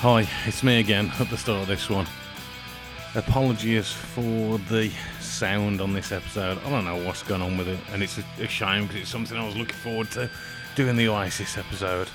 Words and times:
Hi, 0.00 0.26
it's 0.46 0.62
me 0.62 0.80
again 0.80 1.12
at 1.20 1.28
the 1.28 1.36
start 1.36 1.60
of 1.60 1.68
this 1.68 1.90
one. 1.90 2.06
Apologies 3.14 3.92
for 3.92 4.56
the 4.70 4.90
sound 5.20 5.82
on 5.82 5.92
this 5.92 6.10
episode. 6.10 6.56
I 6.64 6.70
don't 6.70 6.86
know 6.86 7.04
what's 7.04 7.22
going 7.22 7.42
on 7.42 7.58
with 7.58 7.68
it, 7.68 7.78
and 7.92 8.02
it's 8.02 8.16
a, 8.16 8.24
a 8.42 8.48
shame 8.48 8.86
because 8.86 9.02
it's 9.02 9.10
something 9.10 9.36
I 9.36 9.44
was 9.44 9.58
looking 9.58 9.76
forward 9.76 10.10
to 10.12 10.30
doing 10.74 10.96
the 10.96 11.08
Oasis 11.08 11.58
episode. 11.58 12.08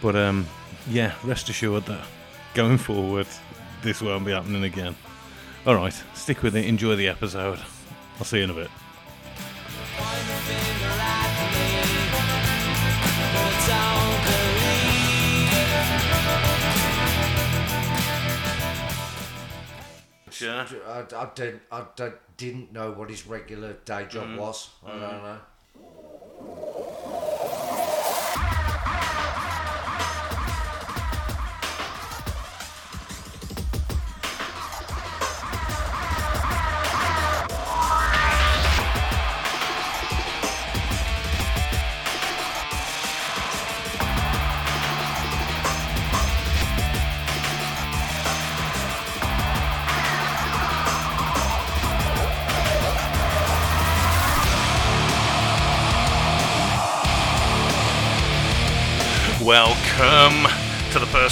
But 0.00 0.14
um, 0.14 0.46
yeah, 0.88 1.14
rest 1.24 1.48
assured 1.48 1.84
that 1.86 2.06
going 2.54 2.78
forward, 2.78 3.26
this 3.82 4.00
won't 4.00 4.24
be 4.24 4.30
happening 4.30 4.62
again. 4.62 4.94
All 5.66 5.74
right, 5.74 6.00
stick 6.14 6.44
with 6.44 6.54
it. 6.54 6.66
Enjoy 6.66 6.94
the 6.94 7.08
episode. 7.08 7.58
I'll 8.18 8.24
see 8.24 8.38
you 8.38 8.44
in 8.44 8.50
a 8.50 8.54
bit. 8.54 8.70
Yeah. 20.42 20.66
I, 20.86 21.04
I, 21.16 21.28
didn't, 21.34 21.62
I 21.70 21.84
didn't 22.36 22.72
know 22.72 22.90
what 22.92 23.10
his 23.10 23.26
regular 23.26 23.74
day 23.84 24.06
job 24.06 24.28
Mm. 24.28 24.38
was. 24.38 24.70
I 24.84 24.90
don't 24.90 25.00
know. 25.00 25.38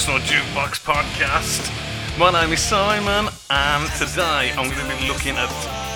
Personal 0.00 0.20
Jukebox 0.20 0.82
Podcast. 0.82 2.18
My 2.18 2.30
name 2.30 2.54
is 2.54 2.60
Simon, 2.60 3.30
and 3.50 3.92
today 3.98 4.50
I'm 4.56 4.70
going 4.70 4.88
to 4.88 4.96
be 4.96 5.06
looking 5.06 5.36
at 5.36 5.52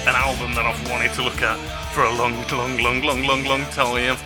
an 0.06 0.14
album 0.14 0.54
that 0.54 0.66
I've 0.66 0.90
wanted 0.90 1.14
to 1.14 1.22
look 1.22 1.40
at 1.40 1.56
for 1.94 2.02
a 2.02 2.14
long, 2.14 2.34
long, 2.52 2.76
long, 2.82 3.00
long, 3.00 3.22
long, 3.22 3.44
long 3.44 3.64
time. 3.70 4.16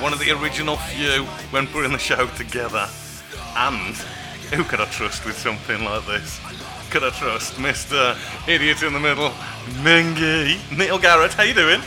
One 0.00 0.14
of 0.14 0.20
the 0.20 0.30
original 0.30 0.78
few 0.78 1.24
when 1.50 1.66
putting 1.66 1.92
the 1.92 1.98
show 1.98 2.26
together. 2.28 2.88
And 3.54 3.94
who 4.54 4.64
could 4.64 4.80
I 4.80 4.86
trust 4.86 5.26
with 5.26 5.36
something 5.36 5.84
like 5.84 6.06
this? 6.06 6.40
Could 6.88 7.04
I 7.04 7.10
trust 7.10 7.56
Mr. 7.56 8.16
Idiot 8.48 8.84
in 8.84 8.94
the 8.94 9.00
Middle, 9.00 9.32
Mingy? 9.84 10.56
Neil 10.74 10.98
Garrett, 10.98 11.34
how 11.34 11.42
you 11.42 11.52
doing? 11.52 11.82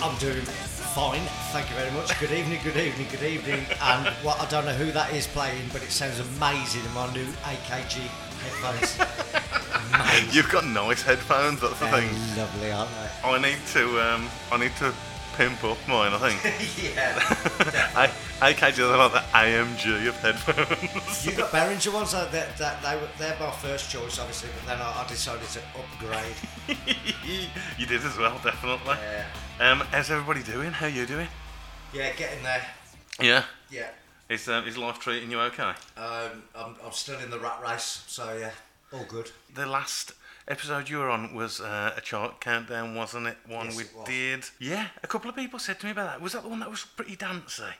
I'm 0.00 0.16
doing 0.18 0.40
fine. 0.40 1.41
Thank 1.52 1.68
you 1.68 1.76
very 1.76 1.90
much. 1.90 2.18
Good 2.18 2.32
evening, 2.32 2.60
good 2.64 2.78
evening, 2.78 3.06
good 3.10 3.22
evening. 3.22 3.66
And 3.82 4.06
what 4.24 4.40
I 4.40 4.48
don't 4.48 4.64
know 4.64 4.72
who 4.72 4.90
that 4.92 5.12
is 5.12 5.26
playing, 5.26 5.68
but 5.70 5.82
it 5.82 5.90
sounds 5.90 6.18
amazing 6.18 6.82
in 6.82 6.94
my 6.94 7.12
new 7.12 7.26
AKG 7.26 8.00
headphones. 8.40 8.96
amazing. 9.92 10.30
You've 10.32 10.50
got 10.50 10.64
nice 10.64 11.02
headphones, 11.02 11.60
that's 11.60 11.78
the 11.78 11.84
They're 11.84 12.00
thing. 12.00 12.38
lovely, 12.38 12.72
aren't 12.72 12.90
they? 12.90 13.28
I 13.28 13.38
need 13.38 13.58
to 13.74 14.00
um, 14.00 14.30
I 14.50 14.56
need 14.56 14.74
to 14.76 14.94
pimp 15.36 15.62
up 15.62 15.76
mine. 15.86 16.14
I 16.14 16.30
think. 16.30 16.94
yeah. 16.96 17.18
I 17.94 18.08
AKG 18.40 18.78
are 18.90 18.96
like 18.96 19.12
the 19.12 19.18
AMG 19.36 20.08
of 20.08 20.16
headphones. 20.20 21.26
You 21.26 21.32
got 21.32 21.50
Behringer 21.50 21.92
ones. 21.92 22.12
That, 22.12 22.32
that, 22.32 22.56
that, 22.56 22.82
they 22.82 22.96
were, 22.96 23.08
they're 23.18 23.38
my 23.38 23.50
first 23.50 23.90
choice, 23.90 24.18
obviously, 24.18 24.48
but 24.56 24.66
then 24.66 24.80
I, 24.80 25.02
I 25.02 25.06
decided 25.06 25.46
to 25.48 25.60
upgrade. 25.76 26.78
you 27.78 27.86
did 27.86 28.02
as 28.02 28.16
well, 28.16 28.40
definitely. 28.42 28.96
Yeah. 28.96 29.26
Um, 29.60 29.80
how's 29.90 30.10
everybody 30.10 30.42
doing? 30.42 30.72
How 30.72 30.86
are 30.86 30.88
you 30.88 31.04
doing? 31.06 31.28
Yeah, 31.92 32.10
getting 32.16 32.42
there. 32.42 32.64
Yeah. 33.20 33.44
Yeah. 33.70 33.88
Is 34.28 34.48
um, 34.48 34.66
is 34.66 34.78
life 34.78 34.98
treating 34.98 35.30
you 35.30 35.40
okay? 35.40 35.72
Um, 35.96 36.42
I'm, 36.56 36.74
I'm 36.84 36.92
still 36.92 37.18
in 37.18 37.28
the 37.28 37.38
rat 37.38 37.60
race, 37.62 38.04
so 38.06 38.34
yeah, 38.38 38.52
all 38.90 39.04
good. 39.04 39.30
The 39.54 39.66
last 39.66 40.14
episode 40.48 40.88
you 40.88 40.98
were 40.98 41.10
on 41.10 41.34
was 41.34 41.60
uh, 41.60 41.92
a 41.94 42.00
chart 42.00 42.40
countdown, 42.40 42.94
wasn't 42.94 43.26
it? 43.26 43.36
One 43.46 43.66
Yes, 43.66 43.76
we 43.76 43.82
it 43.82 44.06
did. 44.06 44.44
Yeah. 44.58 44.86
A 45.02 45.06
couple 45.06 45.28
of 45.28 45.36
people 45.36 45.58
said 45.58 45.80
to 45.80 45.86
me 45.86 45.92
about 45.92 46.10
that. 46.10 46.20
Was 46.22 46.32
that 46.32 46.44
the 46.44 46.48
one 46.48 46.60
that 46.60 46.70
was 46.70 46.84
pretty 46.84 47.14
dancey? 47.14 47.74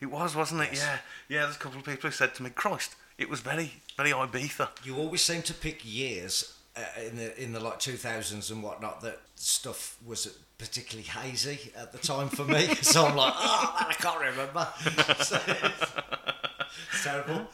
It 0.00 0.06
was, 0.06 0.34
wasn't 0.34 0.62
it? 0.62 0.70
Yes. 0.72 0.82
Yeah. 0.82 0.98
Yeah. 1.28 1.42
There's 1.42 1.56
a 1.56 1.58
couple 1.58 1.78
of 1.78 1.84
people 1.84 2.08
who 2.08 2.14
said 2.14 2.34
to 2.36 2.42
me, 2.42 2.48
"Christ, 2.48 2.96
it 3.18 3.28
was 3.28 3.40
very, 3.40 3.72
very 3.98 4.12
Ibiza." 4.12 4.70
You 4.84 4.96
always 4.96 5.20
seem 5.20 5.42
to 5.42 5.52
pick 5.52 5.84
years 5.84 6.54
uh, 6.76 6.80
in 7.06 7.16
the 7.16 7.42
in 7.42 7.52
the 7.52 7.60
like 7.60 7.78
2000s 7.78 8.50
and 8.50 8.62
whatnot 8.62 9.02
that 9.02 9.20
stuff 9.34 9.98
was 10.04 10.38
particularly 10.58 11.08
hazy 11.08 11.72
at 11.76 11.92
the 11.92 11.98
time 11.98 12.28
for 12.28 12.44
me. 12.44 12.74
so 12.82 13.06
I'm 13.06 13.16
like, 13.16 13.34
oh, 13.36 13.76
man, 13.80 13.88
I 13.90 13.94
can't 13.94 14.20
remember. 14.20 14.68
So 15.24 15.40
it's, 15.46 17.04
terrible. 17.04 17.46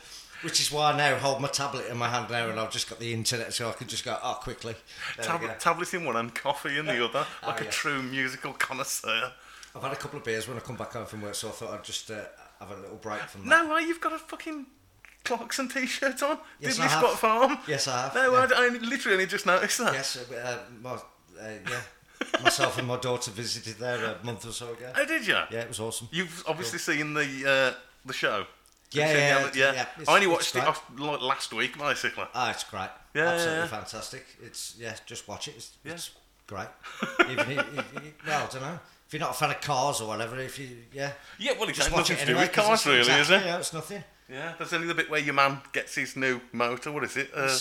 Which 0.43 0.61
is 0.61 0.72
why 0.72 0.93
I 0.93 0.97
now 0.97 1.16
hold 1.16 1.43
my 1.43 1.49
tablet 1.49 1.89
in 1.89 1.99
my 1.99 2.09
hand 2.09 2.31
now, 2.31 2.49
and 2.49 2.59
I've 2.59 2.71
just 2.71 2.89
got 2.89 2.99
the 2.99 3.12
internet, 3.12 3.53
so 3.53 3.69
I 3.69 3.72
can 3.72 3.87
just 3.87 4.05
go, 4.05 4.16
oh, 4.22 4.39
quickly. 4.41 4.75
There 5.19 5.27
we 5.27 5.33
go. 5.33 5.47
Tablet, 5.47 5.60
tablet 5.60 5.94
in 5.94 6.05
one 6.06 6.16
and 6.16 6.34
coffee 6.34 6.78
in 6.78 6.87
the 6.87 7.05
other, 7.05 7.27
Oh, 7.43 7.47
like 7.49 7.60
a 7.60 7.66
true 7.66 8.03
musical 8.03 8.55
connoisseur. 8.55 9.33
I've 9.75 9.83
had 9.83 9.93
a 9.93 9.97
couple 9.97 10.19
of 10.19 10.25
beers 10.25 10.49
when 10.49 10.56
I 10.56 10.60
come 10.60 10.77
back 10.77 10.93
home 10.94 11.06
from 11.06 11.21
work, 11.21 11.34
so 11.34 11.49
I 11.49 11.53
thought 11.53 11.75
I'd 11.75 11.84
just 11.84 12.10
uh, 12.10 12.22
have 12.59 12.71
a 12.71 12.81
little 12.81 12.97
break 12.97 13.21
from 13.22 13.47
that. 13.47 13.66
No 13.66 13.77
you've 13.77 14.00
got 14.00 14.15
a 14.15 14.19
fucking 14.19 14.66
Clarkson 15.25 15.69
t-shirt 15.69 16.22
on. 16.22 16.39
Yes, 16.59 16.78
Diddley 16.78 16.84
I 16.84 16.89
have. 16.89 17.10
Farm. 17.19 17.59
Yes, 17.69 17.87
I 17.89 18.03
have. 18.03 18.15
No, 18.15 18.33
yeah. 18.33 18.49
I, 18.56 18.66
I 18.66 18.69
literally 18.78 19.27
just 19.27 19.47
noticed 19.47 19.78
that. 19.78 19.93
Yes, 19.93 20.16
uh, 20.16 20.59
my, 20.81 20.93
uh, 20.93 20.99
yeah. 21.39 21.81
Myself 22.43 22.79
and 22.79 22.87
my 22.89 22.97
daughter 22.97 23.31
visited 23.31 23.77
there 23.79 24.03
a 24.05 24.25
month 24.25 24.47
or 24.47 24.53
so 24.53 24.73
ago. 24.73 24.93
Oh, 24.97 25.05
did 25.07 25.27
you? 25.27 25.35
Yeah, 25.51 25.61
it 25.61 25.69
was 25.69 25.81
awesome. 25.81 26.09
You've 26.13 26.43
obviously 26.47 26.79
seen 26.79 27.15
the 27.15 27.75
uh, 27.75 27.81
the 28.05 28.13
show. 28.13 28.47
Yeah, 28.93 29.07
You've 29.07 29.15
the 29.15 29.21
yeah, 29.21 29.37
other- 29.39 29.59
yeah. 29.59 29.73
yeah, 29.99 30.05
I 30.09 30.15
only 30.17 30.27
watched 30.27 30.57
it 30.57 30.65
off, 30.65 30.85
like, 30.99 31.21
last 31.21 31.53
week, 31.53 31.79
basically. 31.79 32.25
Ah, 32.35 32.51
it's 32.51 32.65
great. 32.65 32.89
Yeah, 33.15 33.23
yeah, 33.25 33.31
Absolutely 33.31 33.59
yeah. 33.61 33.67
fantastic. 33.69 34.27
It's 34.43 34.75
yeah, 34.79 34.95
just 35.07 35.29
watch 35.29 35.47
it. 35.49 35.55
It's, 35.57 35.71
Yeah. 35.85 35.93
it's 35.93 36.11
great. 36.47 36.67
Even 37.29 37.39
if, 37.39 37.59
if, 37.59 38.27
well, 38.27 38.47
I 38.49 38.53
don't 38.53 38.63
know. 38.63 38.79
If 39.07 39.15
you're 39.15 39.21
not 39.21 39.31
a 39.31 39.35
fan 39.35 39.51
of 39.51 39.61
cars 39.61 40.01
or 40.01 40.09
whatever, 40.09 40.39
if 40.39 40.59
you 40.59 40.69
yeah, 40.93 41.13
Yeah, 41.39 41.53
well, 41.59 41.69
it's 41.69 41.79
just 41.79 41.91
watch 41.93 42.11
nothing 42.11 42.17
to 42.17 42.25
do 42.27 42.31
anyway. 42.33 42.45
with 42.47 42.53
cars, 42.53 42.85
really, 42.87 42.99
exactly, 43.01 43.21
is 43.37 43.43
it? 43.43 43.47
Yeah, 43.47 43.59
it's 43.59 43.73
nothing. 43.73 44.05
Yeah, 44.29 44.53
there's 44.59 44.73
only 44.73 44.87
the 44.87 44.95
bit 44.95 45.11
where 45.11 45.21
your 45.21 45.35
man 45.35 45.61
gets 45.73 45.95
his 45.97 46.17
new 46.17 46.41
motor. 46.53 46.91
What 46.93 47.05
is 47.05 47.17
it? 47.17 47.31
Uh, 47.35 47.57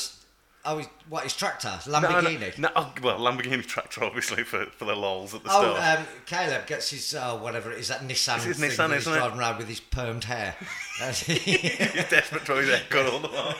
oh, 0.65 0.77
he's, 0.77 0.87
what 1.07 1.23
his 1.23 1.35
tractor? 1.35 1.79
no, 1.87 1.99
no, 1.99 2.07
Lamborghini. 2.09 2.57
No, 2.57 2.69
oh, 2.75 2.93
well, 3.01 3.19
Lamborghini 3.19 3.65
tractor, 3.65 4.03
obviously, 4.03 4.43
for, 4.43 4.65
for 4.65 4.85
the 4.85 4.95
lols 4.95 5.33
at 5.33 5.43
the 5.43 5.49
Oh, 5.51 5.75
start. 5.75 5.99
um, 5.99 6.05
Caleb 6.25 6.67
gets 6.67 6.89
his 6.91 7.13
uh, 7.15 7.37
whatever 7.37 7.71
it 7.71 7.79
is 7.79 7.87
that 7.89 8.01
Nissan 8.01 8.35
It's 8.37 8.45
his 8.45 8.57
thing 8.59 8.69
Nissan, 8.71 8.89
he's 8.93 9.01
isn't 9.01 9.13
it? 9.13 9.17
driving 9.17 9.39
around 9.39 9.57
with 9.57 9.67
his 9.67 9.79
permed 9.81 10.25
hair. 10.25 10.55
He's 10.99 12.09
desperate 12.09 12.41
for 12.41 12.57
his 12.61 12.69
haircut 12.69 13.05
all 13.13 13.19
the 13.19 13.29
while. 13.29 13.55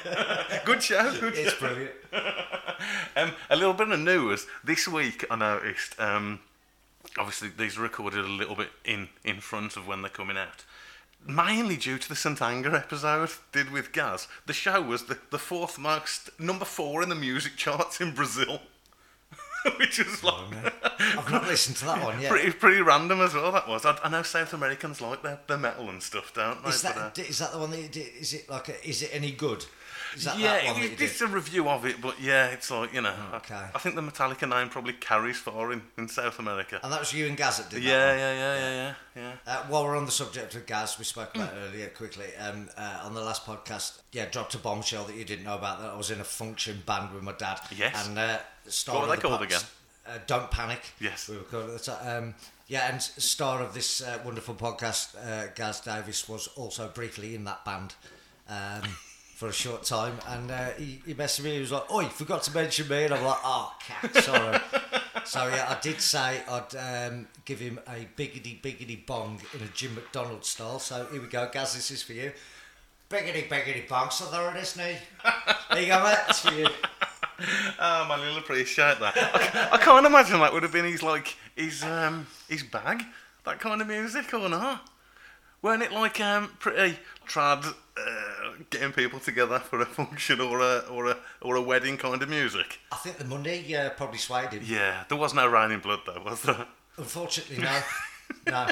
good 0.65 0.83
show, 0.83 1.11
good 1.19 1.33
it's 1.35 1.53
show. 1.53 1.59
brilliant. 1.67 1.91
Um, 3.15 3.31
a 3.49 3.55
little 3.55 3.73
bit 3.73 3.89
of 3.89 3.99
news 3.99 4.45
this 4.63 4.87
week. 4.87 5.25
I 5.31 5.35
noticed. 5.37 5.97
Um, 5.99 6.39
obviously, 7.17 7.49
these 7.57 7.77
are 7.77 7.81
recorded 7.81 8.25
a 8.25 8.27
little 8.27 8.55
bit 8.55 8.69
in 8.83 9.07
in 9.23 9.39
front 9.39 9.77
of 9.77 9.87
when 9.87 10.01
they're 10.01 10.09
coming 10.09 10.37
out. 10.37 10.65
Mainly 11.25 11.77
due 11.77 11.97
to 11.99 12.09
the 12.09 12.15
St 12.15 12.41
Anger 12.41 12.75
episode 12.75 13.29
did 13.51 13.71
with 13.71 13.91
Gaz. 13.91 14.27
The 14.45 14.53
show 14.53 14.81
was 14.81 15.03
the, 15.03 15.17
the 15.31 15.37
fourth 15.37 15.77
most 15.77 16.29
number 16.39 16.65
four 16.65 17.03
in 17.03 17.09
the 17.09 17.15
music 17.15 17.55
charts 17.55 18.01
in 18.01 18.13
Brazil, 18.15 18.61
which 19.77 19.99
is 19.99 20.23
like 20.23 20.55
I've 20.99 21.29
not 21.29 21.43
listened 21.45 21.77
to 21.77 21.85
that 21.85 22.03
one 22.03 22.19
yet. 22.21 22.31
pretty 22.31 22.51
pretty 22.51 22.81
random 22.81 23.21
as 23.21 23.33
well. 23.33 23.51
That 23.51 23.67
was. 23.67 23.85
I, 23.85 23.97
I 24.03 24.09
know 24.09 24.23
South 24.23 24.53
Americans 24.53 25.01
like 25.01 25.21
their, 25.21 25.39
their 25.47 25.57
metal 25.57 25.89
and 25.89 26.01
stuff, 26.01 26.33
don't 26.33 26.63
they? 26.63 26.69
Is 26.69 26.81
But, 26.81 26.97
uh, 26.97 27.09
that 27.13 27.19
is 27.19 27.39
that 27.39 27.51
the 27.51 27.59
one 27.59 27.71
that 27.71 27.81
you 27.81 27.89
did? 27.89 28.07
Is 28.19 28.33
it 28.33 28.49
like 28.49 28.69
a, 28.69 28.87
is 28.87 29.01
it 29.03 29.09
any 29.13 29.31
good? 29.31 29.65
Yeah, 30.17 30.23
that 30.33 30.37
it, 30.37 30.67
that 30.67 30.77
you 30.77 30.83
it- 30.85 30.97
did? 30.97 31.01
it's 31.01 31.21
a 31.21 31.27
review 31.27 31.69
of 31.69 31.85
it, 31.85 32.01
but 32.01 32.19
yeah, 32.19 32.47
it's 32.47 32.71
like 32.71 32.93
you 32.93 33.01
know. 33.01 33.13
Okay. 33.35 33.53
I, 33.75 33.79
think 33.79 33.95
the 33.95 34.01
Metallica 34.01 34.49
name 34.49 34.69
probably 34.69 34.93
carries 34.93 35.37
far 35.37 35.71
in, 35.71 35.81
in 35.97 36.07
South 36.07 36.39
America. 36.39 36.79
And 36.83 36.91
that 36.91 36.99
was 36.99 37.13
you 37.13 37.27
and 37.27 37.37
Gaz 37.37 37.57
that 37.57 37.69
did 37.69 37.83
Yeah, 37.83 37.97
that. 38.13 38.17
yeah, 38.17 38.33
yeah, 38.33 38.55
yeah, 38.55 38.59
yeah, 38.59 38.93
yeah. 39.15 39.31
Yeah. 39.45 39.53
Uh, 39.53 39.63
while 39.67 39.83
we're 39.85 39.97
on 39.97 40.05
the 40.05 40.11
subject 40.11 40.55
of 40.55 40.65
Gaz, 40.65 40.97
we 40.97 41.03
spoke 41.05 41.35
about 41.35 41.53
Mm. 41.53 41.67
earlier 41.67 41.87
quickly 41.89 42.27
um, 42.39 42.69
uh, 42.77 43.01
on 43.03 43.13
the 43.13 43.21
last 43.21 43.45
podcast. 43.45 43.99
Yeah, 44.11 44.25
dropped 44.29 44.53
a 44.55 44.57
bombshell 44.57 45.03
that 45.05 45.15
you 45.15 45.25
didn't 45.25 45.45
know 45.45 45.55
about. 45.55 45.79
That 45.81 45.91
I 45.91 45.97
was 45.97 46.09
in 46.11 46.19
a 46.21 46.23
function 46.25 46.81
band 46.85 47.13
with 47.13 47.23
my 47.23 47.33
dad. 47.33 47.59
Yes. 47.75 48.07
And 48.07 48.17
uh, 48.17 48.37
star 48.67 48.95
What 48.95 49.01
were 49.01 49.09
they 49.15 49.21
the 49.21 49.27
called 49.27 49.39
pod- 49.49 49.63
Uh, 50.07 50.17
Don't 50.25 50.49
panic. 50.49 50.81
Yes. 50.99 51.27
We 51.29 51.37
were 51.37 51.43
called 51.43 51.69
at 51.69 51.77
the 51.77 51.91
time. 51.91 52.23
Um, 52.23 52.35
yeah, 52.67 52.91
and 52.91 53.01
star 53.01 53.61
of 53.61 53.73
this 53.73 54.01
uh, 54.01 54.19
wonderful 54.23 54.55
podcast, 54.55 55.15
uh, 55.23 55.47
Gaz 55.55 55.81
Davis, 55.81 56.27
was 56.29 56.47
also 56.55 56.87
briefly 56.87 57.35
in 57.35 57.43
that 57.45 57.63
band. 57.65 57.93
Um, 58.47 58.81
for 59.39 59.47
a 59.47 59.53
short 59.53 59.83
time, 59.83 60.19
and 60.27 60.51
uh, 60.51 60.69
he, 60.71 61.01
he 61.05 61.13
messaged 61.13 61.45
me. 61.45 61.53
He 61.53 61.61
was 61.61 61.71
like, 61.71 61.85
"Oh, 61.89 62.01
you 62.01 62.09
forgot 62.09 62.43
to 62.43 62.53
mention 62.53 62.89
me," 62.89 63.05
and 63.05 63.13
I'm 63.13 63.23
like, 63.23 63.39
"Oh, 63.41 63.73
cat, 63.79 64.13
sorry." 64.21 64.59
so 65.25 65.47
yeah, 65.47 65.65
I 65.69 65.79
did 65.79 66.01
say 66.01 66.41
I'd 66.45 66.75
um, 66.75 67.25
give 67.45 67.61
him 67.61 67.79
a 67.87 68.05
biggity 68.17 68.61
biggity 68.61 69.05
bong 69.05 69.39
in 69.53 69.61
a 69.61 69.67
Jim 69.67 69.95
McDonald 69.95 70.43
style. 70.43 70.77
So 70.79 71.07
here 71.09 71.21
we 71.21 71.29
go, 71.29 71.49
Gaz. 71.53 71.73
This 71.73 71.89
is 71.89 72.03
for 72.03 72.11
you. 72.11 72.33
Biggity, 73.09 73.47
biggity 73.47 73.87
bong. 73.87 74.09
So 74.09 74.29
there 74.29 74.53
it 74.53 74.61
is, 74.61 74.75
now. 74.75 74.93
There 75.71 75.81
you 75.83 75.87
go, 75.87 76.03
mate. 76.03 76.17
That's 76.27 76.39
for 76.41 76.53
you. 76.53 76.67
Oh 77.79 78.05
man, 78.09 78.19
he'll 78.19 78.39
appreciate 78.39 78.99
that. 78.99 79.13
I, 79.15 79.69
I 79.71 79.77
can't 79.77 80.05
imagine 80.05 80.37
that 80.41 80.51
would 80.51 80.63
have 80.63 80.73
been 80.73 80.83
his 80.83 81.01
like 81.01 81.37
his 81.55 81.81
um 81.83 82.27
his 82.49 82.63
bag. 82.63 83.03
That 83.45 83.61
kind 83.61 83.81
of 83.81 83.87
music 83.87 84.33
or 84.33 84.49
not? 84.49 84.85
Weren't 85.61 85.83
it 85.83 85.91
like 85.91 86.19
um 86.21 86.51
pretty 86.59 86.99
trad 87.27 87.65
uh, 87.65 88.51
getting 88.69 88.91
people 88.91 89.19
together 89.19 89.59
for 89.59 89.81
a 89.81 89.85
function 89.85 90.39
or 90.39 90.59
a 90.59 90.79
or 90.89 91.07
a 91.07 91.17
or 91.41 91.55
a 91.55 91.61
wedding 91.61 91.97
kind 91.97 92.21
of 92.21 92.29
music? 92.29 92.79
I 92.91 92.95
think 92.97 93.17
the 93.17 93.25
money 93.25 93.75
uh, 93.75 93.89
probably 93.91 94.19
swayed 94.19 94.53
him. 94.53 94.63
Yeah, 94.65 95.03
there 95.09 95.17
was 95.17 95.33
no 95.33 95.47
rain 95.47 95.71
in 95.71 95.79
blood 95.79 96.01
though, 96.05 96.21
was 96.23 96.41
there? 96.43 96.65
Unfortunately, 96.97 97.57
no. 97.63 97.81
no. 98.47 98.67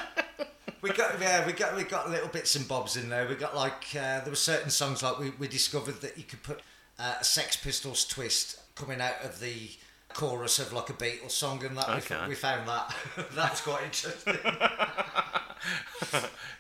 We 0.82 0.92
got 0.92 1.20
yeah, 1.20 1.46
we 1.46 1.54
got 1.54 1.76
we 1.76 1.84
got 1.84 2.10
little 2.10 2.30
bits 2.30 2.56
and 2.56 2.68
bobs 2.68 2.96
in 2.96 3.10
there. 3.10 3.28
We 3.28 3.36
got 3.36 3.56
like 3.56 3.88
uh, 3.94 4.22
there 4.22 4.30
were 4.30 4.36
certain 4.36 4.70
songs 4.70 5.04
like 5.04 5.20
we, 5.20 5.32
we 5.32 5.48
discovered 5.48 6.02
that 6.02 6.18
you 6.18 6.24
could 6.24 6.44
put 6.44 6.62
uh, 7.00 7.16
a 7.20 7.24
Sex 7.24 7.58
Pistols 7.58 8.06
twist 8.06 8.60
coming 8.76 9.02
out 9.02 9.24
of 9.24 9.40
the 9.40 9.72
chorus 10.18 10.58
of 10.58 10.74
like 10.74 10.90
a 10.90 10.94
Beatles 10.94 11.30
song, 11.32 11.64
and 11.64 11.78
that 11.78 11.88
Okay. 11.90 12.18
we, 12.24 12.30
we 12.30 12.36
found 12.36 12.68
that 12.68 12.96
that's 13.36 13.62
quite 13.62 13.84
interesting. 13.84 14.36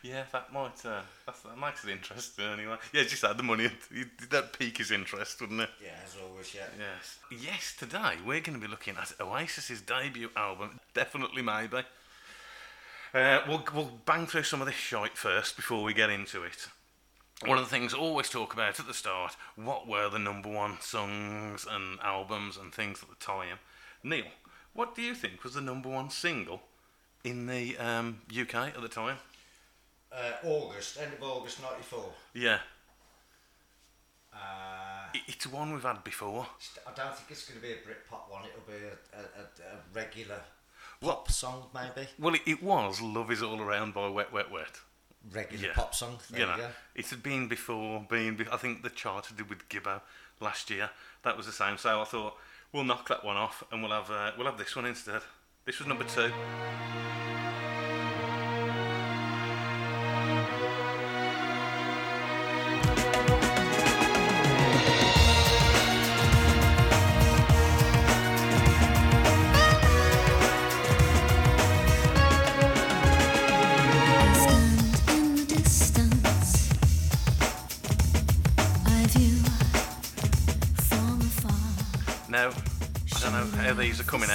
yeah, 0.04 0.24
that 0.32 0.54
might 0.54 0.86
uh, 0.86 1.02
that's, 1.26 1.42
that 1.42 1.58
makes 1.58 1.84
it 1.84 1.90
interesting 1.90 2.46
anyway. 2.46 2.76
Yeah, 2.94 3.04
just 3.04 3.24
add 3.24 3.38
the 3.38 3.44
money. 3.44 3.70
That 4.30 4.54
pique 4.58 4.78
his 4.78 4.92
interest, 4.92 5.42
wouldn't 5.42 5.62
it? 5.62 5.70
yeah, 5.84 5.90
as 6.06 6.16
always, 6.24 6.54
yeah. 6.54 6.68
Yes. 6.78 7.18
Yes, 7.44 7.76
today 7.78 8.18
we're 8.24 8.42
going 8.42 8.60
to 8.60 8.64
be 8.64 8.68
looking 8.68 8.96
at 8.96 9.12
Oasis's 9.20 9.82
debut 9.82 10.30
album, 10.36 10.80
Definitely 10.94 11.42
Maybe. 11.42 11.82
Uh, 13.14 13.40
we'll, 13.48 13.66
we'll 13.74 13.92
bang 14.06 14.28
through 14.28 14.44
some 14.44 14.62
of 14.62 14.68
this 14.68 14.76
shite 14.76 15.18
first 15.18 15.56
before 15.56 15.82
we 15.82 15.94
get 15.96 16.12
into 16.12 16.44
it. 16.44 16.68
One 17.46 17.58
of 17.58 17.64
the 17.64 17.70
things 17.70 17.94
I 17.94 17.98
always 17.98 18.30
talk 18.30 18.54
about 18.54 18.80
at 18.80 18.88
the 18.88 18.94
start, 18.94 19.36
what 19.56 19.88
were 19.88 20.10
the 20.10 20.18
number 20.20 20.50
one 20.50 20.80
songs 20.82 21.68
and 21.70 22.00
albums 22.02 22.58
and 22.58 22.74
things 22.74 23.04
at 23.04 23.10
the 23.10 23.24
time? 23.24 23.60
Neil, 24.04 24.26
what 24.74 24.96
do 24.96 25.02
you 25.04 25.14
think 25.14 25.44
was 25.44 25.54
the 25.54 25.62
number 25.62 25.88
one 25.90 26.10
single 26.10 26.62
in 27.24 27.46
the 27.46 27.78
um, 27.78 28.22
UK 28.30 28.56
at 28.56 28.82
the 28.82 28.88
time? 28.90 29.18
Uh, 30.12 30.32
August, 30.46 30.98
end 31.00 31.14
of 31.14 31.22
August 31.22 31.62
'94. 31.62 32.12
Yeah, 32.34 32.60
Uh, 34.34 35.10
it, 35.14 35.22
it's 35.28 35.48
one 35.48 35.74
we've 35.74 35.84
had 35.84 36.04
before. 36.04 36.48
I 36.88 36.92
don't 36.96 37.16
think 37.16 37.30
it's 37.32 37.48
going 37.48 37.60
to 37.60 37.66
be 37.68 37.74
a 37.74 37.78
Britpop 37.78 38.30
one. 38.32 38.44
It'll 38.46 38.62
be 38.68 38.86
a, 38.86 39.18
a, 39.18 39.22
a, 39.42 39.76
a 39.76 39.80
regular 39.94 40.42
pop 41.02 41.32
song, 41.32 41.66
maybe. 41.74 42.08
Well, 42.20 42.36
it, 42.36 42.42
it 42.46 42.64
was 42.64 43.02
Love 43.02 43.32
Is 43.32 43.42
All 43.44 43.62
Around 43.62 43.94
by 43.94 44.08
Wet 44.10 44.32
Wet 44.32 44.50
Wet. 44.52 44.80
Regular 45.32 45.68
Yeah. 45.68 45.74
pop 45.74 45.94
song. 45.96 46.20
There 46.30 46.40
you 46.42 46.46
you, 46.46 46.52
know, 46.52 46.58
go. 46.58 46.70
it 46.96 47.08
had 47.10 47.22
been 47.24 47.48
before, 47.48 48.02
been. 48.10 48.36
Be- 48.36 48.48
I 48.52 48.58
think 48.58 48.82
the 48.84 48.90
chart 48.90 49.30
did 49.36 49.50
with 49.50 49.68
Gibbo 49.70 50.02
last 50.40 50.70
year. 50.70 50.90
That 51.24 51.36
was 51.36 51.46
the 51.46 51.52
same. 51.52 51.78
So 51.78 52.02
I 52.02 52.06
thought 52.06 52.38
we'll 52.72 52.84
knock 52.84 53.08
that 53.10 53.24
one 53.26 53.38
off 53.38 53.64
and 53.72 53.82
we'll 53.82 53.92
have 53.92 54.10
uh, 54.12 54.32
we'll 54.38 54.48
have 54.48 54.58
this 54.58 54.76
one 54.76 54.86
instead. 54.86 55.22
This 55.66 55.80
was 55.80 55.88
number 55.88 56.06
two. 56.06 56.32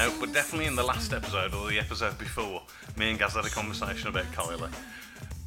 Out, 0.02 0.12
but 0.20 0.32
definitely 0.32 0.66
in 0.66 0.76
the 0.76 0.82
last 0.84 1.12
episode 1.12 1.54
or 1.54 1.68
the 1.68 1.78
episode 1.78 2.18
before, 2.18 2.62
me 2.96 3.10
and 3.10 3.18
Gaz 3.18 3.34
had 3.34 3.44
a 3.44 3.50
conversation 3.50 4.08
about 4.08 4.24
Kylie. 4.32 4.70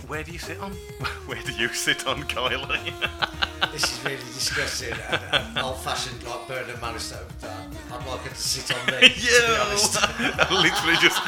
Where 0.07 0.23
do 0.23 0.31
you 0.31 0.39
sit 0.39 0.59
on? 0.59 0.71
Where 1.25 1.41
do 1.41 1.51
you 1.53 1.67
sit 1.69 2.05
on 2.07 2.23
Kylie? 2.23 2.93
This 3.71 3.83
is 3.97 4.03
really 4.05 4.17
disgusting. 4.17 4.93
and, 5.09 5.21
and 5.33 5.57
old-fashioned 5.59 6.23
like 6.23 6.47
Bernard 6.47 6.75
Manister. 6.81 7.17
Uh, 7.43 7.47
I'd 7.91 8.05
like 8.07 8.19
her 8.21 8.29
to 8.29 8.35
sit 8.35 8.71
on 8.77 8.85
me. 9.01 9.13
Yeah. 9.17 10.51
Literally 10.51 10.95
just 11.01 11.21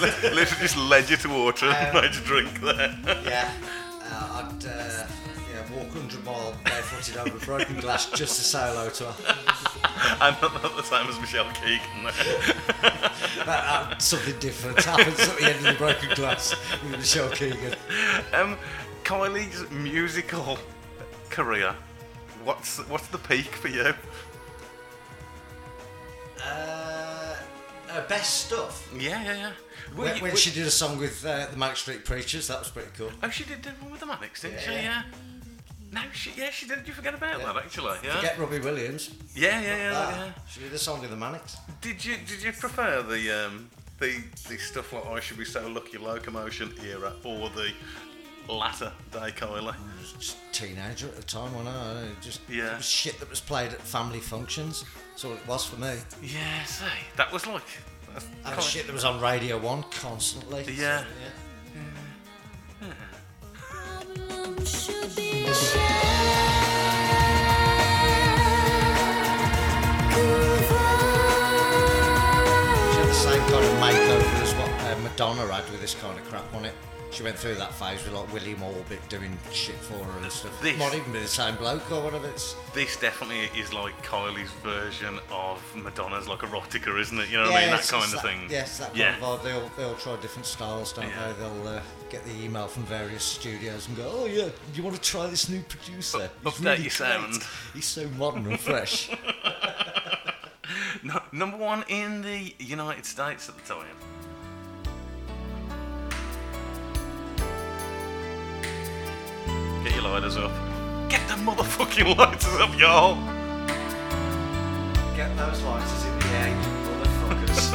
literally 0.00 0.62
just 0.62 0.76
led 0.76 1.10
you 1.10 1.16
to 1.18 1.28
water 1.28 1.66
and 1.66 1.96
Um, 1.96 2.02
made 2.02 2.14
you 2.14 2.20
drink 2.22 2.60
there. 2.60 2.96
yeah. 3.24 3.52
Mile 6.32 6.54
barefooted 6.64 7.16
over 7.16 7.38
broken 7.44 7.76
glass 7.80 8.10
just 8.10 8.36
to 8.36 8.44
say 8.44 8.58
hello 8.60 8.88
to 8.90 9.04
her. 9.04 9.36
I'm 10.20 10.34
not, 10.42 10.62
the 10.76 10.82
same 10.82 11.06
as 11.08 11.18
Michelle 11.20 11.50
Keegan. 11.52 12.04
That, 12.04 13.46
that, 13.46 14.02
something 14.02 14.38
different 14.38 14.82
happens 14.84 15.18
at 15.20 15.38
the 15.38 15.44
end 15.46 15.56
of 15.58 15.62
the 15.64 15.72
broken 15.78 16.14
glass 16.14 16.54
with 16.82 16.92
Michelle 16.98 17.30
Keegan. 17.30 17.74
um, 18.34 18.56
Kylie's 19.04 19.70
musical 19.70 20.58
career. 21.30 21.74
What's 22.44 22.78
what's 22.88 23.08
the 23.08 23.18
peak 23.18 23.46
for 23.46 23.68
you? 23.68 23.92
Uh, 26.42 27.34
her 27.88 28.06
best 28.08 28.46
stuff. 28.46 28.88
Yeah, 28.96 29.22
yeah, 29.24 29.34
yeah. 29.34 29.52
Well, 29.96 30.04
When, 30.06 30.16
you- 30.16 30.22
when 30.22 30.30
well- 30.32 30.36
she 30.36 30.50
did 30.50 30.66
a 30.66 30.70
song 30.70 30.98
with 30.98 31.24
uh, 31.24 31.46
the 31.50 31.56
Manic 31.56 31.76
Street 31.76 32.04
Preachers, 32.04 32.48
that 32.48 32.58
was 32.60 32.68
pretty 32.70 32.90
cool. 32.96 33.10
oh, 33.22 33.28
she 33.30 33.44
did 33.44 33.64
one 33.80 33.90
with 33.90 34.00
the 34.00 34.06
Manics, 34.06 34.42
didn't 34.42 34.60
Yeah, 34.60 34.66
she? 34.66 34.72
yeah. 34.74 35.02
Yeah. 35.92 36.00
No, 36.00 36.06
she 36.12 36.32
yeah 36.36 36.50
she 36.50 36.66
did. 36.66 36.86
You 36.86 36.92
forget 36.92 37.14
about 37.14 37.38
Yeah. 37.38 37.46
that 37.52 37.56
actually. 37.64 37.96
Yeah. 38.04 38.16
Forget 38.16 38.38
Robbie 38.38 38.60
Williams. 38.60 39.10
Yeah, 39.34 39.60
yeah, 39.60 39.76
yeah, 39.76 39.92
Ah, 39.94 40.24
yeah. 40.26 40.32
She 40.48 40.60
did 40.60 40.72
a 40.72 40.78
song 40.78 41.00
with 41.00 41.10
the 41.10 41.16
Manics. 41.16 41.56
Did 41.80 42.04
you 42.04 42.16
did 42.26 42.42
you 42.42 42.52
prefer 42.52 43.02
the 43.02 43.46
um 43.46 43.70
the 43.98 44.22
the 44.48 44.58
stuff 44.58 44.92
like 44.92 45.06
I 45.06 45.20
should 45.20 45.38
be 45.38 45.44
so 45.44 45.66
lucky 45.68 45.98
locomotion 45.98 46.72
era 46.84 47.12
or 47.24 47.48
the 47.50 47.72
latter 48.52 48.92
day 49.12 49.30
Kylie? 49.36 49.74
I 49.74 50.00
was 50.00 50.12
just 50.18 50.36
a 50.48 50.52
teenager 50.52 51.06
at 51.06 51.16
the 51.16 51.22
time, 51.22 51.52
I? 51.66 52.02
I 52.02 52.04
just 52.20 52.40
Yeah. 52.48 52.72
it 52.72 52.76
was 52.78 52.88
shit 52.88 53.18
that 53.20 53.28
was 53.30 53.40
played 53.40 53.72
at 53.72 53.80
family 53.82 54.20
functions. 54.20 54.84
That's 55.10 55.24
all 55.24 55.32
it 55.34 55.46
was 55.46 55.64
for 55.66 55.76
me. 55.76 55.96
Yeah, 56.22 56.64
see, 56.64 56.84
that 57.16 57.32
was 57.32 57.46
like. 57.46 57.62
that's 58.14 58.26
And 58.44 58.62
shit 58.62 58.86
that 58.86 58.92
was 58.92 59.04
on 59.04 59.20
Radio 59.20 59.58
One 59.58 59.82
constantly. 59.90 60.64
So, 60.64 60.70
Yeah. 60.70 61.04
She 65.48 65.78
had 72.98 73.08
the 73.08 73.14
same 73.14 73.40
kind 73.40 73.64
of 73.64 73.72
makeover 73.80 74.42
as 74.42 74.52
what 74.54 74.68
uh, 74.68 74.98
Madonna 75.02 75.46
had 75.46 75.70
with 75.70 75.80
this 75.80 75.94
kind 75.94 76.18
of 76.18 76.24
crap 76.26 76.52
on 76.54 76.66
it. 76.66 76.74
She 77.10 77.22
went 77.22 77.36
through 77.38 77.54
that 77.56 77.72
phase 77.74 78.04
with 78.04 78.12
like 78.12 78.32
William 78.32 78.62
Orbit 78.62 79.00
doing 79.08 79.36
shit 79.50 79.74
for 79.76 79.94
her 80.04 80.18
and 80.22 80.30
stuff. 80.30 80.60
This- 80.62 80.78
Might 80.78 80.94
even 80.94 81.10
be 81.12 81.18
the 81.20 81.26
same 81.26 81.56
bloke 81.56 81.90
or 81.90 82.02
whatever. 82.02 82.28
It's 82.28 82.54
This 82.74 82.96
definitely 82.96 83.48
is 83.58 83.72
like 83.72 84.00
Kylie's 84.04 84.50
version 84.62 85.18
of 85.32 85.60
Madonna's 85.74 86.28
like 86.28 86.40
erotica, 86.40 86.98
isn't 87.00 87.18
it? 87.18 87.30
You 87.30 87.38
know 87.38 87.50
what 87.50 87.54
I 87.56 87.60
mean? 87.62 87.70
That 87.70 87.82
kind 87.88 88.04
of 88.04 88.10
that- 88.12 88.22
thing. 88.22 88.46
Yes, 88.50 88.78
that 88.78 88.88
kind 88.88 88.98
yeah. 88.98 89.16
of 89.16 89.22
vibe. 89.22 89.42
They 89.42 89.52
all, 89.52 89.70
they 89.76 89.84
all 89.84 89.94
try 89.94 90.16
different 90.20 90.46
styles, 90.46 90.92
don't 90.92 91.08
Yeah. 91.08 91.32
they? 91.32 91.40
They'll 91.42 91.68
uh, 91.68 91.80
get 92.10 92.24
the 92.24 92.32
email 92.44 92.68
from 92.68 92.84
various 92.84 93.24
studios 93.24 93.88
and 93.88 93.96
go, 93.96 94.10
"Oh 94.14 94.26
yeah, 94.26 94.48
you 94.74 94.82
want 94.82 94.94
to 94.96 95.02
try 95.02 95.26
this 95.26 95.48
new 95.48 95.62
producer? 95.62 96.22
Up- 96.44 96.54
He's 96.54 96.60
really 96.60 96.88
sound." 96.90 97.42
He's 97.74 97.86
so 97.86 98.06
modern 98.18 98.46
and 98.46 98.60
fresh." 98.60 99.10
No, 101.02 101.20
number 101.32 101.56
one 101.56 101.84
in 101.88 102.22
the 102.22 102.54
United 102.58 103.06
States 103.06 103.48
at 103.48 103.56
the 103.56 103.62
time. 103.74 103.86
Your 110.02 110.10
lighters 110.10 110.36
up. 110.36 110.52
Get 111.08 111.26
the 111.26 111.34
motherfucking 111.34 112.16
lighters 112.16 112.54
up, 112.60 112.78
y'all. 112.78 113.16
get 115.16 115.36
those 115.36 115.60
lighters 115.62 116.04
in 116.04 116.18
the 116.18 116.26
air, 116.26 116.48
you 116.48 116.54
motherfuckers. 116.86 117.72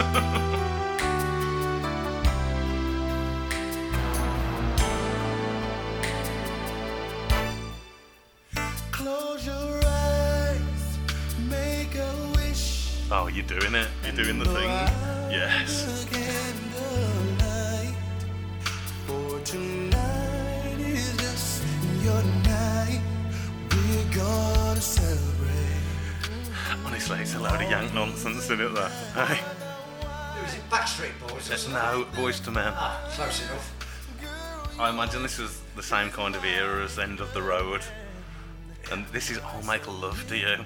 Close 8.91 9.45
your 9.45 9.81
eyes, 9.85 10.97
make 11.49 11.95
a 11.95 12.15
wish. 12.37 12.99
Oh, 13.11 13.27
you're 13.27 13.45
doing 13.45 13.75
it. 13.75 13.89
You're 14.05 14.15
doing 14.23 14.39
the 14.39 14.45
thing. 14.45 14.69
Yes. 15.29 15.93
Just 22.03 22.15
your 22.15 22.23
night. 22.43 23.01
We're 23.71 24.15
gonna 24.15 24.81
celebrate. 24.81 25.49
Honestly, 26.85 27.19
it's 27.19 27.35
a 27.35 27.39
load 27.39 27.61
of 27.61 27.69
yank 27.69 27.93
nonsense, 27.93 28.43
isn't 28.43 28.59
it? 28.59 28.73
That. 28.73 28.91
Hey. 29.13 29.39
Was 30.41 30.53
it 30.53 30.69
Backstreet 30.69 31.27
Boys 31.27 31.49
or 31.49 31.55
something? 31.55 31.81
No, 31.81 32.05
Boyz 32.13 32.45
II 32.45 32.53
Men. 32.55 32.73
Ah, 32.75 33.09
close 33.11 33.41
enough. 33.43 33.73
I 34.79 34.89
imagine 34.89 35.23
this 35.23 35.37
was 35.37 35.61
the 35.75 35.83
same 35.83 36.09
kind 36.09 36.35
of 36.35 36.43
era 36.43 36.83
as 36.83 36.99
End 36.99 37.21
of 37.21 37.33
the 37.33 37.41
Road. 37.41 37.81
and 38.91 39.05
this 39.07 39.29
is 39.31 39.39
I'll 39.39 39.63
Make 39.63 39.87
Love 39.87 40.27
to 40.27 40.37
You. 40.37 40.57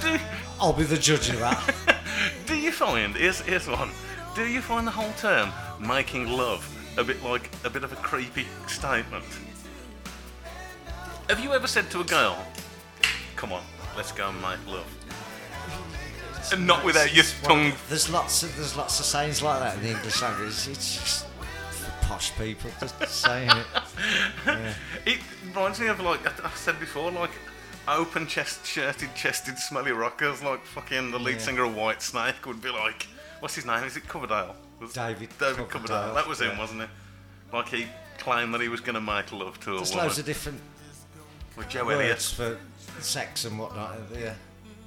do, 0.00 0.18
I'll 0.60 0.72
be 0.72 0.84
the 0.84 0.96
judge 0.96 1.28
of 1.28 1.40
that. 1.40 1.74
do 2.46 2.56
you 2.56 2.72
find, 2.72 3.14
here's, 3.16 3.40
here's 3.40 3.68
one, 3.68 3.90
do 4.34 4.46
you 4.46 4.62
find 4.62 4.86
the 4.86 4.92
whole 4.92 5.12
term 5.14 5.52
making 5.78 6.26
love 6.28 6.77
a 6.98 7.04
bit 7.04 7.22
like 7.22 7.50
a 7.64 7.70
bit 7.70 7.84
of 7.84 7.92
a 7.92 7.96
creepy 7.96 8.46
statement? 8.66 9.24
Have 11.28 11.40
you 11.40 11.52
ever 11.52 11.66
said 11.66 11.90
to 11.92 12.00
a 12.00 12.04
girl, 12.04 12.36
come 13.36 13.52
on, 13.52 13.62
let's 13.96 14.12
go 14.12 14.28
and 14.28 14.40
make 14.42 14.58
love? 14.66 14.86
And 16.52 16.66
not 16.66 16.84
without 16.84 17.14
your 17.14 17.24
tongue 17.42 17.72
There's 17.88 18.08
lots 18.10 18.42
of 18.42 18.54
there's 18.56 18.76
lots 18.76 18.98
of 19.00 19.06
sayings 19.06 19.42
like 19.42 19.60
that 19.60 19.76
in 19.76 19.82
the 19.82 19.90
English 19.90 20.22
language. 20.22 20.48
It's 20.68 20.96
just 20.96 21.26
for 21.70 22.06
posh 22.06 22.32
people 22.38 22.70
just 22.80 22.98
saying 23.08 23.50
it. 23.50 23.66
It 25.06 25.18
reminds 25.46 25.78
me 25.80 25.88
of 25.88 26.00
like 26.00 26.26
I 26.26 26.48
I 26.48 26.50
said 26.54 26.80
before, 26.80 27.10
like 27.10 27.30
open 27.86 28.26
chest 28.26 28.66
shirted 28.66 29.14
chested 29.14 29.58
smelly 29.58 29.92
rockers, 29.92 30.42
like 30.42 30.64
fucking 30.64 31.10
the 31.10 31.18
lead 31.18 31.36
Yeah. 31.36 31.42
singer 31.42 31.64
of 31.64 31.72
Whitesnake 31.74 32.46
would 32.46 32.62
be 32.62 32.70
like, 32.70 33.06
what's 33.40 33.54
his 33.54 33.66
name? 33.66 33.84
Is 33.84 33.96
it 33.98 34.08
Coverdale? 34.08 34.56
Was- 34.80 34.92
David 34.92 35.30
David 35.38 35.68
Coverdale. 35.68 36.14
That 36.14 36.28
was 36.28 36.40
him, 36.40 36.56
wasn't 36.58 36.82
it? 36.82 36.90
Like 37.52 37.68
he 37.68 37.86
claimed 38.18 38.52
that 38.54 38.60
he 38.60 38.68
was 38.68 38.80
going 38.80 38.94
to 38.94 39.00
make 39.00 39.32
love 39.32 39.58
to 39.60 39.74
a 39.74 39.76
There's 39.76 39.90
woman 39.90 40.06
loads 40.06 40.18
of 40.18 40.26
different 40.26 40.60
with 41.56 41.68
Joe 41.68 41.88
Elliott. 41.88 42.10
words 42.10 42.32
for 42.32 42.58
sex 43.00 43.44
and 43.44 43.58
whatnot. 43.58 43.96
Yeah. 44.18 44.34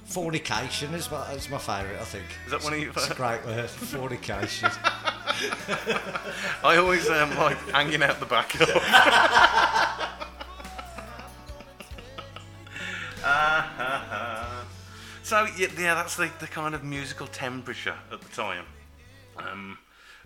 Fornication 0.04 0.92
is 0.94 1.10
my, 1.10 1.32
is 1.32 1.48
my 1.48 1.58
favourite, 1.58 2.00
I 2.00 2.04
think. 2.04 2.24
Is 2.44 2.50
that 2.50 2.62
one 2.62 2.74
of 2.74 2.78
you? 2.78 2.90
It's 2.90 3.10
a 3.10 3.14
great 3.14 3.44
word, 3.46 3.70
fornication. 3.70 4.68
I 6.62 6.76
always 6.76 7.08
um, 7.08 7.34
like 7.36 7.56
hanging 7.70 8.02
out 8.02 8.20
the 8.20 8.26
back. 8.26 8.54
Of. 8.60 8.68
so 15.22 15.46
yeah, 15.56 15.68
yeah, 15.78 15.94
that's 15.94 16.16
the, 16.16 16.30
the 16.40 16.46
kind 16.46 16.74
of 16.74 16.82
musical 16.82 17.26
temperature 17.28 17.94
at 18.10 18.20
the 18.20 18.28
time, 18.30 18.64
um, 19.38 19.78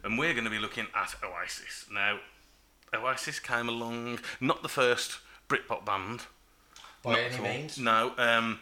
and 0.06 0.18
we're 0.18 0.32
going 0.32 0.44
to 0.44 0.50
be 0.50 0.58
looking 0.58 0.86
at 0.94 1.14
Oasis 1.22 1.84
now. 1.92 2.18
Oasis 2.94 3.40
came 3.40 3.68
along, 3.68 4.20
not 4.40 4.62
the 4.62 4.68
first 4.68 5.18
Britpop 5.48 5.84
band. 5.84 6.22
By 7.02 7.20
any 7.20 7.42
means. 7.42 7.78
No. 7.78 8.12
Um, 8.16 8.60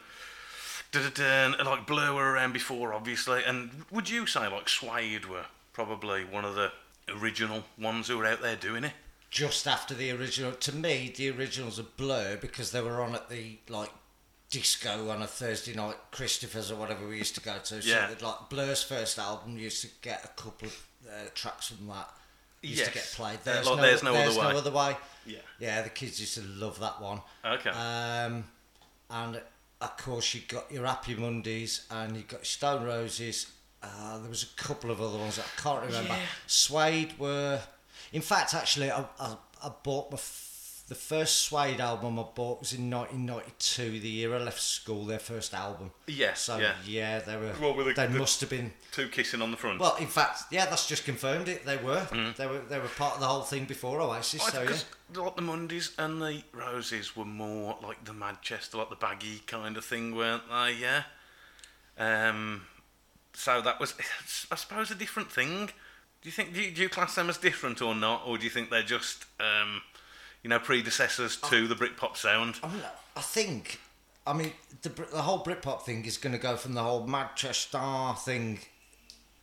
like 0.92 1.86
Blur 1.86 2.14
were 2.14 2.32
around 2.32 2.52
before, 2.52 2.94
obviously. 2.94 3.42
And 3.44 3.84
would 3.90 4.08
you 4.08 4.26
say 4.26 4.48
like 4.48 4.68
Suede 4.68 5.26
were 5.26 5.46
probably 5.72 6.24
one 6.24 6.44
of 6.44 6.54
the 6.54 6.72
original 7.08 7.64
ones 7.78 8.08
who 8.08 8.18
were 8.18 8.26
out 8.26 8.42
there 8.42 8.56
doing 8.56 8.84
it? 8.84 8.92
Just 9.30 9.66
after 9.66 9.94
the 9.94 10.10
original, 10.12 10.52
to 10.52 10.74
me, 10.74 11.12
the 11.14 11.30
originals 11.30 11.78
are 11.78 11.86
blur 11.96 12.36
because 12.36 12.70
they 12.70 12.80
were 12.80 13.02
on 13.02 13.14
at 13.14 13.28
the 13.28 13.58
like 13.68 13.90
disco 14.50 15.10
on 15.10 15.20
a 15.20 15.26
Thursday 15.26 15.74
night, 15.74 15.96
Christopher's 16.12 16.70
or 16.70 16.76
whatever 16.76 17.08
we 17.08 17.18
used 17.18 17.34
to 17.34 17.40
go 17.40 17.54
to. 17.58 17.82
So 17.82 17.88
Yeah. 17.88 18.10
like 18.20 18.48
Blur's 18.48 18.82
first 18.82 19.18
album 19.18 19.58
used 19.58 19.82
to 19.82 19.88
get 20.00 20.24
a 20.24 20.28
couple 20.40 20.68
of 20.68 20.86
uh, 21.08 21.28
tracks 21.34 21.68
from 21.68 21.86
that. 21.88 22.08
Used 22.62 22.84
to 22.86 22.90
get 22.92 22.94
Yes. 22.96 23.14
played. 23.14 23.38
Uh, 23.46 23.62
like 23.72 23.80
There's 23.82 24.02
No 24.02 24.14
Other 24.14 24.30
Way. 24.30 24.52
No 24.52 24.58
Other 24.58 24.70
Way. 24.70 24.96
Yeah. 25.26 25.38
Yeah, 25.58 25.82
the 25.82 25.90
kids 25.90 26.18
used 26.20 26.34
to 26.36 26.42
love 26.42 26.80
that 26.80 27.00
one. 27.00 27.20
Okay. 27.44 27.70
Um, 27.70 28.44
and 29.10 29.40
of 29.82 29.96
course, 29.98 30.32
you 30.34 30.40
got 30.48 30.72
your 30.72 30.86
Happy 30.86 31.14
Mondays 31.14 31.86
and 31.90 32.16
you 32.16 32.22
got 32.22 32.46
Stone 32.46 32.84
Roses. 32.84 33.48
Uh, 33.82 34.18
there 34.18 34.30
was 34.30 34.42
a 34.44 34.62
couple 34.62 34.90
of 34.90 35.02
other 35.02 35.18
ones 35.18 35.36
that 35.36 35.44
I 35.44 35.60
can't 35.60 35.84
remember. 35.84 36.08
Yeah. 36.14 36.20
Suede 36.46 37.18
were, 37.18 37.60
in 38.14 38.22
fact, 38.22 38.54
actually, 38.54 38.90
I, 38.90 39.04
I, 39.20 39.36
I 39.62 39.70
bought 39.82 40.10
my 40.10 40.16
f- 40.16 40.53
the 40.86 40.94
first 40.94 41.38
Suede 41.42 41.80
album 41.80 42.18
I 42.18 42.24
bought 42.34 42.60
was 42.60 42.72
in 42.74 42.90
1992, 42.90 44.00
the 44.00 44.08
year 44.08 44.34
I 44.34 44.38
left 44.38 44.60
school. 44.60 45.06
Their 45.06 45.18
first 45.18 45.54
album. 45.54 45.92
Yes, 46.06 46.40
So 46.42 46.58
yeah. 46.58 46.74
yeah, 46.84 47.20
they 47.20 47.36
were. 47.36 47.52
Well, 47.60 47.74
the- 47.74 47.94
they 47.94 48.06
the- 48.06 48.18
must 48.18 48.40
have 48.42 48.50
been. 48.50 48.72
Two 48.92 49.08
kissing 49.08 49.40
on 49.40 49.50
the 49.50 49.56
front. 49.56 49.80
Well, 49.80 49.96
in 49.96 50.06
fact, 50.06 50.42
yeah, 50.50 50.66
that's 50.66 50.86
just 50.86 51.04
confirmed 51.04 51.48
it. 51.48 51.64
They 51.64 51.78
were. 51.78 52.06
They 52.36 52.46
were. 52.46 52.60
They 52.60 52.78
were 52.78 52.88
part 52.88 53.14
of 53.14 53.20
the 53.20 53.26
whole 53.26 53.42
thing 53.42 53.64
before 53.64 54.00
Oasis. 54.00 54.46
I 54.46 54.50
So 54.50 54.62
yeah. 54.62 55.22
like 55.22 55.36
the 55.36 55.42
Mondays 55.42 55.92
and 55.98 56.20
the 56.20 56.42
Roses 56.52 57.16
were 57.16 57.24
more 57.24 57.76
like 57.82 58.04
the 58.04 58.12
Manchester, 58.12 58.76
like 58.76 58.90
the 58.90 58.96
baggy 58.96 59.40
kind 59.46 59.76
of 59.76 59.84
thing, 59.84 60.14
weren't 60.14 60.42
they? 60.50 60.72
Yeah. 60.80 61.04
Um, 61.98 62.66
so 63.32 63.60
that 63.62 63.80
was, 63.80 63.94
I 64.52 64.56
suppose, 64.56 64.90
a 64.90 64.94
different 64.94 65.30
thing. 65.32 65.66
Do 65.66 66.28
you 66.28 66.32
think 66.32 66.54
do 66.54 66.60
you, 66.62 66.70
do 66.70 66.82
you 66.82 66.88
class 66.88 67.14
them 67.14 67.28
as 67.28 67.38
different 67.38 67.80
or 67.82 67.94
not, 67.94 68.22
or 68.26 68.38
do 68.38 68.44
you 68.44 68.50
think 68.50 68.70
they're 68.70 68.82
just, 68.82 69.24
um, 69.40 69.82
you 70.44 70.50
know, 70.50 70.60
predecessors 70.60 71.36
to 71.36 71.64
oh. 71.64 71.66
the 71.66 71.74
Britpop 71.74 72.16
sound? 72.16 72.60
I, 72.62 72.68
mean, 72.68 72.82
I 73.16 73.20
think, 73.20 73.80
I 74.24 74.32
mean, 74.34 74.52
the 74.82 74.90
the 74.90 75.22
whole 75.22 75.42
Britpop 75.42 75.82
thing 75.82 76.04
is 76.04 76.18
going 76.18 76.34
to 76.34 76.38
go 76.38 76.54
from 76.56 76.74
the 76.74 76.82
whole 76.82 77.04
Manchester 77.04 77.80
thing 78.18 78.60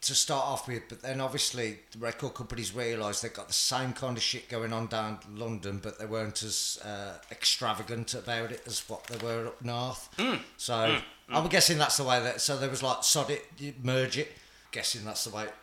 to 0.02 0.16
start 0.16 0.46
off 0.48 0.68
with, 0.68 0.84
but 0.90 1.02
then 1.04 1.22
obviously 1.22 1.80
the 1.92 2.00
record 2.00 2.34
companies 2.34 2.74
realised 2.74 3.24
they've 3.24 3.34
got 3.34 3.48
the 3.48 3.54
same 3.54 3.94
kind 3.94 4.18
of 4.18 4.24
shit 4.24 4.50
going 4.50 4.74
on 4.74 4.88
down 4.88 5.20
London, 5.36 5.80
but 5.82 6.00
they 6.00 6.08
weren't 6.08 6.42
as 6.42 6.80
uh, 6.84 7.18
extravagant 7.32 8.16
about 8.16 8.52
it 8.52 8.64
as 8.66 8.80
what 8.90 9.04
they 9.06 9.18
were 9.24 9.48
up 9.48 9.64
north. 9.64 10.10
Mm. 10.18 10.34
Mm. 10.34 10.40
So 10.58 10.74
mm. 10.74 11.02
I'm 11.30 11.48
guessing 11.50 11.78
that's 11.78 11.98
the 11.98 12.04
way 12.04 12.20
that. 12.20 12.42
So 12.42 12.58
there 12.58 12.70
was 12.70 12.82
like 12.82 13.04
sod 13.04 13.30
it, 13.30 13.46
merge 13.84 14.18
it. 14.18 14.32
Guessing 14.72 15.06
that's 15.06 15.26
the 15.26 15.36
way 15.36 15.44
it 15.44 15.54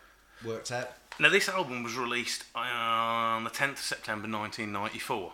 worked 0.45 0.71
out. 0.71 0.89
Now, 1.19 1.29
this 1.29 1.49
album 1.49 1.83
was 1.83 1.95
released 1.97 2.45
on 2.55 3.43
the 3.43 3.49
10th 3.49 3.71
of 3.73 3.79
September 3.79 4.27
1994. 4.29 5.33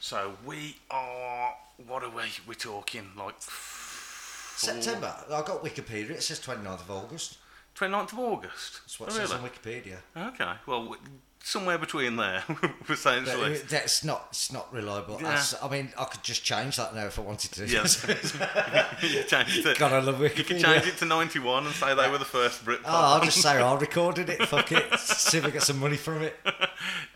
So 0.00 0.32
we 0.44 0.76
are, 0.90 1.54
what 1.86 2.02
are 2.02 2.10
we? 2.10 2.22
We're 2.48 2.54
talking 2.54 3.10
like 3.16 3.40
four- 3.40 4.72
September. 4.74 5.14
I 5.30 5.42
got 5.42 5.62
Wikipedia. 5.62 6.10
It 6.10 6.22
says 6.22 6.40
29th 6.40 6.80
of 6.80 6.90
August. 6.90 7.38
29th 7.76 8.12
of 8.12 8.18
August. 8.18 8.80
That's 8.82 8.98
what 8.98 9.08
it 9.10 9.14
Oh, 9.14 9.18
says 9.18 9.32
on? 9.32 9.42
Wikipedia. 9.48 9.98
Okay, 10.16 10.52
well, 10.66 10.96
somewhere 11.42 11.78
between 11.78 12.16
there, 12.16 12.44
essentially. 12.88 13.56
that's 13.58 14.04
not 14.04 14.28
it's 14.30 14.52
not 14.52 14.72
reliable. 14.72 15.18
Yeah. 15.20 15.30
That's, 15.30 15.62
I 15.62 15.68
mean, 15.68 15.92
I 15.98 16.04
could 16.04 16.22
just 16.22 16.44
change 16.44 16.76
that 16.76 16.94
now 16.94 17.06
if 17.06 17.18
I 17.18 17.22
wanted 17.22 17.52
to. 17.52 17.66
Yes. 17.66 18.04
you 19.02 19.22
changed 19.24 19.66
it. 19.66 19.78
God, 19.78 19.92
I 19.92 20.00
love 20.00 20.16
Wikipedia. 20.16 20.38
You 20.38 20.44
could 20.44 20.56
Wikipedia. 20.56 20.64
change 20.64 20.86
it 20.86 20.96
to 20.98 21.04
91 21.04 21.66
and 21.66 21.74
say 21.74 21.94
they 21.94 22.10
were 22.10 22.18
the 22.18 22.24
first 22.24 22.64
Britpop. 22.64 22.80
Oh, 22.84 23.14
I'll 23.14 23.24
just 23.24 23.40
say 23.40 23.58
I 23.58 23.74
recorded 23.78 24.28
it. 24.28 24.42
Fuck 24.46 24.72
it. 24.72 24.98
See 24.98 25.38
if 25.38 25.44
I 25.44 25.50
get 25.50 25.62
some 25.62 25.78
money 25.78 25.96
from 25.96 26.22
it. 26.22 26.36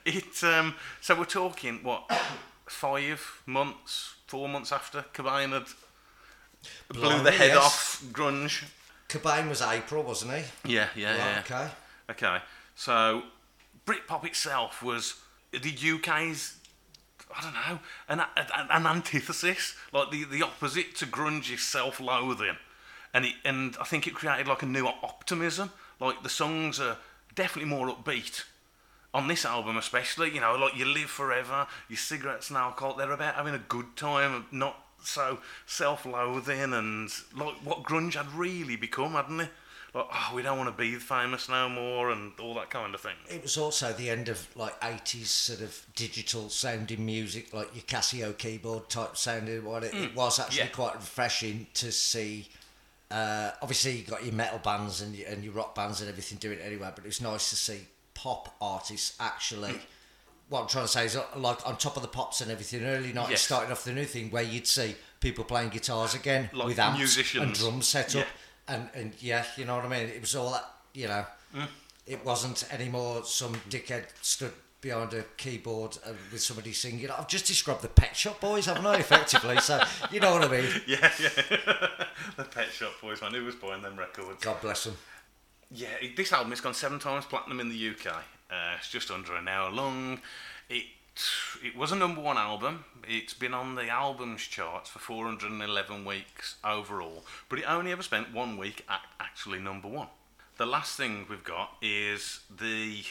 It, 0.05 0.43
um, 0.45 0.75
so 1.01 1.17
we're 1.17 1.25
talking, 1.25 1.81
what, 1.83 2.11
five 2.67 3.43
months, 3.47 4.15
four 4.27 4.49
months 4.49 4.73
after 4.73 5.05
Cobain 5.15 5.53
had 5.53 5.67
blew 6.89 7.23
the 7.23 7.31
head 7.31 7.49
yes. 7.49 7.57
off 7.57 8.05
grunge. 8.13 8.65
Cobain 9.09 9.49
was 9.49 9.63
April, 9.63 10.03
wasn't 10.03 10.33
he? 10.33 10.75
Yeah, 10.75 10.89
yeah, 10.97 11.17
yeah. 11.17 11.41
Okay. 11.41 11.69
Okay, 12.11 12.39
so 12.75 13.23
Britpop 13.87 14.25
itself 14.25 14.83
was 14.83 15.17
the 15.53 15.59
UK's, 15.59 16.57
I 17.37 17.43
don't 17.43 17.55
know, 17.55 17.79
an, 18.09 18.21
an, 18.37 18.67
an 18.71 18.87
antithesis, 18.87 19.75
like 19.93 20.11
the, 20.11 20.25
the 20.25 20.43
opposite 20.43 20.97
to 20.97 21.07
grunge 21.07 21.53
is 21.53 21.63
self-loathing, 21.63 22.57
and 23.13 23.27
it, 23.27 23.35
and 23.45 23.77
I 23.81 23.85
think 23.85 24.07
it 24.07 24.15
created 24.15 24.49
like 24.49 24.63
a 24.63 24.67
new 24.67 24.87
optimism. 24.87 25.71
Like 26.01 26.23
the 26.23 26.29
songs 26.29 26.81
are 26.81 26.97
definitely 27.35 27.71
more 27.71 27.89
upbeat 27.89 28.45
on 29.13 29.29
this 29.29 29.45
album, 29.45 29.77
especially. 29.77 30.35
You 30.35 30.41
know, 30.41 30.57
like 30.57 30.77
you 30.77 30.85
live 30.85 31.11
forever, 31.11 31.67
your 31.89 31.97
cigarettes 31.97 32.49
and 32.49 32.57
alcohol. 32.57 32.95
They're 32.95 33.13
about 33.13 33.37
having 33.37 33.55
a 33.55 33.59
good 33.59 33.97
time, 33.97 34.47
not 34.51 34.77
so 35.05 35.39
self-loathing 35.67 36.73
and 36.73 37.11
like 37.37 37.55
what 37.63 37.83
grunge 37.83 38.15
had 38.15 38.33
really 38.33 38.77
become, 38.77 39.13
hadn't 39.13 39.41
it? 39.41 39.51
Like, 39.95 40.07
oh, 40.13 40.33
we 40.35 40.43
don't 40.43 40.59
want 40.59 40.77
to 40.77 40.83
be 40.83 40.97
famous 40.97 41.49
no 41.49 41.69
more, 41.69 42.11
and 42.11 42.33
all 42.41 42.55
that 42.55 42.69
kind 42.69 42.95
of 42.95 43.01
thing. 43.01 43.15
It 43.31 43.43
was 43.43 43.57
also 43.57 43.93
the 43.93 44.11
end 44.11 44.29
of 44.29 44.45
like 44.57 44.79
80s 44.81 45.27
sort 45.27 45.61
of 45.61 45.87
digital 45.95 46.49
sounding 46.49 47.07
music, 47.07 47.55
like 47.55 47.73
your 47.75 47.85
Casio 47.85 48.37
keyboard 48.37 48.89
type 48.89 49.17
sounding. 49.17 49.65
What 49.65 49.85
it, 49.85 49.95
it 49.95 50.15
was 50.17 50.41
actually 50.41 50.65
yeah. 50.65 50.69
quite 50.69 50.97
refreshing 50.97 51.69
to 51.75 51.93
see. 51.93 52.49
Uh, 53.11 53.53
obviously, 53.63 53.99
you 53.99 54.03
got 54.03 54.25
your 54.25 54.35
metal 54.35 54.59
bands 54.59 55.01
and 55.01 55.15
your, 55.15 55.29
and 55.29 55.45
your 55.45 55.53
rock 55.53 55.75
bands 55.77 56.01
and 56.01 56.11
everything 56.11 56.39
doing 56.39 56.59
it 56.59 56.63
anyway, 56.65 56.91
but 56.95 57.05
it 57.05 57.09
was 57.09 57.21
nice 57.21 57.51
to 57.51 57.57
see 57.57 57.81
pop 58.15 58.55
artists 58.61 59.17
actually. 59.21 59.75
What 60.49 60.63
I'm 60.63 60.69
trying 60.69 60.85
to 60.87 60.91
say 60.91 61.07
is, 61.07 61.15
uh, 61.17 61.25
like 61.37 61.67
on 61.67 61.77
top 61.77 61.97
of 61.97 62.03
the 62.03 62.09
pops 62.09 62.41
and 62.41 62.51
everything, 62.51 62.85
early 62.85 63.13
90s 63.13 63.31
Yes. 63.31 63.43
starting 63.43 63.71
off 63.71 63.85
the 63.85 63.93
new 63.93 64.05
thing 64.05 64.31
where 64.31 64.43
you'd 64.43 64.67
see 64.67 64.95
people 65.21 65.45
playing 65.45 65.71
guitars 65.71 66.15
again 66.15 66.51
Like 66.53 66.67
with 66.67 66.79
amps 66.79 66.93
and 66.93 66.99
musicians. 66.99 67.59
drums 67.59 67.89
set 67.89 68.09
up, 68.17 68.23
Yeah. 68.27 68.27
And 68.69 68.89
and 68.95 69.13
yeah, 69.21 69.45
you 69.57 69.65
know 69.65 69.77
what 69.77 69.85
I 69.85 69.89
mean. 69.89 70.09
It 70.09 70.21
was 70.21 70.35
all 70.35 70.53
that, 70.53 70.65
you 70.93 71.09
know. 71.09 71.27
Mm. 71.55 71.69
It 72.07 72.25
wasn't 72.25 72.67
anymore 72.73 73.25
some 73.25 73.55
dickhead 73.71 74.05
stood 74.21 74.53
behind 74.85 75.15
a 75.15 75.23
keyboard 75.39 75.97
uh, 76.05 76.11
with 76.31 76.43
somebody 76.43 76.73
singing. 76.73 77.11
I've 77.11 77.27
just 77.29 77.47
described 77.47 77.81
the 77.81 77.89
Pet 77.89 78.15
Shop 78.15 78.39
Boys, 78.41 78.67
haven't 78.67 78.85
I? 78.85 78.97
Effectively, 78.97 79.57
so 79.59 79.83
you 80.11 80.21
know 80.21 80.33
what 80.33 80.45
I 80.45 80.49
mean. 80.49 80.71
Yeah, 80.87 81.11
yeah. 81.19 81.29
the 82.37 82.45
Pet 82.45 82.69
Shop 82.71 82.93
Boys, 83.01 83.23
man, 83.23 83.33
who 83.33 83.45
was 83.45 83.55
buying 83.55 83.83
them 83.83 83.99
records? 83.99 84.45
God 84.45 84.61
bless 84.61 84.85
them. 84.85 84.97
Yeah, 85.71 85.89
this 86.17 86.33
album 86.33 86.51
has 86.51 86.61
gone 86.61 86.75
seven 86.75 86.99
times 86.99 87.25
platinum 87.25 87.61
in 87.61 87.71
the 87.71 87.91
UK. 87.91 88.15
Uh, 88.51 88.77
it's 88.79 88.91
just 88.91 89.11
under 89.11 89.35
an 89.35 89.49
hour 89.49 89.71
long. 89.71 90.21
It 90.69 90.85
it 91.63 91.77
was 91.77 91.93
a 91.93 91.97
number 91.97 92.21
one 92.21 92.37
album. 92.37 92.85
It's 93.09 93.35
been 93.35 93.55
on 93.55 93.75
the 93.75 93.89
albums 93.89 94.43
charts 94.43 94.91
for 94.91 94.99
411 94.99 96.05
weeks 96.05 96.57
overall, 96.65 97.25
but 97.49 97.59
it 97.59 97.65
only 97.69 97.93
ever 97.93 98.03
spent 98.03 98.33
one 98.33 98.57
week 98.57 98.85
at 98.89 99.01
actually 99.21 99.59
number 99.59 99.89
one. 99.89 100.09
The 100.57 100.67
last 100.67 100.97
thing 100.97 101.27
we've 101.29 101.45
got 101.45 101.77
is 101.83 102.41
the 102.55 103.05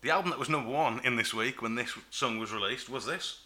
the 0.00 0.10
album 0.10 0.30
that 0.30 0.38
was 0.38 0.48
number 0.48 0.70
one 0.70 1.00
in 1.04 1.16
this 1.16 1.34
week 1.34 1.60
when 1.60 1.74
this 1.74 1.96
song 2.10 2.38
was 2.38 2.52
released 2.52 2.88
was 2.88 3.06
this. 3.06 3.40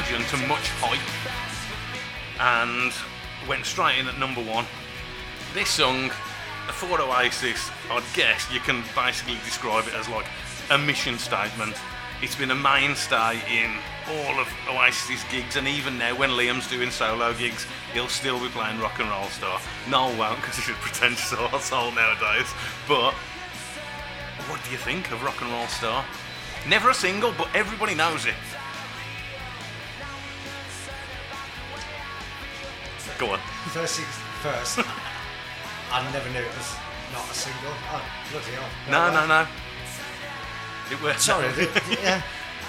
To 0.00 0.36
much 0.48 0.66
hype 0.80 0.98
and 2.40 2.90
went 3.46 3.66
straight 3.66 3.98
in 3.98 4.08
at 4.08 4.18
number 4.18 4.40
one. 4.40 4.64
This 5.52 5.68
song, 5.68 6.08
for 6.72 6.98
Oasis, 6.98 7.70
I'd 7.90 8.02
guess 8.14 8.50
you 8.50 8.60
can 8.60 8.82
basically 8.96 9.36
describe 9.44 9.86
it 9.88 9.94
as 9.94 10.08
like 10.08 10.24
a 10.70 10.78
mission 10.78 11.18
statement. 11.18 11.76
It's 12.22 12.34
been 12.34 12.50
a 12.50 12.54
mainstay 12.54 13.40
in 13.52 13.70
all 14.08 14.40
of 14.40 14.48
Oasis's 14.68 15.22
gigs, 15.30 15.56
and 15.56 15.68
even 15.68 15.98
now, 15.98 16.16
when 16.16 16.30
Liam's 16.30 16.68
doing 16.68 16.90
solo 16.90 17.34
gigs, 17.34 17.66
he'll 17.92 18.08
still 18.08 18.40
be 18.40 18.48
playing 18.48 18.80
Rock 18.80 18.98
and 19.00 19.10
Roll 19.10 19.28
Star. 19.28 19.60
Noel 19.90 20.16
won't 20.16 20.40
because 20.40 20.56
he's 20.56 20.70
a 20.70 20.78
pretentious 20.80 21.30
arsehole 21.32 21.94
nowadays. 21.94 22.48
But 22.88 23.12
what 24.48 24.64
do 24.64 24.70
you 24.70 24.78
think 24.78 25.12
of 25.12 25.22
Rock 25.22 25.42
and 25.42 25.52
Roll 25.52 25.66
Star? 25.66 26.06
Never 26.66 26.88
a 26.88 26.94
single, 26.94 27.34
but 27.36 27.48
everybody 27.54 27.94
knows 27.94 28.24
it. 28.24 28.34
Go 33.20 33.32
on. 33.32 33.38
First 33.68 34.00
things 34.00 34.08
first, 34.40 34.78
I 35.92 36.10
never 36.10 36.28
knew 36.30 36.38
it 36.40 36.56
was 36.56 36.74
not 37.12 37.30
a 37.30 37.34
single. 37.34 37.70
Oh, 37.92 38.02
bloody 38.32 38.52
hell. 38.52 38.64
No, 38.90 39.08
no, 39.12 39.28
well. 39.28 39.44
no. 39.44 39.46
It 40.90 41.00
was 41.02 41.22
Sorry, 41.22 41.46
yeah. 42.02 42.20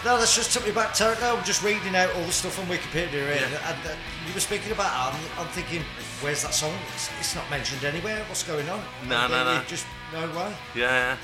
No, 0.05 0.17
that's 0.17 0.35
just 0.35 0.51
took 0.53 0.65
me 0.65 0.71
back 0.73 0.93
to 0.95 1.15
no, 1.21 1.37
I'm 1.37 1.43
just 1.43 1.63
reading 1.63 1.95
out 1.95 2.13
all 2.15 2.23
the 2.25 2.31
stuff 2.31 2.59
on 2.59 2.65
Wikipedia 2.65 3.09
here, 3.11 3.33
Yeah. 3.49 3.71
and 3.71 3.87
uh, 3.87 3.95
you 4.27 4.33
were 4.33 4.39
speaking 4.41 4.71
about 4.73 4.91
it, 4.91 5.15
I'm, 5.15 5.39
I'm 5.39 5.47
thinking, 5.53 5.81
where's 6.21 6.41
that 6.43 6.53
song? 6.53 6.73
It's, 6.93 7.09
it's 7.19 7.33
not 7.33 7.49
mentioned 7.49 7.83
anywhere. 7.83 8.23
What's 8.27 8.43
going 8.43 8.67
on? 8.69 8.81
No, 9.07 9.15
And 9.21 9.31
no, 9.31 9.43
no. 9.45 9.53
you 9.61 9.67
Just 9.67 9.85
no 10.13 10.27
way. 10.37 10.53
Yeah. 10.75 11.17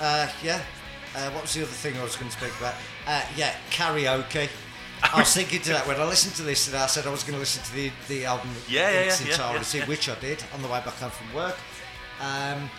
Uh, 0.00 0.28
yeah. 0.42 0.62
Uh, 1.16 1.30
what 1.32 1.42
was 1.42 1.52
the 1.54 1.62
other 1.62 1.70
thing 1.72 1.96
I 1.98 2.02
was 2.04 2.16
going 2.16 2.30
to 2.30 2.36
speak 2.38 2.52
about? 2.58 2.74
Uh, 3.06 3.22
yeah, 3.36 3.54
karaoke. 3.70 4.48
I 5.02 5.18
was 5.18 5.34
thinking 5.34 5.60
to 5.62 5.70
that 5.70 5.86
when 5.86 5.98
I 6.00 6.04
listened 6.04 6.34
to 6.36 6.42
this, 6.42 6.68
and 6.68 6.76
I 6.76 6.86
said 6.86 7.06
I 7.06 7.10
was 7.10 7.22
going 7.22 7.34
to 7.34 7.40
listen 7.40 7.62
to 7.64 7.72
the, 7.74 7.90
the 8.08 8.24
album 8.24 8.50
Yeah, 8.68 8.90
in 8.90 9.08
its 9.08 9.20
entirety, 9.20 9.80
which 9.80 10.08
I 10.08 10.14
did 10.16 10.42
on 10.54 10.62
the 10.62 10.68
way 10.68 10.80
back 10.84 10.94
home 10.94 11.10
from 11.10 11.32
work. 11.34 11.56
Um, 12.20 12.70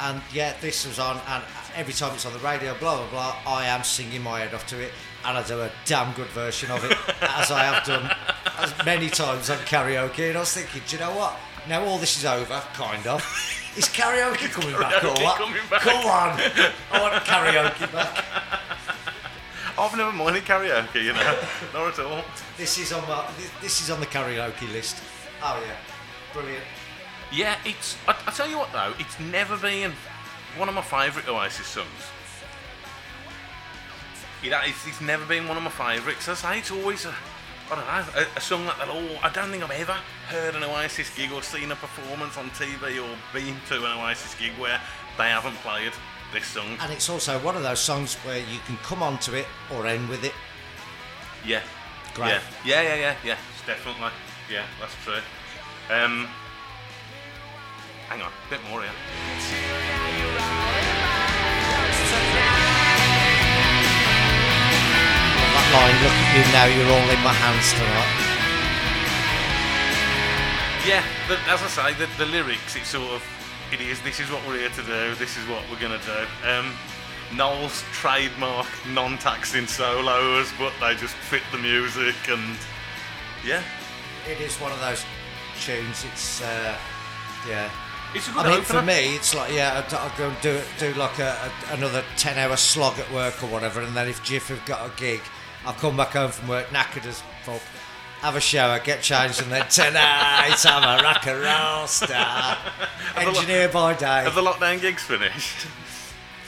and 0.00 0.22
yeah, 0.32 0.54
this 0.60 0.86
was 0.86 0.98
on, 0.98 1.20
and 1.28 1.44
every 1.76 1.92
time 1.92 2.14
it's 2.14 2.24
on 2.26 2.32
the 2.32 2.38
radio, 2.40 2.74
blah 2.78 2.96
blah 2.96 3.10
blah, 3.10 3.36
I 3.46 3.66
am 3.66 3.84
singing 3.84 4.22
my 4.22 4.40
head 4.40 4.54
off 4.54 4.66
to 4.68 4.80
it, 4.80 4.92
and 5.24 5.36
I 5.38 5.42
do 5.46 5.60
a 5.60 5.70
damn 5.84 6.12
good 6.14 6.28
version 6.28 6.70
of 6.70 6.82
it, 6.84 6.96
as 7.22 7.50
I 7.50 7.64
have 7.64 7.84
done 7.84 8.10
as 8.58 8.74
many 8.86 9.08
times 9.10 9.50
on 9.50 9.58
karaoke. 9.58 10.28
And 10.28 10.36
I 10.36 10.40
was 10.40 10.52
thinking, 10.54 10.82
do 10.88 10.96
you 10.96 11.02
know 11.02 11.14
what? 11.14 11.36
Now 11.68 11.84
all 11.84 11.98
this 11.98 12.16
is 12.18 12.24
over, 12.24 12.60
kind 12.74 13.06
of. 13.06 13.20
Is 13.76 13.86
karaoke 13.86 14.50
coming 14.50 14.72
back 14.80 15.04
or 15.04 15.08
Karaoke 15.08 15.22
what? 15.24 15.36
coming 15.38 15.62
back. 15.70 15.80
Come 15.82 16.06
on, 16.06 16.40
I 16.90 17.00
want 17.00 17.24
karaoke 17.24 17.92
back. 17.92 18.24
I've 19.78 19.96
never 19.96 20.12
minded 20.12 20.44
karaoke, 20.44 21.04
you 21.04 21.12
know. 21.12 21.38
Not 21.72 21.98
at 21.98 22.04
all. 22.04 22.24
This 22.58 22.78
is 22.78 22.92
on 22.92 23.02
my, 23.08 23.26
this, 23.60 23.80
is 23.80 23.90
on 23.90 24.00
the 24.00 24.06
karaoke 24.06 24.70
list. 24.72 25.02
Oh 25.42 25.62
yeah, 25.66 25.76
brilliant. 26.32 26.64
Yeah, 27.32 27.56
it's. 27.64 27.96
I, 28.06 28.14
I 28.26 28.30
tell 28.30 28.48
you 28.48 28.58
what 28.58 28.72
though, 28.72 28.92
it's 28.98 29.18
never 29.18 29.56
been 29.56 29.92
one 30.56 30.68
of 30.68 30.74
my 30.74 30.82
favourite 30.82 31.28
Oasis 31.28 31.66
songs. 31.66 31.88
It, 34.42 34.52
it's, 34.52 34.86
it's 34.86 35.00
never 35.00 35.24
been 35.24 35.48
one 35.48 35.56
of 35.56 35.62
my 35.62 35.70
favourites. 35.70 36.28
I 36.28 36.34
say 36.34 36.58
it's 36.58 36.70
always 36.70 37.06
a, 37.06 37.14
I 37.70 37.74
don't 37.74 38.14
know, 38.14 38.22
a, 38.22 38.38
a 38.38 38.40
song 38.40 38.66
that 38.66 38.88
all. 38.88 39.18
I 39.22 39.30
don't 39.30 39.50
think 39.50 39.62
I've 39.62 39.70
ever 39.70 39.96
heard 40.28 40.54
an 40.54 40.64
Oasis 40.64 41.14
gig 41.16 41.32
or 41.32 41.42
seen 41.42 41.72
a 41.72 41.76
performance 41.76 42.36
on 42.36 42.50
TV 42.50 43.02
or 43.02 43.16
been 43.32 43.56
to 43.68 43.76
an 43.78 43.98
Oasis 43.98 44.34
gig 44.34 44.52
where 44.58 44.80
they 45.16 45.28
haven't 45.28 45.56
played 45.56 45.92
this 46.32 46.46
song. 46.46 46.76
And 46.80 46.92
it's 46.92 47.08
also 47.08 47.38
one 47.40 47.56
of 47.56 47.62
those 47.62 47.80
songs 47.80 48.14
where 48.24 48.38
you 48.38 48.58
can 48.66 48.76
come 48.78 49.02
onto 49.02 49.34
it 49.34 49.46
or 49.74 49.86
end 49.86 50.08
with 50.08 50.24
it. 50.24 50.34
Yeah. 51.46 51.62
Great. 52.14 52.28
Yeah. 52.28 52.40
Yeah, 52.64 52.82
yeah, 52.82 52.94
yeah, 52.96 53.16
yeah. 53.24 53.36
Definitely. 53.66 54.10
Yeah, 54.50 54.64
that's 54.80 54.94
true. 55.04 55.14
Um, 55.90 56.28
hang 58.08 58.22
on, 58.22 58.30
a 58.30 58.50
bit 58.50 58.60
more 58.70 58.82
here. 58.82 58.90
That 65.52 65.66
line, 65.72 65.96
look 66.02 66.12
at 66.12 66.28
you 66.36 66.44
now, 66.52 66.66
you're 66.68 66.90
all 66.92 67.08
in 67.10 67.20
my 67.22 67.32
hands 67.32 67.72
tonight. 67.72 68.12
Yeah, 70.86 71.04
the, 71.28 71.38
as 71.48 71.62
I 71.62 71.68
say, 71.68 71.94
the, 71.94 72.08
the 72.18 72.26
lyrics, 72.30 72.74
it's 72.76 72.88
sort 72.88 73.12
of, 73.12 73.22
it 73.72 73.80
is, 73.80 74.00
this 74.02 74.20
is 74.20 74.30
what 74.30 74.46
we're 74.46 74.58
here 74.58 74.70
to 74.70 74.82
do, 74.82 75.14
this 75.16 75.36
is 75.36 75.46
what 75.48 75.62
we're 75.70 75.80
going 75.80 75.98
to 75.98 76.06
do. 76.06 76.48
Um, 76.48 76.72
Noel's 77.34 77.82
trademark 77.92 78.66
non-taxing 78.90 79.66
solos, 79.66 80.52
but 80.58 80.72
they 80.80 80.94
just 80.94 81.14
fit 81.14 81.42
the 81.50 81.58
music 81.58 82.16
and, 82.28 82.56
yeah. 83.44 83.62
It 84.28 84.40
is 84.40 84.56
one 84.56 84.70
of 84.72 84.80
those 84.80 85.04
tunes. 85.60 86.04
It's 86.04 86.42
uh, 86.42 86.76
yeah. 87.48 87.70
It's 88.14 88.28
a 88.28 88.32
good 88.32 88.46
I 88.46 88.50
mean, 88.50 88.60
opener. 88.60 88.80
for 88.80 88.82
me, 88.82 89.16
it's 89.16 89.34
like 89.34 89.52
yeah, 89.52 89.82
I'd, 89.84 89.94
I'd 89.94 90.16
go 90.16 90.28
and 90.28 90.40
do 90.40 90.60
do 90.78 90.92
like 90.94 91.18
a, 91.18 91.50
a, 91.70 91.74
another 91.74 92.04
ten 92.16 92.38
hour 92.38 92.56
slog 92.56 92.98
at 92.98 93.10
work 93.12 93.42
or 93.42 93.46
whatever, 93.46 93.80
and 93.80 93.96
then 93.96 94.08
if 94.08 94.22
Jiff 94.22 94.48
have 94.48 94.64
got 94.64 94.86
a 94.86 94.96
gig, 94.96 95.20
I'll 95.64 95.72
come 95.74 95.96
back 95.96 96.10
home 96.10 96.30
from 96.30 96.48
work 96.48 96.68
knackered 96.68 97.06
as 97.06 97.22
fuck, 97.42 97.62
have 98.22 98.36
a 98.36 98.40
shower, 98.40 98.78
get 98.78 99.02
changed, 99.02 99.42
and 99.42 99.50
then 99.52 99.66
tonight 99.68 100.56
I'm 100.64 100.98
a 100.98 101.02
rock 101.02 101.26
and 101.26 101.40
roll 101.40 101.86
star, 101.86 102.56
the 103.16 103.22
lo- 103.22 103.28
engineer 103.28 103.68
by 103.68 103.94
day. 103.94 104.22
Have 104.22 104.34
the 104.34 104.42
lockdown 104.42 104.80
gigs 104.80 105.02
finished? 105.02 105.66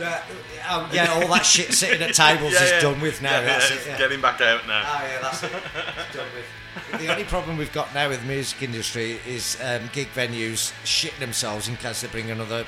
Oh, 0.01 0.91
yeah, 0.93 1.13
all 1.15 1.29
that 1.29 1.45
shit 1.47 1.73
sitting 1.73 2.03
at 2.03 2.15
tables 2.15 2.53
Yeah, 2.55 2.63
is 2.65 2.71
yeah. 2.73 2.81
done 2.81 3.01
with 3.01 3.23
now. 3.23 3.41
Yeah, 3.41 3.47
that's 3.47 3.71
it. 3.71 3.81
Yeah. 3.87 3.99
getting 3.99 4.21
back 4.21 4.41
out 4.41 4.67
now. 4.67 4.83
Oh 4.85 5.07
yeah, 5.07 5.19
that's 5.23 5.43
it. 5.45 5.53
It's 5.53 6.17
done 6.17 6.27
with. 6.35 7.01
The 7.01 7.13
only 7.13 7.23
problem 7.25 7.57
we've 7.57 7.73
got 7.73 7.95
now 7.95 8.09
with 8.09 8.21
the 8.23 8.27
music 8.27 8.63
industry 8.63 9.21
is 9.27 9.57
um, 9.63 9.83
gig 9.93 10.09
venues 10.09 10.73
shitting 10.85 11.21
themselves 11.21 11.69
in 11.69 11.77
case 11.77 12.01
they 12.01 12.09
bring 12.09 12.31
another 12.33 12.67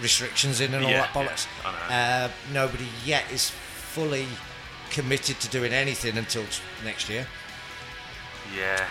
restrictions 0.00 0.60
in 0.62 0.72
and 0.72 0.84
all 0.84 0.90
that 0.90 1.08
bollocks. 1.10 1.46
uh, 1.90 2.30
nobody 2.54 2.86
yet 3.04 3.24
is 3.30 3.50
fully 3.50 4.26
committed 4.90 5.38
to 5.40 5.48
doing 5.50 5.72
anything 5.74 6.16
until 6.16 6.44
next 6.84 7.10
year. 7.10 7.26
Yeah. 8.54 8.86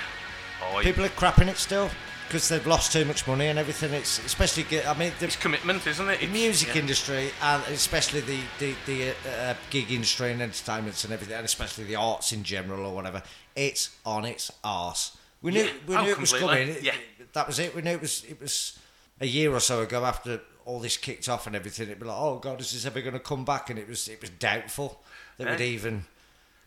Oh, 0.64 0.80
People 0.82 1.06
are 1.06 1.10
crapping 1.10 1.48
it 1.48 1.58
still 1.58 1.90
because 2.28 2.50
they've 2.50 2.66
lost 2.66 2.92
too 2.92 3.06
much 3.06 3.28
money 3.28 3.48
and 3.48 3.60
everything. 3.60 3.94
It's 3.94 4.24
especially, 4.26 4.66
I 4.84 4.94
mean, 4.98 5.12
the 5.20 5.26
it's 5.26 5.36
commitment, 5.36 5.86
isn't 5.86 6.06
it? 6.10 6.18
the 6.20 6.24
It's- 6.26 6.32
music 6.32 6.70
yeah. 6.70 6.82
industry 6.82 7.30
and 7.42 7.64
especially 7.70 8.22
the 8.22 8.40
the, 8.60 8.76
the 8.86 9.10
uh, 9.30 9.54
gig 9.70 9.92
industry 9.92 10.32
and 10.32 10.42
entertainments 10.42 11.04
and 11.04 11.14
everything, 11.14 11.36
and 11.36 11.46
especially 11.46 11.84
the 11.86 11.96
arts 11.96 12.32
in 12.32 12.44
general 12.44 12.86
or 12.86 12.96
whatever, 12.96 13.22
it's 13.56 13.92
on 14.06 14.26
its 14.26 14.52
arse. 14.64 15.16
We 15.42 15.52
knew 15.52 15.66
Yeah. 15.66 15.72
we 15.88 15.96
Oh, 15.96 16.04
knew 16.04 16.12
it 16.12 16.20
was 16.20 16.32
completely. 16.34 16.58
coming. 16.66 16.78
It- 16.78 16.84
Yeah. 16.84 16.96
that 17.34 17.48
was 17.48 17.60
it. 17.60 17.76
We 17.76 17.82
knew 17.82 17.92
it 17.92 18.02
was 18.02 18.24
it 18.24 18.42
was 18.42 18.80
a 19.22 19.28
year 19.28 19.54
or 19.54 19.60
so 19.60 19.82
ago 19.82 20.04
after 20.06 20.42
all 20.66 20.80
this 20.80 20.98
kicked 20.98 21.30
off 21.30 21.46
and 21.48 21.56
everything. 21.56 21.88
It'd 21.88 22.00
be 22.00 22.06
like, 22.08 22.18
oh 22.18 22.40
god, 22.40 22.60
is 22.60 22.72
this 22.72 22.86
ever 22.88 23.02
going 23.02 23.14
to 23.14 23.20
come 23.20 23.46
back? 23.46 23.70
And 23.70 23.78
it 23.78 23.88
was 23.88 24.08
it 24.08 24.20
was 24.22 24.32
doubtful 24.32 25.02
that 25.38 25.48
we'd 25.48 25.62
even 25.64 26.06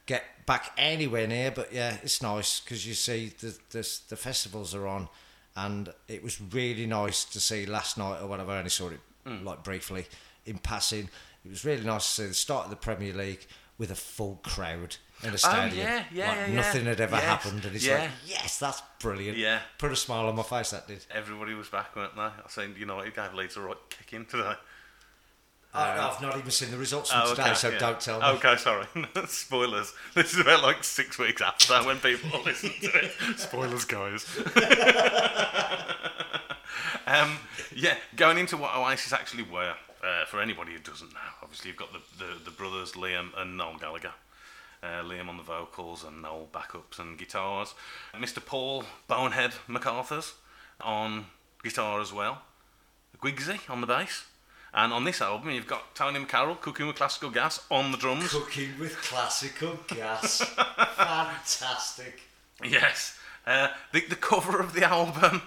get 0.09 0.25
back 0.47 0.73
anywhere 0.77 1.29
near. 1.29 1.53
But 1.53 1.73
yeah, 1.73 1.99
it's 2.03 2.21
nice 2.21 2.59
because 2.59 2.85
you 2.85 2.95
see 2.95 3.33
the, 3.39 3.57
the 3.71 4.01
the 4.09 4.17
festivals 4.17 4.75
are 4.75 4.89
on, 4.89 5.09
and 5.55 5.93
it 6.09 6.25
was 6.25 6.41
really 6.41 6.87
nice 6.87 7.25
to 7.27 7.39
see 7.39 7.67
last 7.67 7.97
night 7.97 8.21
or 8.21 8.27
whatever. 8.27 8.51
I 8.51 8.59
only 8.59 8.71
saw 8.71 8.89
it 8.89 9.01
mm. 9.25 9.45
like 9.45 9.63
briefly 9.63 10.07
in 10.45 10.59
passing. 10.59 11.09
It 11.45 11.51
was 11.51 11.65
really 11.65 11.85
nice 11.85 12.05
to 12.17 12.23
see 12.23 12.29
the 12.29 12.35
start 12.35 12.65
of 12.65 12.71
the 12.71 12.77
Premier 12.77 13.13
League 13.13 13.47
with 13.79 13.93
a 13.93 13.95
full 13.95 14.41
crowd 14.43 14.97
in 15.23 15.31
a 15.31 15.35
oh, 15.35 15.37
stadium. 15.37 15.87
Oh, 15.87 15.91
yeah, 15.91 16.05
yeah, 16.13 16.29
like 16.29 16.39
yeah, 16.49 16.55
nothing 16.55 16.85
had 16.87 17.01
ever 17.01 17.17
happened, 17.17 17.65
and 17.65 17.77
it's 17.77 17.89
like, 17.89 18.11
yes, 18.27 18.59
that's 18.59 18.83
brilliant. 19.01 19.39
Yeah. 19.39 19.61
put 19.79 19.93
a 19.93 19.97
smile 19.97 20.27
on 20.27 20.35
my 20.35 20.43
face. 20.43 20.71
That 20.71 20.89
did. 20.89 21.05
Everybody 21.15 21.55
was 21.55 21.69
back, 21.69 21.95
weren't 21.95 22.17
they? 22.17 22.23
I 22.23 22.43
seen 22.49 22.75
United 22.77 23.15
gave 23.15 23.35
Leeds 23.35 23.57
a 23.57 23.61
right 23.61 23.77
kick 23.89 24.13
in 24.13 24.27
today. 24.27 24.55
I, 25.75 25.99
I've 25.99 26.21
not 26.23 26.37
even 26.39 26.51
seen 26.51 26.71
the 26.71 26.79
results 26.79 27.11
from 27.13 27.23
Oh, 27.25 27.31
today, 27.31 27.43
okay, 27.43 27.55
so 27.55 27.69
yeah. 27.69 27.79
don't 27.79 28.01
tell 28.01 28.21
me. 28.21 28.27
Okay, 28.39 28.57
sorry. 28.57 28.87
Spoilers. 29.27 29.93
This 30.15 30.33
is 30.33 30.41
about 30.41 30.63
like 30.63 30.83
six 30.83 31.19
weeks 31.19 31.43
after 31.43 31.75
when 31.85 31.99
people 31.99 32.41
listen 32.45 32.71
to 32.81 33.05
it. 33.05 33.13
Spoilers, 33.39 33.85
guys. 33.85 34.27
um, 37.07 37.39
yeah, 37.75 37.97
going 38.17 38.39
into 38.39 38.57
what 38.57 38.75
Oasis 38.77 39.13
actually 39.13 39.43
were, 39.45 39.75
uh, 40.03 40.25
for 40.27 40.41
anybody 40.41 40.73
who 40.73 40.79
doesn't 40.79 41.13
know, 41.13 41.21
obviously 41.43 41.69
you've 41.69 41.77
got 41.79 41.93
the, 41.93 42.01
the, 42.25 42.45
the 42.45 42.51
brothers 42.51 42.93
Liam 42.93 43.31
and 43.37 43.57
Noel 43.57 43.77
Gallagher. 43.79 44.13
Uh, 44.83 45.03
Liam 45.03 45.29
on 45.29 45.37
the 45.37 45.43
vocals 45.43 46.05
and 46.05 46.23
Noel 46.23 46.49
backups 46.53 46.99
and 47.01 47.19
guitars. 47.19 47.75
Mr. 48.15 48.45
Paul 48.45 48.85
Bonehead 49.09 49.53
MacArthur's 49.67 50.35
on 50.81 51.27
guitar 51.63 52.01
as 52.01 52.13
well. 52.13 52.43
Guigsy 53.21 53.59
on 53.69 53.81
the 53.81 53.87
bass. 53.89 54.25
And 54.75 54.93
on 54.93 55.05
this 55.05 55.21
album, 55.23 55.51
you've 55.51 55.67
got 55.67 55.95
Tony 55.95 56.21
McCarroll 56.21 56.61
cooking 56.61 56.87
with 56.87 56.97
classical 56.97 57.31
gas 57.31 57.65
on 57.71 57.91
the 57.91 57.97
drums. 57.99 58.31
Cooking 58.31 58.79
with 58.79 58.97
classical 59.01 59.79
gas. 59.89 60.41
Fantastic. 60.97 62.21
Yes. 62.63 63.19
Uh, 63.47 63.69
the, 63.93 64.03
the 64.07 64.17
cover 64.17 64.61
of 64.61 64.75
the 64.75 64.85
album 64.85 65.43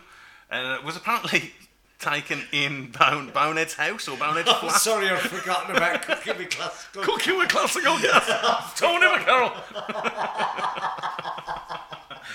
uh, 0.49 0.77
was 0.83 0.97
apparently 0.97 1.53
taken 1.99 2.41
in 2.51 2.91
Bone, 2.91 3.29
Bonehead's 3.31 3.75
house 3.75 4.07
or 4.07 4.17
Bonehead's 4.17 4.49
I'm 4.49 4.59
flat. 4.59 4.81
sorry, 4.81 5.07
I've 5.09 5.19
forgotten 5.21 5.75
about 5.75 6.01
cooking 6.01 6.35
with 6.37 6.49
classical 6.49 7.03
Cooking 7.03 7.37
with 7.37 7.49
classical 7.49 7.99
gas. 7.99 8.73
Tony 8.79 9.05
McCarroll. 9.05 9.53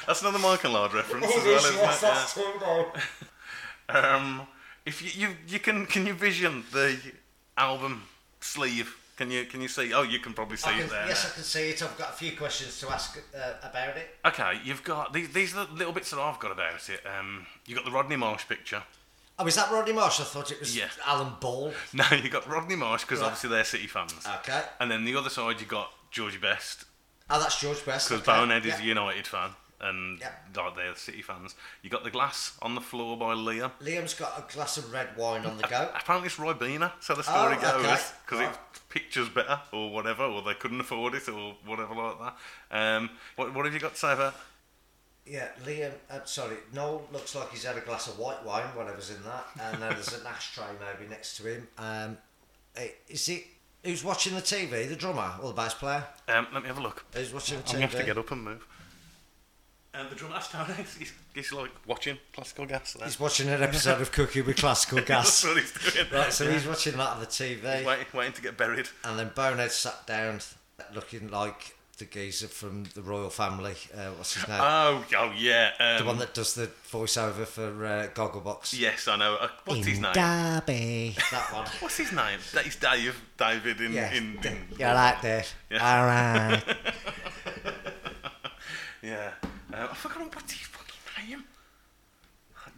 That's 0.07 0.23
another 0.23 0.39
Michael 0.39 0.73
Lard 0.73 0.95
reference 0.95 1.27
as 1.27 1.45
well, 1.45 1.57
isn't 1.57 1.75
yes, 1.75 1.99
it? 1.99 2.01
that's. 2.03 2.39
Yeah. 2.39 2.85
Um, 3.89 4.49
if 4.87 5.03
you, 5.03 5.29
you 5.29 5.37
you 5.49 5.59
can 5.59 5.87
can 5.87 6.07
you 6.07 6.15
vision 6.15 6.65
the 6.73 6.97
album 7.57 8.03
sleeve? 8.41 8.97
Can 9.17 9.31
you 9.31 9.45
can 9.47 9.61
you 9.63 9.69
see? 9.69 9.93
Oh, 9.95 10.03
you 10.03 10.19
can 10.19 10.33
probably 10.35 10.57
see 10.59 10.71
I 10.71 10.81
it 10.81 10.91
there. 10.91 11.07
yes. 11.07 11.27
I 11.31 11.35
can 11.35 11.43
see 11.43 11.71
it. 11.71 11.83
I've 11.83 11.97
got 11.99 12.11
a 12.11 12.13
few 12.13 12.37
questions 12.37 12.79
to 12.81 12.91
ask 12.91 13.19
uh, 13.35 13.53
about 13.63 13.97
it. 13.97 14.15
Okay, 14.27 14.61
you've 14.65 14.85
got 14.85 15.13
these. 15.13 15.31
These 15.33 15.57
are 15.57 15.67
the 15.67 15.73
little 15.73 15.93
bits 15.93 16.11
that 16.11 16.21
I've 16.21 16.39
got 16.39 16.53
about 16.53 16.89
it. 16.89 17.01
Um, 17.19 17.47
you 17.67 17.75
got 17.75 17.85
the 17.85 17.91
Rodney 17.91 18.17
Marsh 18.17 18.47
picture. 18.47 18.83
Oh, 19.39 19.47
is 19.47 19.57
that 19.57 19.71
Rodney 19.71 19.93
Marsh? 19.93 20.19
I 20.21 20.25
thought 20.25 20.51
it 20.51 20.61
was 20.61 20.75
Yeah. 20.77 20.89
Alan 21.05 21.33
Ball. 21.41 21.73
No, 21.93 22.05
you 22.23 22.31
got 22.31 22.49
Rodney 22.49 22.77
Marsh 22.77 23.03
because 23.03 23.21
Right. 23.21 23.27
obviously 23.27 23.51
they're 23.51 23.65
City 23.65 23.87
fans. 23.87 24.15
Okay. 24.41 24.63
And 24.81 24.91
then 24.91 25.05
the 25.05 25.15
other 25.17 25.29
side, 25.29 25.61
you 25.61 25.67
got 25.67 25.91
George 26.11 26.41
Best 26.41 26.85
Oh, 27.29 27.39
that's 27.39 27.61
George 27.61 27.85
Best. 27.85 28.09
because 28.09 28.23
okay. 28.27 28.33
Bonehead 28.41 28.65
is 28.65 28.79
yeah. 28.79 28.85
a 28.85 28.89
United 28.89 29.27
fan, 29.27 29.51
and 29.81 30.19
Yeah. 30.21 30.33
like 30.57 30.75
they're 30.77 30.95
City 30.97 31.23
fans. 31.23 31.55
You 31.83 31.91
got 31.91 32.05
the 32.05 32.11
glass 32.11 32.53
on 32.63 32.75
the 32.75 32.81
floor 32.81 33.17
by 33.17 33.35
Liam. 33.35 33.73
Liam's 33.83 34.15
got 34.15 34.39
a 34.39 34.53
glass 34.53 34.77
of 34.77 34.93
red 34.93 35.17
wine 35.17 35.45
on 35.47 35.57
the 35.59 35.65
go. 35.69 35.91
Apparently 35.95 36.27
it's 36.29 36.37
Ribena, 36.37 36.93
so 37.01 37.15
the 37.15 37.23
story 37.23 37.57
Oh, 37.59 37.83
goes, 37.83 38.13
because 38.25 38.41
Right. 38.41 38.51
it 38.53 38.59
pictures 38.89 39.29
better 39.29 39.61
or 39.73 39.91
whatever, 39.91 40.25
or 40.25 40.43
they 40.43 40.55
couldn't 40.55 40.81
afford 40.81 41.15
it 41.15 41.29
or 41.29 41.57
whatever 41.65 41.95
like 41.95 42.19
that. 42.19 42.37
Um, 42.71 43.11
what, 43.37 43.53
what 43.55 43.65
have 43.67 43.75
you 43.75 43.81
got 43.81 43.93
to 43.95 43.99
say 43.99 44.13
about? 44.13 44.35
Yeah, 45.27 45.49
Liam. 45.65 45.93
Uh, 46.09 46.25
sorry, 46.25 46.57
Noel 46.73 47.07
looks 47.13 47.35
like 47.35 47.51
he's 47.51 47.65
had 47.65 47.77
a 47.77 47.81
glass 47.81 48.07
of 48.07 48.19
white 48.19 48.45
wine, 48.45 48.67
whatever's 48.77 49.11
in 49.11 49.23
that, 49.25 49.47
and 49.61 49.83
then 49.83 49.93
there's 49.95 50.15
an 50.15 50.25
ashtray 50.27 50.65
maybe 50.81 51.11
next 51.11 51.37
to 51.39 51.43
him. 51.53 51.69
Um, 51.79 52.17
eh, 52.77 52.89
is 53.09 53.29
it 53.29 53.45
who's 53.83 54.05
watching 54.05 54.35
the 54.37 54.41
TV? 54.41 54.89
The 54.89 54.95
drummer 54.97 55.35
or 55.43 55.49
the 55.49 55.55
bass 55.55 55.75
player? 55.75 56.05
Um, 56.29 56.47
let 56.53 56.63
me 56.63 56.69
have 56.69 56.79
a 56.79 56.83
look. 56.83 57.05
Who's 57.13 57.33
watching 57.35 57.59
the 57.59 57.65
TV? 57.65 57.67
I'm 57.69 57.73
gonna 57.81 57.87
have 57.89 58.01
to 58.01 58.07
get 58.07 58.19
up 58.19 58.31
and 58.31 58.45
move. 58.45 58.67
And 59.99 60.11
the 60.11 60.15
drummer, 60.15 60.35
that's 60.35 60.49
Tony. 60.53 60.75
He's, 60.99 61.13
he's 61.35 61.53
like 61.53 61.71
watching 61.87 62.19
classical 62.33 62.67
gas. 62.67 62.93
There. 62.95 63.07
He's 63.07 63.19
watching 63.19 63.49
an 63.49 63.63
episode 63.63 64.01
of 64.01 64.13
Cooking 64.13 64.45
with 64.47 64.57
Classical 64.57 64.97
That's 65.07 65.43
Gas. 65.43 65.45
what 65.45 65.57
he's 65.57 65.73
doing. 65.95 66.07
right, 66.13 66.33
so 66.33 66.51
he's 66.51 66.67
watching 66.67 66.97
that 66.99 67.09
on 67.09 67.21
the 67.21 67.27
TV, 67.27 67.77
He's 67.79 67.87
waiting, 67.87 68.07
waiting 68.13 68.33
to 68.35 68.43
get 68.43 68.57
buried. 68.59 68.89
and 69.05 69.19
then 69.19 69.31
Bonehead 69.35 69.73
sat 69.73 70.07
down, 70.07 70.41
looking 70.95 71.31
like 71.31 71.77
the 71.99 72.05
geezer 72.05 72.47
from 72.49 72.85
the 72.95 73.01
royal 73.01 73.31
family. 73.31 73.75
Uh, 73.97 74.09
what's 74.19 74.35
his 74.35 74.47
name? 74.47 74.59
Oh, 74.61 75.03
oh 75.17 75.33
yeah. 75.35 75.71
Um, 75.81 75.99
the 75.99 76.05
one 76.05 76.19
that 76.19 76.35
does 76.35 76.53
the 76.55 76.69
voiceover 76.91 77.47
for 77.47 77.87
uh, 77.87 78.09
Gogglebox. 78.15 78.79
Yes, 78.79 79.09
I 79.09 79.17
know. 79.17 79.37
Uh, 79.41 79.49
what's 79.65 79.87
his 79.87 79.99
name? 79.99 80.13
Derby. 80.13 81.17
that 81.31 81.49
one. 81.55 81.67
What's 81.81 81.97
his 81.97 82.13
name? 82.13 82.39
That 82.53 82.67
is 82.67 82.77
Dave. 82.77 83.19
David 83.39 83.81
in. 83.81 83.93
Yeah, 83.95 84.13
in, 84.13 84.39
in 84.45 84.59
you're 84.79 84.89
right 84.93 85.17
there. 85.23 85.45
Yeah. 85.71 85.99
All 86.01 86.05
right. 86.05 86.63
yeah. 89.03 89.31
Uh, 89.73 89.89
I 89.91 89.95
forgot 89.95 90.35
what's 90.35 90.53
his 90.53 90.67
fucking 90.69 91.29
name. 91.31 91.45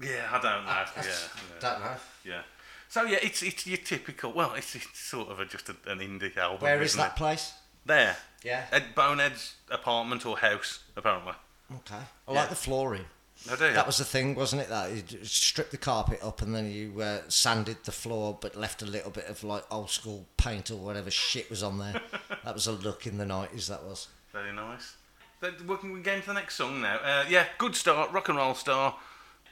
Yeah, 0.02 0.28
I 0.30 0.40
don't 0.40 0.64
know. 0.64 0.70
yeah, 0.70 0.86
yeah, 0.96 1.60
Don't 1.60 1.80
know. 1.80 1.96
yeah. 2.24 2.42
So 2.88 3.02
yeah, 3.02 3.18
it's 3.22 3.42
it's 3.42 3.66
your 3.66 3.78
typical. 3.78 4.32
Well, 4.32 4.54
it's, 4.54 4.74
it's 4.74 4.98
sort 4.98 5.28
of 5.28 5.40
a, 5.40 5.44
just 5.44 5.68
a, 5.68 5.76
an 5.86 5.98
indie 5.98 6.36
album. 6.36 6.60
Where 6.60 6.80
is 6.82 6.94
that 6.94 7.12
It? 7.12 7.16
place? 7.16 7.52
There. 7.84 8.16
Yeah. 8.44 8.66
At 8.70 8.94
Bonehead's 8.94 9.56
apartment 9.70 10.24
or 10.24 10.38
house, 10.38 10.80
apparently. 10.96 11.32
Okay. 11.74 11.94
I 12.28 12.32
Yeah. 12.32 12.40
like 12.40 12.48
the 12.50 12.54
flooring. 12.54 13.04
I 13.50 13.56
do. 13.56 13.72
That 13.72 13.86
was 13.86 13.98
the 13.98 14.04
thing, 14.04 14.34
wasn't 14.34 14.62
it? 14.62 14.68
That 14.68 14.90
you 14.90 15.24
stripped 15.24 15.70
the 15.70 15.76
carpet 15.78 16.20
up 16.22 16.42
and 16.42 16.54
then 16.54 16.70
you 16.70 17.00
uh, 17.00 17.20
sanded 17.28 17.78
the 17.84 17.92
floor, 17.92 18.36
but 18.40 18.56
left 18.56 18.82
a 18.82 18.86
little 18.86 19.10
bit 19.10 19.26
of 19.26 19.42
like 19.44 19.64
old 19.70 19.90
school 19.90 20.26
paint 20.36 20.70
or 20.70 20.76
whatever 20.76 21.10
shit 21.10 21.48
was 21.50 21.62
on 21.62 21.78
there. 21.78 22.00
that 22.44 22.54
was 22.54 22.66
a 22.66 22.72
look 22.72 23.06
in 23.06 23.16
the 23.18 23.26
nineties. 23.26 23.68
That 23.68 23.84
was. 23.84 24.08
Very 24.32 24.52
nice. 24.52 24.96
But 25.40 25.64
we 25.66 25.76
can 25.76 26.02
get 26.02 26.16
into 26.16 26.28
the 26.28 26.34
next 26.34 26.56
song 26.56 26.80
now. 26.80 26.96
Uh, 26.96 27.24
yeah, 27.28 27.46
good 27.58 27.76
start, 27.76 28.12
rock 28.12 28.28
and 28.28 28.38
roll 28.38 28.54
star. 28.54 28.96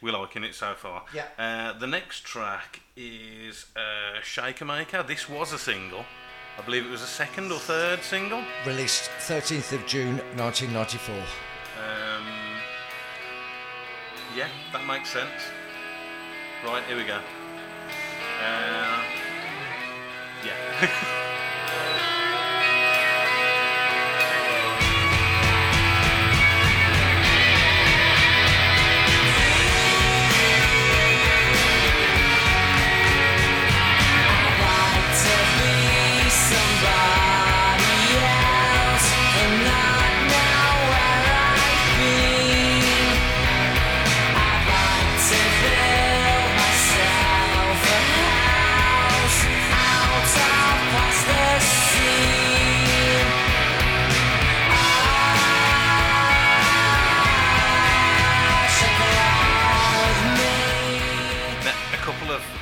We're 0.02 0.12
liking 0.12 0.44
it 0.44 0.54
so 0.54 0.74
far. 0.74 1.04
Yeah. 1.14 1.26
Uh, 1.38 1.78
the 1.78 1.86
next 1.86 2.24
track 2.24 2.80
is 2.96 3.66
uh, 3.76 4.20
Shaker 4.22 4.64
Maker. 4.64 5.02
This 5.02 5.28
was 5.28 5.52
a 5.52 5.58
single. 5.58 6.04
I 6.58 6.62
believe 6.62 6.86
it 6.86 6.90
was 6.90 7.02
a 7.02 7.06
second 7.06 7.52
or 7.52 7.58
third 7.58 8.02
single. 8.02 8.42
Released 8.66 9.10
thirteenth 9.20 9.72
of 9.72 9.86
June, 9.86 10.20
nineteen 10.36 10.72
ninety 10.72 10.98
four. 10.98 11.14
Um, 11.14 12.26
yeah, 14.36 14.48
that 14.72 14.86
makes 14.86 15.10
sense. 15.10 15.30
Right, 16.64 16.82
here 16.84 16.96
we 16.96 17.04
go. 17.04 17.20
Uh, 18.42 19.02
yeah. 20.44 21.12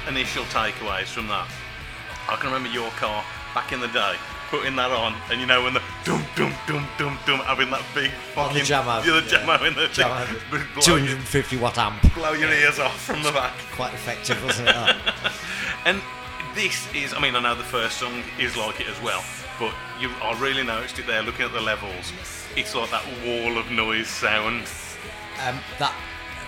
initial 0.08 0.44
takeaways 0.44 1.06
from 1.06 1.28
that. 1.28 1.48
I 2.28 2.36
can 2.36 2.46
remember 2.52 2.68
your 2.70 2.90
car 2.92 3.24
back 3.54 3.72
in 3.72 3.80
the 3.80 3.88
day 3.88 4.16
putting 4.50 4.76
that 4.76 4.90
on, 4.90 5.14
and 5.30 5.40
you 5.40 5.46
know 5.46 5.62
when 5.64 5.74
the 5.74 5.82
dum 6.04 6.22
dum 6.36 6.52
dum 6.66 6.86
dum 6.98 7.18
dum 7.26 7.40
having 7.40 7.70
that 7.70 7.82
big 7.94 8.10
the 8.10 8.16
fucking 8.34 8.62
jammo, 8.62 9.04
yeah, 9.04 9.20
the 9.20 9.26
yeah. 9.26 9.44
jammo 9.44 9.66
in 9.66 9.74
the 9.74 9.88
Two 10.80 10.92
hundred 10.92 11.16
and 11.16 11.24
fifty 11.26 11.56
watt 11.56 11.76
amp. 11.78 12.00
blow 12.14 12.32
your 12.32 12.52
ears 12.52 12.78
off 12.78 13.00
from 13.00 13.22
the 13.22 13.32
back. 13.32 13.54
Quite 13.72 13.94
effective, 13.94 14.42
wasn't 14.44 14.68
it? 14.68 14.96
And 15.86 16.00
this 16.54 16.88
is, 16.94 17.12
I 17.12 17.20
mean, 17.20 17.36
I 17.36 17.40
know 17.40 17.54
the 17.54 17.62
first 17.62 17.98
song 17.98 18.22
is 18.38 18.56
like 18.56 18.80
it 18.80 18.86
as 18.86 18.98
well, 19.02 19.22
but 19.58 19.74
you, 20.00 20.08
I 20.22 20.38
really 20.40 20.62
noticed 20.62 20.98
it 20.98 21.06
there 21.06 21.22
looking 21.22 21.44
at 21.44 21.52
the 21.52 21.60
levels. 21.60 22.12
It's 22.56 22.74
like 22.74 22.90
that 22.90 23.04
wall 23.22 23.58
of 23.58 23.70
noise 23.70 24.08
sound. 24.08 24.62
um, 25.44 25.58
that 25.78 25.92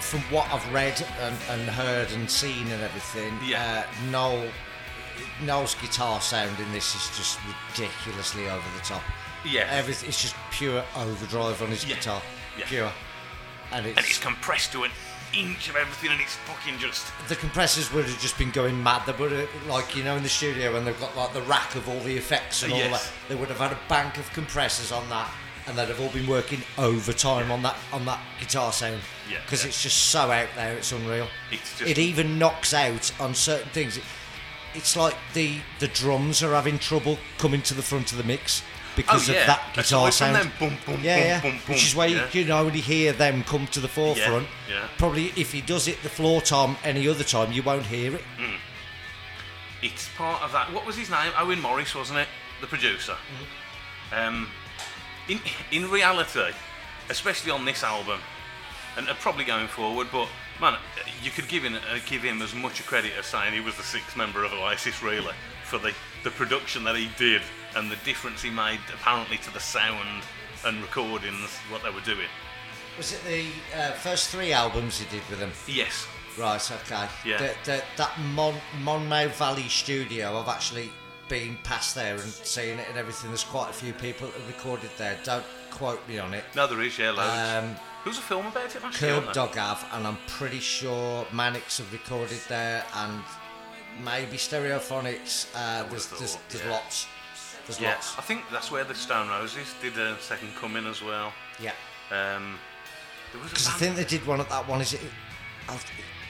from 0.07 0.21
what 0.35 0.51
I've 0.53 0.73
read 0.73 1.05
and, 1.21 1.37
and 1.51 1.69
heard 1.69 2.11
and 2.12 2.31
seen 2.31 2.69
and 2.69 2.83
everything, 2.83 3.38
Yeah. 3.45 3.85
uh, 3.87 4.11
Noel 4.11 4.49
Noel's 5.42 5.75
guitar 5.77 6.21
sound 6.21 6.59
in 6.61 6.71
this 6.73 6.95
is 6.95 7.16
just 7.16 7.38
ridiculously 7.71 8.49
over 8.49 8.64
the 8.77 8.83
top. 8.85 9.03
Yeah. 9.45 9.66
Everything 9.71 10.09
it's 10.09 10.21
just 10.21 10.35
pure 10.51 10.85
overdrive 10.95 11.61
on 11.62 11.69
his 11.69 11.85
Yeah. 11.85 11.97
guitar, 11.97 12.23
Yeah. 12.59 12.64
pure, 12.66 12.92
and 13.73 13.87
it's, 13.87 13.97
And 13.99 14.07
it's 14.07 14.19
compressed 14.19 14.73
to 14.73 14.85
an 14.85 14.90
inch 15.33 15.69
of 15.69 15.77
everything, 15.77 16.11
and 16.12 16.21
it's 16.21 16.35
fucking 16.47 16.79
just. 16.79 17.07
the 17.29 17.37
compressors 17.37 17.90
would 17.92 18.05
have 18.07 18.21
just 18.21 18.37
been 18.38 18.51
going 18.51 18.83
mad. 18.83 19.05
They 19.07 19.12
would 19.12 19.33
have, 19.33 19.49
like, 19.66 19.97
you 19.97 20.05
know, 20.05 20.16
in 20.16 20.23
the 20.23 20.29
studio 20.29 20.73
when 20.73 20.85
they've 20.85 20.99
got 21.01 21.16
like 21.16 21.33
the 21.33 21.42
rack 21.42 21.75
of 21.75 21.88
all 21.88 22.01
the 22.01 22.16
effects 22.16 22.62
and 22.62 22.73
all 22.73 22.79
that, 22.79 23.09
they 23.29 23.35
would 23.35 23.49
have 23.49 23.59
had 23.59 23.73
a 23.73 23.79
bank 23.88 24.19
of 24.19 24.31
compressors 24.33 24.92
on 24.92 25.09
that, 25.11 25.31
and 25.66 25.76
they'd 25.76 25.88
have 25.88 26.00
all 26.00 26.11
been 26.11 26.26
working 26.26 26.62
overtime 26.79 27.50
on 27.50 27.62
that 27.62 27.76
on 27.92 28.05
that 28.07 28.20
guitar 28.40 28.72
sound. 28.72 29.00
Yeah, 29.31 29.40
because 29.42 29.62
yeah. 29.62 29.68
it's 29.68 29.83
just 29.83 29.96
so 30.11 30.31
out 30.31 30.48
there, 30.55 30.76
it's 30.76 30.92
unreal. 30.92 31.29
It's 31.50 31.79
just- 31.79 31.90
it 31.90 31.98
even 31.98 32.38
knocks 32.38 32.72
out 32.74 33.12
on 33.20 33.35
certain 33.35 33.68
things. 33.70 33.96
It, 33.96 34.05
it's 34.74 34.96
like 34.96 35.16
the 35.35 35.59
the 35.79 35.88
drums 35.88 36.42
are 36.42 36.52
having 36.55 36.79
trouble 36.79 37.18
coming 37.38 37.62
to 37.62 37.74
the 37.74 37.83
front 37.83 38.12
of 38.12 38.18
the 38.18 38.24
mix 38.24 38.62
because 38.94 39.29
Oh, 39.29 39.33
yeah. 39.33 39.40
of 39.42 39.46
that 39.48 39.72
guitar 39.74 40.11
sound. 40.12 40.37
them 40.37 40.52
boom, 40.59 40.76
boom, 40.87 41.00
yeah, 41.02 41.40
boom, 41.42 41.52
yeah. 41.55 41.61
Which 41.68 41.85
is 41.87 41.94
why 41.94 42.07
yeah. 42.07 42.26
you, 42.33 42.40
you 42.42 42.46
know 42.46 42.64
when 42.64 42.74
you 42.74 42.83
hear 42.83 43.12
them 43.12 43.42
come 43.44 43.66
to 43.68 43.81
the 43.81 43.88
forefront. 43.88 44.46
yeah. 44.70 44.87
Probably 44.98 45.33
if 45.37 45.52
he 45.52 45.61
does 45.61 45.88
it 45.88 46.02
the 46.02 46.09
floor 46.09 46.40
tom 46.40 46.76
any 46.85 47.07
other 47.09 47.24
time, 47.24 47.52
you 47.52 47.62
won't 47.62 47.85
hear 47.87 48.14
it. 48.14 48.22
It's 49.83 50.09
part 50.16 50.42
of 50.42 50.52
that. 50.52 50.72
What 50.72 50.87
was 50.87 50.96
his 50.96 51.11
name? 51.11 51.33
Owen 51.38 51.61
Morris, 51.61 51.94
wasn't 51.94 52.20
it? 52.20 52.29
The 52.61 52.66
producer. 52.66 53.16
Um, 54.12 54.48
in 55.29 55.41
in 55.71 55.91
reality, 55.91 56.53
especially 57.11 57.51
on 57.51 57.65
this 57.65 57.83
album, 57.83 58.21
and 58.97 59.09
uh, 59.09 59.15
probably 59.15 59.45
going 59.45 59.69
forward, 59.69 60.09
but 60.12 60.29
man, 60.61 60.77
you 61.23 61.31
could 61.31 61.49
give 61.49 61.62
him 61.62 61.75
uh, 61.75 61.99
give 62.07 62.23
him 62.23 62.43
as 62.43 62.55
much 62.55 62.85
credit 62.87 63.12
as 63.19 63.27
saying 63.27 63.53
he 63.53 63.61
was 63.61 63.77
the 63.77 63.83
sixth 63.83 64.17
member 64.17 64.45
of 64.45 64.53
Oasis, 64.53 65.03
really, 65.03 65.35
for 65.65 65.79
the 65.79 65.93
the 66.25 66.31
production 66.31 66.85
that 66.85 66.97
he 66.97 67.09
did 67.17 67.43
and 67.77 67.91
the 67.91 67.97
difference 68.05 68.43
he 68.43 68.51
made 68.51 68.81
apparently 68.93 69.37
to 69.39 69.53
the 69.53 69.61
sound 69.61 70.23
and 70.65 70.81
recordings, 70.83 71.51
what 71.71 71.83
they 71.83 71.91
were 71.91 72.01
doing. 72.01 72.29
Was 72.97 73.12
it 73.12 73.23
the 73.25 73.47
uh, 73.79 73.93
first 73.93 74.31
three 74.31 74.53
albums 74.53 74.99
he 74.99 75.09
did 75.15 75.29
with 75.29 75.39
them? 75.39 75.53
Yes. 75.69 76.07
Right, 76.39 76.71
okay. 76.71 77.07
Yeah. 77.25 77.39
The, 77.39 77.55
the, 77.65 77.85
that 77.97 78.19
Mon, 78.35 78.55
Monmouth 78.83 79.39
Valley 79.39 79.69
studio, 79.69 80.39
I've 80.39 80.49
actually 80.49 80.91
been 81.29 81.59
past 81.65 81.95
there 81.95 82.15
and 82.15 82.23
seen 82.23 82.79
it 82.79 82.89
and 82.89 82.99
everything. 82.99 83.31
There's 83.31 83.45
quite 83.45 83.71
a 83.71 83.73
few 83.73 83.93
people 83.93 84.29
that 84.29 84.47
recorded 84.47 84.91
there. 84.97 85.17
Don't 85.25 85.45
quote 85.71 86.07
me 86.09 86.19
on 86.19 86.35
it. 86.35 86.45
No, 86.55 86.67
there 86.67 86.81
is, 86.83 86.99
yeah, 86.99 87.11
loads. 87.11 87.21
Um, 87.21 87.75
there 88.05 88.11
was 88.11 88.19
a 88.19 88.23
film 88.23 88.47
about 88.47 88.75
it 88.75 88.83
last. 88.83 88.99
Curb? 88.99 89.33
Dog 89.33 89.55
have, 89.57 89.85
and 89.93 90.07
I'm 90.07 90.19
pretty 90.29 90.61
sure 90.61 91.27
Manics 91.33 91.79
have 91.79 91.93
recorded 91.93 92.41
there, 92.49 92.85
and 92.95 93.23
maybe 94.05 94.37
Stereophonics. 94.37 95.49
Uh, 95.55 95.83
there's, 95.89 96.07
thought, 96.07 96.19
there's, 96.21 96.39
there's 96.51 96.65
yeah. 96.65 96.71
lots. 96.71 97.07
There's 97.67 97.81
Yeah, 97.81 97.91
lots. 97.91 98.17
I 98.17 98.23
think 98.23 98.43
that's 98.53 98.71
where 98.71 98.85
the 98.85 98.95
Stone 98.95 99.29
Roses 99.29 99.75
did 99.83 99.99
a 99.99 100.17
second 100.21 100.55
coming 100.55 100.87
as 100.87 101.03
well. 101.03 101.33
Yeah. 101.61 101.73
Um, 102.11 102.59
there 103.33 103.43
was 103.43 103.51
a 103.51 103.55
Because 103.55 103.69
I 103.69 103.73
think 103.73 103.97
they 103.97 104.05
did 104.05 104.25
one 104.25 104.41
at 104.41 104.49
that 104.51 104.69
one. 104.69 104.81
Is 104.81 104.93
it? 104.95 105.01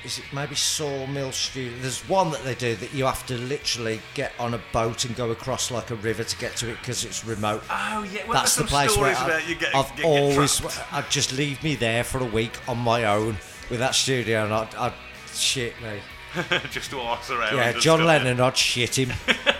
Is 0.06 0.20
it 0.20 0.24
maybe 0.32 0.54
Sawmill 0.54 1.32
Studio? 1.32 1.76
There's 1.80 2.08
one 2.08 2.30
that 2.30 2.44
they 2.44 2.54
do 2.54 2.76
that 2.76 2.94
you 2.94 3.06
have 3.06 3.26
to 3.26 3.36
literally 3.38 4.00
get 4.14 4.32
on 4.38 4.54
a 4.54 4.60
boat 4.72 5.04
and 5.04 5.16
go 5.16 5.32
across 5.32 5.72
like 5.72 5.90
a 5.90 5.96
river 5.96 6.22
to 6.22 6.38
get 6.38 6.54
to 6.58 6.70
it 6.70 6.78
because 6.78 7.04
it's 7.04 7.24
remote. 7.24 7.64
Oh 7.68 8.08
yeah, 8.12 8.24
well, 8.24 8.34
That's 8.34 8.54
the 8.54 8.62
place 8.62 8.96
where 8.96 9.16
I've, 9.16 9.48
you 9.48 9.56
get, 9.56 9.74
I've 9.74 9.88
get, 9.96 9.96
get 9.96 10.06
always. 10.06 10.62
I'd 10.92 11.10
just 11.10 11.32
leave 11.32 11.60
me 11.64 11.74
there 11.74 12.04
for 12.04 12.18
a 12.18 12.24
week 12.24 12.52
on 12.68 12.78
my 12.78 13.06
own 13.06 13.36
with 13.68 13.80
that 13.80 13.96
studio, 13.96 14.44
and 14.44 14.54
I'd, 14.54 14.72
I'd 14.76 14.92
shit 15.34 15.74
me. 15.82 15.98
just 16.70 16.94
arse 16.94 17.28
around. 17.32 17.56
Yeah, 17.56 17.72
John 17.72 18.04
Lennon, 18.04 18.38
I'd 18.38 18.56
shit 18.56 18.96
him. 18.96 19.12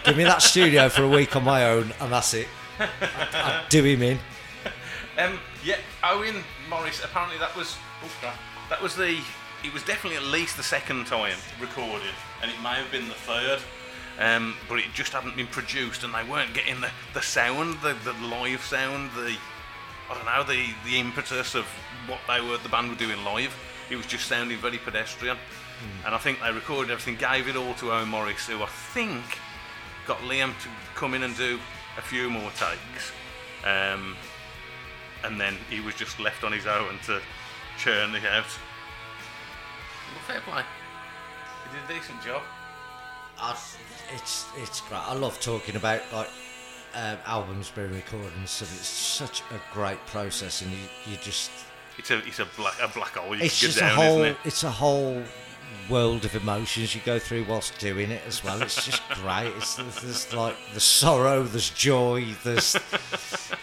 Give 0.04 0.16
me 0.16 0.22
that 0.22 0.42
studio 0.42 0.88
for 0.88 1.02
a 1.02 1.08
week 1.08 1.34
on 1.34 1.42
my 1.42 1.64
own, 1.70 1.92
and 2.00 2.12
that's 2.12 2.34
it. 2.34 2.46
I'd, 2.78 2.88
I'd 3.34 3.68
do 3.68 3.82
him 3.82 4.02
in. 4.02 4.18
Um, 5.18 5.38
yeah, 5.64 5.78
Owen 6.04 6.44
Morris. 6.68 7.02
Apparently, 7.02 7.38
that 7.38 7.56
was 7.56 7.78
oh, 8.04 8.10
crap. 8.20 8.36
that 8.68 8.82
was 8.82 8.94
the. 8.94 9.18
It 9.66 9.72
was 9.72 9.82
definitely 9.82 10.16
at 10.16 10.22
least 10.22 10.56
the 10.56 10.62
second 10.62 11.06
time 11.06 11.36
recorded, 11.60 12.14
and 12.40 12.50
it 12.50 12.56
may 12.62 12.74
have 12.74 12.90
been 12.92 13.08
the 13.08 13.14
third. 13.14 13.58
Um, 14.18 14.54
but 14.68 14.78
it 14.78 14.86
just 14.94 15.12
hadn't 15.12 15.36
been 15.36 15.48
produced, 15.48 16.04
and 16.04 16.14
they 16.14 16.24
weren't 16.24 16.54
getting 16.54 16.80
the, 16.80 16.90
the 17.12 17.20
sound, 17.20 17.80
the, 17.82 17.94
the 18.04 18.14
live 18.28 18.62
sound, 18.62 19.10
the 19.14 19.36
I 20.08 20.14
don't 20.14 20.24
know, 20.24 20.44
the, 20.44 20.72
the 20.84 20.98
impetus 20.98 21.54
of 21.54 21.66
what 22.06 22.20
they 22.28 22.40
were, 22.40 22.56
the 22.58 22.68
band 22.68 22.88
were 22.88 22.96
doing 22.96 23.22
live. 23.24 23.54
It 23.90 23.96
was 23.96 24.06
just 24.06 24.26
sounding 24.26 24.58
very 24.58 24.78
pedestrian, 24.78 25.36
and 26.04 26.14
I 26.14 26.18
think 26.18 26.40
they 26.40 26.52
recorded 26.52 26.92
everything, 26.92 27.16
gave 27.16 27.48
it 27.48 27.56
all 27.56 27.74
to 27.74 27.92
Owen 27.92 28.08
Morris, 28.08 28.46
who 28.46 28.62
I 28.62 28.66
think 28.66 29.24
got 30.06 30.18
Liam 30.20 30.54
to 30.62 30.68
come 30.94 31.12
in 31.12 31.24
and 31.24 31.36
do 31.36 31.58
a 31.98 32.02
few 32.02 32.30
more 32.30 32.50
takes. 32.52 33.12
Um, 33.64 34.16
and 35.24 35.40
then 35.40 35.56
he 35.68 35.80
was 35.80 35.94
just 35.94 36.20
left 36.20 36.44
on 36.44 36.52
his 36.52 36.66
own 36.66 36.98
to 37.06 37.20
churn 37.78 38.14
it 38.14 38.24
out. 38.24 38.46
Well, 40.12 40.24
fair 40.26 40.40
play. 40.40 40.62
You 40.62 41.80
did 41.80 41.96
a 41.96 41.98
decent 42.00 42.22
job. 42.22 42.42
I, 43.38 43.56
it's 44.14 44.46
it's 44.56 44.80
great. 44.82 44.98
I 45.00 45.14
love 45.14 45.38
talking 45.40 45.76
about 45.76 46.00
like 46.12 46.28
um, 46.94 47.18
albums 47.26 47.70
being 47.70 47.92
recorded 47.92 48.32
and 48.36 48.48
stuff. 48.48 48.72
It's 48.78 48.86
such 48.88 49.42
a 49.50 49.60
great 49.74 50.04
process, 50.06 50.62
and 50.62 50.70
you, 50.72 50.78
you 51.06 51.16
just 51.18 51.50
It's 51.98 52.10
a 52.10 52.18
it's 52.26 52.38
a 52.38 52.46
black 52.56 52.74
a 52.82 52.88
black 52.88 53.16
hole 53.16 53.36
you 53.36 53.44
it's 53.44 53.60
can 53.60 53.68
get 53.68 53.74
just 53.74 53.82
a 53.82 53.88
whole 53.88 54.22
it? 54.22 54.36
it's 54.44 54.64
a 54.64 54.70
whole 54.70 55.22
world 55.90 56.24
of 56.24 56.34
emotions 56.34 56.94
you 56.94 57.00
go 57.04 57.18
through 57.18 57.44
whilst 57.44 57.78
doing 57.78 58.10
it 58.10 58.22
as 58.26 58.42
well. 58.42 58.60
It's 58.62 58.84
just 58.84 59.02
great. 59.10 59.52
It's 59.58 59.76
there's, 59.76 60.00
there's 60.00 60.32
like 60.34 60.56
the 60.72 60.80
sorrow, 60.80 61.42
there's 61.42 61.70
joy, 61.70 62.24
there's 62.42 62.74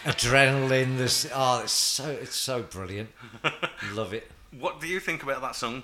adrenaline. 0.06 0.98
There's 0.98 1.28
oh, 1.34 1.62
it's 1.64 1.72
so 1.72 2.10
it's 2.12 2.36
so 2.36 2.62
brilliant. 2.62 3.10
Love 3.94 4.14
it. 4.14 4.30
What 4.60 4.80
do 4.80 4.88
you 4.88 5.00
think 5.00 5.24
about 5.24 5.42
that 5.42 5.56
song? 5.56 5.84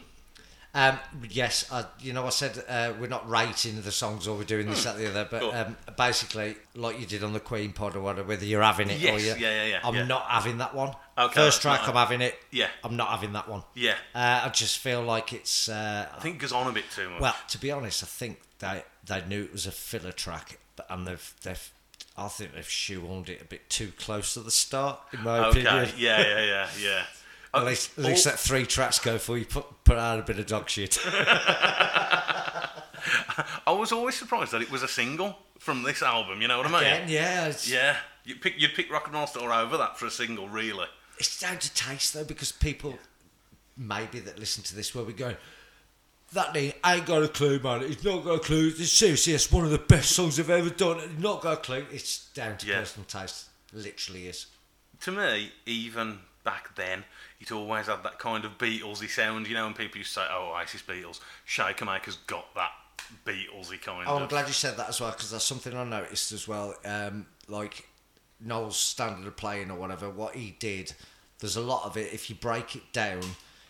Um, 0.76 1.00
yes, 1.30 1.68
I, 1.72 1.86
you 2.00 2.14
know, 2.14 2.28
I 2.28 2.30
said 2.30 2.64
uh, 2.70 2.94
we're 3.00 3.08
not 3.08 3.28
writing 3.28 3.82
the 3.82 3.92
songs 3.92 4.28
or 4.28 4.38
we're 4.38 4.44
doing 4.44 4.68
this, 4.70 4.84
that, 4.84 4.98
the 4.98 5.10
other, 5.10 5.28
but 5.30 5.42
Cool. 5.42 5.52
um, 5.52 5.76
basically, 5.98 6.58
like 6.76 7.00
you 7.00 7.08
did 7.08 7.24
on 7.24 7.34
the 7.34 7.40
Queen 7.40 7.74
pod 7.74 7.96
or 7.96 8.02
whatever, 8.02 8.28
whether 8.28 8.46
you're 8.46 8.62
having 8.62 8.90
it 8.90 8.98
or 9.04 9.18
Yes, 9.20 9.22
you, 9.24 9.30
yeah, 9.44 9.64
yeah, 9.64 9.66
yeah, 9.66 9.80
I'm 9.84 9.96
yeah. 9.96 10.06
not 10.06 10.26
having 10.26 10.60
that 10.60 10.76
one. 10.76 10.94
Okay, 11.18 11.34
First 11.34 11.64
track, 11.64 11.88
I'm 11.88 11.96
having 11.96 12.22
it. 12.22 12.36
Yeah. 12.52 12.68
I'm 12.84 12.96
not 12.96 13.08
having 13.10 13.34
that 13.34 13.50
one. 13.50 13.64
Yeah, 13.74 13.96
Uh, 14.14 14.42
I 14.46 14.50
just 14.50 14.78
feel 14.78 15.02
like 15.02 15.34
it's. 15.34 15.68
Uh, 15.70 16.08
I 16.16 16.20
think 16.22 16.36
it 16.36 16.40
goes 16.40 16.52
on 16.52 16.68
a 16.68 16.72
bit 16.72 16.86
too 16.92 17.10
much. 17.10 17.20
well, 17.20 17.36
to 17.50 17.58
be 17.58 17.72
honest, 17.72 18.04
I 18.04 18.08
think 18.08 18.40
they 18.60 18.84
they 19.06 19.26
knew 19.26 19.44
it 19.46 19.52
was 19.52 19.66
a 19.66 19.72
filler 19.72 20.12
track, 20.12 20.60
but 20.76 20.86
and 20.90 21.08
they've 21.08 21.34
they've. 21.42 21.72
I 22.16 22.28
think 22.28 22.54
they've 22.54 22.64
shoehorned 22.66 23.30
it 23.30 23.42
a 23.42 23.46
bit 23.46 23.70
too 23.70 23.92
close 23.98 24.34
to 24.36 24.42
the 24.42 24.52
start, 24.52 25.00
in 25.14 25.24
my 25.24 25.40
okay, 25.48 25.62
opinion. 25.66 25.96
yeah, 25.98 26.20
yeah, 26.22 26.44
yeah, 26.46 26.68
yeah. 26.80 27.04
At 27.54 27.66
least, 27.66 27.98
at 27.98 28.06
least 28.06 28.28
oh. 28.28 28.32
let 28.32 28.40
three 28.40 28.66
tracks 28.66 29.00
go 29.00 29.14
before 29.14 29.38
you 29.38 29.46
put 29.46 29.66
put 29.84 29.98
out 29.98 30.20
a 30.20 30.22
bit 30.22 30.38
of 30.40 30.46
dog 30.46 30.70
shit. 30.70 31.00
I 33.66 33.72
was 33.72 33.92
always 33.92 34.16
surprised 34.16 34.52
that 34.52 34.62
it 34.62 34.72
was 34.72 34.84
a 34.84 34.88
single 34.88 35.36
from 35.58 35.84
this 35.84 36.02
album. 36.02 36.42
You 36.42 36.48
know 36.48 36.58
what 36.58 36.68
I 36.68 36.72
mean? 36.72 36.82
Again, 36.82 37.10
yeah, 37.10 37.54
Yeah, 37.66 37.98
you 38.24 38.36
pick 38.36 38.60
you'd 38.60 38.74
pick 38.74 38.92
Rock 38.92 39.08
and 39.08 39.16
Roll 39.16 39.28
Star 39.28 39.52
over 39.52 39.78
that 39.78 39.98
for 39.98 40.06
a 40.06 40.12
single, 40.12 40.48
really. 40.48 40.86
It's 41.18 41.40
down 41.40 41.58
to 41.58 41.74
taste 41.74 42.14
though, 42.14 42.24
because 42.24 42.52
people 42.52 42.98
maybe 43.76 44.20
that 44.20 44.38
listen 44.38 44.64
to 44.64 44.76
this 44.76 44.94
will 44.94 45.06
be 45.06 45.14
going, 45.14 45.38
that 46.34 46.54
thing 46.54 46.74
ain't 46.86 47.06
got 47.06 47.24
a 47.24 47.28
clue, 47.28 47.60
man. 47.60 47.82
It's 47.84 48.04
not 48.04 48.24
got 48.24 48.34
a 48.36 48.40
clue. 48.40 48.68
It's 48.78 48.92
seriously, 48.92 49.34
it's 49.34 49.52
one 49.52 49.66
of 49.66 49.72
the 49.72 49.80
best 49.80 50.12
songs 50.12 50.40
I've 50.40 50.50
ever 50.50 50.70
done. 50.70 51.00
It's 51.00 51.20
not 51.22 51.42
got 51.42 51.54
a 51.54 51.58
clue. 51.58 51.86
It's 51.92 52.30
down 52.34 52.58
to 52.58 52.68
Yeah. 52.68 52.80
personal 52.80 53.06
taste. 53.06 53.46
Literally 53.74 54.28
is. 54.28 54.48
To 55.02 55.12
me, 55.12 55.52
even 55.66 56.20
back 56.44 56.76
then, 56.76 57.04
it 57.40 57.52
always 57.52 57.88
had 57.88 58.04
that 58.04 58.20
kind 58.20 58.46
of 58.46 58.58
Beatlesy 58.58 59.10
sound. 59.10 59.48
You 59.48 59.54
know, 59.56 59.66
when 59.66 59.74
people 59.74 59.98
used 59.98 60.14
to 60.14 60.22
say, 60.22 60.28
"Oh, 60.30 60.52
Isis 60.56 60.82
Beatles," 60.82 61.20
Shaker 61.46 61.86
Maker's 61.86 62.18
got 62.28 62.54
that 62.56 62.72
Beatlesy 63.26 63.82
kind 63.82 64.06
Oh, 64.08 64.18
I'm 64.18 64.24
of. 64.24 64.30
glad 64.30 64.48
you 64.48 64.54
said 64.54 64.78
that 64.78 64.90
as 64.90 65.02
well 65.02 65.12
because 65.12 65.32
that's 65.32 65.46
something 65.46 65.76
I 65.76 65.84
noticed 65.84 66.32
as 66.32 66.48
well. 66.48 66.76
Um, 66.86 67.26
like 67.48 67.88
Noel's 68.40 68.78
standard 68.78 69.28
of 69.28 69.36
playing 69.38 69.72
or 69.72 69.78
whatever, 69.80 70.10
what 70.10 70.36
he 70.36 70.56
did, 70.60 70.94
there's 71.40 71.56
a 71.56 71.62
lot 71.62 71.86
of 71.86 71.98
it. 71.98 72.14
If 72.14 72.30
you 72.30 72.36
break 72.36 72.76
it 72.76 72.92
down, 72.94 73.22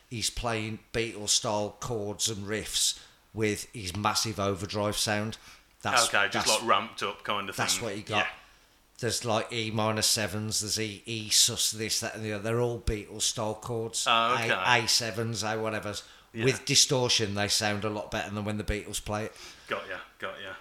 he's 0.10 0.30
playing 0.30 0.80
Beatles 0.94 1.30
style 1.30 1.78
chords 1.80 2.30
and 2.30 2.46
riffs 2.48 3.00
with 3.34 3.68
his 3.74 3.96
massive 3.96 4.40
overdrive 4.40 4.98
sound. 4.98 5.38
That's 5.82 6.08
okay, 6.14 6.28
just 6.30 6.48
that's, 6.48 6.62
like 6.62 6.70
ramped 6.70 7.04
up 7.04 7.24
kind 7.24 7.48
of 7.48 7.56
thing. 7.56 7.64
that's 7.64 7.82
what 7.82 7.96
he 7.96 8.02
got. 8.02 8.18
Yeah. 8.26 8.28
There's 9.00 9.24
like 9.26 9.52
E 9.54 9.72
minor 9.72 10.02
sevens, 10.02 10.60
there's 10.62 10.80
E, 10.80 11.02
E 11.06 11.30
sus, 11.30 11.72
this, 11.72 12.00
that, 12.02 12.16
and 12.16 12.24
the 12.26 12.34
other. 12.34 12.44
They're 12.44 12.62
all 12.62 12.80
Beatles 12.80 13.22
style 13.24 13.56
chords. 13.56 14.06
Oh, 14.08 14.34
okay. 14.36 14.50
A, 14.50 14.84
A 14.84 14.88
sevens, 14.88 15.44
A 15.44 15.58
whatever. 15.60 15.94
Yeah. 16.34 16.46
With 16.46 16.66
distortion, 16.66 17.34
they 17.34 17.48
sound 17.48 17.84
a 17.86 17.90
lot 17.90 18.12
better 18.12 18.30
than 18.30 18.46
when 18.46 18.58
the 18.58 18.64
Beatles 18.64 19.04
play 19.04 19.26
it. 19.26 19.34
Got 19.68 19.88
ya, 19.90 19.98
got 20.20 20.36
ya. 20.44 20.54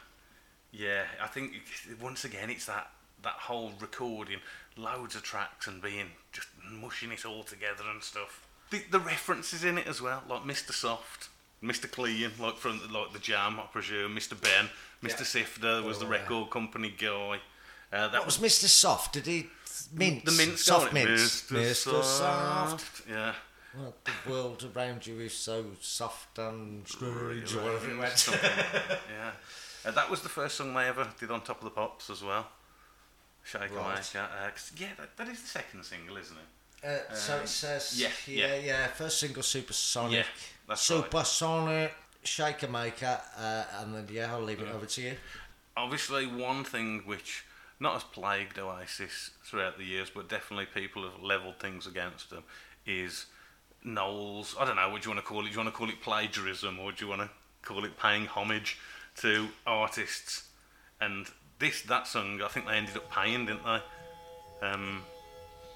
Yeah, 0.72 1.05
I 1.22 1.27
think 1.27 1.53
once 2.01 2.24
again 2.24 2.51
it's 2.51 2.66
that 2.66 2.90
that 3.22 3.33
whole 3.35 3.72
recording, 3.81 4.38
loads 4.77 5.16
of 5.16 5.22
tracks 5.22 5.66
and 5.66 5.83
being 5.83 6.07
just 6.33 6.48
mushing 6.70 7.11
it 7.11 7.24
all 7.27 7.42
together 7.42 7.83
and 7.90 8.03
stuff. 8.03 8.46
The, 8.70 8.83
the 8.90 9.01
references 9.01 9.64
in 9.64 9.79
it 9.79 9.87
as 9.88 10.01
well, 10.01 10.22
like 10.29 10.42
Mr. 10.42 10.72
Soft, 10.72 11.29
Mr. 11.62 11.90
Clean, 11.90 12.31
like 12.38 12.57
from 12.57 12.81
like 12.92 13.12
the 13.12 13.18
Jam, 13.18 13.59
I 13.59 13.64
presume. 13.72 14.14
Mr. 14.14 14.40
Ben, 14.40 14.68
Mr. 15.03 15.18
Yeah. 15.20 15.24
Sifter 15.24 15.83
was 15.83 15.98
the 15.98 16.07
Oh, 16.07 16.12
yeah. 16.12 16.20
record 16.20 16.51
company 16.51 16.94
guy. 16.96 17.40
Uh, 17.92 18.09
that 18.09 18.18
What 18.18 18.27
was 18.27 18.38
Mr. 18.38 18.66
Soft? 18.66 19.14
Did 19.14 19.27
he 19.27 19.46
mince? 19.92 20.24
the 20.24 20.33
mint 20.33 20.59
soft 20.59 20.87
guy, 20.92 21.05
mince. 21.05 21.42
Mr. 21.51 22.03
Soft. 22.05 23.03
Yeah. 23.09 23.35
Well, 23.77 23.94
the 24.05 24.31
world 24.31 24.68
around 24.74 25.07
you 25.07 25.20
is 25.20 25.35
so 25.35 25.64
soft 25.81 26.38
and 26.38 26.87
strange, 26.88 27.55
or 27.55 27.62
whatever 27.62 27.90
it 27.90 27.98
went. 27.98 28.29
Like 28.29 28.42
yeah. 29.11 29.31
Uh, 29.85 29.90
that 29.92 30.11
was 30.11 30.22
the 30.22 30.29
first 30.29 30.57
song 30.57 30.74
they 30.74 30.87
ever 30.88 31.07
did 31.20 31.31
on 31.31 31.42
Top 31.42 31.59
of 31.59 31.64
the 31.64 31.70
Pops 31.70 32.11
as 32.11 32.22
well. 32.22 32.46
Shake 33.44 33.62
Right. 33.74 33.74
right. 34.14 34.16
uh, 34.16 34.51
'cause- 34.51 34.72
yeah, 34.77 34.88
that, 34.98 35.16
that 35.16 35.29
is 35.29 35.40
the 35.40 35.46
second 35.48 35.85
single, 35.85 36.16
isn't 36.16 36.37
it? 36.37 36.87
Uh, 37.11 37.14
so 37.14 37.37
Um, 37.37 37.42
it 37.44 37.48
says, 37.48 37.98
yeah, 38.01 38.09
yeah, 38.27 38.46
yeah. 38.46 38.55
yeah, 38.57 38.87
first 38.88 39.18
single 39.20 39.42
Supersonic, 39.42 40.12
Yeah, 40.18 40.22
that's 40.68 40.90
right. 40.90 41.05
Supersonic, 41.05 41.94
Shaker 42.24 42.68
Maker, 42.68 43.20
uh, 43.37 43.64
and 43.79 43.94
then 43.94 44.09
yeah, 44.11 44.33
I'll 44.33 44.42
leave 44.42 44.61
it 44.61 44.68
over 44.68 44.87
to 44.87 45.01
you. 45.03 45.16
Obviously, 45.77 46.27
one 46.27 46.64
thing 46.64 47.03
which 47.07 47.44
not 47.81 47.97
as 47.97 48.05
plagued 48.05 48.59
Oasis 48.59 49.31
throughout 49.45 49.79
the 49.79 49.85
years, 49.85 50.11
but 50.11 50.29
definitely 50.29 50.67
people 50.67 51.03
have 51.05 51.23
levelled 51.23 51.61
things 51.61 51.87
against 51.87 52.31
them, 52.31 52.43
is 52.87 53.27
Knowles. 53.85 54.57
I 54.59 54.64
don't 54.64 54.77
know 54.77 54.88
what 54.88 55.03
do 55.03 55.09
you 55.09 55.14
want 55.14 55.25
to 55.25 55.29
call 55.29 55.41
it. 55.41 55.45
Do 55.45 55.51
you 55.53 55.59
want 55.59 55.69
to 55.69 55.75
call 55.75 55.88
it 55.88 56.01
plagiarism, 56.01 56.79
or 56.81 56.91
do 56.91 57.05
you 57.05 57.09
want 57.09 57.23
to 57.23 57.31
call 57.62 57.85
it 57.85 57.97
paying 57.97 58.27
homage 58.27 58.79
to 59.17 59.49
artists? 59.67 60.49
And 61.01 61.27
this 61.59 61.83
that 61.83 62.07
song, 62.09 62.43
I 62.43 62.49
think 62.49 62.67
they 62.67 62.77
ended 62.77 62.97
up 62.97 63.11
paying, 63.11 63.47
didn't 63.47 63.64
they? 63.64 64.67
Um, 64.67 65.03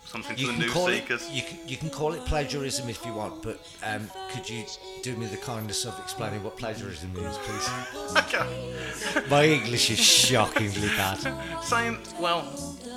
something 0.05 0.37
to 0.37 0.41
You 0.43 0.47
the 0.49 0.53
can 0.55 0.63
New 0.63 0.71
call 0.71 0.87
Seekers. 0.89 1.27
it 1.29 1.33
you 1.33 1.43
can, 1.43 1.59
you 1.67 1.77
can 1.77 1.91
call 1.91 2.13
it 2.15 2.25
plagiarism 2.27 2.89
if 2.89 3.05
you 3.07 3.13
want, 3.15 3.43
but 3.43 3.59
um, 3.85 4.11
could 4.31 4.49
you 4.49 4.65
do 5.03 5.17
me 5.17 5.27
the 5.27 5.37
kindness 5.39 5.85
of 5.85 5.99
explaining 5.99 6.43
what 6.43 6.57
plagiarism 6.57 7.11
is, 7.17 7.37
please? 7.39 7.71
Okay. 8.35 9.25
My 9.31 9.45
English 9.45 9.91
is 9.91 9.99
shockingly 10.01 10.89
bad. 10.89 11.19
Same. 11.63 11.99
well, 12.21 12.43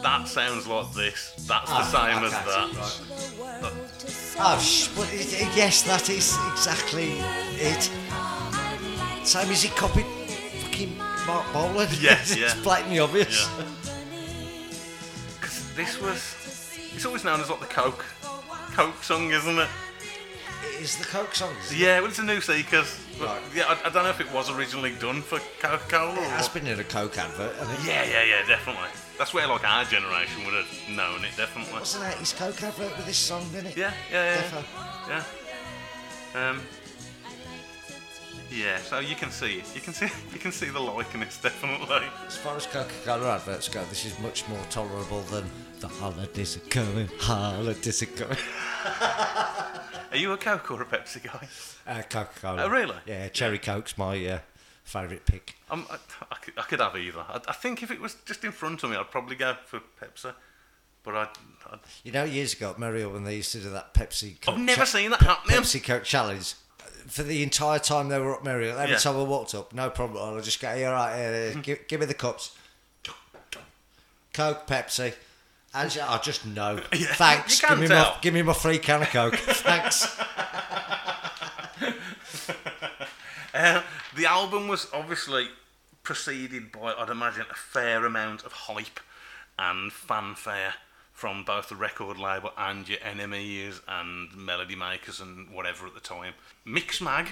that 0.03 0.27
sounds 0.27 0.67
like 0.67 0.91
this. 0.93 1.33
That's 1.47 1.69
the 1.69 1.75
Ah, 1.77 1.83
same 1.83 2.23
as 2.23 2.33
okay, 2.33 2.45
that. 3.61 3.73
Oh, 4.37 4.59
sh- 4.59 4.89
well, 4.97 5.07
it, 5.11 5.41
it- 5.41 5.55
yes, 5.55 5.83
that 5.83 6.09
is 6.09 6.35
exactly 6.51 7.13
it. 7.59 7.89
Same 9.25 9.49
as 9.51 9.61
he 9.63 9.69
copied 9.69 10.05
fucking 10.63 10.97
Marc 11.25 11.51
Bolan. 11.53 11.87
Yes, 11.99 12.31
it's 12.35 12.55
yeah. 12.55 12.63
blatantly 12.63 12.99
obvious. 12.99 13.47
Yeah. 13.57 13.65
'Cause 15.41 15.73
this 15.75 16.01
was. 16.01 16.44
It's 16.95 17.05
always 17.05 17.23
known 17.23 17.41
as 17.41 17.49
like 17.49 17.59
the 17.59 17.65
Coke, 17.65 18.05
Coke 18.73 19.03
song, 19.03 19.31
isn't 19.31 19.59
it? 19.59 19.67
It 20.75 20.81
is 20.81 20.97
the 20.97 21.05
Coke 21.05 21.35
song. 21.35 21.53
isn't 21.65 21.75
it? 21.77 21.79
Yeah, 21.79 21.99
well, 21.99 22.09
it's 22.09 22.19
a 22.19 22.23
New 22.23 22.39
Seekers. 22.41 22.99
Right. 23.19 23.41
Yeah, 23.53 23.63
I, 23.67 23.87
I 23.87 23.89
don't 23.89 24.03
know 24.03 24.09
if 24.09 24.19
it 24.21 24.31
was 24.33 24.49
originally 24.49 24.93
done 24.99 25.21
for 25.21 25.39
Coca 25.59 25.83
Cola 25.87 26.13
It 26.13 26.29
has 26.31 26.49
been 26.49 26.67
in 26.67 26.79
a 26.79 26.83
Coke 26.83 27.17
advert, 27.17 27.53
Yeah, 27.85 28.03
yeah, 28.05 28.23
yeah, 28.23 28.47
definitely. 28.47 28.89
That's 29.17 29.33
where 29.33 29.47
like 29.47 29.63
our 29.63 29.83
generation 29.85 30.43
would 30.45 30.53
have 30.53 30.89
known 30.89 31.23
it, 31.23 31.35
definitely. 31.37 31.79
was 31.79 31.95
an 31.95 32.01
80s 32.03 32.35
Coke 32.37 32.63
advert 32.63 32.95
with 32.97 33.05
this 33.05 33.17
song, 33.17 33.47
didn't 33.51 33.67
it? 33.67 33.77
Yeah, 33.77 33.93
yeah, 34.11 34.35
yeah. 34.35 34.41
Defo. 34.41 35.23
Yeah. 36.33 36.49
Um. 36.49 36.61
Yeah, 38.51 38.77
so 38.77 38.99
you 38.99 39.15
can 39.15 39.31
see 39.31 39.57
it. 39.57 39.75
You 39.75 39.81
can 39.81 39.93
see 39.93 40.05
you 40.33 40.39
can 40.39 40.51
see 40.51 40.69
the 40.69 40.79
likeness 40.79 41.37
definitely. 41.41 42.03
As 42.27 42.37
far 42.37 42.55
as 42.55 42.65
Coca-Cola 42.67 43.35
adverts 43.35 43.67
go, 43.69 43.83
this 43.85 44.05
is 44.05 44.17
much 44.19 44.47
more 44.47 44.63
tolerable 44.69 45.21
than 45.23 45.45
the 45.79 45.87
holidays 45.87 46.55
are 46.57 46.69
coming, 46.69 47.09
holidays 47.19 48.01
are 48.03 48.05
coming. 48.07 48.37
Are 50.11 50.17
you 50.17 50.31
a 50.31 50.37
Coke 50.37 50.71
or 50.71 50.81
a 50.81 50.85
Pepsi 50.85 51.21
guy? 51.23 51.47
Uh, 51.85 52.01
Coca-Cola. 52.03 52.63
Oh, 52.63 52.69
really? 52.69 52.95
Yeah, 53.05 53.27
Cherry 53.27 53.57
Coke's 53.57 53.97
my 53.97 54.25
uh, 54.25 54.39
favourite 54.85 55.25
pick. 55.25 55.55
I'm, 55.69 55.85
I, 55.89 55.97
I, 56.31 56.35
could, 56.35 56.53
I 56.57 56.61
could 56.61 56.79
have 56.79 56.95
either. 56.95 57.19
I, 57.27 57.41
I 57.49 57.53
think 57.53 57.83
if 57.83 57.91
it 57.91 57.99
was 57.99 58.15
just 58.25 58.45
in 58.45 58.53
front 58.53 58.81
of 58.83 58.91
me, 58.91 58.95
I'd 58.95 59.11
probably 59.11 59.35
go 59.35 59.55
for 59.65 59.81
Pepsi. 60.01 60.33
But 61.03 61.15
I, 61.15 61.23
I 61.69 61.77
You 62.03 62.13
know, 62.13 62.23
years 62.23 62.53
ago 62.53 62.69
at 62.71 62.79
Merrill, 62.79 63.11
when 63.11 63.25
they 63.25 63.35
used 63.35 63.51
to 63.53 63.59
do 63.59 63.69
that 63.71 63.93
Pepsi 63.93 64.39
Coke 64.39 64.55
I've 64.55 64.61
never 64.61 64.81
cha- 64.81 64.85
seen 64.85 65.09
that 65.11 65.21
happening. 65.21 65.57
Pepsi 65.57 65.83
Coke 65.83 66.03
challenge, 66.05 66.53
for 67.07 67.23
the 67.23 67.43
entire 67.43 67.79
time 67.79 68.09
they 68.09 68.19
were 68.19 68.35
up 68.35 68.43
Merrill, 68.43 68.77
every 68.77 68.93
Yeah. 68.93 68.99
time 68.99 69.15
I 69.17 69.23
walked 69.23 69.53
up, 69.55 69.73
no 69.73 69.89
problem 69.89 70.17
at 70.17 70.23
all, 70.27 70.37
I 70.37 70.41
just 70.41 70.59
go, 70.59 70.73
yeah, 70.73 70.89
right, 70.89 71.17
yeah, 71.17 71.47
yeah, 71.49 71.61
give, 71.61 71.87
give 71.87 71.99
me 71.99 72.05
the 72.05 72.13
cups. 72.13 72.55
Coke, 74.33 74.67
Pepsi. 74.67 75.13
And 75.73 75.97
I 76.07 76.17
just 76.19 76.45
know. 76.45 76.79
Yeah, 76.93 77.13
Thanks. 77.13 77.61
give, 77.61 77.79
me 77.79 77.87
my, 77.87 78.15
give 78.21 78.33
me 78.33 78.41
my 78.41 78.53
free 78.53 78.77
can 78.79 79.01
of 79.01 79.09
Coke. 79.09 79.35
Thanks. 79.37 80.19
Uh, 83.53 83.81
the 84.15 84.25
album 84.25 84.67
was 84.67 84.87
obviously 84.93 85.47
preceded 86.03 86.71
by, 86.71 86.93
I'd 86.93 87.09
imagine, 87.09 87.45
a 87.49 87.55
fair 87.55 88.05
amount 88.05 88.43
of 88.43 88.51
hype 88.53 88.99
and 89.57 89.91
fanfare 89.91 90.73
from 91.15 91.45
both 91.45 91.69
the 91.69 91.75
record 91.75 92.17
label 92.17 92.51
and 92.57 92.87
your 92.89 92.99
NMEs 92.99 93.79
and 93.87 94.35
melody 94.35 94.75
makers 94.75 95.21
and 95.21 95.49
whatever 95.49 95.87
at 95.87 95.93
the 95.93 96.01
time. 96.01 96.33
Mixmag 96.67 97.29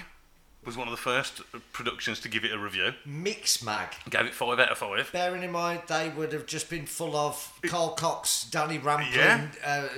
was 0.64 0.74
one 0.74 0.88
of 0.88 0.92
the 0.92 0.96
first 0.96 1.42
productions 1.74 2.18
to 2.20 2.28
give 2.30 2.46
it 2.46 2.52
a 2.52 2.58
review. 2.58 2.94
Mix 3.04 3.62
Mag. 3.62 3.88
Gave 4.08 4.24
it 4.24 4.32
five 4.32 4.58
out 4.58 4.70
of 4.70 4.78
five. 4.78 5.10
Bearing 5.12 5.42
in 5.42 5.52
mind 5.52 5.82
they 5.86 6.08
would 6.08 6.32
have 6.32 6.46
just 6.46 6.70
been 6.70 6.86
full 6.86 7.14
of 7.14 7.60
Carl 7.66 7.90
Cox, 7.90 8.48
Danny 8.50 8.78
Rampling, 8.78 9.50
uh, 9.62 9.88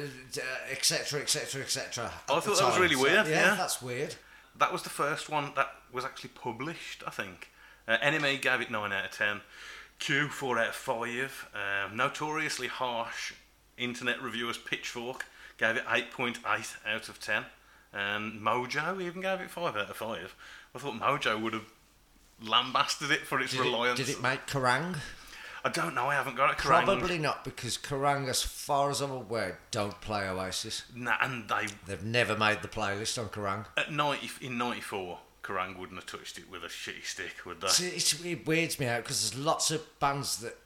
etc., 0.68 1.20
etc., 1.20 1.62
etc. 1.62 2.12
I 2.28 2.40
thought 2.40 2.58
that 2.58 2.66
was 2.66 2.80
really 2.80 2.96
weird, 2.96 3.28
yeah. 3.28 3.54
that's 3.54 3.80
weird. 3.80 4.16
That 4.58 4.72
was 4.72 4.82
the 4.82 4.90
first 4.90 5.28
one 5.28 5.52
that 5.54 5.70
was 5.92 6.04
actually 6.04 6.30
published, 6.30 7.04
I 7.06 7.10
think. 7.10 7.52
Uh, 7.86 7.98
NME 7.98 8.42
gave 8.42 8.60
it 8.60 8.68
9 8.68 8.92
out 8.92 9.04
of 9.04 9.10
10. 9.12 9.42
Q, 10.00 10.28
4 10.28 10.58
out 10.58 10.68
of 10.70 10.74
5. 10.74 11.48
Um, 11.54 11.96
notoriously 11.96 12.66
harsh 12.66 13.32
internet 13.78 14.20
reviewers 14.22 14.58
Pitchfork 14.58 15.26
gave 15.58 15.76
it 15.76 15.84
8.8 15.86 16.76
out 16.86 17.08
of 17.08 17.20
10. 17.20 17.44
And 17.92 18.40
Mojo 18.40 19.00
even 19.00 19.22
gave 19.22 19.40
it 19.40 19.50
5 19.50 19.76
out 19.76 19.90
of 19.90 19.96
5. 19.96 20.34
I 20.74 20.78
thought 20.78 21.00
Mojo 21.00 21.40
would 21.40 21.54
have 21.54 21.70
lambasted 22.42 23.10
it 23.10 23.20
for 23.20 23.40
its 23.40 23.52
Did 23.52 23.60
reliance. 23.60 24.00
it, 24.00 24.06
did 24.06 24.16
it 24.16 24.22
make 24.22 24.46
Kerrang? 24.46 24.96
I 25.64 25.68
don't 25.70 25.94
know, 25.94 26.06
I 26.06 26.14
haven't 26.14 26.36
got 26.36 26.50
a 26.52 26.54
Kerrang. 26.54 26.84
Probably 26.84 27.18
not, 27.18 27.42
because 27.44 27.76
Kerrang, 27.76 28.28
as 28.28 28.42
far 28.42 28.90
as 28.90 29.00
I'm 29.00 29.10
aware, 29.10 29.58
don't 29.70 29.98
play 30.00 30.28
Oasis. 30.28 30.84
Nah, 30.94 31.16
and 31.20 31.48
they, 31.48 31.66
They've 31.86 32.04
never 32.04 32.36
made 32.36 32.62
the 32.62 32.68
playlist 32.68 33.20
on 33.20 33.30
Kerrang. 33.30 33.64
at 33.76 33.90
90, 33.90 34.46
in 34.46 34.58
94, 34.58 35.18
Kerrang 35.42 35.76
wouldn't 35.78 35.98
have 35.98 36.06
touched 36.06 36.38
it 36.38 36.50
with 36.50 36.62
a 36.62 36.68
shitty 36.68 37.04
stick, 37.04 37.44
would 37.46 37.60
they? 37.60 37.66
It's, 37.68 38.24
it 38.24 38.46
weirds 38.46 38.78
me 38.78 38.86
out 38.86 39.02
because 39.02 39.28
there's 39.30 39.42
lots 39.44 39.70
of 39.70 39.80
bands 39.98 40.38
that 40.38 40.56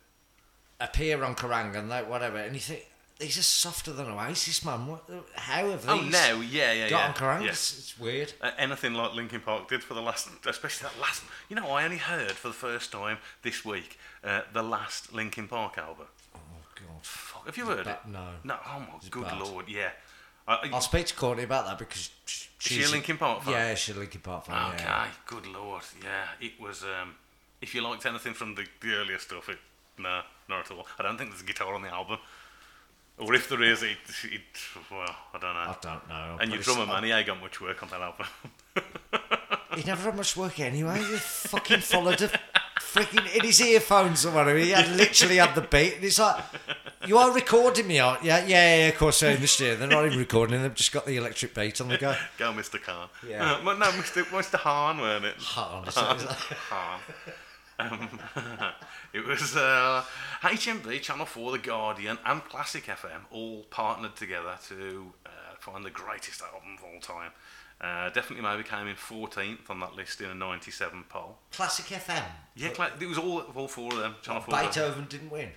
appear 0.81 1.23
on 1.25 1.35
Kerrang 1.35 1.77
and 1.77 1.90
they, 1.90 2.03
whatever, 2.03 2.38
and 2.38 2.55
you 2.55 2.61
think 2.61 2.87
these 3.20 3.38
are 3.38 3.42
softer 3.42 3.92
than 3.92 4.06
Oasis, 4.06 4.64
man. 4.64 4.87
What, 4.87 5.04
how 5.37 5.68
have 5.70 5.83
these 5.83 5.90
Oh, 5.90 6.00
no, 6.00 6.40
yeah, 6.40 6.72
yeah, 6.72 6.88
got 6.90 6.98
yeah. 7.00 7.09
on 7.09 7.14
Kerrang? 7.14 7.44
yeah. 7.44 7.50
It's, 7.50 7.98
weird. 7.98 8.33
Uh, 8.40 8.50
anything 8.59 8.94
like 8.94 9.14
Linkin 9.14 9.40
Park 9.40 9.68
did 9.68 9.85
for 9.85 9.94
the 9.94 10.00
last, 10.02 10.28
especially 10.46 10.88
that 10.88 11.00
last. 11.00 11.22
You 11.48 11.56
know, 11.56 11.68
I 11.68 11.85
only 11.85 11.98
heard 11.98 12.33
for 12.33 12.48
the 12.48 12.54
first 12.54 12.90
time 12.92 13.18
this 13.42 13.64
week 13.64 13.98
uh, 14.24 14.40
the 14.52 14.62
last 14.62 15.12
Linkin 15.12 15.46
Park 15.48 15.78
album. 15.78 16.06
Oh 16.35 16.38
god. 16.74 17.02
Fuck, 17.04 17.46
have 17.46 17.56
you 17.56 17.66
heard 17.66 17.85
ba- 17.85 18.00
it? 18.04 18.11
no. 18.11 18.26
No. 18.42 18.56
Oh 18.66 18.80
my 18.80 18.87
good 19.11 19.24
bad. 19.24 19.38
lord, 19.40 19.68
yeah. 19.68 19.90
I, 20.48 20.68
I'll 20.72 20.80
speak 20.80 21.06
to 21.06 21.14
Courtney 21.14 21.44
about 21.44 21.66
that 21.66 21.78
because 21.78 22.11
sh- 22.24 22.46
she 22.59 22.74
she's 22.74 22.88
a 22.88 22.92
Linkin 22.92 23.18
Park 23.18 23.42
fan? 23.42 23.52
Yeah, 23.52 23.74
she's 23.74 23.94
a 23.94 23.98
Linkin 24.00 24.20
Park 24.22 24.46
fan. 24.46 24.72
okay, 24.74 24.83
Yeah. 24.85 25.06
good 25.26 25.46
lord, 25.46 25.83
yeah. 26.02 26.24
It 26.40 26.61
was. 26.61 26.83
Um, 26.83 27.14
if 27.61 27.74
you 27.74 27.83
liked 27.83 28.06
anything 28.06 28.33
from 28.33 28.54
the, 28.54 28.64
the 28.80 28.94
earlier 28.94 29.18
stuff, 29.18 29.48
it 29.50 29.59
no, 29.98 30.22
not 30.48 30.64
at 30.64 30.70
all. 30.70 30.87
I 30.98 31.02
don't 31.02 31.18
think 31.18 31.30
there's 31.30 31.42
a 31.42 31.44
guitar 31.44 31.74
on 31.74 31.83
the 31.83 31.88
album, 31.90 32.18
or 33.20 33.35
if 33.35 33.48
there 33.48 33.62
is, 33.62 33.83
it, 33.83 33.98
it 34.24 34.40
well, 34.90 35.14
I 35.35 35.38
don't 35.38 35.54
know. 35.54 35.61
I 35.61 35.76
don't 35.80 36.09
know. 36.09 36.38
and 36.40 36.52
your 36.52 36.62
drummer 36.62 36.87
man, 36.87 37.04
he 37.04 37.11
ain't 37.12 37.26
got 37.26 37.40
much 37.40 37.61
work 37.61 37.83
on 37.83 37.88
that 37.90 38.00
album. 38.00 38.26
He 39.76 39.85
never 39.85 40.02
had 40.04 40.16
much 40.16 40.37
work 40.37 40.59
anyway. 40.59 40.98
He 40.98 41.04
fucking 41.16 41.81
followed 41.81 42.21
a 42.23 42.31
freaking 42.81 43.35
in 43.37 43.44
his 43.44 43.60
earphones 43.60 44.27
or 44.27 44.33
whatever. 44.33 44.58
He 44.58 44.71
had 44.71 44.88
literally 44.96 45.37
had 45.37 45.54
the 45.54 45.60
beat, 45.62 45.94
and 45.96 46.04
it's 46.04 46.18
like, 46.18 46.42
"You 47.06 47.18
are 47.18 47.33
recording 47.33 47.87
me, 47.87 48.00
aren't 48.00 48.23
you?" 48.23 48.29
Yeah, 48.31 48.46
yeah, 48.46 48.77
yeah. 48.79 48.88
Of 48.88 48.96
course, 48.98 49.23
I 49.23 49.35
understand. 49.35 49.81
They're 49.81 49.88
not 49.88 50.06
even 50.06 50.18
recording. 50.18 50.60
They've 50.62 50.75
just 50.75 50.90
got 50.92 51.06
the 51.06 51.16
electric 51.16 51.54
beat 51.54 51.81
on 51.81 51.88
the 51.88 51.98
go. 51.98 52.16
Go, 52.37 52.52
Mr. 52.52 52.83
Khan. 52.83 53.08
Yeah. 53.27 53.54
Uh, 53.54 53.62
no, 53.75 53.87
Mr. 53.92 54.25
Mr. 54.25 54.58
Hahn, 54.58 54.98
weren't 54.98 55.25
it? 55.25 55.37
Hahn, 55.38 55.87
is 55.87 55.94
that- 55.94 56.16
is 56.16 56.25
that- 56.25 56.37
Hahn. 56.68 57.00
Um, 57.81 58.20
it 59.12 59.24
was 59.26 59.56
uh, 59.56 60.04
HMV, 60.42 61.00
Channel 61.00 61.26
4, 61.26 61.52
The 61.52 61.58
Guardian, 61.58 62.18
and 62.26 62.44
Classic 62.44 62.85
FM 62.87 63.22
all 63.31 63.64
partnered 63.70 64.16
together 64.16 64.58
to 64.68 65.12
uh, 65.26 65.31
find 65.58 65.85
the 65.85 65.90
greatest 65.90 66.42
album 66.42 66.76
of 66.78 66.85
all 66.85 67.00
time. 67.00 67.31
Uh, 67.81 68.10
definitely 68.10 68.42
maybe 68.42 68.62
came 68.62 68.87
in 68.87 68.94
14th 68.94 69.70
on 69.70 69.81
that 69.81 69.94
list 69.94 70.20
in 70.20 70.28
a 70.28 70.35
97 70.35 71.04
poll. 71.08 71.38
Classic 71.52 71.87
FM. 71.87 72.22
Yeah, 72.54 72.68
cla- 72.68 72.90
it 73.00 73.06
was 73.08 73.16
all 73.16 73.40
all 73.54 73.68
four 73.68 73.90
of 73.92 73.98
them. 73.98 74.16
Channel 74.20 74.42
4. 74.42 74.60
Beethoven 74.60 75.06
didn't 75.08 75.31
win. 75.31 75.48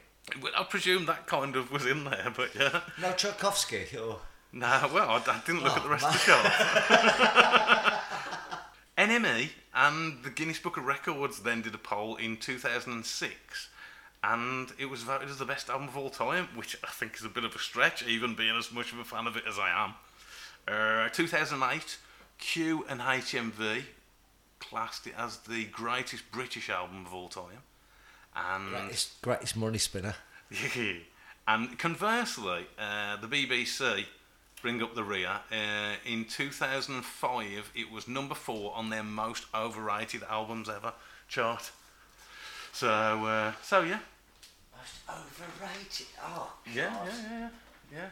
I 0.58 0.64
presume 0.64 1.06
that 1.08 1.28
kind 1.28 1.58
of 1.58 1.70
was 1.70 1.86
in 1.86 2.06
there, 2.06 2.32
but 2.34 2.56
yeah. 2.56 2.80
No 3.02 3.12
Tchaikovsky 3.12 3.88
or 3.98 4.20
Nah, 4.54 4.88
well, 4.94 5.10
I, 5.10 5.16
I 5.18 5.42
didn't 5.46 5.64
look 5.64 5.76
at 5.76 5.82
the 5.84 5.90
Oh, 5.90 5.92
rest 5.92 6.06
of 6.06 6.14
the 6.14 6.20
chart. 6.20 8.04
NME 8.98 9.50
and 9.76 10.24
the 10.24 10.30
Guinness 10.30 10.60
Book 10.60 10.78
of 10.78 10.86
Records 10.86 11.40
then 11.40 11.62
did 11.62 11.74
a 11.74 11.80
poll 11.80 12.16
in 12.16 12.38
2006, 12.38 13.70
and 14.24 14.72
it 14.78 14.86
was 14.86 15.04
voted 15.04 15.30
as 15.30 15.38
the 15.38 15.46
best 15.46 15.70
album 15.70 15.88
of 15.88 15.98
all 15.98 16.10
time, 16.10 16.50
which 16.56 16.78
I 16.84 16.92
think 16.92 17.16
is 17.16 17.26
a 17.26 17.30
bit 17.30 17.44
of 17.44 17.56
a 17.56 17.60
stretch, 17.60 18.06
even 18.06 18.36
being 18.36 18.56
as 18.56 18.72
much 18.72 18.94
of 18.94 19.00
a 19.00 19.04
fan 19.04 19.28
of 19.28 19.36
it 19.36 19.44
as 19.48 19.58
I 19.58 19.70
am. 19.86 19.94
Uh, 20.68 21.10
2008, 21.10 21.98
Q 22.40 22.86
and 22.88 23.02
HMV 23.02 23.84
classed 24.60 25.08
it 25.08 25.14
as 25.18 25.38
the 25.40 25.66
greatest 25.66 26.32
British 26.32 26.70
album 26.70 27.06
of 27.06 27.14
all 27.14 27.28
time. 27.28 27.64
And 28.36 28.70
Greatest, 28.70 29.22
greatest 29.22 29.56
money 29.58 29.78
spinner. 29.78 30.16
and 31.48 31.78
conversely, 31.78 32.68
uh, 32.80 33.18
the 33.18 33.28
BBC 33.28 34.06
bring 34.64 34.82
up 34.82 34.96
the 34.96 35.04
rear. 35.04 35.42
Uh, 35.52 35.96
in 36.10 36.24
2005, 36.24 37.72
it 37.76 37.92
was 37.92 38.08
number 38.08 38.34
four 38.34 38.74
on 38.76 38.90
their 38.90 39.04
most 39.04 39.46
overrated 39.54 40.24
albums 40.24 40.70
ever 40.70 40.94
chart. 41.28 41.70
So, 42.72 42.90
uh, 42.90 43.52
so 43.62 43.82
yeah, 43.82 44.00
Most 44.76 45.00
overrated. 45.10 46.08
Oh, 46.24 46.52
yeah, 46.66 46.74
yeah, 46.74 47.06
yeah, 47.06 47.30
yeah, 47.30 47.50
yeah. 47.92 48.06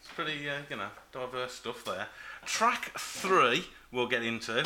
It's 0.00 0.10
pretty, 0.14 0.48
uh, 0.48 0.60
you 0.70 0.76
know, 0.76 0.88
diverse 1.12 1.52
stuff 1.52 1.84
there. 1.84 2.06
Track 2.46 2.98
three, 2.98 3.66
we'll 3.92 4.08
get 4.08 4.22
into. 4.22 4.64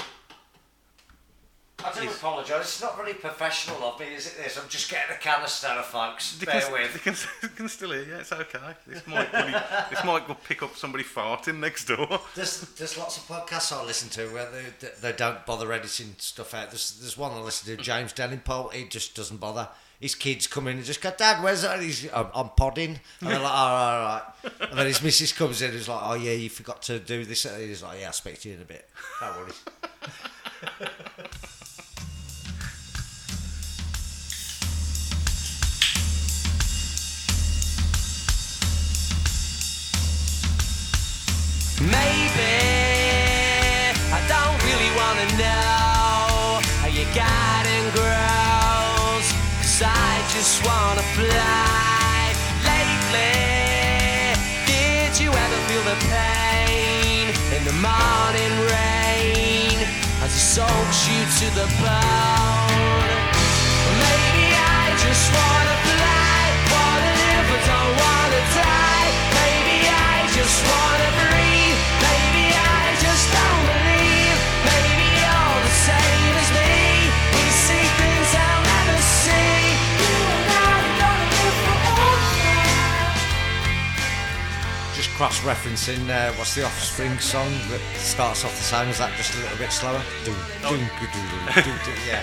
I 1.84 2.00
do 2.00 2.08
apologise. 2.08 2.60
It's 2.60 2.82
not 2.82 2.98
really 2.98 3.14
professional 3.14 3.82
of 3.84 3.98
me, 4.00 4.06
is 4.14 4.26
it? 4.26 4.36
This. 4.36 4.58
I'm 4.58 4.68
just 4.68 4.90
getting 4.90 5.14
a 5.14 5.18
canister, 5.18 5.68
folks. 5.82 6.38
They 6.38 6.46
Bear 6.46 6.60
can, 6.60 6.72
with. 6.72 6.92
they 6.92 6.98
can, 7.00 7.14
they 7.42 7.48
can 7.54 7.68
still 7.68 7.90
hear 7.90 8.04
you. 8.04 8.14
It's 8.16 8.32
okay. 8.32 8.58
This 8.86 9.06
might 9.06 9.32
really, 9.32 9.54
this 9.90 10.04
might 10.04 10.26
go 10.26 10.34
pick 10.34 10.62
up 10.62 10.76
somebody 10.76 11.04
farting 11.04 11.58
next 11.60 11.86
door. 11.86 12.20
There's, 12.34 12.60
there's 12.76 12.96
lots 12.98 13.18
of 13.18 13.24
podcasts 13.24 13.72
I 13.76 13.84
listen 13.84 14.08
to 14.10 14.32
where 14.32 14.48
they, 14.50 14.88
they 15.00 15.12
don't 15.12 15.44
bother 15.46 15.72
editing 15.72 16.14
stuff 16.18 16.54
out. 16.54 16.70
There's, 16.70 16.98
there's 17.00 17.16
one 17.18 17.32
I 17.32 17.40
listen 17.40 17.76
to, 17.76 17.82
James 17.82 18.12
Delingpole, 18.12 18.72
he 18.72 18.84
just 18.88 19.14
doesn't 19.14 19.38
bother. 19.38 19.68
His 20.00 20.16
kids 20.16 20.48
come 20.48 20.66
in 20.66 20.78
and 20.78 20.84
just 20.84 21.00
go, 21.00 21.12
Dad, 21.16 21.44
where's 21.44 21.62
that? 21.62 21.80
He's, 21.80 22.12
I'm, 22.12 22.26
I'm 22.34 22.48
podding. 22.50 22.98
And 23.20 23.30
they're 23.30 23.38
like, 23.38 23.52
all 23.52 23.70
right, 23.70 23.96
all 23.96 24.04
right. 24.04 24.22
And 24.70 24.78
then 24.78 24.86
his 24.86 25.00
missus 25.00 25.32
comes 25.32 25.62
in 25.62 25.70
and 25.70 25.78
is 25.78 25.88
like, 25.88 26.00
oh, 26.02 26.14
yeah, 26.14 26.32
you 26.32 26.50
forgot 26.50 26.82
to 26.82 26.98
do 26.98 27.24
this. 27.24 27.44
And 27.44 27.62
he's 27.62 27.84
like, 27.84 28.00
yeah, 28.00 28.06
I'll 28.06 28.12
speak 28.12 28.40
to 28.40 28.48
you 28.48 28.56
in 28.56 28.62
a 28.62 28.64
bit. 28.64 28.88
Don't 29.20 29.36
worry. 29.36 29.52
Maybe 41.80 42.52
I 44.12 44.20
don't 44.28 44.58
really 44.62 44.92
wanna 44.94 45.26
know 45.40 46.60
how 46.80 46.88
your 46.88 47.08
garden 47.16 47.82
grows. 47.96 49.26
Cause 49.62 49.82
I 49.82 50.22
just 50.34 50.62
wanna 50.64 51.02
fly. 51.16 52.34
Lately, 52.62 54.36
did 54.66 55.18
you 55.18 55.30
ever 55.32 55.58
feel 55.68 55.82
the 55.82 55.98
pain 56.12 57.32
in 57.56 57.64
the 57.64 57.76
morning 57.80 58.52
rain 58.70 59.78
as 60.22 60.30
it 60.30 60.44
soaks 60.54 61.08
you 61.08 61.20
to 61.40 61.46
the 61.56 61.66
bone? 61.82 63.10
Maybe 64.04 64.46
I 64.54 64.94
just 65.02 65.26
wanna 65.34 65.76
fly, 65.88 66.42
wanna 66.70 67.12
live 67.22 67.46
but 67.50 67.62
don't 67.66 67.94
wanna 68.04 68.42
die. 68.60 69.10
Maybe 69.40 69.76
I 69.88 70.28
just 70.36 70.58
wanna 70.68 71.21
cross 85.22 85.38
referencing 85.42 86.02
uh, 86.10 86.32
what's 86.34 86.56
the 86.56 86.64
Offspring 86.64 87.16
song 87.20 87.46
that 87.70 87.80
starts 87.94 88.44
off 88.44 88.50
the 88.56 88.64
same 88.64 88.88
as 88.88 88.98
that, 88.98 89.16
just 89.16 89.32
a 89.36 89.38
little 89.38 89.56
bit 89.56 89.70
slower? 89.70 90.02
Yeah. 92.10 92.18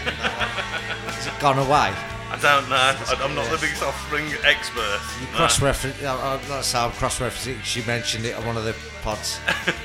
Has 1.08 1.28
it 1.28 1.40
gone 1.40 1.60
away? 1.60 1.96
I 2.28 2.38
don't 2.42 2.68
know. 2.68 2.76
I, 2.76 3.16
I'm 3.24 3.34
not 3.36 3.50
the 3.50 3.58
biggest 3.58 3.82
offspring 3.84 4.26
expert. 4.44 5.00
No. 5.32 5.38
Cross 5.38 5.62
reference. 5.62 6.04
Uh, 6.04 6.38
that's 6.50 6.74
how 6.74 6.88
I'm 6.88 6.92
cross 6.92 7.20
referencing. 7.20 7.64
She 7.64 7.82
mentioned 7.84 8.26
it 8.26 8.36
on 8.36 8.46
one 8.46 8.58
of 8.58 8.66
the 8.66 8.76
pods. 9.02 9.40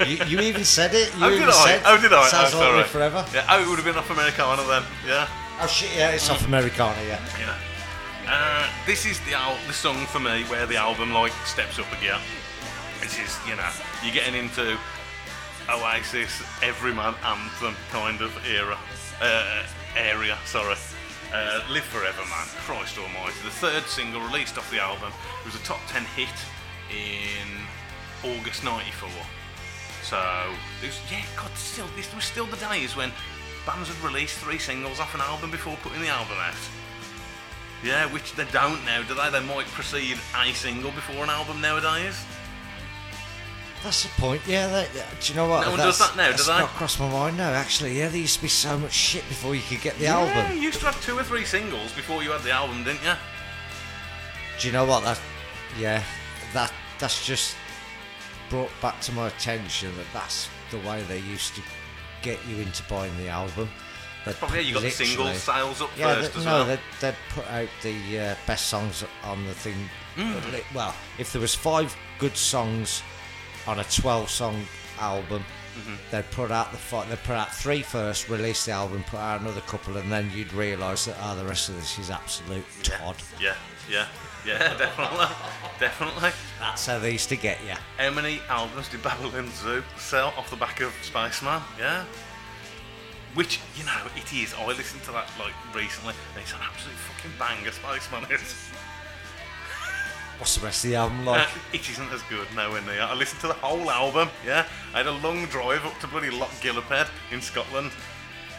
you, 0.05 0.19
you 0.27 0.41
even 0.41 0.65
said 0.65 0.93
it. 0.93 1.15
You 1.17 1.27
Oh, 1.27 1.31
did 1.31 1.37
even 1.37 1.49
I? 1.51 1.53
said. 1.53 1.83
Oh, 1.87 2.01
did 2.01 2.13
I? 2.13 2.27
Sounds 2.27 2.53
oh, 2.55 2.59
like. 2.59 2.87
Forever. 2.87 3.25
Yeah. 3.33 3.47
Oh, 3.49 3.63
it 3.63 3.69
would 3.69 3.77
have 3.77 3.85
been 3.85 3.97
off 3.97 4.11
Americana 4.11 4.65
then. 4.67 4.83
Yeah. 5.07 5.29
Oh 5.61 5.69
shit! 5.69 5.97
Yeah, 5.97 6.11
it's 6.11 6.29
off 6.29 6.45
Americana. 6.49 7.01
Yeah. 7.07 7.23
Yeah. 7.39 7.55
Uh, 8.27 8.69
this 8.87 9.07
is 9.07 9.21
the 9.21 9.35
al- 9.35 9.59
the 9.69 9.73
song 9.73 10.05
for 10.07 10.19
me 10.19 10.43
where 10.51 10.67
the 10.67 10.77
album 10.77 11.13
like 11.13 11.31
steps 11.47 11.79
up 11.79 11.87
a 11.93 12.01
gear. 12.01 12.19
This 13.05 13.19
is 13.19 13.39
you 13.47 13.55
know 13.55 13.69
you're 14.03 14.15
getting 14.15 14.35
into 14.35 14.79
Oasis 15.69 16.43
everyman 16.63 17.15
anthem 17.23 17.77
kind 17.91 18.23
of 18.23 18.33
era 18.49 18.79
uh, 19.21 19.63
area. 19.95 20.39
Sorry. 20.47 20.75
Uh, 21.31 21.61
Live 21.71 21.85
Forever, 21.85 22.23
man. 22.23 22.47
Christ 22.65 22.97
Almighty. 22.97 23.37
The 23.45 23.51
third 23.51 23.83
single 23.83 24.23
released 24.23 24.57
off 24.57 24.71
the 24.71 24.81
album 24.81 25.13
it 25.41 25.45
was 25.45 25.55
a 25.55 25.65
top 25.65 25.81
10 25.89 26.03
hit 26.17 26.33
in 26.89 27.47
August 28.39 28.65
94. 28.65 29.11
So, 30.03 30.17
it 30.83 30.87
was, 30.87 31.01
yeah, 31.11 31.25
God, 31.37 31.51
still, 31.57 31.87
this 31.97 32.15
was 32.15 32.25
still 32.25 32.47
the 32.47 32.57
days 32.57 32.97
when 32.97 33.13
bands 33.67 33.91
would 33.91 34.01
release 34.01 34.39
three 34.39 34.59
singles 34.59 34.99
off 34.99 35.15
an 35.15 35.21
album 35.21 35.51
before 35.51 35.77
putting 35.83 36.01
the 36.01 36.09
album 36.09 36.37
out. 36.39 36.55
Yeah, 37.83 38.07
which 38.07 38.33
they 38.35 38.47
don't 38.47 38.83
now, 38.87 39.03
do 39.03 39.15
they? 39.15 39.29
They 39.29 39.45
might 39.45 39.67
precede 39.67 40.19
a 40.39 40.53
single 40.55 40.93
before 40.93 41.25
an 41.25 41.31
album 41.31 41.61
nowadays. 41.61 42.25
That's 43.85 44.03
the 44.05 44.09
point. 44.21 44.41
Yeah. 44.47 44.87
Yeah, 44.95 45.05
do 45.21 45.33
you 45.33 45.37
know 45.37 45.47
what? 45.49 45.61
No 45.65 45.69
one 45.71 45.79
That's- 45.79 45.99
does 45.99 46.09
that 46.09 46.17
now, 46.17 46.27
do 46.29 46.33
that's 46.33 46.47
they? 46.47 46.59
not 46.59 46.71
crossed 46.71 46.99
my 46.99 47.09
mind. 47.11 47.37
No, 47.37 47.45
actually, 47.53 47.99
yeah. 47.99 48.09
There 48.09 48.17
used 48.19 48.37
to 48.37 48.43
be 48.43 48.49
so 48.49 48.79
much 48.79 48.93
shit 48.93 49.29
before 49.29 49.55
you 49.55 49.61
could 49.63 49.83
get 49.83 49.97
the 49.99 50.05
Yeah, 50.05 50.19
album. 50.19 50.57
you 50.57 50.63
used 50.63 50.81
to 50.81 50.87
have 50.87 51.01
two 51.05 51.19
or 51.19 51.23
three 51.23 51.45
singles 51.45 51.93
before 51.93 52.23
you 52.25 52.31
had 52.33 52.43
the 52.43 52.51
album, 52.51 52.83
didn't 52.83 53.05
you? 53.05 53.13
Do 54.59 54.67
you 54.67 54.73
know 54.73 54.87
what? 54.87 55.05
That, 55.05 55.21
yeah, 55.79 56.03
that 56.55 56.73
that's 56.99 57.27
just 57.27 57.57
brought 58.49 58.71
back 58.81 59.01
to 59.03 59.13
my 59.13 59.27
attention 59.29 59.95
that 59.97 60.07
that's 60.15 60.49
the 60.71 60.79
way 60.79 61.03
they 61.03 61.19
used 61.19 61.55
to 61.57 61.63
get 62.23 62.39
you 62.49 62.57
into 62.59 62.83
buying 62.85 63.15
the 63.19 63.29
album. 63.29 63.69
They'd 64.25 64.35
Probably 64.37 64.61
yeah, 64.61 64.69
you 64.69 64.75
got 64.75 64.83
the 64.85 64.91
single 64.91 65.35
sales 65.35 65.83
up 65.83 65.91
Yeah, 65.99 66.15
first 66.15 66.33
they, 66.33 66.39
as 66.41 66.45
no, 66.47 66.53
well. 66.53 66.65
they'd, 66.65 66.81
they'd 67.03 67.15
put 67.35 67.47
out 67.51 67.69
the 67.83 68.19
uh, 68.19 68.35
best 68.47 68.69
songs 68.69 69.05
on 69.25 69.45
the 69.47 69.53
thing. 69.53 69.77
Mm. 70.17 70.63
Well, 70.75 70.95
if 71.19 71.33
there 71.33 71.43
was 71.43 71.55
five 71.55 71.95
good 72.19 72.35
songs 72.37 73.03
on 73.67 73.79
a 73.81 73.85
twelve-song 73.85 74.65
album, 74.99 75.45
Mm-hmm. 75.75 75.95
they'd 76.13 76.31
put 76.31 76.53
out 76.53 76.71
the. 76.71 76.79
They'd 77.09 77.19
put 77.25 77.35
out 77.35 77.53
three 77.53 77.83
first, 77.83 78.29
release 78.29 78.65
the 78.65 78.71
album, 78.71 79.03
put 79.09 79.19
out 79.19 79.41
another 79.41 79.61
couple, 79.63 79.97
and 79.97 80.11
then 80.13 80.31
you'd 80.33 80.53
realise 80.53 81.07
that 81.07 81.17
oh, 81.21 81.35
the 81.35 81.45
rest 81.45 81.69
of 81.69 81.75
this 81.75 81.99
is 81.99 82.11
absolute 82.11 82.65
Todd. 82.85 83.17
Yeah, 83.41 83.57
yeah, 83.91 84.07
yeah, 84.47 84.59
definitely, 84.79 85.27
definitely. 85.81 86.31
That's 86.61 86.87
how 86.87 87.01
they 87.01 87.11
used 87.11 87.29
to 87.31 87.37
get 87.37 87.59
you. 87.67 87.75
How 87.99 88.11
many 88.13 88.41
albums 88.49 88.89
did 88.89 89.03
Babylon 89.03 89.51
Zoo 89.51 89.83
sell 89.99 90.29
off 90.39 90.49
the 90.49 90.55
back 90.57 90.81
of 90.81 90.93
Spaceman? 91.03 91.61
Yeah. 91.77 92.05
Which, 93.35 93.59
you 93.77 93.85
know, 93.85 93.99
it 94.15 94.33
is. 94.33 94.55
I 94.55 94.65
listened 94.67 95.03
to 95.05 95.11
that 95.11 95.29
like 95.41 95.55
recently, 95.75 96.15
and 96.35 96.43
it's 96.43 96.53
an 96.53 96.61
absolute 96.63 96.95
fucking 96.95 97.33
banger. 97.37 97.73
Spaceman 97.73 98.31
is. 98.31 98.71
What's 100.45 100.57
the 100.59 100.67
rest 100.67 100.85
of 100.85 100.91
the 100.91 100.97
album 100.97 101.25
like? 101.25 101.49
Uh, 101.49 101.59
it 101.73 101.89
isn't 101.89 102.13
as 102.13 102.21
good 102.25 102.47
nowhere 102.55 102.83
near. 102.83 103.01
I 103.01 103.15
listened 103.15 103.41
to 103.41 103.47
the 103.47 103.55
whole 103.55 103.91
album. 103.91 104.29
Yeah, 104.45 104.67
I 104.93 104.99
had 104.99 105.07
a 105.07 105.13
long 105.13 105.47
drive 105.47 105.87
up 105.87 105.99
to 106.01 106.07
bloody 106.07 106.29
Lochgilphead 106.29 107.09
in 107.33 107.41
Scotland 107.41 107.93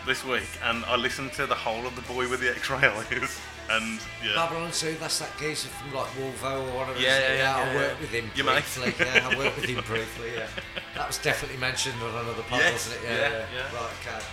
this 0.03 0.25
week, 0.25 0.49
and 0.63 0.83
I 0.85 0.95
listened 0.95 1.33
to 1.33 1.45
the 1.45 1.53
whole 1.53 1.85
of 1.85 1.95
the 1.95 2.01
Boy 2.11 2.27
with 2.27 2.39
the 2.39 2.49
X-ray 2.49 2.87
eyes. 2.87 3.39
And 3.69 3.99
yeah, 4.25 4.33
Babylon 4.33 4.71
Zoo, 4.71 4.95
that's 4.99 5.19
that 5.19 5.29
geezer 5.37 5.67
from 5.67 5.93
like 5.93 6.07
Wolvo 6.17 6.65
or 6.65 6.75
whatever. 6.79 6.99
Yeah, 6.99 7.19
is 7.19 7.23
it? 7.23 7.37
yeah, 7.37 7.37
yeah, 7.37 7.55
I 7.55 7.75
worked 7.75 7.93
yeah. 7.93 8.01
with 8.01 8.09
him 8.09 8.31
Your 8.35 8.45
mate. 8.47 8.53
briefly. 8.53 9.05
yeah, 9.05 9.29
I 9.31 9.37
worked 9.37 9.55
with 9.57 9.65
him 9.65 9.83
briefly. 9.85 10.29
Yeah, 10.35 10.47
that 10.95 11.05
was 11.05 11.19
definitely 11.19 11.59
mentioned 11.59 12.01
on 12.01 12.09
another 12.09 12.41
pod, 12.49 12.61
Yes, 12.61 12.89
wasn't 12.89 13.05
it? 13.05 13.09
yeah, 13.09 13.29
Yeah, 13.29 13.45
yeah. 13.53 13.77
Right, 13.77 13.91
okay. 14.01 14.25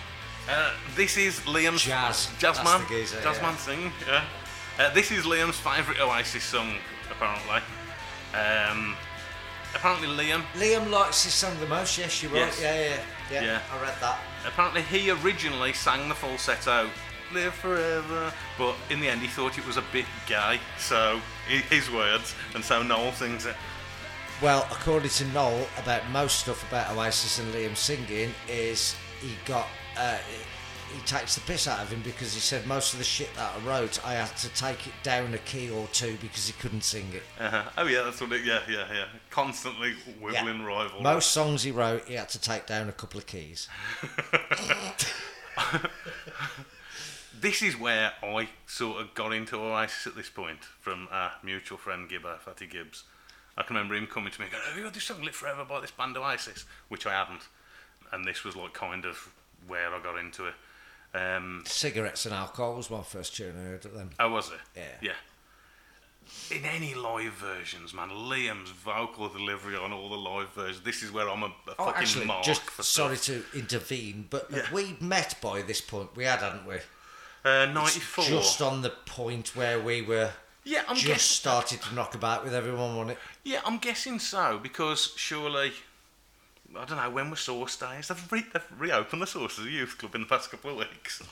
Uh, 0.48 0.70
this 0.96 1.18
is 1.18 1.40
Liam's 1.40 1.82
Jazz. 1.82 2.30
Jas 2.38 2.64
Mann. 2.64 2.78
That's 2.80 2.88
the 2.88 2.96
geezer, 2.96 3.20
Jas 3.20 3.42
Mann 3.42 3.52
yeah. 3.52 3.56
sing. 3.58 3.92
Yeah. 4.08 4.24
Uh, 4.78 4.94
this 4.94 5.10
is 5.10 5.26
Liam's 5.26 5.58
favourite 5.58 6.00
Oasis 6.00 6.44
song, 6.44 6.76
apparently. 7.12 7.60
Um, 8.34 8.96
apparently 9.74 10.08
Liam. 10.08 10.42
Liam 10.54 10.90
likes 10.90 11.24
this 11.24 11.34
song 11.34 11.58
the 11.60 11.66
most. 11.66 11.98
Yes, 11.98 12.22
you're 12.22 12.32
right. 12.32 12.58
Yeah, 12.60 12.80
yeah, 12.80 13.00
yeah, 13.30 13.42
Yeah. 13.42 13.60
I 13.72 13.82
read 13.82 13.94
that. 14.00 14.18
Apparently 14.46 14.82
he 14.82 15.10
originally 15.10 15.72
sang 15.72 16.08
the 16.08 16.14
falsetto, 16.14 16.90
"Live 17.32 17.54
Forever," 17.54 18.32
but 18.58 18.74
in 18.90 19.00
the 19.00 19.08
end 19.08 19.20
he 19.20 19.28
thought 19.28 19.58
it 19.58 19.66
was 19.66 19.76
a 19.76 19.84
bit 19.92 20.06
gay. 20.26 20.58
So 20.78 21.20
his 21.70 21.90
words, 21.90 22.34
and 22.54 22.64
so 22.64 22.82
Noel 22.82 23.12
sings 23.12 23.46
it. 23.46 23.56
Well, 24.40 24.66
according 24.72 25.10
to 25.10 25.24
Noel, 25.26 25.68
about 25.78 26.08
most 26.10 26.40
stuff 26.40 26.66
about 26.68 26.96
Oasis 26.96 27.38
and 27.38 27.54
Liam 27.54 27.76
singing 27.76 28.34
is 28.48 28.96
he 29.20 29.36
got 29.44 29.68
uh, 29.96 30.18
he 30.92 31.00
takes 31.02 31.34
the 31.34 31.40
piss 31.42 31.66
out 31.66 31.80
of 31.80 31.90
him 31.90 32.02
because 32.02 32.34
he 32.34 32.40
said 32.40 32.66
most 32.66 32.92
of 32.92 32.98
the 32.98 33.04
shit 33.04 33.34
that 33.34 33.52
I 33.56 33.58
wrote, 33.66 34.04
I 34.06 34.14
had 34.14 34.36
to 34.38 34.48
take 34.50 34.86
it 34.86 34.92
down 35.02 35.34
a 35.34 35.38
key 35.38 35.70
or 35.70 35.86
two 35.88 36.16
because 36.20 36.46
he 36.46 36.52
couldn't 36.54 36.84
sing 36.84 37.06
it. 37.12 37.22
Uh-huh. 37.40 37.62
Oh 37.78 37.86
yeah, 37.86 38.02
that's 38.02 38.20
what 38.20 38.32
it. 38.32 38.44
Yeah, 38.44 38.60
yeah, 38.68 38.86
yeah. 38.92 39.06
Constantly 39.30 39.92
whittling 40.20 40.62
rival. 40.64 41.00
Most 41.02 41.32
songs 41.32 41.62
he 41.62 41.70
wrote, 41.70 42.06
he 42.06 42.14
had 42.14 42.28
to 42.30 42.40
take 42.40 42.66
down 42.66 42.88
a 42.88 42.92
couple 42.92 43.18
of 43.18 43.26
keys. 43.26 43.68
This 47.42 47.60
is 47.60 47.76
where 47.76 48.12
I 48.22 48.50
sort 48.66 49.00
of 49.00 49.14
got 49.14 49.32
into 49.32 49.56
Oasis 49.56 50.06
at 50.06 50.14
this 50.14 50.30
point 50.30 50.60
from 50.80 51.08
our 51.10 51.32
mutual 51.42 51.76
friend 51.76 52.08
Gibber, 52.08 52.36
Fatty 52.38 52.68
Gibbs. 52.68 53.02
I 53.58 53.64
can 53.64 53.74
remember 53.74 53.96
him 53.96 54.06
coming 54.06 54.30
to 54.30 54.40
me 54.40 54.44
and 54.44 54.52
going, 54.52 54.64
Have 54.64 54.76
you 54.76 54.84
heard 54.84 54.94
this 54.94 55.02
song 55.02 55.22
Live 55.22 55.34
Forever 55.34 55.64
by 55.64 55.80
this 55.80 55.90
band 55.90 56.16
Oasis? 56.16 56.64
Which 56.88 57.04
I 57.04 57.14
hadn't. 57.14 57.48
And 58.12 58.24
this 58.24 58.44
was 58.44 58.54
like 58.54 58.74
kind 58.74 59.04
of 59.04 59.32
where 59.66 59.92
I 59.92 60.00
got 60.00 60.18
into 60.18 60.46
it. 60.46 60.54
Um, 61.14 61.62
Cigarettes 61.66 62.24
and 62.26 62.34
alcohol 62.34 62.76
was 62.76 62.90
my 62.90 63.02
first 63.02 63.36
tune 63.36 63.54
I 63.58 63.68
heard 63.68 63.84
of 63.84 63.92
them. 63.92 64.10
oh, 64.18 64.30
was 64.30 64.48
it? 64.50 64.58
Yeah. 64.76 64.82
Yeah. 65.10 66.56
In 66.56 66.64
any 66.64 66.94
live 66.94 67.32
versions, 67.34 67.92
man, 67.92 68.08
Liam's 68.08 68.70
vocal 68.70 69.28
delivery 69.28 69.76
on 69.76 69.92
all 69.92 70.08
the 70.08 70.16
live 70.16 70.48
versions. 70.50 70.82
This 70.82 71.02
is 71.02 71.12
where 71.12 71.28
I'm 71.28 71.42
a, 71.42 71.46
a 71.46 71.74
Oh, 71.78 71.84
fucking 71.86 72.00
actually, 72.02 72.24
mark 72.26 72.44
just 72.44 72.62
for 72.62 72.82
sorry 72.82 73.16
stuff. 73.16 73.44
to 73.52 73.58
intervene, 73.58 74.26
but 74.30 74.46
Yeah. 74.50 74.62
we 74.72 74.96
met 75.00 75.34
by 75.42 75.62
this 75.62 75.80
point. 75.80 76.16
We 76.16 76.24
had, 76.24 76.38
hadn't 76.38 76.64
we? 76.66 76.76
Uh, 77.44 77.66
It's 77.66 77.74
94. 77.74 78.24
Just 78.24 78.62
on 78.62 78.82
the 78.82 78.90
point 78.90 79.54
where 79.56 79.78
we 79.80 80.00
were 80.00 80.30
yeah, 80.64 80.82
I'm 80.88 80.94
just 80.94 81.06
guessing. 81.06 81.18
started 81.18 81.82
to 81.82 81.94
knock 81.94 82.14
about 82.14 82.44
with 82.44 82.54
everyone, 82.54 82.96
wasn't 82.96 83.10
it? 83.12 83.18
Yeah, 83.42 83.60
I'm 83.66 83.78
guessing 83.78 84.18
so 84.20 84.58
because 84.62 85.12
surely, 85.16 85.72
I 86.76 86.84
don't 86.84 86.96
know 86.96 87.10
when 87.10 87.30
were 87.30 87.36
Source 87.36 87.76
Days. 87.76 88.08
They've, 88.08 88.32
re- 88.32 88.46
they've 88.52 88.66
reopened 88.78 89.22
the 89.22 89.26
Source 89.26 89.58
as 89.58 89.66
a 89.66 89.70
youth 89.70 89.98
club 89.98 90.14
in 90.14 90.22
the 90.22 90.26
past 90.26 90.50
couple 90.50 90.70
of 90.70 90.76
weeks. 90.78 91.22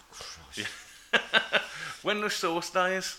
Yeah. 0.55 1.18
when 2.03 2.20
was 2.20 2.34
Source 2.34 2.70
Days? 2.70 3.18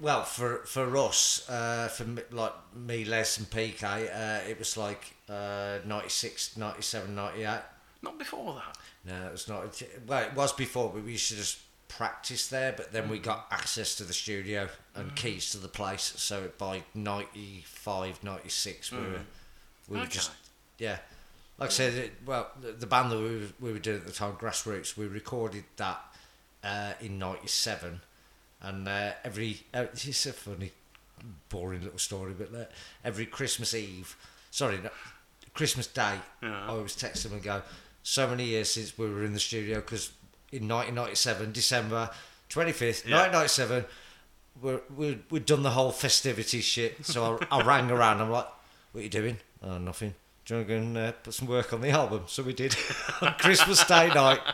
Well, 0.00 0.24
for 0.24 0.62
for 0.64 0.96
us, 0.96 1.46
uh, 1.50 1.88
for 1.88 2.04
me, 2.04 2.22
like 2.30 2.54
me, 2.74 3.04
Les, 3.04 3.36
and 3.38 3.50
PK, 3.50 3.84
uh, 3.84 4.48
it 4.48 4.58
was 4.58 4.78
like 4.78 5.14
uh, 5.28 5.78
96, 5.84 6.56
97, 6.56 7.14
98. 7.14 7.60
Not 8.02 8.18
before 8.18 8.54
that. 8.54 8.78
No, 9.04 9.26
it 9.26 9.32
was 9.32 9.46
not. 9.48 9.82
Well, 10.06 10.22
it 10.22 10.34
was 10.34 10.54
before, 10.54 10.90
but 10.94 11.04
we 11.04 11.12
used 11.12 11.28
to 11.28 11.36
just 11.36 11.58
practice 11.88 12.48
there. 12.48 12.72
But 12.74 12.92
then 12.92 13.10
we 13.10 13.18
got 13.18 13.46
access 13.50 13.94
to 13.96 14.04
the 14.04 14.14
studio 14.14 14.68
and 14.94 15.14
keys 15.16 15.50
to 15.50 15.58
the 15.58 15.68
place. 15.68 16.14
So 16.16 16.50
by 16.56 16.82
95, 16.94 18.24
96, 18.24 18.92
we 18.92 18.98
were 18.98 19.04
we 19.86 19.96
were 19.98 20.02
Okay. 20.04 20.12
just 20.12 20.30
yeah. 20.80 20.98
Like 21.58 21.68
I 21.68 21.72
said, 21.72 21.94
it, 21.94 22.12
well, 22.24 22.50
the, 22.60 22.72
the 22.72 22.86
band 22.86 23.12
that 23.12 23.18
we 23.18 23.24
were, 23.36 23.46
we 23.60 23.72
were 23.72 23.78
doing 23.78 23.98
at 23.98 24.06
the 24.06 24.12
time, 24.12 24.32
Grassroots, 24.32 24.96
we 24.96 25.06
recorded 25.06 25.64
that 25.76 26.00
uh, 26.64 26.94
in 27.02 27.18
'97, 27.18 28.00
and 28.62 28.88
uh, 28.88 29.12
every 29.24 29.60
uh, 29.74 29.84
it's 29.92 30.24
a 30.26 30.32
funny, 30.32 30.72
boring 31.50 31.82
little 31.82 31.98
story, 31.98 32.32
but 32.36 32.48
uh, 32.58 32.64
every 33.04 33.26
Christmas 33.26 33.74
Eve, 33.74 34.16
sorry, 34.50 34.78
no, 34.82 34.88
Christmas 35.52 35.86
Day, 35.86 36.14
Yeah. 36.42 36.64
I 36.64 36.68
always 36.68 36.96
text 36.96 37.24
them 37.24 37.34
and 37.34 37.42
go, 37.42 37.60
so 38.02 38.26
many 38.26 38.44
years 38.46 38.70
since 38.70 38.96
we 38.96 39.08
were 39.10 39.24
in 39.24 39.34
the 39.34 39.40
studio 39.40 39.76
because 39.80 40.12
in 40.52 40.66
1997, 40.66 41.52
December 41.52 42.08
25th, 42.48 43.06
Yeah. 43.06 43.18
1997, 43.28 43.84
we're, 44.62 44.80
we 44.96 45.18
we'd 45.30 45.44
done 45.46 45.62
the 45.62 45.70
whole 45.70 45.92
festivity 45.92 46.62
shit. 46.62 47.04
So 47.04 47.38
I, 47.50 47.58
I 47.60 47.62
rang 47.64 47.90
around. 47.90 48.20
I'm 48.22 48.30
like, 48.30 48.46
"What 48.92 49.00
are 49.00 49.04
you 49.04 49.10
doing?" 49.10 49.36
Oh, 49.62 49.76
nothing. 49.78 50.14
Do 50.50 50.56
you 50.56 50.62
want 50.62 50.68
to 50.68 50.74
go 50.74 50.80
and 50.82 50.98
uh, 50.98 51.12
put 51.12 51.32
some 51.32 51.46
work 51.46 51.72
on 51.72 51.80
the 51.80 51.90
album? 51.90 52.24
So 52.26 52.42
we 52.42 52.52
did 52.52 52.74
on 53.22 53.34
Christmas 53.34 53.84
Day 53.86 54.08
night. 54.08 54.40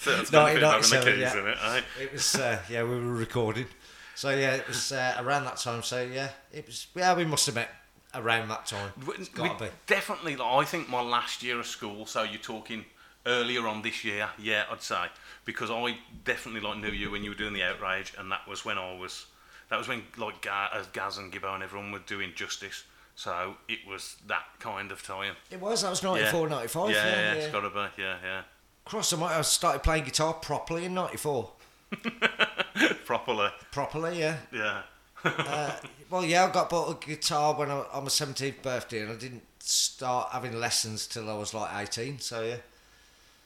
So 0.00 0.16
that's 0.16 0.30
benefit 0.30 0.62
having 0.62 0.90
the 0.90 1.12
keys 1.12 1.20
yeah. 1.20 1.38
in 1.38 1.48
it, 1.48 1.58
eh? 1.62 1.80
It 2.00 2.12
was 2.12 2.34
uh, 2.36 2.58
yeah, 2.70 2.82
we 2.84 2.90
were 2.90 3.12
recording. 3.12 3.66
So 4.14 4.30
yeah, 4.30 4.54
it 4.54 4.66
was 4.66 4.90
uh, 4.90 5.16
around 5.18 5.44
that 5.44 5.58
time. 5.58 5.82
So 5.82 6.02
yeah, 6.02 6.30
it 6.52 6.66
was 6.66 6.86
yeah, 6.96 7.14
we 7.14 7.26
must 7.26 7.44
have 7.46 7.56
met 7.56 7.68
around 8.14 8.48
that 8.48 8.64
time. 8.64 8.92
It's 8.96 9.06
We- 9.06 9.26
got 9.26 9.58
to 9.58 9.64
be. 9.66 9.70
Definitely, 9.86 10.36
like, 10.36 10.50
I 10.50 10.64
think 10.64 10.88
my 10.88 11.02
last 11.02 11.42
year 11.42 11.60
of 11.60 11.66
school. 11.66 12.06
So 12.06 12.22
you're 12.22 12.40
talking 12.40 12.86
earlier 13.26 13.68
on 13.68 13.82
this 13.82 14.04
year, 14.04 14.30
yeah, 14.38 14.64
I'd 14.70 14.82
say 14.82 15.06
because 15.44 15.70
I 15.70 15.98
definitely 16.24 16.66
like 16.66 16.78
knew 16.78 16.90
you 16.90 17.10
when 17.10 17.22
you 17.22 17.30
were 17.30 17.36
doing 17.36 17.52
the 17.52 17.64
outrage, 17.64 18.14
and 18.18 18.32
that 18.32 18.48
was 18.48 18.64
when 18.64 18.78
I 18.78 18.96
was. 18.96 19.26
That 19.68 19.76
was 19.76 19.88
when 19.88 20.04
like 20.16 20.40
Ga- 20.40 20.82
Gaz 20.94 21.18
and 21.18 21.30
Gibbo 21.30 21.54
and 21.54 21.62
everyone 21.62 21.92
were 21.92 21.98
doing 21.98 22.32
justice. 22.34 22.84
So 23.18 23.56
it 23.68 23.80
was 23.84 24.14
that 24.28 24.44
kind 24.60 24.92
of 24.92 25.02
time. 25.02 25.34
It 25.50 25.60
was. 25.60 25.82
That 25.82 25.90
was 25.90 26.04
Yeah. 26.04 26.10
94, 26.10 26.48
95. 26.48 26.90
yeah, 26.90 26.96
Yeah, 26.96 27.10
yeah, 27.10 27.20
yeah. 27.20 27.32
it's 27.32 27.52
got 27.52 27.60
to 27.62 27.70
be. 27.70 28.00
Yeah, 28.00 28.16
yeah. 28.22 28.42
Cross, 28.84 29.12
I 29.12 29.16
might 29.16 29.32
have 29.32 29.44
started 29.44 29.82
playing 29.82 30.04
guitar 30.04 30.34
properly 30.34 30.84
in 30.84 30.94
94. 30.94 31.50
Properly. 33.04 33.48
Properly, 33.72 34.20
yeah. 34.20 34.36
Yeah. 34.52 34.82
Uh, 35.24 35.72
well, 36.08 36.24
yeah, 36.24 36.44
I 36.44 36.52
got 36.52 36.70
bought 36.70 37.02
a 37.02 37.06
guitar 37.06 37.54
when 37.54 37.72
I, 37.72 37.78
on 37.92 38.04
my 38.04 38.08
17th 38.08 38.62
birthday, 38.62 39.00
and 39.02 39.10
I 39.10 39.16
didn't 39.16 39.42
start 39.58 40.28
having 40.30 40.54
lessons 40.60 41.08
till 41.08 41.28
I 41.28 41.34
was 41.36 41.52
like 41.52 41.70
18. 41.88 42.20
So 42.20 42.42
yeah, 42.44 42.56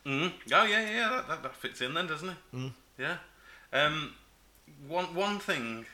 Mm. 0.04 0.32
Oh 0.52 0.64
yeah, 0.64 0.90
yeah, 0.90 1.08
that, 1.10 1.28
that, 1.28 1.42
that 1.44 1.56
fits 1.56 1.80
in 1.80 1.94
then, 1.94 2.08
doesn't 2.08 2.28
it? 2.28 2.36
Mm. 2.54 2.72
Yeah. 2.98 3.16
Um, 3.72 4.12
one 4.86 5.14
one 5.14 5.38
thing 5.38 5.86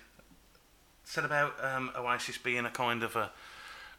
said 1.05 1.24
about 1.24 1.55
um, 1.62 1.93
Oasis 1.97 2.39
being 2.39 2.64
a 2.66 2.70
kind 2.70 3.03
of 3.05 3.14
a 3.14 3.31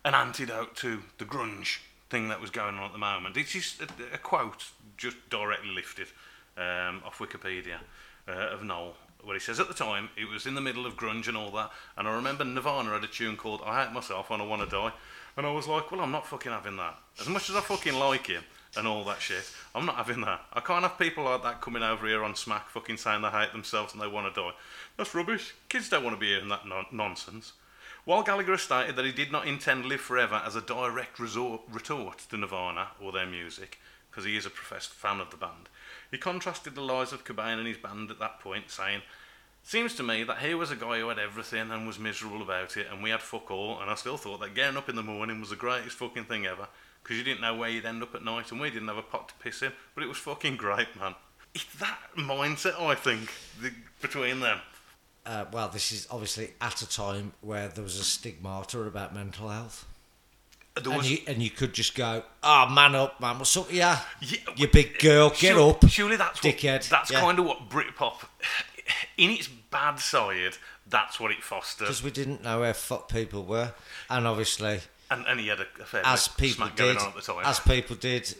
an 0.09 0.15
antidote 0.15 0.75
to 0.75 1.03
the 1.19 1.23
grunge 1.23 1.77
thing 2.09 2.29
that 2.29 2.41
was 2.41 2.49
going 2.49 2.73
on 2.73 2.83
at 2.83 2.91
the 2.91 2.97
moment. 2.97 3.37
It's 3.37 3.51
just 3.51 3.79
a, 3.79 3.87
a 4.11 4.17
quote 4.17 4.65
just 4.97 5.17
directly 5.29 5.69
lifted 5.69 6.07
um, 6.57 7.03
off 7.05 7.19
Wikipedia 7.19 7.77
uh, 8.27 8.31
of 8.31 8.63
Noel, 8.63 8.95
where 9.23 9.35
he 9.35 9.39
says 9.39 9.59
at 9.59 9.67
the 9.67 9.73
time 9.75 10.09
it 10.17 10.27
was 10.27 10.47
in 10.47 10.55
the 10.55 10.61
middle 10.61 10.87
of 10.87 10.97
grunge 10.97 11.27
and 11.27 11.37
all 11.37 11.51
that, 11.51 11.69
and 11.95 12.07
I 12.07 12.15
remember 12.15 12.43
Nirvana 12.43 12.89
had 12.89 13.03
a 13.03 13.07
tune 13.07 13.37
called 13.37 13.61
"I 13.63 13.83
Hate 13.83 13.93
Myself 13.93 14.31
and 14.31 14.41
I 14.41 14.45
Want 14.47 14.67
to 14.67 14.75
Die," 14.75 14.91
and 15.37 15.45
I 15.45 15.51
was 15.51 15.67
like, 15.67 15.91
well, 15.91 16.01
I'm 16.01 16.11
not 16.11 16.25
fucking 16.25 16.51
having 16.51 16.77
that. 16.77 16.97
As 17.21 17.29
much 17.29 17.51
as 17.51 17.55
I 17.55 17.61
fucking 17.61 17.93
like 17.93 18.25
him 18.25 18.43
and 18.75 18.87
all 18.87 19.03
that 19.03 19.21
shit, 19.21 19.47
I'm 19.75 19.85
not 19.85 19.97
having 19.97 20.21
that. 20.21 20.41
I 20.51 20.59
can't 20.59 20.81
have 20.81 20.97
people 20.97 21.25
like 21.25 21.43
that 21.43 21.61
coming 21.61 21.83
over 21.83 22.07
here 22.07 22.23
on 22.23 22.35
Smack 22.35 22.67
fucking 22.69 22.97
saying 22.97 23.21
they 23.21 23.29
hate 23.29 23.51
themselves 23.51 23.93
and 23.93 24.01
they 24.01 24.07
want 24.07 24.33
to 24.33 24.41
die. 24.41 24.53
That's 24.97 25.13
rubbish. 25.13 25.53
Kids 25.69 25.87
don't 25.87 26.03
want 26.03 26.15
to 26.15 26.19
be 26.19 26.29
hearing 26.29 26.49
that 26.49 26.67
non- 26.67 26.87
nonsense. 26.91 27.53
While 28.09 28.23
Gallagher 28.23 28.53
has 28.53 28.63
stated 28.63 28.95
that 28.95 29.05
he 29.05 29.11
did 29.11 29.31
not 29.31 29.47
intend 29.47 29.85
Live 29.85 30.01
Forever 30.01 30.41
as 30.43 30.55
a 30.55 30.61
direct 30.61 31.19
retort 31.19 32.17
to 32.17 32.37
Nirvana 32.37 32.87
or 32.99 33.11
their 33.11 33.27
music, 33.27 33.79
because 34.09 34.25
he 34.25 34.35
is 34.35 34.47
a 34.47 34.49
professed 34.49 34.93
fan 34.93 35.19
of 35.19 35.29
the 35.29 35.37
band, 35.37 35.69
he 36.09 36.17
contrasted 36.17 36.73
the 36.73 36.81
lives 36.81 37.13
of 37.13 37.23
Cobain 37.23 37.59
and 37.59 37.67
his 37.67 37.77
band 37.77 38.09
at 38.09 38.17
that 38.17 38.39
point, 38.39 38.71
saying, 38.71 39.03
Seems 39.61 39.93
to 39.93 40.01
me 40.01 40.23
that 40.23 40.39
here 40.39 40.57
was 40.57 40.71
a 40.71 40.75
guy 40.75 40.97
who 40.97 41.09
had 41.09 41.19
everything 41.19 41.69
and 41.69 41.85
was 41.85 41.99
miserable 41.99 42.41
about 42.41 42.77
it, 42.77 42.87
and 42.91 43.03
we 43.03 43.11
had 43.11 43.21
fuck 43.21 43.51
all, 43.51 43.79
and 43.79 43.91
I 43.91 43.93
still 43.93 44.17
thought 44.17 44.39
that 44.39 44.55
getting 44.55 44.77
up 44.77 44.89
in 44.89 44.95
the 44.95 45.03
morning 45.03 45.39
was 45.39 45.51
the 45.51 45.55
greatest 45.55 45.97
fucking 45.97 46.25
thing 46.25 46.47
ever, 46.47 46.67
because 47.03 47.15
you 47.15 47.23
didn't 47.23 47.41
know 47.41 47.55
where 47.55 47.69
you'd 47.69 47.85
end 47.85 48.01
up 48.01 48.15
at 48.15 48.25
night, 48.25 48.51
and 48.51 48.59
we 48.59 48.71
didn't 48.71 48.87
have 48.87 48.97
a 48.97 49.03
pot 49.03 49.29
to 49.29 49.35
piss 49.35 49.61
in, 49.61 49.71
but 49.93 50.03
it 50.03 50.07
was 50.07 50.17
fucking 50.17 50.57
great, 50.57 50.99
man. 50.99 51.13
It's 51.53 51.65
that 51.75 51.99
mindset, 52.17 52.81
I 52.81 52.95
think, 52.95 53.31
the, 53.61 53.71
between 54.01 54.39
them. 54.39 54.61
Uh, 55.29 55.45
well, 55.51 55.69
this 55.69 55.91
is 55.91 56.07
obviously 56.09 56.49
at 56.59 56.81
a 56.81 56.89
time 56.89 57.33
where 57.41 57.67
there 57.67 57.83
was 57.83 57.99
a 57.99 58.03
stigmata 58.03 58.81
about 58.81 59.13
mental 59.13 59.47
health. 59.49 59.85
There 60.81 60.91
And 60.93 61.05
you, 61.05 61.17
and 61.27 61.41
you 61.43 61.49
could 61.49 61.73
just 61.73 61.93
go, 61.93 62.23
oh, 62.41 62.69
man 62.69 62.95
up, 62.95 63.19
man, 63.21 63.37
what's 63.37 63.55
up 63.57 63.71
ya? 63.71 63.97
Yeah, 64.21 64.37
you 64.55 64.67
big 64.69 64.97
girl, 64.99 65.29
get 65.29 65.55
Sur- 65.55 65.69
up. 65.69 65.87
Surely 65.89 66.15
that's 66.15 66.39
dickhead. 66.39 66.73
What, 66.81 66.87
that's 66.89 67.11
Yeah. 67.11 67.19
kind 67.21 67.37
of 67.37 67.45
what 67.45 67.69
Britpop, 67.69 68.25
in 69.17 69.29
its 69.31 69.47
bad 69.47 69.99
side, 69.99 70.57
that's 70.87 71.19
what 71.19 71.31
it 71.31 71.43
fostered. 71.43 71.87
Because 71.87 72.01
we 72.01 72.11
didn't 72.11 72.43
know 72.43 72.61
where 72.61 72.73
fuck 72.73 73.09
people 73.09 73.43
were. 73.43 73.73
And 74.09 74.25
obviously, 74.25 74.79
And, 75.11 75.25
and 75.27 75.39
he 75.39 75.47
had 75.49 75.59
a, 75.59 75.65
fair 75.85 76.01
as 76.05 76.27
people 76.29 76.55
smack 76.65 76.75
going 76.77 76.93
did, 76.95 77.01
on 77.03 77.09
at 77.09 77.15
the 77.15 77.21
time. 77.21 77.41
as 77.45 77.59
people 77.59 77.95
did, 77.97 78.35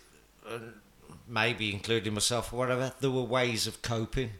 maybe 1.27 1.73
including 1.73 2.13
myself 2.13 2.53
or 2.53 2.57
whatever, 2.57 2.93
there 3.01 3.11
were 3.11 3.23
ways 3.23 3.67
of 3.67 3.81
coping. 3.81 4.31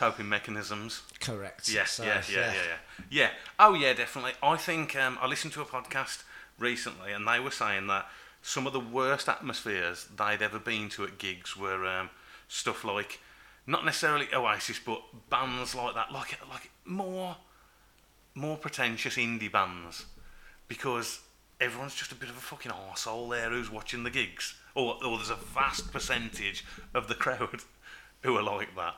Coping 0.00 0.30
mechanisms. 0.30 1.02
Correct. 1.20 1.70
Yeah, 1.70 1.84
So, 1.84 2.04
yeah, 2.04 2.22
yeah, 2.32 2.38
yeah, 2.38 2.52
yeah, 2.54 2.76
yeah. 3.10 3.30
Oh, 3.58 3.74
yeah, 3.74 3.92
definitely. 3.92 4.32
I 4.42 4.56
think 4.56 4.96
um, 4.96 5.18
I 5.20 5.26
listened 5.26 5.52
to 5.52 5.60
a 5.60 5.66
podcast 5.66 6.22
recently, 6.58 7.12
and 7.12 7.28
they 7.28 7.38
were 7.38 7.50
saying 7.50 7.86
that 7.88 8.06
some 8.40 8.66
of 8.66 8.72
the 8.72 8.80
worst 8.80 9.28
atmospheres 9.28 10.06
they'd 10.16 10.40
ever 10.40 10.58
been 10.58 10.88
to 10.88 11.04
at 11.04 11.18
gigs 11.18 11.54
were 11.54 11.86
um, 11.86 12.08
stuff 12.48 12.82
like, 12.82 13.20
not 13.66 13.84
necessarily 13.84 14.26
Oasis, 14.32 14.78
but 14.78 15.02
bands 15.28 15.74
like 15.74 15.94
that, 15.94 16.10
like 16.10 16.38
like 16.50 16.70
more, 16.86 17.36
more 18.34 18.56
pretentious 18.56 19.16
indie 19.16 19.52
bands, 19.52 20.06
because 20.66 21.20
everyone's 21.60 21.94
just 21.94 22.10
a 22.10 22.14
bit 22.14 22.30
of 22.30 22.38
a 22.38 22.40
fucking 22.40 22.72
arsehole 22.72 23.28
there 23.28 23.50
who's 23.50 23.70
watching 23.70 24.04
the 24.04 24.10
gigs, 24.10 24.54
or 24.74 24.94
or 25.04 25.18
there's 25.18 25.28
a 25.28 25.34
vast 25.34 25.92
percentage 25.92 26.64
of 26.94 27.06
the 27.06 27.14
crowd 27.14 27.60
who 28.22 28.34
are 28.38 28.42
like 28.42 28.74
that. 28.76 28.94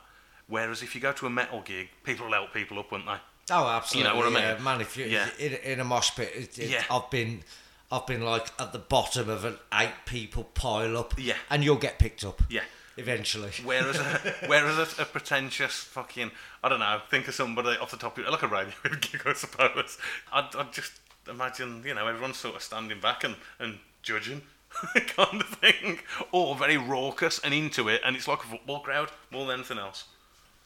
Whereas 0.52 0.82
if 0.82 0.94
you 0.94 1.00
go 1.00 1.12
to 1.12 1.26
a 1.26 1.30
metal 1.30 1.62
gig, 1.64 1.88
people 2.04 2.26
will 2.26 2.34
help 2.34 2.52
people 2.52 2.78
up, 2.78 2.92
won't 2.92 3.06
they? 3.06 3.16
Oh, 3.50 3.66
absolutely. 3.66 4.10
You 4.10 4.14
know 4.22 4.30
what 4.30 4.36
I 4.42 4.54
mean? 4.54 4.62
Man, 4.62 4.80
if 4.82 4.96
you 4.98 5.06
Yeah. 5.06 5.28
in, 5.38 5.52
in 5.54 5.80
a 5.80 5.84
mosh 5.84 6.10
pit, 6.14 6.30
it, 6.36 6.58
it, 6.58 6.68
Yeah. 6.68 6.84
I've 6.90 7.08
been, 7.10 7.42
I've 7.90 8.06
been 8.06 8.20
like 8.22 8.48
at 8.60 8.72
the 8.74 8.78
bottom 8.78 9.30
of 9.30 9.46
an 9.46 9.56
eight 9.72 9.94
people 10.04 10.44
pile 10.44 10.98
up. 10.98 11.14
Yeah. 11.18 11.36
And 11.48 11.64
you'll 11.64 11.76
get 11.76 11.98
picked 11.98 12.22
up. 12.22 12.42
Yeah. 12.50 12.64
eventually. 12.98 13.50
Whereas, 13.64 13.96
a, 13.98 14.04
whereas 14.46 14.76
a, 14.98 15.02
a 15.02 15.04
pretentious 15.06 15.72
fucking, 15.72 16.30
I 16.62 16.68
don't 16.68 16.80
know, 16.80 17.00
think 17.10 17.26
of 17.28 17.34
somebody 17.34 17.78
off 17.78 17.90
the 17.90 17.96
top 17.96 18.18
of 18.18 18.26
like 18.28 18.42
a 18.42 18.48
radio 18.48 18.74
gig, 19.00 19.22
I 19.24 19.32
suppose. 19.32 19.96
I'd, 20.30 20.54
I'd 20.54 20.72
just 20.74 20.92
imagine, 21.30 21.82
you 21.86 21.94
know, 21.94 22.06
everyone's 22.06 22.36
sort 22.36 22.56
of 22.56 22.62
standing 22.62 23.00
back 23.00 23.24
and, 23.24 23.36
and 23.58 23.78
judging, 24.02 24.42
kind 25.16 25.40
of 25.40 25.48
thing, 25.48 26.00
or 26.30 26.54
very 26.56 26.76
raucous 26.76 27.38
and 27.38 27.54
into 27.54 27.88
it, 27.88 28.02
and 28.04 28.14
it's 28.16 28.28
like 28.28 28.40
a 28.44 28.46
football 28.46 28.80
crowd 28.80 29.10
more 29.30 29.46
than 29.46 29.60
anything 29.60 29.78
else. 29.78 30.04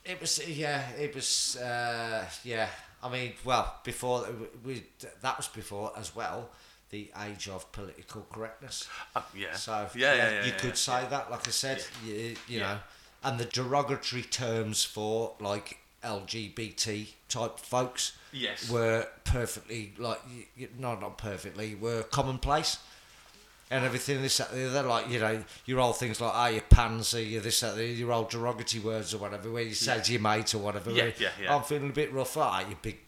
It 0.07 0.21
was 0.21 0.47
yeah. 0.49 0.89
It 0.99 1.15
was 1.15 1.57
uh, 1.57 2.25
yeah. 2.45 2.69
I 3.03 3.09
mean, 3.11 3.33
well, 3.45 3.75
before 3.85 4.27
we 4.65 4.85
that 5.21 5.37
was 5.37 5.49
before 5.49 5.93
as 5.97 6.15
well 6.15 6.51
the 6.91 7.11
age 7.25 7.49
of 7.49 7.71
political 7.73 8.27
correctness. 8.33 8.89
Uh, 9.15 9.23
yeah. 9.37 9.55
So 9.55 9.89
yeah, 9.95 10.15
yeah, 10.15 10.31
yeah, 10.31 10.45
you 10.45 10.53
yeah, 10.53 10.57
could 10.59 10.77
say 10.77 11.05
that, 11.11 11.31
like 11.31 11.47
I 11.47 11.51
said, 11.51 11.85
you, 12.05 12.37
you 12.49 12.61
know, 12.61 12.79
and 13.25 13.39
the 13.39 13.45
derogatory 13.45 14.23
terms 14.23 14.85
for 14.85 15.35
like 15.41 15.79
LGBT 16.05 17.09
type 17.29 17.59
folks, 17.59 18.13
Yes. 18.33 18.71
were 18.71 19.09
perfectly 19.25 19.95
like 19.99 20.21
no, 20.79 20.95
not 20.95 21.19
perfectly, 21.19 21.75
were 21.75 22.03
commonplace. 22.05 22.79
And 23.69 23.85
everything 23.85 24.23
this 24.23 24.37
that, 24.39 24.53
the 24.53 24.69
other, 24.69 24.83
like 24.89 25.09
you 25.11 25.19
know, 25.19 25.43
your 25.65 25.81
old 25.81 25.97
things 25.97 26.21
like 26.21 26.33
oh 26.35 26.47
you 26.47 26.61
pansy, 26.61 27.25
you 27.25 27.41
this 27.41 27.61
that, 27.61 27.75
the- 27.75 27.85
your 27.85 28.13
old 28.13 28.31
derogatory 28.31 28.83
words 28.85 29.13
or 29.13 29.19
whatever, 29.19 29.51
where 29.51 29.65
you 29.65 29.75
say 29.75 30.01
to 30.01 30.13
your 30.13 30.21
mate 30.21 30.55
or 30.55 30.59
whatever. 30.59 30.91
Yeah, 30.93 31.03
where, 31.05 31.13
yeah, 31.19 31.29
yeah. 31.43 31.57
I'm 31.57 31.63
feeling 31.65 31.91
a 31.91 31.93
bit 31.93 32.13
rough. 32.13 32.37
Ah, 32.37 32.61
you 32.61 32.77
big 32.81 32.99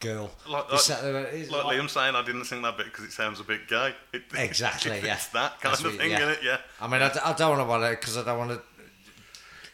girl. 0.00 0.30
Like, 0.48 0.72
like, 0.72 0.84
that, 0.84 1.02
the 1.02 1.08
other. 1.10 1.18
It's 1.26 1.48
like 1.50 1.64
like- 1.64 1.78
Liam 1.78 1.88
saying, 1.88 2.16
I 2.16 2.24
didn't 2.24 2.46
sing 2.46 2.60
that 2.62 2.76
bit 2.76 2.86
because 2.86 3.04
it 3.04 3.12
sounds 3.12 3.38
a 3.38 3.44
bit 3.44 3.68
gay. 3.68 3.94
It, 4.12 4.22
Exactly, 4.36 4.92
it 4.96 5.04
yeah. 5.04 5.18
that 5.32 5.60
kind 5.60 5.74
That's 5.74 5.80
of 5.84 5.92
what- 5.92 6.00
thing, 6.00 6.10
yeah. 6.10 6.20
innit? 6.20 6.42
Yeah. 6.42 6.56
I 6.80 6.88
mean, 6.88 7.02
I, 7.02 7.12
d- 7.12 7.20
I 7.24 7.32
don't 7.34 7.68
want 7.68 7.84
to 7.84 7.90
because 7.90 8.16
I 8.18 8.24
don't 8.24 8.38
want 8.38 8.50
to. 8.50 8.60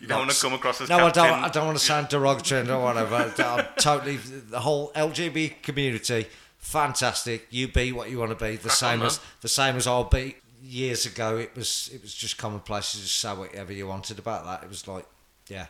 You 0.01 0.07
don't 0.09 0.19
want 0.19 0.31
to 0.33 0.39
come 0.43 0.53
across 0.53 0.83
as 0.83 0.91
No, 0.91 0.99
Captain. 0.99 1.23
I 1.25 1.29
don't. 1.31 1.45
I 1.45 1.49
don't 1.49 1.67
want 1.67 1.79
to 1.79 1.85
sound 1.85 2.09
derogatory 2.09 2.61
and 2.61 2.83
whatever. 2.83 3.33
I'm 3.43 3.65
totally 3.79 4.19
the 4.19 4.61
whole 4.61 4.93
LGBT 4.93 5.63
community. 5.63 6.27
Fantastic. 6.67 7.47
You 7.51 7.69
be 7.69 7.93
what 7.93 8.11
you 8.11 8.19
want 8.19 8.37
to 8.37 8.45
be. 8.45 8.57
The 8.57 8.63
Crack 8.63 8.73
same 8.73 9.01
on, 9.01 9.07
as 9.07 9.21
the 9.41 9.49
same 9.49 9.77
as 9.77 9.87
I'll 9.87 10.03
be. 10.03 10.35
Years 10.61 11.07
ago, 11.07 11.37
it 11.37 11.55
was 11.55 11.89
it 11.95 12.03
was 12.03 12.13
just 12.13 12.39
commonplace 12.39 12.91
to 12.91 12.99
just 12.99 13.21
say 13.21 13.33
whatever 13.33 13.73
you 13.73 13.87
wanted 13.87 14.19
about 14.19 14.45
that. 14.45 14.65
It 14.65 14.69
was 14.69 14.89
like, 14.89 15.07
yeah, 15.47 15.67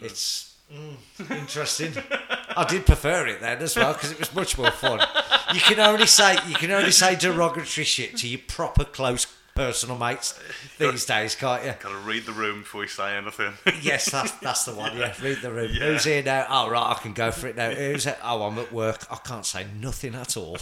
it's 0.00 0.54
mm, 0.72 0.94
interesting. 1.28 1.92
I 2.56 2.64
did 2.68 2.86
prefer 2.86 3.26
it 3.26 3.40
then 3.40 3.58
as 3.58 3.74
well 3.74 3.92
because 3.94 4.12
it 4.12 4.20
was 4.20 4.32
much 4.32 4.56
more 4.56 4.70
fun. 4.70 5.00
You 5.52 5.60
can 5.60 5.80
only 5.80 6.06
say 6.06 6.36
you 6.46 6.54
can 6.54 6.70
only 6.70 6.92
say 6.92 7.16
derogatory 7.16 7.84
shit 7.84 8.16
to 8.18 8.28
your 8.28 8.40
proper 8.46 8.84
close 8.84 9.26
personal 9.60 9.98
mates 9.98 10.40
these 10.78 11.04
days, 11.04 11.34
can't 11.34 11.62
you? 11.62 11.74
Gotta 11.80 11.98
read 11.98 12.24
the 12.24 12.32
room 12.32 12.60
before 12.60 12.82
you 12.82 12.88
say 12.88 13.16
anything. 13.16 13.52
Yes, 13.82 14.10
that's, 14.10 14.32
that's 14.32 14.64
the 14.64 14.74
one. 14.74 14.96
Yeah, 14.96 15.14
read 15.22 15.38
the 15.38 15.50
room. 15.50 15.70
Yeah. 15.72 15.86
Who's 15.86 16.04
here 16.04 16.22
now? 16.22 16.46
Oh, 16.48 16.70
right, 16.70 16.96
I 16.96 17.00
can 17.00 17.12
go 17.12 17.30
for 17.30 17.46
it 17.46 17.56
now. 17.56 17.70
Who's 17.70 18.06
it? 18.06 18.18
Oh, 18.22 18.42
I'm 18.44 18.58
at 18.58 18.72
work. 18.72 19.06
I 19.10 19.16
can't 19.16 19.44
say 19.44 19.66
nothing 19.78 20.14
at 20.14 20.36
all. 20.36 20.58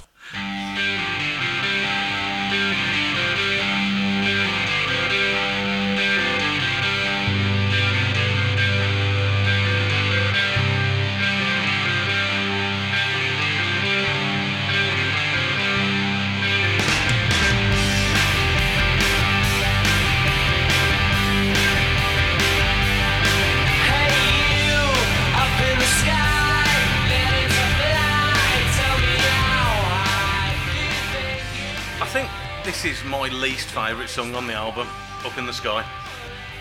This 32.68 32.84
is 32.84 33.02
my 33.04 33.28
least 33.28 33.68
favourite 33.70 34.10
song 34.10 34.34
on 34.34 34.46
the 34.46 34.52
album, 34.52 34.86
Up 35.24 35.38
in 35.38 35.46
the 35.46 35.54
Sky. 35.54 35.82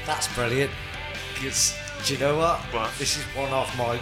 That's 0.06 0.34
brilliant. 0.34 0.72
It's, 1.42 1.78
do 2.06 2.14
you 2.14 2.20
know 2.22 2.38
what? 2.38 2.60
What? 2.74 2.94
This 2.98 3.18
is 3.18 3.24
one 3.36 3.52
of 3.52 3.68
my 3.78 3.98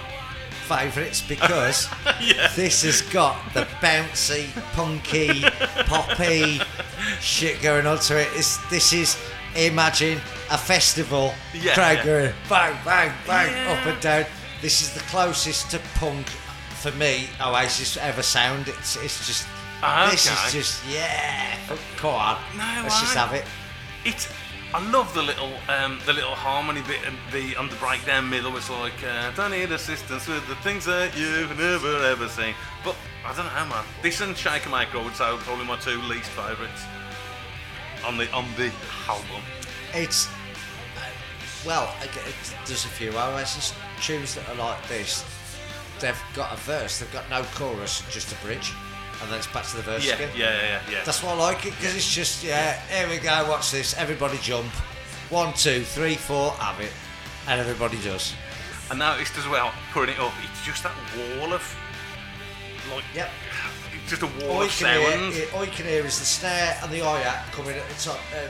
favourites 0.68 1.22
because 1.22 1.89
Yeah. 2.22 2.47
this 2.56 2.84
has 2.84 3.01
got 3.01 3.36
the 3.56 3.62
bouncy, 3.82 4.49
punky, 4.74 5.41
poppy 5.88 6.60
shit 7.22 7.60
going 7.64 7.88
on 7.88 7.97
to 8.01 8.22
it. 8.22 8.28
It's, 8.34 8.58
this 8.70 8.93
is, 8.93 9.18
imagine 9.56 10.20
a 10.51 10.60
festival, 10.60 11.34
Yeah, 11.56 11.74
crowd 11.74 11.97
yeah. 11.97 12.06
going 12.06 12.34
bang, 12.47 12.78
bang, 12.86 13.14
bang, 13.26 13.51
Yeah. 13.51 13.72
up 13.74 13.86
and 13.88 13.99
down. 13.99 14.26
This 14.62 14.82
is 14.82 14.93
the 14.93 14.99
closest 15.10 15.72
to 15.72 15.80
punk 15.95 16.28
for 16.28 16.91
me 16.91 17.30
Oasis 17.43 17.97
ever 17.97 18.22
sound. 18.22 18.68
It's, 18.68 18.95
it's 18.97 19.26
just, 19.26 19.47
Ah, 19.88 20.07
this 20.11 20.25
is 20.25 20.51
just, 20.53 20.86
yeah. 20.88 21.57
Come 21.97 22.09
on, 22.15 22.38
No 22.57 22.81
let's 22.83 22.99
just 23.01 23.15
have 23.15 23.33
it. 23.33 23.45
It, 24.03 24.27
I 24.73 24.89
love 24.91 25.13
the 25.13 25.21
little, 25.21 25.51
um, 25.69 25.99
the 26.05 26.13
little 26.13 26.36
harmony 26.36 26.81
bit, 26.88 26.99
and 27.05 27.15
the 27.31 27.55
on 27.55 27.69
the 27.69 27.75
breakdown 27.75 28.29
middle. 28.29 28.55
It's 28.57 28.69
like, 28.69 28.93
uh, 29.07 29.31
don't 29.31 29.51
need 29.51 29.71
assistance 29.71 30.27
with 30.27 30.45
the 30.47 30.55
things 30.57 30.86
that 30.86 31.15
you've 31.17 31.57
never 31.57 32.03
ever 32.03 32.27
seen. 32.27 32.53
But 32.83 32.95
I 33.25 33.33
don't 33.36 33.45
know, 33.45 33.65
man. 33.75 33.86
This 34.01 34.19
and 34.21 34.36
Shake 34.36 34.63
and 34.63 34.71
Make, 34.73 34.93
I 34.93 35.03
would 35.03 35.15
say, 35.15 35.23
are 35.25 35.38
probably 35.38 35.65
my 35.65 35.77
two 35.77 36.01
least 36.03 36.29
favourites 36.31 36.83
on 38.05 38.17
the 38.17 38.29
on 38.31 38.45
the 38.57 38.71
album. 39.07 39.41
It's 39.93 40.27
well, 41.65 41.93
I 42.01 42.05
get- 42.07 42.17
it's- 42.27 42.53
there's 42.67 42.86
a 42.86 42.89
few 42.89 43.09
Oasis 43.17 43.73
tunes 44.01 44.36
that 44.36 44.47
are 44.49 44.55
like 44.55 44.86
this. 44.88 45.23
They've 45.99 46.21
got 46.36 46.51
a 46.53 46.57
verse, 46.57 46.99
they've 46.99 47.11
got 47.13 47.29
no 47.29 47.43
chorus, 47.55 48.03
just 48.11 48.31
a 48.31 48.36
bridge, 48.45 48.73
and 49.22 49.32
then 49.32 49.38
it's 49.39 49.47
back 49.47 49.66
to 49.66 49.76
the 49.78 49.82
verse 49.84 50.05
Yeah, 50.05 50.16
again. 50.16 50.30
yeah, 50.36 50.45
yeah, 50.51 50.61
yeah. 50.61 50.82
yeah. 50.91 51.03
That's 51.03 51.22
what 51.24 51.34
I 51.36 51.38
like 51.38 51.66
it 51.66 51.72
because 51.78 51.95
it's 51.95 52.13
just 52.13 52.43
yeah. 52.43 52.80
Here 52.88 53.07
we 53.09 53.18
go. 53.18 53.47
Watch 53.49 53.72
this. 53.72 53.95
Everybody 53.97 54.38
jump. 54.41 54.72
One, 55.30 55.53
two, 55.53 55.84
three, 55.84 56.16
four. 56.16 56.51
Have 56.51 56.80
it, 56.82 56.91
and 57.47 57.59
everybody 57.59 57.97
does. 58.01 58.34
And 58.91 59.01
I 59.01 59.13
noticed 59.13 59.36
as 59.38 59.47
well, 59.47 59.72
putting 59.93 60.13
it 60.16 60.22
up, 60.22 60.34
it's 60.43 60.63
just 60.63 60.84
that 60.84 60.93
wall 61.39 61.53
of, 61.53 61.78
like, 62.93 63.03
Yep. 63.16 63.30
just 64.07 64.22
a 64.22 64.28
wall 64.28 64.51
All 64.57 64.61
of 64.61 64.70
can 64.70 65.01
sounds. 65.09 65.36
hear, 65.36 65.47
all 65.55 65.66
you 65.66 65.72
can 65.72 65.86
hear 65.88 66.05
is 66.05 66.20
the 66.20 66.26
snare 66.26 66.78
and 66.84 66.91
the 66.91 66.99
hi-hat 66.99 67.51
coming 67.51 67.76
at 67.76 67.88
the 67.89 67.95
top, 67.95 68.20
uh, 68.36 68.47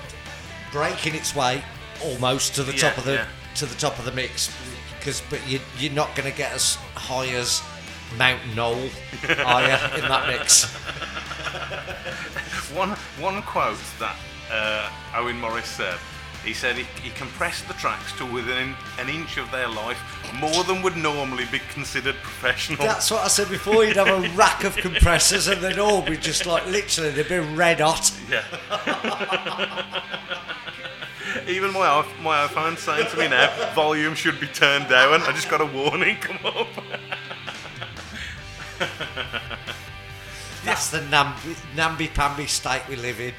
breaking 0.73 1.15
its 1.15 1.33
way 1.33 1.63
almost 2.03 2.53
to 2.55 2.63
the 2.63 2.73
Yeah, 2.73 2.79
top 2.89 2.97
of 2.97 3.05
the 3.05 3.13
yeah. 3.13 3.25
to 3.55 3.65
the 3.65 3.75
top 3.75 3.97
of 3.97 4.03
the 4.03 4.11
mix. 4.11 4.53
Because, 4.99 5.21
but 5.29 5.39
you, 5.47 5.61
you're 5.79 5.93
not 5.93 6.13
going 6.15 6.29
to 6.29 6.37
get 6.37 6.51
as 6.51 6.75
high 6.95 7.27
as 7.29 7.61
Mount 8.17 8.39
Knoll, 8.55 8.89
are 9.45 9.61
you, 9.61 9.77
in 9.95 10.07
that 10.07 10.27
mix? 10.27 10.65
One 12.75 12.89
one 13.19 13.41
quote 13.43 13.77
that 13.99 14.15
uh, 14.51 14.89
Owen 15.15 15.39
Morris 15.39 15.67
said. 15.67 15.97
He 16.43 16.53
said 16.53 16.75
he, 16.75 16.83
he 17.01 17.09
compressed 17.11 17.67
the 17.67 17.73
tracks 17.73 18.11
to 18.17 18.25
within 18.25 18.75
an 18.99 19.09
inch 19.09 19.37
of 19.37 19.49
their 19.49 19.67
life, 19.67 19.97
more 20.39 20.63
than 20.63 20.83
would 20.83 20.95
normally 20.95 21.45
be 21.51 21.59
considered 21.73 22.13
professional. 22.21 22.85
That's 22.85 23.09
what 23.09 23.23
I 23.23 23.29
said 23.29 23.49
before. 23.49 23.83
You'd 23.83 23.95
have 23.95 24.07
a 24.07 24.27
rack 24.35 24.63
of 24.63 24.75
compressors, 24.77 25.47
and 25.47 25.59
they'd 25.61 25.79
all 25.79 26.03
be 26.03 26.17
just 26.17 26.45
like 26.45 26.65
literally, 26.67 27.09
they'd 27.11 27.27
be 27.29 27.39
red 27.39 27.79
hot. 27.79 28.11
yeah. 28.29 28.43
Even 31.47 31.73
my 31.73 32.05
my 32.21 32.47
iPhone's 32.47 32.79
saying 32.81 33.07
to 33.09 33.17
me 33.17 33.27
now, 33.27 33.49
volume 33.73 34.15
should 34.15 34.39
be 34.39 34.47
turned 34.47 34.87
down. 34.89 35.21
I 35.21 35.31
just 35.31 35.49
got 35.49 35.61
a 35.61 35.65
warning 35.65 36.17
come 36.17 36.39
up. 36.45 36.67
That's 40.65 40.89
the 40.89 41.01
namby, 41.01 41.55
namby-pamby 41.75 42.47
state 42.47 42.81
we 42.89 42.95
live 42.95 43.19
in. 43.19 43.33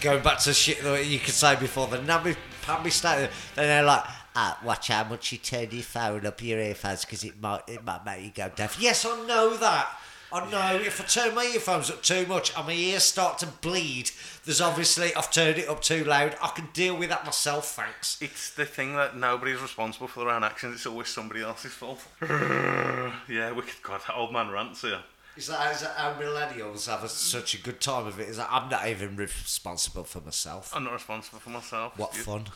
Going 0.00 0.22
back 0.22 0.38
to 0.40 0.52
shit 0.52 0.82
that 0.82 1.06
you 1.06 1.18
could 1.18 1.34
say 1.34 1.56
before, 1.56 1.86
the 1.86 2.02
namby-pamby 2.02 2.90
state. 2.90 3.30
Then 3.54 3.66
they're 3.66 3.82
like, 3.82 4.04
ah, 4.36 4.58
watch 4.64 4.88
how 4.88 5.04
much 5.04 5.32
you 5.32 5.38
turn 5.38 5.68
your 5.70 5.82
phone 5.82 6.26
up 6.26 6.42
your 6.42 6.60
earphones 6.60 7.04
because 7.04 7.24
it 7.24 7.40
might, 7.40 7.62
it 7.68 7.84
might 7.84 8.04
make 8.04 8.24
you 8.24 8.30
go 8.34 8.50
deaf. 8.54 8.76
Yes, 8.80 9.04
I 9.06 9.26
know 9.26 9.56
that. 9.56 9.88
Oh, 10.30 10.40
I 10.40 10.50
know 10.50 10.80
if 10.80 11.00
I 11.00 11.04
turn 11.04 11.34
my 11.34 11.44
earphones 11.44 11.90
up 11.90 12.02
too 12.02 12.26
much 12.26 12.54
and 12.56 12.66
my 12.66 12.72
ears 12.72 13.04
start 13.04 13.38
to 13.38 13.46
bleed, 13.46 14.10
there's 14.44 14.60
obviously, 14.60 15.14
I've 15.14 15.30
turned 15.30 15.58
it 15.58 15.68
up 15.68 15.80
too 15.80 16.04
loud. 16.04 16.36
I 16.42 16.48
can 16.48 16.68
deal 16.74 16.96
with 16.96 17.08
that 17.08 17.24
myself, 17.24 17.70
thanks. 17.70 18.18
It's 18.20 18.50
the 18.50 18.66
thing 18.66 18.94
that 18.96 19.16
nobody's 19.16 19.60
responsible 19.60 20.06
for 20.06 20.20
their 20.20 20.30
own 20.30 20.44
actions. 20.44 20.74
It's 20.74 20.86
always 20.86 21.08
somebody 21.08 21.40
else's 21.40 21.72
fault. 21.72 22.04
yeah, 22.22 23.52
we 23.52 23.62
could 23.62 23.82
God, 23.82 24.02
that 24.06 24.14
old 24.14 24.32
man 24.32 24.50
rants 24.50 24.82
here. 24.82 25.00
Is 25.36 25.46
that, 25.46 25.72
is 25.74 25.82
that 25.82 25.94
how 25.96 26.14
millennials 26.14 26.88
have 26.88 27.04
a, 27.04 27.08
such 27.08 27.54
a 27.54 27.62
good 27.62 27.80
time 27.80 28.06
of 28.06 28.18
it? 28.18 28.28
Is 28.28 28.36
that 28.38 28.48
I'm 28.50 28.68
not 28.68 28.88
even 28.88 29.16
responsible 29.16 30.04
for 30.04 30.20
myself? 30.20 30.72
I'm 30.74 30.84
not 30.84 30.94
responsible 30.94 31.38
for 31.38 31.50
myself. 31.50 31.96
What 31.96 32.14
You- 32.16 32.22
fun. 32.22 32.44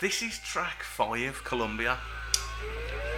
This 0.00 0.22
is 0.22 0.38
track 0.40 0.82
five, 0.82 1.40
Columbia. 1.44 1.96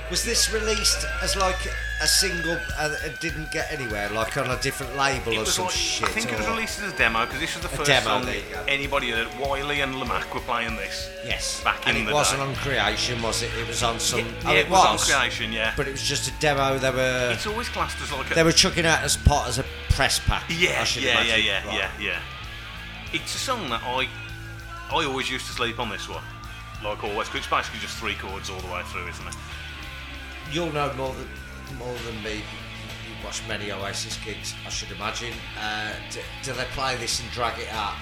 Was 0.08 0.22
this 0.24 0.52
released 0.52 1.04
as 1.20 1.34
like 1.34 1.58
a 2.00 2.06
single 2.06 2.56
and 2.78 2.92
it 3.04 3.18
didn't 3.18 3.50
get 3.50 3.72
anywhere, 3.72 4.08
like 4.10 4.36
on 4.36 4.48
a 4.48 4.56
different 4.62 4.96
label 4.96 5.32
It 5.32 5.36
or 5.38 5.40
was 5.40 5.54
some 5.54 5.64
like, 5.64 5.74
shit? 5.74 6.08
I 6.08 6.12
think 6.12 6.30
it 6.32 6.38
was 6.38 6.46
released 6.46 6.80
as 6.80 6.92
a 6.92 6.96
demo 6.96 7.24
because 7.26 7.40
this 7.40 7.54
was 7.54 7.62
the 7.64 7.68
first 7.70 7.88
demo, 7.88 8.06
song 8.10 8.24
there 8.26 8.36
you 8.36 8.42
go. 8.52 8.62
anybody 8.68 9.10
heard. 9.10 9.26
Whiley 9.40 9.80
and 9.80 9.94
Lamacq 9.96 10.32
were 10.32 10.38
playing 10.40 10.76
this. 10.76 11.10
Yes. 11.24 11.60
Back 11.64 11.88
and 11.88 11.96
in 11.96 12.04
it 12.04 12.06
the 12.06 12.14
wasn't 12.14 12.40
day. 12.40 12.46
on 12.46 12.54
Creation, 12.54 13.20
was 13.20 13.42
it? 13.42 13.50
It 13.58 13.66
was 13.66 13.82
on 13.82 13.98
some. 13.98 14.20
Yeah, 14.20 14.26
oh, 14.46 14.54
it 14.54 14.70
was 14.70 15.10
on 15.10 15.18
Creation, 15.18 15.50
yeah. 15.52 15.72
But 15.76 15.88
it 15.88 15.92
was 15.92 16.02
just 16.04 16.28
a 16.30 16.32
demo. 16.38 16.78
They 16.78 16.90
were 16.92 17.30
It's 17.32 17.46
always 17.48 17.68
classed 17.68 18.00
as 18.00 18.12
like 18.12 18.30
a 18.30 18.34
they 18.34 18.44
were 18.44 18.52
chucking 18.52 18.86
out 18.86 19.00
as 19.02 19.16
part 19.16 19.48
as 19.48 19.58
a 19.58 19.64
press 19.90 20.20
pack. 20.20 20.44
Yeah, 20.48 20.86
yeah, 21.00 21.22
yeah, 21.24 21.36
yeah, 21.36 21.66
Right. 21.66 21.78
yeah, 21.78 21.90
yeah. 22.00 22.18
It's 23.12 23.34
a 23.34 23.38
song 23.38 23.68
that 23.70 23.82
I 23.82 24.06
I 24.88 25.04
always 25.04 25.28
used 25.28 25.46
to 25.46 25.52
sleep 25.52 25.80
on 25.80 25.88
this 25.90 26.08
one. 26.08 26.22
Like 26.84 27.02
always, 27.02 27.26
'cause 27.26 27.38
it's 27.38 27.46
basically 27.48 27.80
just 27.80 27.96
three 27.96 28.14
chords 28.14 28.50
all 28.50 28.60
the 28.60 28.68
way 28.70 28.82
through, 28.92 29.08
isn't 29.08 29.26
it? 29.26 29.34
You'll 30.52 30.72
know 30.72 30.92
more 30.94 31.14
than 31.14 31.28
more 31.78 31.94
than 32.06 32.22
me. 32.22 32.36
You 32.36 33.24
watch 33.24 33.42
many 33.48 33.72
Oasis 33.72 34.18
gigs, 34.24 34.54
I 34.64 34.68
should 34.70 34.90
imagine. 34.92 35.32
Uh, 35.60 35.92
do, 36.10 36.20
do 36.42 36.52
they 36.52 36.64
play 36.74 36.96
this 36.96 37.20
and 37.20 37.30
drag 37.32 37.58
it 37.60 37.72
out? 37.72 37.94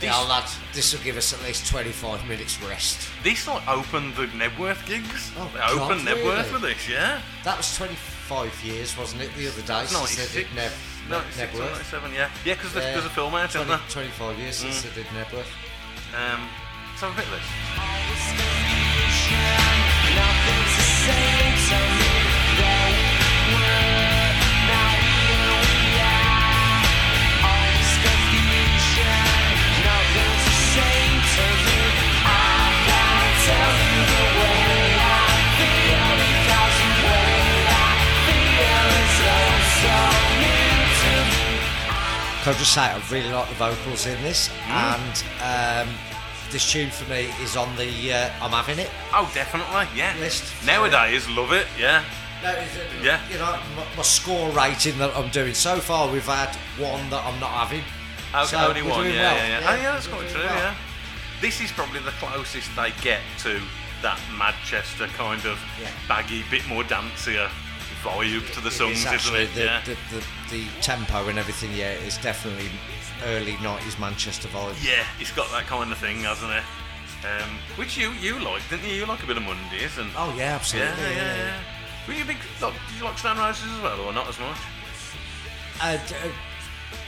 This- 0.00 0.08
Yeah, 0.10 0.16
lad, 0.18 0.48
this 0.72 0.92
will 0.92 1.02
give 1.04 1.16
us 1.16 1.32
at 1.32 1.42
least 1.42 1.66
25 1.68 2.26
minutes 2.28 2.60
rest. 2.62 3.08
This 3.22 3.46
like 3.46 3.66
opened 3.68 4.14
the 4.16 4.26
Knebworth 4.26 4.84
gigs. 4.86 5.30
Oh, 5.38 5.48
they 5.52 5.60
God, 5.60 5.92
opened 5.92 6.08
Knebworth 6.08 6.38
really? 6.44 6.52
with 6.52 6.62
this, 6.62 6.88
yeah. 6.88 7.20
That 7.44 7.56
was 7.58 7.76
25 7.76 8.64
years, 8.64 8.96
wasn't 8.98 9.22
it, 9.22 9.30
the 9.36 9.46
other 9.48 9.62
day? 9.62 9.84
since 9.86 10.16
they 10.16 10.22
96, 10.22 10.32
did 10.34 10.46
Neb, 10.56 10.72
Neb, 11.08 11.22
96 11.22 11.52
Knebworth? 11.52 11.72
97, 11.72 12.12
yeah. 12.12 12.30
Yeah, 12.44 12.54
because 12.54 12.74
Yeah, 12.74 12.80
there's 12.92 13.04
a 13.04 13.10
film 13.10 13.34
out, 13.34 13.50
isn't 13.54 13.68
there? 13.68 13.80
25 13.90 14.38
years 14.38 14.56
since 14.56 14.82
they 14.82 14.90
did 14.94 15.06
Knebworth. 15.06 15.46
Um, 16.16 16.48
let's 16.90 17.00
have 17.02 17.12
a 17.12 17.16
bit 17.16 17.26
of 17.26 17.30
this. 17.36 17.46
Can 42.42 42.54
I 42.54 42.58
just 42.58 42.72
say, 42.72 42.80
I 42.80 43.02
really 43.10 43.30
like 43.30 43.48
the 43.50 43.54
vocals 43.56 44.06
in 44.06 44.20
this, 44.22 44.48
Mm. 44.66 44.70
and 44.70 45.86
um, 45.88 45.94
this 46.50 46.70
tune 46.70 46.90
for 46.90 47.08
me 47.10 47.28
is 47.42 47.54
on 47.56 47.74
the 47.76 48.12
uh, 48.12 48.30
I'm 48.40 48.50
having 48.50 48.78
it 48.78 48.90
Oh, 49.12 49.30
definitely, 49.34 49.86
yeah. 49.94 50.16
list. 50.18 50.44
Nowadays, 50.64 51.28
love 51.28 51.52
it, 51.52 51.66
yeah. 51.78 52.02
No, 52.42 52.50
Yeah. 53.02 53.20
You 53.30 53.36
know, 53.38 53.58
my, 53.76 53.84
my 53.96 54.02
score 54.02 54.50
rating 54.52 54.96
that 54.98 55.14
I'm 55.14 55.28
doing 55.28 55.52
so 55.52 55.78
far, 55.80 56.10
we've 56.10 56.24
had 56.24 56.54
one 56.78 57.10
that 57.10 57.22
I'm 57.26 57.38
not 57.40 57.50
having. 57.50 57.82
Okay, 58.34 58.46
So 58.46 58.56
only 58.58 58.82
one, 58.82 59.02
doing 59.04 59.14
yeah, 59.14 59.32
well. 59.32 59.36
yeah, 59.36 59.48
yeah. 59.48 59.60
Yeah, 59.60 59.70
Oh, 59.70 59.74
yeah, 59.76 59.92
that's 59.92 60.08
we're 60.08 60.14
quite 60.14 60.28
true, 60.30 60.40
well. 60.40 60.54
yeah. 60.56 60.74
This 61.42 61.60
is 61.60 61.70
probably 61.72 62.00
the 62.00 62.12
closest 62.12 62.74
they 62.74 62.92
get 63.02 63.20
to 63.40 63.60
that 64.00 64.18
Manchester 64.38 65.08
kind 65.08 65.44
of 65.44 65.58
Yeah. 65.80 65.88
baggy, 66.08 66.42
bit 66.50 66.66
more 66.66 66.84
dancier 66.84 67.50
vibe 68.02 68.52
to 68.54 68.60
the 68.60 68.70
songs, 68.70 69.04
is 69.04 69.12
isn't 69.12 69.36
it? 69.36 69.54
the, 69.54 69.64
yeah. 69.64 69.82
the, 69.84 69.96
the, 70.14 70.24
the 70.50 70.66
tempo 70.80 71.28
and 71.28 71.38
everything. 71.38 71.72
Yeah, 71.74 71.92
is 71.92 72.18
definitely 72.18 72.68
early 73.24 73.52
'90s 73.54 73.98
Manchester 73.98 74.48
vibe. 74.48 74.76
yeah, 74.84 75.04
it's 75.18 75.32
got 75.32 75.50
that 75.52 75.66
kind 75.66 75.92
of 75.92 75.98
thing, 75.98 76.20
hasn't 76.20 76.52
it? 76.52 76.64
Um, 77.24 77.50
which 77.76 77.98
you 77.98 78.12
you 78.12 78.38
like, 78.38 78.62
didn't 78.70 78.88
you? 78.88 78.94
You 78.94 79.06
like 79.06 79.22
a 79.22 79.26
bit 79.26 79.36
of 79.36 79.42
Mondays 79.42 79.98
and 79.98 80.10
Oh 80.16 80.34
yeah, 80.36 80.54
absolutely. 80.54 81.02
yeah, 81.02 81.10
yeah, 81.10 81.36
yeah. 81.36 81.60
Were 82.08 82.14
you 82.14 82.22
a 82.22 82.26
big? 82.26 82.38
Like, 82.62 82.72
did 82.88 82.98
you 82.98 83.04
like 83.04 83.18
Stone 83.18 83.38
Roses 83.38 83.70
as 83.70 83.82
well, 83.82 84.00
or 84.00 84.12
not 84.12 84.28
as 84.28 84.38
much? 84.38 84.56
Uh, 85.82 85.98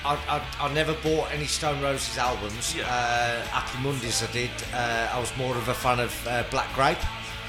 I, 0.04 0.14
I, 0.28 0.66
I 0.66 0.74
never 0.74 0.94
bought 0.94 1.32
any 1.32 1.46
Stone 1.46 1.82
Roses 1.82 2.18
albums. 2.18 2.74
Yeah. 2.76 2.84
Uh, 2.86 3.40
Happy 3.46 3.82
Mondays 3.82 4.22
I 4.22 4.30
did. 4.32 4.50
Uh, 4.74 5.08
I 5.12 5.18
was 5.18 5.34
more 5.36 5.56
of 5.56 5.68
a 5.68 5.74
fan 5.74 6.00
of 6.00 6.26
uh, 6.26 6.44
Black 6.50 6.72
Grape. 6.74 6.98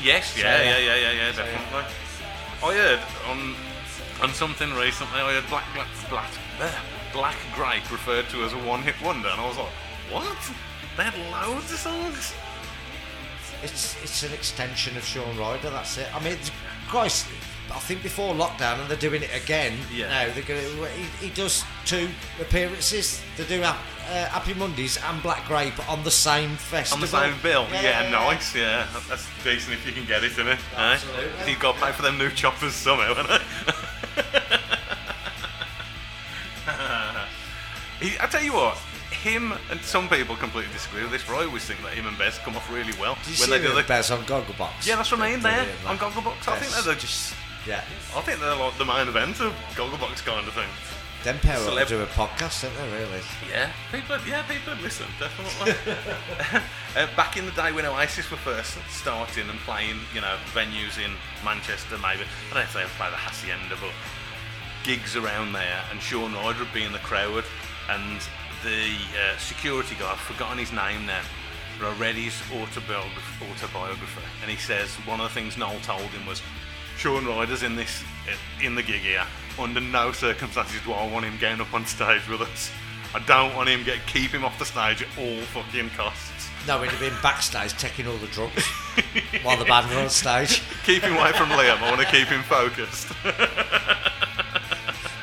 Yes, 0.01 0.37
yeah, 0.37 0.61
yeah. 0.61 0.77
yeah, 0.77 0.77
yeah, 0.77 0.95
yeah, 0.95 1.11
yeah, 1.11 1.31
definitely. 1.31 1.93
I 2.63 2.73
heard 2.73 2.99
on 3.29 3.55
on 4.21 4.33
something 4.33 4.71
recently. 4.73 5.19
I 5.19 5.33
heard 5.33 5.49
Black 5.49 5.65
Black 5.73 5.87
Black, 6.09 6.73
Black 7.11 7.35
Grape 7.53 7.91
referred 7.91 8.29
to 8.29 8.43
as 8.45 8.53
a 8.53 8.57
one-hit 8.57 8.95
wonder, 9.03 9.27
and 9.27 9.41
I 9.41 9.47
was 9.47 9.57
like, 9.57 9.73
what? 10.09 10.51
They 10.95 11.03
had 11.03 11.17
loads 11.29 11.71
of 11.73 11.79
songs. 11.79 12.33
It's 13.63 14.01
it's 14.01 14.23
an 14.23 14.33
extension 14.33 14.95
of 14.95 15.03
Shaun 15.03 15.37
Ryder. 15.37 15.71
That's 15.71 15.97
it. 15.97 16.07
I 16.15 16.23
mean, 16.23 16.37
Christ, 16.87 17.27
I 17.73 17.79
think 17.79 18.03
before 18.03 18.33
lockdown, 18.35 18.79
and 18.79 18.89
they're 18.89 18.97
doing 18.97 19.23
it 19.23 19.31
again. 19.35 19.73
Yeah. 19.93 20.07
Now 20.07 20.33
they're 20.33 20.43
gonna. 20.43 20.87
He, 20.89 21.27
he 21.27 21.33
does 21.33 21.63
two 21.85 22.09
appearances. 22.39 23.21
They 23.37 23.45
do 23.45 23.61
uh, 23.63 23.73
Happy 24.29 24.53
Mondays 24.53 24.97
and 25.03 25.21
Black 25.23 25.45
Grape 25.47 25.89
on 25.89 26.03
the 26.03 26.11
same 26.11 26.55
festival. 26.55 26.95
On 26.97 27.01
the 27.01 27.07
same 27.07 27.41
bill, 27.41 27.67
yeah, 27.71 27.81
yeah, 27.81 28.03
yeah. 28.03 28.09
nice, 28.09 28.55
yeah. 28.55 28.87
That- 28.93 29.03
That's 29.09 29.27
decent 29.43 29.73
if 29.73 29.85
you 29.85 29.93
can 29.93 30.05
get 30.05 30.23
it, 30.23 30.31
isn't 30.33 30.47
it? 30.47 30.59
Eh? 30.75 30.77
Absolutely. 30.77 31.49
You've 31.51 31.59
got 31.59 31.75
to 31.75 31.81
pay 31.85 31.91
for 31.91 32.01
them 32.01 32.17
new 32.17 32.29
choppers 32.29 32.73
somehow, 32.73 33.13
haven't 33.13 33.41
He, 37.99 38.19
I 38.19 38.25
tell 38.27 38.43
you 38.43 38.51
what, 38.53 38.77
him 39.23 39.53
and 39.71 39.79
some 39.81 40.09
people 40.09 40.35
completely 40.35 40.73
disagree 40.73 41.03
with 41.03 41.11
this, 41.11 41.23
but 41.23 41.35
I 41.35 41.45
always 41.45 41.63
think 41.63 41.81
that 41.83 41.93
him 41.93 42.05
and 42.05 42.17
Bez 42.17 42.37
come 42.39 42.57
off 42.57 42.69
really 42.69 42.91
well 42.99 43.15
Did 43.23 43.27
you 43.39 43.41
when 43.41 43.49
see 43.49 43.51
they 43.51 43.61
do 43.61 43.69
the 43.69 43.81
the. 43.81 43.87
Bez 43.87 44.11
on 44.11 44.23
Gogglebox? 44.25 44.85
Yeah, 44.85 44.97
that's 44.97 45.11
what 45.11 45.21
I 45.21 45.31
mean. 45.31 45.39
There 45.41 45.65
on. 45.87 45.97
Gogglebox, 45.97 46.47
I 46.49 46.57
think 46.59 46.85
they're 46.85 46.95
just. 46.95 47.33
Yeah. 47.67 47.83
I 48.15 48.21
think 48.21 48.39
they're 48.39 48.55
like 48.55 48.77
the 48.77 48.85
main 48.85 49.07
event 49.07 49.39
of 49.39 49.53
Gogglebox 49.75 50.23
kind 50.25 50.47
of 50.47 50.53
thing. 50.53 50.69
Them 51.23 51.39
pair 51.39 51.57
ought 51.57 51.69
Celeb- 51.69 51.87
to 51.87 51.95
do 51.95 52.01
a 52.01 52.05
podcast, 52.07 52.63
don't 52.63 52.75
they? 52.75 52.99
Really? 52.99 53.21
Yeah, 53.49 53.71
people. 53.91 54.17
Yeah, 54.27 54.43
people 54.43 54.73
listen 54.83 55.07
definitely. 55.19 55.73
uh, 56.97 57.07
back 57.15 57.37
in 57.37 57.45
the 57.45 57.53
day 57.53 57.71
when 57.71 57.85
Oasis 57.85 58.29
were 58.29 58.37
first 58.37 58.77
starting 58.89 59.49
and 59.49 59.57
playing, 59.59 59.99
you 60.13 60.19
know, 60.19 60.35
venues 60.53 60.99
in 60.99 61.15
Manchester, 61.45 61.95
maybe 61.99 62.23
I 62.51 62.53
don't 62.53 62.55
know 62.55 62.61
if 62.61 62.73
they 62.73 62.83
play 62.97 63.09
the 63.09 63.15
Hacienda, 63.15 63.77
but 63.79 63.91
gigs 64.83 65.15
around 65.15 65.53
there, 65.53 65.81
and 65.91 66.01
Shaun 66.01 66.33
Ryder 66.33 66.59
would 66.59 66.73
be 66.73 66.83
in 66.83 66.91
the 66.91 66.99
crowd, 66.99 67.45
and 67.89 68.19
the 68.63 68.91
uh, 69.15 69.37
security 69.37 69.95
guy, 69.97 70.11
I've 70.11 70.19
forgotten 70.19 70.57
his 70.57 70.73
name 70.73 71.05
now, 71.05 71.21
but 71.79 71.87
I 71.87 71.95
read 71.97 72.15
his 72.15 72.35
autobiography, 72.51 73.45
autobiography, 73.49 74.21
and 74.41 74.51
he 74.51 74.57
says 74.57 74.89
one 75.07 75.21
of 75.21 75.29
the 75.29 75.33
things 75.33 75.57
Noel 75.57 75.79
told 75.83 76.11
him 76.11 76.25
was, 76.25 76.41
Shaun 77.03 77.25
Ryder's 77.25 77.63
in 77.63 77.75
this 77.75 78.01
in 78.63 78.75
the 78.75 78.81
gig 78.81 79.01
here. 79.01 79.25
Under 79.59 79.81
no 79.81 80.13
circumstances 80.13 80.79
do 80.85 80.93
I 80.93 81.05
want 81.11 81.25
him 81.25 81.37
getting 81.37 81.59
up 81.59 81.73
on 81.73 81.85
stage 81.85 82.21
with 82.29 82.39
us. 82.39 82.71
I 83.13 83.19
don't 83.19 83.53
want 83.57 83.67
him 83.67 83.83
get 83.83 83.97
keep 84.07 84.31
him 84.31 84.45
off 84.45 84.57
the 84.57 84.63
stage 84.63 85.01
at 85.01 85.09
all 85.19 85.41
fucking 85.47 85.89
costs. 85.97 86.47
No, 86.65 86.81
he'd 86.81 86.91
have 86.91 87.01
been 87.01 87.21
backstage 87.21 87.73
taking 87.73 88.07
all 88.07 88.15
the 88.15 88.27
drugs 88.27 88.65
while 89.43 89.57
the 89.57 89.65
band 89.65 89.89
were 89.89 89.97
on 89.97 90.09
stage. 90.09 90.63
Keep 90.85 91.03
him 91.03 91.17
away 91.17 91.33
from 91.33 91.49
Liam. 91.49 91.77
I 91.79 91.89
want 91.89 91.99
to 91.99 92.07
keep 92.07 92.29
him 92.29 92.41
focused. 92.43 93.11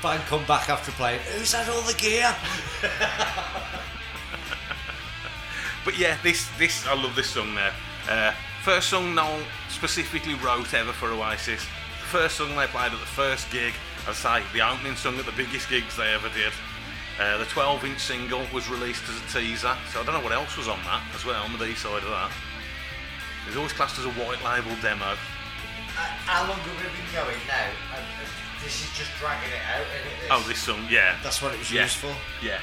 Band 0.03 0.23
come 0.25 0.45
back 0.45 0.69
after 0.69 0.93
playing. 0.93 1.21
Who's 1.33 1.55
had 1.55 1.67
all 1.71 1.81
the 1.81 1.95
gear? 1.95 2.37
But 5.83 5.99
yeah, 5.99 6.19
this 6.23 6.47
this 6.59 6.87
I 6.87 6.93
love 6.93 7.17
this 7.17 7.31
song 7.31 7.55
there. 7.55 7.73
Uh, 8.07 8.35
first 8.63 8.91
song 8.91 9.15
Noel 9.15 9.41
specifically 9.69 10.35
wrote 10.35 10.75
ever 10.75 10.93
for 10.93 11.09
Oasis. 11.09 11.65
First 12.11 12.37
song 12.37 12.55
they 12.57 12.67
played 12.67 12.93
at 12.93 13.01
the 13.01 13.13
first 13.17 13.51
gig. 13.51 13.73
I 14.07 14.13
say 14.13 14.43
the 14.53 14.61
opening 14.61 14.97
song 14.97 15.19
at 15.19 15.25
the 15.25 15.33
biggest 15.33 15.69
gigs 15.71 15.97
they 15.97 16.13
ever 16.13 16.29
did. 16.31 16.53
Uh, 17.19 17.39
the 17.39 17.45
12-inch 17.45 17.99
single 17.99 18.45
was 18.53 18.69
released 18.69 19.05
as 19.09 19.17
a 19.17 19.41
teaser, 19.41 19.77
so 19.93 20.01
I 20.01 20.05
don't 20.05 20.15
know 20.15 20.21
what 20.21 20.33
else 20.33 20.57
was 20.57 20.69
on 20.69 20.79
that 20.85 21.03
as 21.15 21.25
well 21.25 21.43
on 21.43 21.53
the 21.53 21.59
B 21.59 21.75
side 21.75 22.03
of 22.03 22.09
that. 22.09 22.33
It 23.45 23.49
was 23.49 23.57
always 23.57 23.73
classed 23.73 23.99
as 23.99 24.05
a 24.05 24.13
white 24.13 24.43
label 24.45 24.77
demo. 24.81 25.05
Uh, 25.05 25.17
how 26.25 26.49
long 26.49 26.59
have 26.59 26.77
we 26.77 26.89
been 26.89 27.13
going 27.13 27.41
now? 27.49 27.69
And, 27.97 28.05
and 28.05 28.29
this 28.65 28.85
is 28.85 28.89
just 28.97 29.11
dragging 29.21 29.53
it 29.53 29.65
out. 29.69 29.85
Isn't 29.85 30.25
it? 30.25 30.31
Oh, 30.31 30.45
this 30.49 30.61
song, 30.61 30.87
yeah. 30.91 31.17
That's 31.23 31.41
what 31.43 31.53
it 31.53 31.59
was 31.59 31.73
yeah. 31.73 31.83
used 31.83 31.97
for. 31.97 32.15
Yeah. 32.45 32.61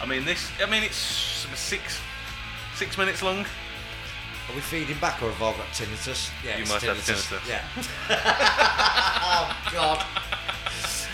I 0.00 0.06
mean 0.06 0.24
this. 0.24 0.50
I 0.62 0.70
mean 0.70 0.82
it's 0.82 0.96
six 0.96 2.00
six 2.74 2.96
minutes 2.96 3.22
long. 3.22 3.44
Are 4.50 4.54
we 4.54 4.60
feeding 4.60 4.98
back 4.98 5.22
or 5.22 5.30
have 5.30 5.40
I 5.40 5.56
got 5.56 5.66
tinnitus? 5.68 6.28
Yeah, 6.44 6.56
You 6.56 6.62
it's 6.62 6.70
might 6.72 6.82
have 6.82 6.96
tinnitus. 6.96 7.48
Yeah. 7.48 7.62
oh 9.22 9.70
God. 9.72 10.04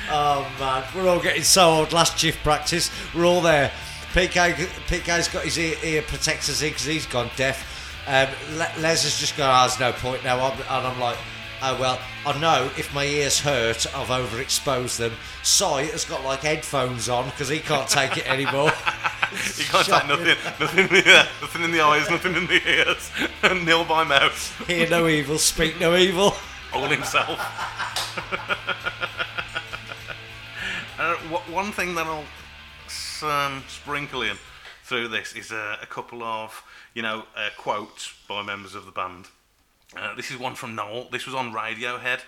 Oh 0.09 0.51
man, 0.59 0.85
we're 0.95 1.11
all 1.11 1.21
getting 1.21 1.43
so 1.43 1.69
old. 1.69 1.93
Last 1.93 2.19
shift 2.19 2.43
practice, 2.43 2.91
we're 3.15 3.27
all 3.27 3.43
there. 3.43 3.71
PK, 4.15 4.55
PK's 4.87 5.29
got 5.29 5.45
his 5.45 5.59
ear, 5.59 5.77
ear 5.85 6.01
protectors 6.01 6.63
in 6.63 6.71
because 6.71 6.87
he's 6.87 7.05
gone 7.05 7.29
deaf. 7.37 7.93
Um, 8.07 8.29
Les 8.55 9.03
has 9.03 9.21
just 9.21 9.37
gone. 9.37 9.51
Oh, 9.51 9.69
there's 9.69 9.81
no 9.81 9.93
point 9.93 10.25
now. 10.25 10.39
I'm, 10.41 10.59
and 10.59 10.87
I'm 10.87 10.99
like, 10.99 11.19
oh 11.63 11.81
well. 11.81 11.99
I 12.25 12.39
know 12.39 12.71
if 12.77 12.93
my 12.95 13.05
ears 13.05 13.41
hurt, 13.41 13.87
I've 13.95 14.09
overexposed 14.09 14.99
them. 14.99 15.13
Cy 15.43 15.85
has 15.85 16.05
got 16.05 16.25
like 16.25 16.41
headphones 16.41 17.09
on 17.09 17.27
because 17.27 17.49
he 17.49 17.61
can't 17.61 17.89
take 17.89 18.17
it 18.17 18.31
anymore. 18.31 18.73
You 19.59 19.65
can't 19.65 19.87
take 19.87 20.07
nothing, 20.07 20.37
nothing 20.61 20.85
in 20.85 20.89
the 20.89 21.09
ear, 21.09 21.27
nothing 21.43 21.65
in 21.65 21.73
the 21.73 21.81
eyes, 21.81 22.09
nothing 22.09 22.37
in 22.37 22.47
the 22.47 22.63
ears, 22.71 23.11
and 23.43 23.67
nil 23.67 23.85
by 23.85 24.05
mouth. 24.05 24.67
Hear 24.69 24.89
no 24.89 25.09
evil, 25.09 25.37
speak 25.39 25.81
no 25.81 25.97
evil. 25.97 26.33
all 26.73 26.87
himself. 26.87 27.31
uh, 30.99 31.15
one 31.51 31.73
thing 31.73 31.97
that 31.97 32.07
I'll 32.07 32.25
um, 33.29 33.65
sprinkle 33.69 34.23
in 34.23 34.37
through 34.85 35.09
this 35.09 35.35
is 35.35 35.51
uh, 35.51 35.77
a 35.83 35.87
couple 35.87 36.23
of, 36.23 36.63
you 36.95 37.03
know, 37.03 37.25
uh, 37.37 37.49
quotes 37.57 38.15
by 38.29 38.43
members 38.43 38.75
of 38.75 38.87
the 38.87 38.93
band. 38.93 39.27
Uh, 39.97 40.15
this 40.15 40.31
is 40.31 40.39
one 40.39 40.55
from 40.55 40.75
Noel. 40.75 41.09
This 41.11 41.27
was 41.27 41.35
on 41.35 41.53
Radiohead. 41.53 42.21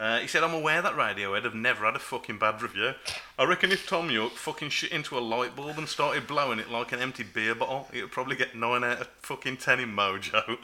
Uh, 0.00 0.20
he 0.20 0.28
said, 0.28 0.44
I'm 0.44 0.54
aware 0.54 0.80
that 0.80 0.94
Radiohead 0.94 1.42
have 1.42 1.54
never 1.54 1.84
had 1.84 1.96
a 1.96 1.98
fucking 1.98 2.38
bad 2.38 2.62
review. 2.62 2.92
I 3.36 3.44
reckon 3.44 3.72
if 3.72 3.88
Thom 3.88 4.10
Yorke 4.10 4.34
fucking 4.34 4.70
shit 4.70 4.92
into 4.92 5.18
a 5.18 5.20
light 5.20 5.56
bulb 5.56 5.76
and 5.76 5.88
started 5.88 6.28
blowing 6.28 6.60
it 6.60 6.70
like 6.70 6.92
an 6.92 7.00
empty 7.00 7.24
beer 7.24 7.54
bottle, 7.54 7.88
would 7.92 8.12
probably 8.12 8.36
get 8.36 8.54
9 8.54 8.84
out 8.84 9.00
of 9.00 9.08
fucking 9.22 9.56
10 9.56 9.80
in 9.80 9.96
Mojo. 9.96 10.58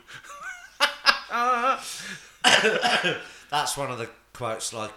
That's 3.50 3.76
one 3.76 3.90
of 3.90 3.98
the 3.98 4.08
quotes 4.32 4.72
like 4.72 4.92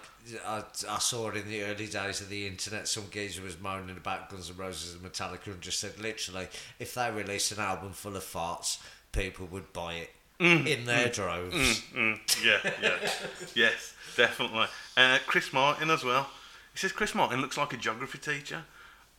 I, 0.46 0.62
I 0.88 0.98
saw 0.98 1.30
it 1.30 1.36
in 1.36 1.48
the 1.48 1.62
early 1.62 1.86
days 1.86 2.20
of 2.20 2.28
the 2.28 2.46
internet. 2.46 2.86
Some 2.86 3.04
geezer 3.10 3.42
was 3.42 3.60
moaning 3.60 3.96
about 3.96 4.30
Guns 4.30 4.50
N' 4.50 4.56
Roses 4.56 4.94
and 4.94 5.02
Metallica 5.02 5.46
and 5.46 5.60
just 5.60 5.80
said 5.80 5.98
literally, 5.98 6.46
if 6.78 6.94
they 6.94 7.10
released 7.10 7.50
an 7.50 7.58
album 7.58 7.92
full 7.92 8.16
of 8.16 8.22
farts, 8.22 8.78
people 9.10 9.46
would 9.46 9.72
buy 9.72 9.94
it 9.94 10.10
in 10.40 10.84
their 10.84 11.08
droves. 11.08 11.82
Mm, 11.94 12.20
yeah, 12.44 12.72
yeah. 12.82 13.10
yes, 13.54 13.94
definitely. 14.16 14.66
Uh, 14.96 15.18
Chris 15.26 15.52
Martin 15.52 15.90
as 15.90 16.04
well. 16.04 16.28
He 16.72 16.78
says 16.78 16.92
Chris 16.92 17.14
Martin 17.14 17.40
looks 17.40 17.56
like 17.56 17.72
a 17.72 17.76
geography 17.76 18.18
teacher. 18.18 18.64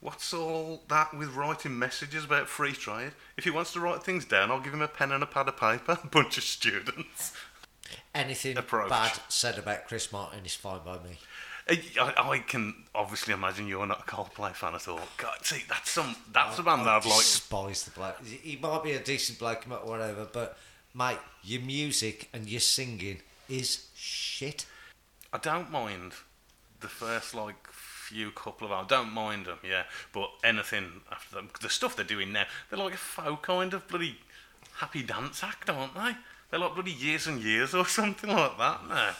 What's 0.01 0.33
all 0.33 0.83
that 0.87 1.13
with 1.13 1.35
writing 1.35 1.77
messages 1.77 2.23
about 2.23 2.47
free 2.47 2.71
trade? 2.71 3.11
If 3.35 3.43
he 3.43 3.49
wants 3.49 3.73
to 3.73 3.81
write 3.81 4.01
things 4.03 4.23
down, 4.23 4.49
I'll 4.49 4.61
give 4.61 4.73
him 4.73 4.81
a 4.81 4.87
pen 4.87 5.11
and 5.11 5.21
a 5.21 5.25
pad 5.25 5.49
of 5.49 5.57
paper. 5.57 5.99
A 6.01 6.07
bunch 6.11 6.37
of 6.37 6.43
students. 6.43 7.33
Anything 8.15 8.57
Approach. 8.57 8.89
bad 8.89 9.19
said 9.27 9.57
about 9.57 9.87
Chris 9.87 10.11
Martin 10.11 10.45
is 10.45 10.55
fine 10.55 10.79
by 10.85 10.93
me. 10.99 11.17
Uh, 11.69 11.75
I, 12.01 12.29
I 12.29 12.39
can 12.39 12.85
obviously 12.95 13.33
imagine 13.33 13.67
you're 13.67 13.85
not 13.85 14.01
a 14.01 14.03
Coldplay 14.03 14.53
fan 14.53 14.73
at 14.73 14.87
all. 14.87 15.01
God, 15.17 15.37
see, 15.43 15.63
that's 15.67 15.91
some 15.91 16.15
that's 16.31 16.57
a 16.59 16.63
band 16.63 16.81
that 16.81 16.89
I'd 16.89 16.93
like 16.95 17.03
to. 17.03 17.09
despise 17.17 17.83
the 17.83 17.91
bloke. 17.91 18.23
He 18.25 18.57
might 18.61 18.83
be 18.83 18.93
a 18.93 18.99
decent 18.99 19.37
bloke, 19.37 19.65
or 19.69 19.85
whatever, 19.89 20.27
but 20.31 20.57
mate, 20.93 21.19
your 21.43 21.61
music 21.61 22.29
and 22.33 22.47
your 22.47 22.59
singing 22.59 23.21
is 23.47 23.87
shit. 23.95 24.65
I 25.31 25.37
don't 25.37 25.71
mind 25.71 26.13
the 26.79 26.87
first 26.87 27.35
like 27.35 27.67
few 27.71 28.31
couple 28.31 28.67
of. 28.67 28.73
I 28.73 28.83
don't 28.85 29.11
mind 29.11 29.45
them, 29.45 29.59
yeah. 29.67 29.83
But 30.13 30.31
anything 30.43 31.01
after 31.11 31.35
them, 31.35 31.49
the 31.61 31.69
stuff 31.69 31.95
they're 31.95 32.05
doing 32.05 32.31
now, 32.31 32.45
they're 32.69 32.79
like 32.79 32.95
a 32.95 32.97
faux 32.97 33.45
kind 33.45 33.73
of 33.73 33.87
bloody 33.87 34.17
happy 34.77 35.03
dance 35.03 35.43
act, 35.43 35.69
aren't 35.69 35.93
they? 35.93 36.15
They're 36.49 36.59
like 36.59 36.73
bloody 36.73 36.91
years 36.91 37.27
and 37.27 37.41
years 37.41 37.75
or 37.75 37.85
something 37.87 38.29
like 38.29 38.57
that. 38.57 39.15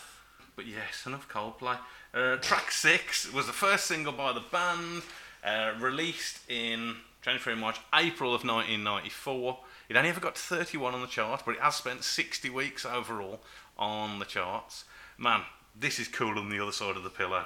But 0.56 0.68
yes, 0.68 1.06
enough 1.06 1.30
Coldplay. 1.30 1.78
Uh, 2.14 2.38
track 2.38 2.72
six 2.72 3.32
was 3.32 3.46
the 3.46 3.54
first 3.54 3.86
single 3.86 4.12
by 4.12 4.34
the 4.34 4.42
band, 4.52 5.04
uh, 5.44 5.74
released 5.80 6.40
in 6.50 6.96
23 7.22 7.56
March, 7.56 7.78
April 7.94 8.34
of 8.34 8.44
1994. 8.44 9.60
It 9.90 9.98
only 9.98 10.10
ever 10.10 10.20
got 10.20 10.36
to 10.36 10.42
31 10.42 10.94
on 10.94 11.02
the 11.02 11.08
chart, 11.08 11.42
but 11.44 11.56
it 11.56 11.62
has 11.62 11.76
spent 11.76 12.04
60 12.04 12.48
weeks 12.52 12.86
overall 12.86 13.42
on 13.76 14.20
the 14.20 14.26
charts. 14.26 14.86
Man, 15.18 15.42
this 15.76 15.98
is 15.98 16.08
cooler 16.08 16.36
than 16.36 16.52
the 16.52 16.60
other 16.60 16.72
side 16.72 16.96
of 16.96 17.02
the 17.02 17.10
pillow. 17.10 17.46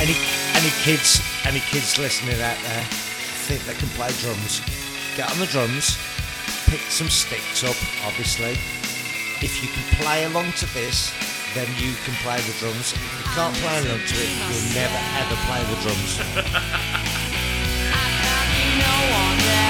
Any 0.00 0.16
any 0.56 0.70
kids 0.82 1.20
any 1.44 1.60
kids 1.60 1.96
listening 1.96 2.40
out 2.40 2.56
there 2.64 2.84
think 3.46 3.62
they 3.66 3.74
can 3.74 3.88
play 3.90 4.10
drums? 4.20 4.60
Get 5.16 5.30
on 5.30 5.38
the 5.38 5.46
drums, 5.46 5.96
pick 6.72 6.80
some 6.90 7.10
sticks 7.10 7.62
up, 7.64 7.76
obviously. 8.06 8.52
If 9.44 9.62
you 9.62 9.68
can 9.68 9.82
play 10.00 10.24
along 10.24 10.52
to 10.52 10.66
this, 10.72 11.12
then 11.54 11.68
you 11.76 11.92
can 12.02 12.14
play 12.24 12.40
the 12.40 12.54
drums. 12.60 12.94
If 12.94 13.18
you 13.18 13.24
can't 13.34 13.54
play 13.56 13.76
along 13.76 14.00
to 14.00 14.16
it, 14.16 14.30
you'll 14.48 14.72
never 14.72 14.96
ever 15.20 15.36
play 15.44 15.62
the 15.68 15.76
drums. 15.82 16.16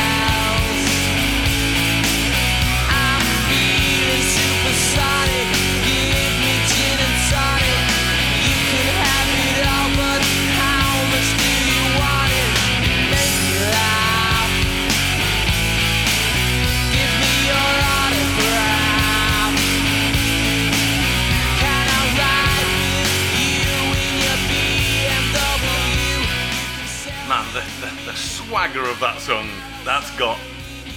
swagger 28.52 28.84
of 28.84 29.00
that 29.00 29.18
song, 29.18 29.48
that's 29.82 30.10
got 30.18 30.38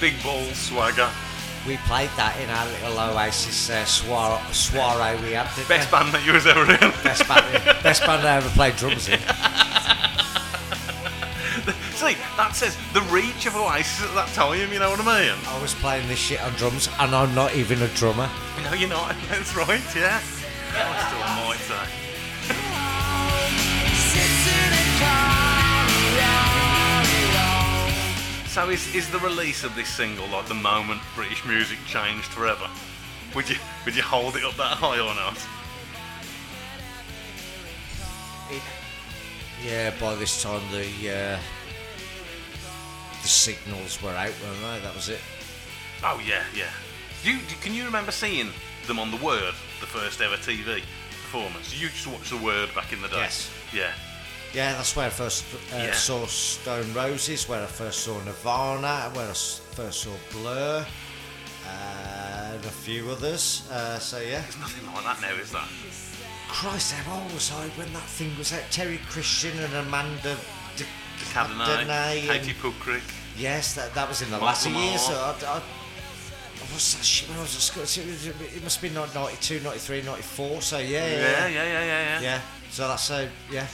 big 0.02 0.14
ball 0.22 0.44
swagger. 0.52 1.10
We 1.66 1.78
played 1.88 2.10
that 2.18 2.36
in 2.44 2.50
our 2.50 2.66
little 2.68 3.16
Oasis 3.16 3.70
uh, 3.70 3.86
soir- 3.86 4.42
soiree 4.52 5.16
we 5.24 5.32
had. 5.32 5.48
didn't 5.56 5.70
Best 5.70 5.90
we? 5.90 5.98
band 5.98 6.14
that 6.14 6.26
you 6.26 6.34
was 6.34 6.46
ever 6.46 6.64
in. 6.68 6.92
best 7.02 7.26
band, 7.30 7.48
best 7.82 8.06
band 8.06 8.28
I 8.28 8.36
ever 8.36 8.50
played 8.50 8.76
drums 8.76 9.08
in. 9.08 9.20
See, 11.96 12.18
that 12.36 12.52
says 12.54 12.76
the 12.92 13.00
reach 13.04 13.46
of 13.46 13.56
Oasis 13.56 14.04
at 14.04 14.14
that 14.16 14.28
time, 14.36 14.60
you 14.74 14.80
know 14.80 14.90
what 14.90 15.00
I 15.00 15.24
mean? 15.24 15.34
I 15.48 15.62
was 15.62 15.74
playing 15.76 16.10
this 16.10 16.20
shit 16.20 16.44
on 16.44 16.52
drums, 16.60 16.90
and 17.00 17.16
I'm 17.16 17.34
not 17.34 17.56
even 17.56 17.82
a 17.84 17.88
drummer. 17.96 18.30
No, 18.66 18.74
you're 18.74 18.90
not. 18.90 19.16
That's 19.30 19.56
right, 19.56 19.80
yeah. 19.96 20.20
I 20.76 20.92
still 21.08 21.24
might 21.40 21.64
say. 21.72 21.88
So 28.56 28.70
is, 28.70 28.96
is 28.96 29.10
the 29.10 29.20
release 29.20 29.66
of 29.66 29.76
this 29.76 29.90
single 29.90 30.30
like 30.30 30.46
the 30.46 30.54
moment 30.54 31.02
British 31.14 31.46
music 31.46 31.78
changed 31.86 32.28
forever? 32.28 32.70
Would 33.36 33.50
you 33.50 33.58
would 33.84 33.98
you 33.98 34.02
hold 34.02 34.38
it 34.38 34.46
up 34.46 34.56
that 34.56 34.78
high 34.78 34.98
or 34.98 35.14
not? 35.14 35.38
Yeah, 39.62 39.92
by 40.00 40.16
this 40.16 40.42
time 40.42 40.62
the 40.72 40.86
uh, 40.88 41.40
the 43.22 43.28
signals 43.28 44.02
were 44.02 44.12
out, 44.12 44.32
weren't 44.42 44.62
they? 44.62 44.80
That 44.88 44.96
was 44.96 45.10
it. 45.10 45.20
Oh 46.02 46.22
yeah, 46.26 46.46
yeah. 46.56 46.72
You, 47.24 47.40
can 47.60 47.74
you 47.74 47.84
remember 47.84 48.14
seeing 48.14 48.52
them 48.88 49.00
on 49.00 49.12
the 49.12 49.18
Word, 49.18 49.54
the 49.82 49.86
first 49.86 50.22
ever 50.22 50.38
TV 50.38 50.82
performance? 51.10 51.78
You 51.78 51.90
just 51.90 52.08
watch 52.08 52.30
the 52.30 52.38
Word 52.38 52.74
back 52.74 52.94
in 52.94 53.02
the 53.02 53.10
day? 53.10 53.18
Yes. 53.18 53.52
Yeah. 53.74 53.92
Yeah, 54.56 54.72
that's 54.76 54.96
where 54.96 55.08
I 55.08 55.10
first 55.10 55.44
uh, 55.54 55.76
Yeah. 55.76 55.92
saw 55.92 56.26
Stone 56.28 56.94
Roses, 56.94 57.50
where 57.50 57.62
I 57.62 57.66
first 57.66 58.00
saw 58.06 58.18
Nirvana, 58.24 59.12
where 59.14 59.26
I 59.30 59.34
first 59.34 60.04
saw 60.04 60.14
Blur, 60.32 60.86
uh, 61.68 62.52
and 62.54 62.64
a 62.64 62.70
few 62.70 63.10
others. 63.12 63.68
Uh, 63.70 64.00
so 64.00 64.18
yeah. 64.20 64.40
There's 64.40 64.58
nothing 64.58 64.86
like 64.94 65.04
that 65.04 65.20
now, 65.20 65.36
is 65.36 65.52
there? 65.52 65.62
Christ, 66.48 66.94
how 66.94 67.22
old 67.22 67.34
was 67.34 67.52
I 67.52 67.68
when 67.78 67.92
that 67.92 68.04
thing 68.04 68.32
was 68.38 68.54
out? 68.54 68.64
Terry 68.72 69.02
Christian 69.10 69.60
and 69.60 69.74
Amanda 69.74 70.38
D- 70.78 70.86
Cadenet, 71.34 71.86
Cadenet 71.86 72.28
Katie 72.28 72.54
Puckrick. 72.54 73.04
Yes, 73.38 73.74
that, 73.76 73.94
that 73.94 74.08
was 74.08 74.22
in 74.22 74.32
the 74.32 74.38
Michael 74.40 74.72
years. 74.72 75.10
Moore. 75.10 75.12
So 75.12 75.14
I, 75.16 75.58
I, 75.58 75.62
that 76.58 77.04
shit 77.04 77.28
when 77.28 77.40
I 77.40 77.42
was 77.42 77.56
at 77.56 77.62
school? 77.62 77.84
It, 77.84 78.64
must 78.64 78.80
have 78.80 78.82
been 78.82 78.94
92, 78.94 79.60
93, 79.60 80.02
94. 80.04 80.62
So 80.62 80.78
yeah, 80.78 80.88
yeah, 80.88 80.98
Yeah, 80.98 81.10
yeah, 81.10 81.50
yeah, 81.50 81.64
yeah, 81.64 81.86
yeah. 81.86 82.22
Yeah, 82.22 82.42
so 82.70 82.88
that's 82.88 83.04
so 83.04 83.28
yeah. 83.52 83.68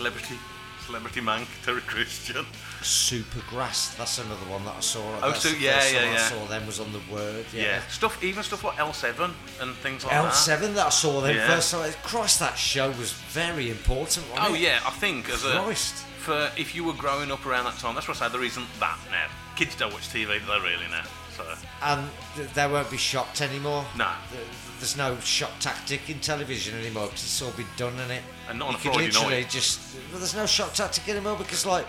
Celebrity, 0.00 0.38
celebrity 0.86 1.20
mank, 1.20 1.46
Terry 1.62 1.82
Christian. 1.82 2.46
Supergrass, 2.80 3.98
that's 3.98 4.16
another 4.18 4.46
one 4.50 4.64
that 4.64 4.76
I 4.76 4.80
saw. 4.80 5.02
Oh, 5.22 5.30
That's 5.30 5.42
so- 5.42 5.50
the 5.50 5.58
yeah, 5.58 5.78
first 5.78 5.92
yeah, 5.92 6.04
one 6.06 6.14
yeah. 6.14 6.24
I 6.24 6.28
saw 6.30 6.44
them 6.46 6.66
was 6.66 6.80
on 6.80 6.92
the 6.92 7.00
Word. 7.12 7.44
Yeah. 7.52 7.62
Yeah. 7.62 7.86
Stuff, 7.88 8.24
even 8.24 8.42
stuff 8.42 8.64
like 8.64 8.76
L7 8.78 9.30
and 9.60 9.74
things 9.76 10.04
like 10.04 10.12
that. 10.12 10.32
L7 10.32 10.72
that 10.76 10.86
I 10.86 10.88
saw 10.88 11.20
them 11.20 11.36
Yeah. 11.36 11.46
first. 11.48 11.68
So 11.68 11.82
Christ, 12.02 12.38
that 12.38 12.56
show 12.56 12.88
was 12.92 13.12
very 13.12 13.68
important. 13.70 14.24
Oh 14.38 14.54
it? 14.54 14.60
yeah, 14.60 14.80
I 14.86 14.90
think 14.90 15.28
as 15.28 15.44
a 15.44 15.60
Christ. 15.60 15.96
for 16.16 16.50
if 16.56 16.74
you 16.74 16.82
were 16.82 16.94
growing 16.94 17.30
up 17.30 17.44
around 17.44 17.64
that 17.66 17.76
time, 17.78 17.94
that's 17.94 18.08
what 18.08 18.16
I 18.22 18.26
say. 18.28 18.32
There 18.32 18.42
isn't 18.42 18.80
that 18.80 18.98
now. 19.10 19.26
Kids 19.56 19.74
don't 19.76 19.92
watch 19.92 20.08
TV, 20.08 20.40
do 20.40 20.46
they 20.46 20.60
really 20.60 20.88
now? 20.90 21.04
So 21.36 21.44
and 21.82 22.08
th- 22.36 22.50
they 22.50 22.66
won't 22.66 22.90
be 22.90 22.96
shocked 22.96 23.40
anymore. 23.40 23.84
No. 23.96 24.10
Th- 24.32 24.42
There's 24.78 24.96
no 24.96 25.18
shock 25.20 25.52
tactic 25.60 26.08
in 26.10 26.20
television 26.20 26.78
anymore 26.78 27.06
because 27.06 27.22
it's 27.24 27.42
all 27.42 27.50
been 27.52 27.66
done 27.76 27.98
in 28.00 28.10
it. 28.10 28.22
And 28.48 28.58
not 28.58 28.68
on 28.68 28.72
you 28.74 28.78
a 28.78 28.80
Friday 28.92 29.06
literally 29.06 29.40
night. 29.42 29.50
just. 29.50 29.94
Well, 30.10 30.18
there's 30.18 30.34
no 30.34 30.46
shock 30.46 30.74
tactic 30.74 31.08
anymore 31.08 31.36
because 31.36 31.64
like. 31.66 31.86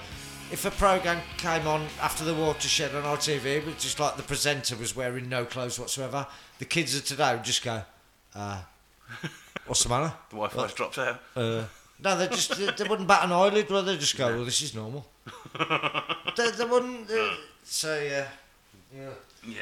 If 0.52 0.66
a 0.66 0.72
program 0.72 1.22
came 1.38 1.66
on 1.66 1.88
after 2.02 2.26
the 2.26 2.34
watershed 2.36 2.94
on 2.94 3.04
ITV, 3.04 3.46
it 3.46 3.66
was 3.66 3.76
just 3.76 4.02
like 4.02 4.18
the 4.18 4.24
presenter 4.24 4.76
was 4.76 4.94
wearing 4.94 5.30
no 5.30 5.46
clothes 5.46 5.80
whatsoever. 5.80 6.28
The 6.60 6.66
kids 6.66 6.94
of 6.94 7.06
today 7.06 7.34
would 7.36 7.46
just 7.46 7.64
go, 7.64 7.82
uh, 8.36 8.60
What's 9.66 9.84
the 9.84 9.90
matter? 9.90 10.12
The 10.30 10.36
Wi-Fi 10.36 10.68
drops 10.76 10.98
out. 10.98 11.22
Uh, 11.38 11.64
no, 12.04 12.18
they 12.18 12.28
just 12.28 12.58
they, 12.58 12.70
they 12.70 12.84
wouldn't 12.90 13.08
bat 13.08 13.24
an 13.24 13.32
eyelid. 13.32 13.70
Well, 13.70 13.84
they 13.84 13.96
just 13.96 14.18
go, 14.18 14.28
"Well, 14.28 14.44
this 14.44 14.62
is 14.62 14.76
normal." 14.76 15.06
they, 16.36 16.52
they 16.52 16.66
wouldn't. 16.66 17.10
Uh, 17.10 17.30
so 17.64 18.02
yeah, 18.02 18.28
yeah, 18.94 19.10
Yeah. 19.48 19.56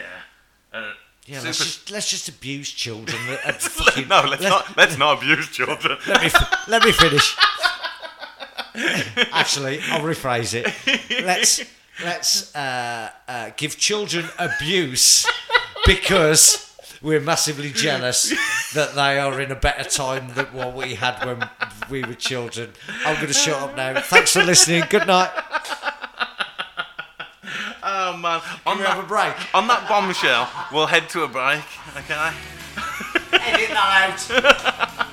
Uh, 0.74 0.92
yeah. 1.26 1.42
Let's 1.44 1.58
just 1.60 1.92
let's 1.92 2.10
just 2.10 2.28
abuse 2.30 2.70
children. 2.72 3.18
fucking- 3.60 4.08
no, 4.08 4.24
let's 4.28 4.42
let- 4.42 4.50
not. 4.50 4.78
Let's 4.78 4.98
not 4.98 5.18
abuse 5.18 5.48
children. 5.50 5.98
Let 6.08 6.24
me 6.24 6.30
let 6.68 6.84
me 6.84 6.92
finish. 6.92 7.36
Actually, 9.32 9.80
I'll 9.90 10.02
rephrase 10.02 10.54
it. 10.54 11.26
Let's 11.26 11.62
let's 12.04 12.56
uh, 12.56 13.10
uh, 13.28 13.50
give 13.58 13.78
children 13.78 14.26
abuse 14.38 15.26
because 15.86 16.66
we're 17.02 17.20
massively 17.22 17.72
jealous 17.72 18.30
that 18.74 18.94
they 18.96 19.20
are 19.20 19.40
in 19.42 19.52
a 19.52 19.56
better 19.56 19.90
time 19.90 20.34
than 20.34 20.46
what 20.48 20.76
we 20.76 20.96
had 20.96 21.26
when 21.26 21.50
we 21.90 22.04
were 22.04 22.14
children. 22.14 22.72
I'm 23.06 23.16
going 23.16 23.28
to 23.28 23.34
shut 23.34 23.62
up 23.62 23.76
now. 23.76 24.00
Thanks 24.02 24.34
for 24.34 24.44
listening. 24.44 24.84
Good 24.90 25.08
night. 25.08 25.32
Oh 28.10 28.18
man. 28.18 28.42
On 28.66 28.78
we 28.80 28.84
have 28.86 28.98
a 28.98 29.02
that, 29.02 29.08
break? 29.08 29.56
on 29.56 29.68
that 29.68 29.88
bombshell, 29.88 30.50
we'll 30.74 30.88
head 30.88 31.10
to 31.10 31.24
a 31.24 31.28
break. 31.28 31.62
Okay. 31.96 32.34
Edit 33.34 33.70
that 33.70 34.90
out. 34.90 35.06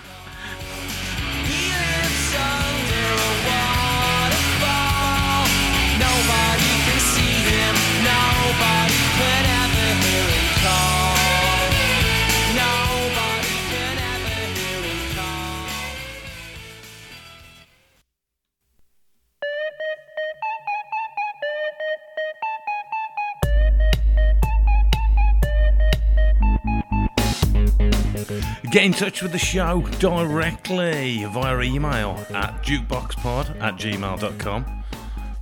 Get 28.77 28.85
in 28.85 28.93
touch 28.93 29.23
with 29.23 29.33
the 29.33 29.39
show 29.39 29.81
directly 30.01 31.25
via 31.25 31.63
email 31.63 32.23
at 32.35 32.63
jukeboxpod 32.63 33.59
at 33.63 33.77
gmail.com. 33.77 34.85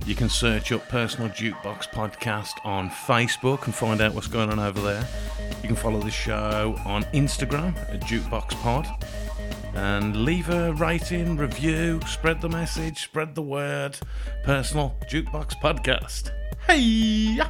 You 0.05 0.15
can 0.15 0.29
search 0.29 0.71
up 0.71 0.87
Personal 0.87 1.27
Jukebox 1.31 1.89
Podcast 1.89 2.53
on 2.63 2.89
Facebook 2.89 3.65
and 3.65 3.75
find 3.75 3.99
out 3.99 4.13
what's 4.13 4.27
going 4.27 4.49
on 4.51 4.59
over 4.59 4.79
there. 4.79 5.05
You 5.61 5.67
can 5.67 5.75
follow 5.75 5.99
the 5.99 6.11
show 6.11 6.79
on 6.85 7.03
Instagram 7.13 7.75
at 7.93 7.99
jukeboxpod 7.99 9.03
and 9.73 10.15
leave 10.23 10.47
a 10.47 10.71
rating, 10.71 11.35
review, 11.35 11.99
spread 12.07 12.39
the 12.39 12.47
message, 12.47 13.03
spread 13.03 13.35
the 13.35 13.41
word. 13.41 13.99
Personal 14.45 14.95
Jukebox 15.09 15.55
Podcast. 15.61 16.31
Hey! 16.67 17.41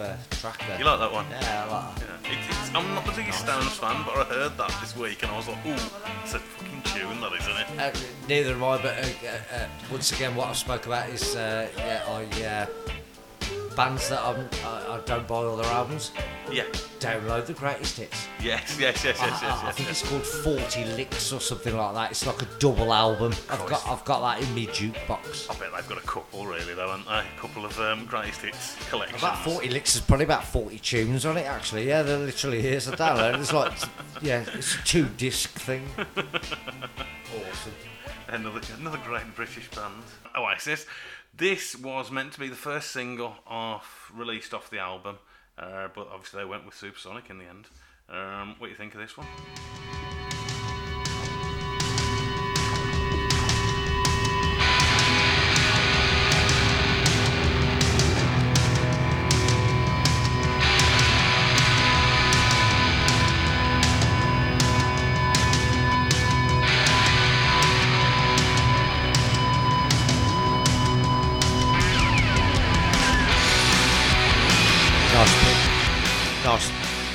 Uh, 0.00 0.16
track 0.30 0.58
there. 0.66 0.78
You 0.78 0.84
like 0.84 0.98
that 0.98 1.12
one? 1.12 1.26
Yeah, 1.30 1.66
I 1.68 1.72
like 1.72 1.94
that. 1.96 2.06
Yeah. 2.24 2.32
It, 2.32 2.76
I'm 2.76 2.94
not 2.94 3.04
the 3.04 3.12
biggest 3.12 3.40
Stones 3.40 3.76
fan, 3.76 4.04
but 4.06 4.16
I 4.16 4.24
heard 4.24 4.56
that 4.56 4.76
this 4.80 4.96
week 4.96 5.22
and 5.22 5.32
I 5.32 5.36
was 5.36 5.48
like, 5.48 5.64
ooh, 5.66 5.72
it's 6.22 6.34
a 6.34 6.38
fucking 6.38 6.82
tune, 6.82 7.20
that 7.20 7.32
isn't 7.32 7.56
it? 7.56 7.66
Uh, 7.78 7.98
neither 8.28 8.54
am 8.54 8.64
I, 8.64 8.76
but 8.80 8.98
uh, 8.98 9.26
uh, 9.26 9.56
uh, 9.56 9.66
once 9.90 10.12
again, 10.12 10.34
what 10.34 10.48
I 10.48 10.52
spoke 10.52 10.86
about 10.86 11.08
is 11.10 11.36
uh, 11.36 11.68
yeah, 11.76 12.02
I 12.08 12.24
bands 13.76 14.08
that 14.08 14.20
I'm, 14.20 14.48
I, 14.64 14.96
I 14.96 15.00
don't 15.06 15.26
buy 15.26 15.36
all 15.36 15.56
their 15.56 15.70
albums. 15.72 16.12
Yeah. 16.50 16.64
Download 16.98 17.46
the 17.46 17.52
greatest 17.54 17.96
hits. 17.98 18.26
Yes, 18.42 18.76
yes, 18.78 19.04
yes, 19.04 19.18
yes, 19.18 19.20
I, 19.20 19.26
yes, 19.26 19.42
I- 19.42 19.46
I 19.46 19.66
yes. 19.66 19.76
think 19.76 19.88
yes. 19.88 20.02
it's 20.02 20.10
called 20.10 20.26
Forty 20.26 20.84
Licks 20.96 21.32
or 21.32 21.40
something 21.40 21.76
like 21.76 21.94
that. 21.94 22.10
It's 22.10 22.26
like 22.26 22.42
a 22.42 22.46
double 22.58 22.92
album. 22.92 23.32
I've 23.48 23.64
got 23.66 23.86
I've 23.88 24.04
got 24.04 24.20
that 24.20 24.42
in 24.46 24.54
my 24.54 24.66
jukebox. 24.72 25.50
I 25.50 25.58
bet 25.58 25.70
they've 25.74 25.88
got 25.88 25.98
a 25.98 26.06
couple, 26.06 26.44
really, 26.46 26.74
though, 26.74 26.88
haven't 26.90 27.06
they? 27.06 27.12
A 27.20 27.40
couple 27.40 27.64
of 27.64 27.78
um, 27.80 28.04
greatest 28.06 28.42
hits 28.42 28.76
collections. 28.90 29.22
About 29.22 29.38
40 29.44 29.68
licks 29.70 29.94
is 29.94 30.02
probably 30.02 30.24
about 30.24 30.44
40 30.44 30.78
tunes 30.78 31.24
on 31.24 31.36
it, 31.38 31.46
actually. 31.46 31.88
Yeah, 31.88 32.02
there 32.02 32.18
literally 32.18 32.66
is. 32.66 32.88
I 32.88 32.96
download. 32.96 33.40
It's 33.40 33.52
like, 33.52 33.72
yeah, 34.20 34.44
it's 34.54 34.74
a 34.74 34.78
two 34.84 35.06
disc 35.16 35.50
thing. 35.50 35.86
Awesome. 37.30 37.72
Another, 38.28 38.60
another 38.78 38.98
great 39.04 39.34
British 39.34 39.70
band. 39.70 40.02
Oasis. 40.36 40.86
This 41.40 41.74
was 41.74 42.10
meant 42.10 42.34
to 42.34 42.38
be 42.38 42.48
the 42.48 42.54
first 42.54 42.90
single 42.90 43.34
off 43.46 44.12
released 44.14 44.52
off 44.52 44.68
the 44.68 44.78
album, 44.78 45.16
uh, 45.56 45.88
but 45.94 46.08
obviously 46.12 46.42
they 46.42 46.44
went 46.44 46.66
with 46.66 46.74
Supersonic 46.74 47.30
in 47.30 47.38
the 47.38 47.46
end. 47.46 47.66
Um, 48.10 48.56
what 48.58 48.66
do 48.66 48.70
you 48.72 48.76
think 48.76 48.92
of 48.94 49.00
this 49.00 49.16
one? 49.16 49.26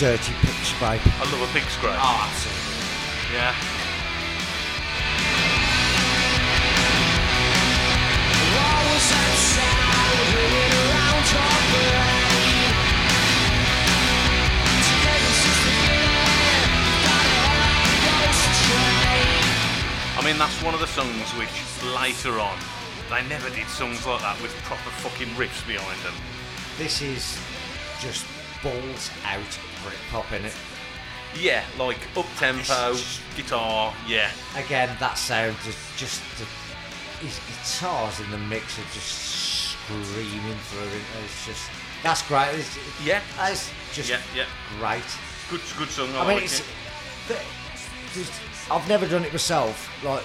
Dirty 0.05 0.33
scrape. 0.61 1.01
I 1.01 1.25
love 1.33 1.41
a 1.41 1.51
big 1.51 1.65
scrape. 1.65 1.97
Oh, 1.97 2.29
absolutely. 2.29 2.61
Yeah. 3.33 3.57
What 8.53 8.85
was 8.85 9.01
that 9.09 9.33
sound 9.49 10.29
ringing 10.29 10.73
around 10.77 11.25
your 11.25 11.57
brain? 11.73 12.69
Together 14.85 15.33
since 15.41 15.57
the 15.65 15.73
beginning, 15.73 16.69
got 17.01 17.25
it 17.25 17.41
all 17.41 17.65
on 17.65 17.81
the 17.89 17.97
ghost 18.05 18.45
train. 18.61 19.49
I 20.13 20.21
mean, 20.21 20.37
that's 20.37 20.61
one 20.61 20.77
of 20.77 20.81
the 20.85 20.91
songs 20.93 21.33
which 21.33 21.57
later 21.97 22.37
on 22.37 22.61
they 23.09 23.25
never 23.25 23.49
did 23.49 23.65
songs 23.73 24.05
like 24.05 24.21
that 24.21 24.37
with 24.39 24.53
proper 24.69 24.93
fucking 25.01 25.33
riffs 25.33 25.65
behind 25.65 25.97
them. 26.05 26.13
This 26.77 27.01
is 27.01 27.41
just 27.97 28.21
balls 28.63 29.09
out 29.25 29.59
Britpop 29.83 30.31
in 30.37 30.45
it. 30.45 30.53
Yeah, 31.39 31.63
like 31.77 31.97
up 32.15 32.25
tempo, 32.37 32.95
guitar, 33.35 33.93
yeah. 34.07 34.29
Again, 34.55 34.95
that 34.99 35.17
sound 35.17 35.55
is 35.67 35.75
just 35.97 36.21
the, 36.39 36.45
his 37.25 37.39
guitars 37.47 38.19
in 38.21 38.31
the 38.31 38.37
mix 38.37 38.79
are 38.79 38.93
just 38.93 39.71
screaming 39.71 40.57
through 40.69 40.87
it. 40.87 41.03
It's 41.25 41.45
just 41.45 41.69
that's 42.03 42.21
great. 42.27 42.49
It's, 42.53 42.77
Yeah. 43.03 43.21
that's 43.37 43.71
just 43.93 44.09
Yeah, 44.09 44.19
yeah. 44.35 44.45
great. 44.79 45.03
Good, 45.49 45.61
good 45.77 45.89
song. 45.89 46.09
I, 46.15 46.19
I 46.19 46.27
mean, 46.27 46.35
like 46.35 46.43
it's, 46.45 46.59
it. 46.59 46.65
the, 47.27 48.73
I've 48.73 48.87
never 48.87 49.07
done 49.07 49.25
it 49.25 49.31
myself. 49.31 49.89
Like, 50.03 50.23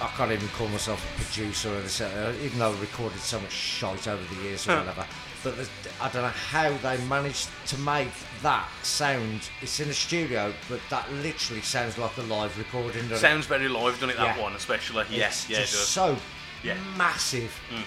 I 0.00 0.08
can't 0.16 0.32
even 0.32 0.48
call 0.48 0.68
myself 0.68 1.00
a 1.16 1.22
producer 1.24 1.70
or 1.70 2.32
even 2.44 2.58
though 2.58 2.70
I've 2.70 2.80
recorded 2.80 3.20
so 3.20 3.40
much 3.40 3.52
shite 3.52 4.06
over 4.08 4.22
the 4.34 4.42
years 4.42 4.68
or 4.68 4.76
whatever. 4.76 5.06
But 5.44 5.54
I 6.00 6.08
don't 6.10 6.22
know 6.22 6.28
how 6.28 6.70
they 6.78 6.96
managed 7.06 7.48
to 7.66 7.78
make 7.80 8.08
that 8.42 8.68
sound. 8.82 9.48
It's 9.60 9.80
in 9.80 9.88
a 9.88 9.92
studio, 9.94 10.54
but 10.68 10.80
that 10.90 11.10
literally 11.14 11.62
sounds 11.62 11.98
like 11.98 12.16
a 12.18 12.22
live 12.22 12.56
recording. 12.58 13.02
doesn't 13.08 13.16
it? 13.16 13.18
Sounds 13.18 13.46
very 13.46 13.68
live, 13.68 13.94
doesn't 13.94 14.10
it? 14.10 14.16
That 14.18 14.36
Yeah. 14.36 14.42
one, 14.42 14.52
especially. 14.54 15.04
Yes, 15.10 15.46
yeah, 15.48 15.58
it 15.58 15.60
just 15.62 15.90
so 15.90 16.16
Yeah. 16.62 16.74
massive. 16.96 17.52
Mm. 17.70 17.82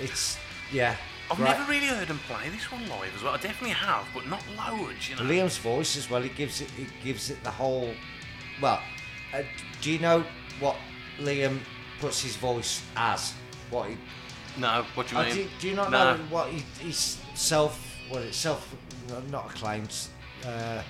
It's 0.00 0.38
yeah, 0.72 0.96
I've 1.30 1.38
Right. 1.38 1.56
never 1.58 1.70
really 1.70 1.86
heard 1.86 2.08
him 2.08 2.18
play 2.20 2.48
this 2.48 2.70
one 2.72 2.88
live 2.88 3.14
as 3.14 3.22
well. 3.22 3.34
I 3.34 3.38
definitely 3.38 3.70
have, 3.70 4.06
but 4.14 4.26
not 4.26 4.42
loads, 4.56 5.08
you 5.08 5.16
know. 5.16 5.22
Liam's 5.22 5.58
voice 5.58 5.96
as 5.96 6.08
well. 6.10 6.22
He 6.22 6.28
gives 6.30 6.60
it. 6.60 6.70
It 6.78 6.88
gives 7.04 7.30
it 7.30 7.42
the 7.44 7.50
whole. 7.50 7.94
Well, 8.60 8.80
uh, 9.34 9.42
do 9.82 9.90
you 9.92 9.98
know 9.98 10.24
what 10.58 10.76
Liam 11.20 11.60
puts 12.00 12.22
his 12.22 12.36
voice 12.36 12.82
as? 12.96 13.32
What 13.70 13.90
he? 13.90 13.96
No, 14.58 14.84
what 14.94 15.08
do 15.08 15.16
you 15.16 15.20
Oh, 15.20 15.24
mean? 15.24 15.34
do, 15.34 15.40
you, 15.42 15.48
do 15.60 15.68
you 15.68 15.74
not 15.74 15.90
No. 15.90 16.16
know 16.16 16.22
what 16.30 16.48
he, 16.50 16.64
he's 16.80 17.18
self? 17.34 17.82
What 18.08 18.22
it's 18.22 18.36
self? 18.36 18.74
Not 19.30 19.50
acclaimed. 19.50 19.94
Uh, 20.44 20.82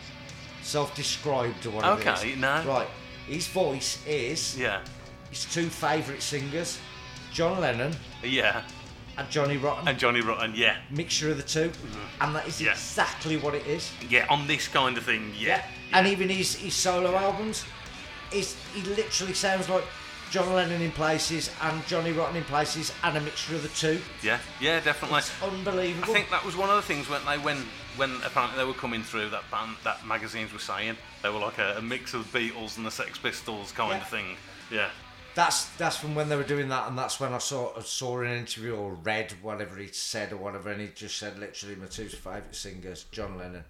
self-described 0.62 1.66
or 1.66 1.70
whatever. 1.70 2.00
it 2.00 2.06
Okay, 2.06 2.32
is. 2.32 2.38
no. 2.38 2.62
Right. 2.66 2.88
His 3.28 3.46
voice 3.48 3.98
is 4.06 4.58
Yeah, 4.58 4.80
his 5.30 5.44
two 5.46 5.68
favourite 5.68 6.22
singers, 6.22 6.78
John 7.32 7.60
Lennon 7.60 7.94
yeah. 8.22 8.62
and 9.16 9.28
Johnny 9.30 9.56
Rotten. 9.56 9.88
And 9.88 9.98
Johnny 9.98 10.20
Rotten, 10.20 10.52
yeah. 10.54 10.76
mixture 10.90 11.30
of 11.30 11.36
the 11.36 11.42
2 11.42 11.72
and 12.20 12.34
that 12.34 12.46
is 12.46 12.54
Mm-hmm. 12.56 12.64
Yeah. 12.66 12.70
exactly 12.72 13.36
what 13.36 13.54
it 13.54 13.66
is. 13.66 13.90
Yeah, 14.08 14.26
on 14.28 14.46
this 14.46 14.68
kind 14.68 14.96
of 14.98 15.04
thing, 15.04 15.32
yeah. 15.38 15.64
And 15.92 16.06
even 16.06 16.28
his, 16.28 16.54
his 16.56 16.74
solo 16.74 17.14
albums, 17.16 17.64
is 18.32 18.56
he 18.74 18.82
literally 18.82 19.34
sounds 19.34 19.68
like 19.68 19.84
John 20.30 20.52
Lennon 20.52 20.82
in 20.82 20.90
places 20.92 21.50
and 21.62 21.86
Johnny 21.86 22.12
Rotten 22.12 22.36
in 22.36 22.44
places 22.44 22.92
and 23.04 23.16
a 23.16 23.20
mixture 23.20 23.54
of 23.54 23.62
the 23.62 23.68
two. 23.68 24.00
Yeah, 24.22 24.38
yeah, 24.60 24.80
definitely. 24.80 25.18
It's 25.18 25.42
unbelievable. 25.42 26.10
I 26.10 26.14
think 26.14 26.30
that 26.30 26.44
was 26.44 26.56
one 26.56 26.68
of 26.68 26.76
the 26.76 26.82
things 26.82 27.08
when 27.08 27.24
they 27.24 27.38
when 27.38 27.58
when 27.96 28.10
apparently 28.24 28.58
they 28.58 28.64
were 28.64 28.74
coming 28.74 29.02
through 29.02 29.30
that 29.30 29.48
band 29.50 29.76
that 29.84 30.04
magazines 30.06 30.52
were 30.52 30.58
saying 30.58 30.96
they 31.22 31.30
were 31.30 31.38
like 31.38 31.58
a, 31.58 31.76
a 31.78 31.82
mix 31.82 32.12
of 32.12 32.30
the 32.30 32.38
Beatles 32.38 32.76
and 32.76 32.84
the 32.84 32.90
Sex 32.90 33.18
Pistols 33.18 33.72
kind 33.72 33.92
Yeah. 33.92 34.00
of 34.00 34.08
thing. 34.08 34.36
Yeah. 34.70 34.88
that's 35.34 35.66
that's 35.76 35.96
from 35.96 36.14
when 36.14 36.28
they 36.28 36.36
were 36.36 36.42
doing 36.42 36.68
that, 36.70 36.88
and 36.88 36.98
that's 36.98 37.20
when 37.20 37.32
I 37.32 37.38
saw 37.38 37.78
saw 37.80 38.20
an 38.20 38.32
interview 38.32 38.74
or 38.74 38.94
read 38.94 39.32
whatever 39.42 39.76
he 39.76 39.86
said 39.88 40.32
or 40.32 40.38
whatever, 40.38 40.70
and 40.70 40.80
he 40.80 40.88
just 40.88 41.18
said 41.18 41.38
literally 41.38 41.76
my 41.76 41.86
two 41.86 42.08
favourite 42.08 42.54
singers, 42.54 43.04
John 43.12 43.38
Lennon, 43.38 43.64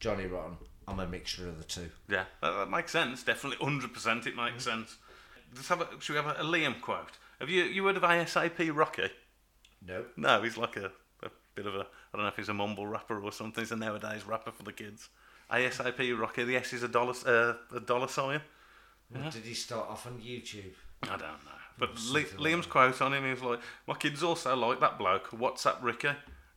Johnny 0.00 0.26
Rotten. 0.26 0.56
I'm 0.88 1.00
a 1.00 1.06
mixture 1.06 1.48
of 1.48 1.58
the 1.58 1.64
two. 1.64 1.90
Yeah, 2.08 2.26
that, 2.42 2.52
that 2.52 2.70
makes 2.70 2.92
sense. 2.92 3.24
Definitely, 3.24 3.64
hundred 3.64 3.92
percent, 3.92 4.24
it 4.26 4.36
makes 4.36 4.62
mm. 4.64 4.70
sense. 4.70 4.96
Let's 5.56 5.68
have 5.68 5.80
a, 5.80 5.88
should 6.00 6.12
we 6.12 6.22
have 6.22 6.38
a, 6.38 6.42
a 6.42 6.44
Liam 6.44 6.80
quote? 6.80 7.18
Have 7.40 7.48
you 7.50 7.64
you 7.64 7.84
heard 7.84 7.96
of 7.96 8.02
ASAP 8.02 8.74
Rocky? 8.76 9.10
No. 9.86 10.04
No, 10.16 10.42
he's 10.42 10.56
like 10.56 10.76
a, 10.76 10.92
a 11.22 11.30
bit 11.54 11.66
of 11.66 11.74
a 11.74 11.80
I 11.80 12.16
don't 12.16 12.22
know 12.22 12.28
if 12.28 12.36
he's 12.36 12.48
a 12.48 12.54
mumble 12.54 12.86
rapper 12.86 13.20
or 13.20 13.32
something. 13.32 13.62
He's 13.62 13.72
a 13.72 13.76
nowadays 13.76 14.26
rapper 14.26 14.52
for 14.52 14.62
the 14.62 14.72
kids. 14.72 15.08
ASAP 15.50 16.18
Rocky. 16.18 16.44
The 16.44 16.56
S 16.56 16.72
is 16.72 16.82
a 16.82 16.88
dollar 16.88 17.14
uh, 17.26 17.54
a 17.74 17.80
dollar 17.80 18.08
sign. 18.08 18.40
Did 19.12 19.44
he 19.44 19.54
start 19.54 19.88
off 19.88 20.06
on 20.06 20.20
YouTube? 20.20 20.74
I 21.04 21.10
don't 21.10 21.20
know. 21.20 21.56
But 21.78 21.90
Li- 22.10 22.24
Liam's 22.24 22.66
quote 22.66 23.00
on 23.00 23.14
him 23.14 23.24
is 23.24 23.42
like, 23.42 23.60
"My 23.86 23.94
kids 23.94 24.22
also 24.22 24.56
like 24.56 24.80
that 24.80 24.98
bloke. 24.98 25.28
What's 25.28 25.66
up, 25.66 25.78
Ricky? 25.82 26.10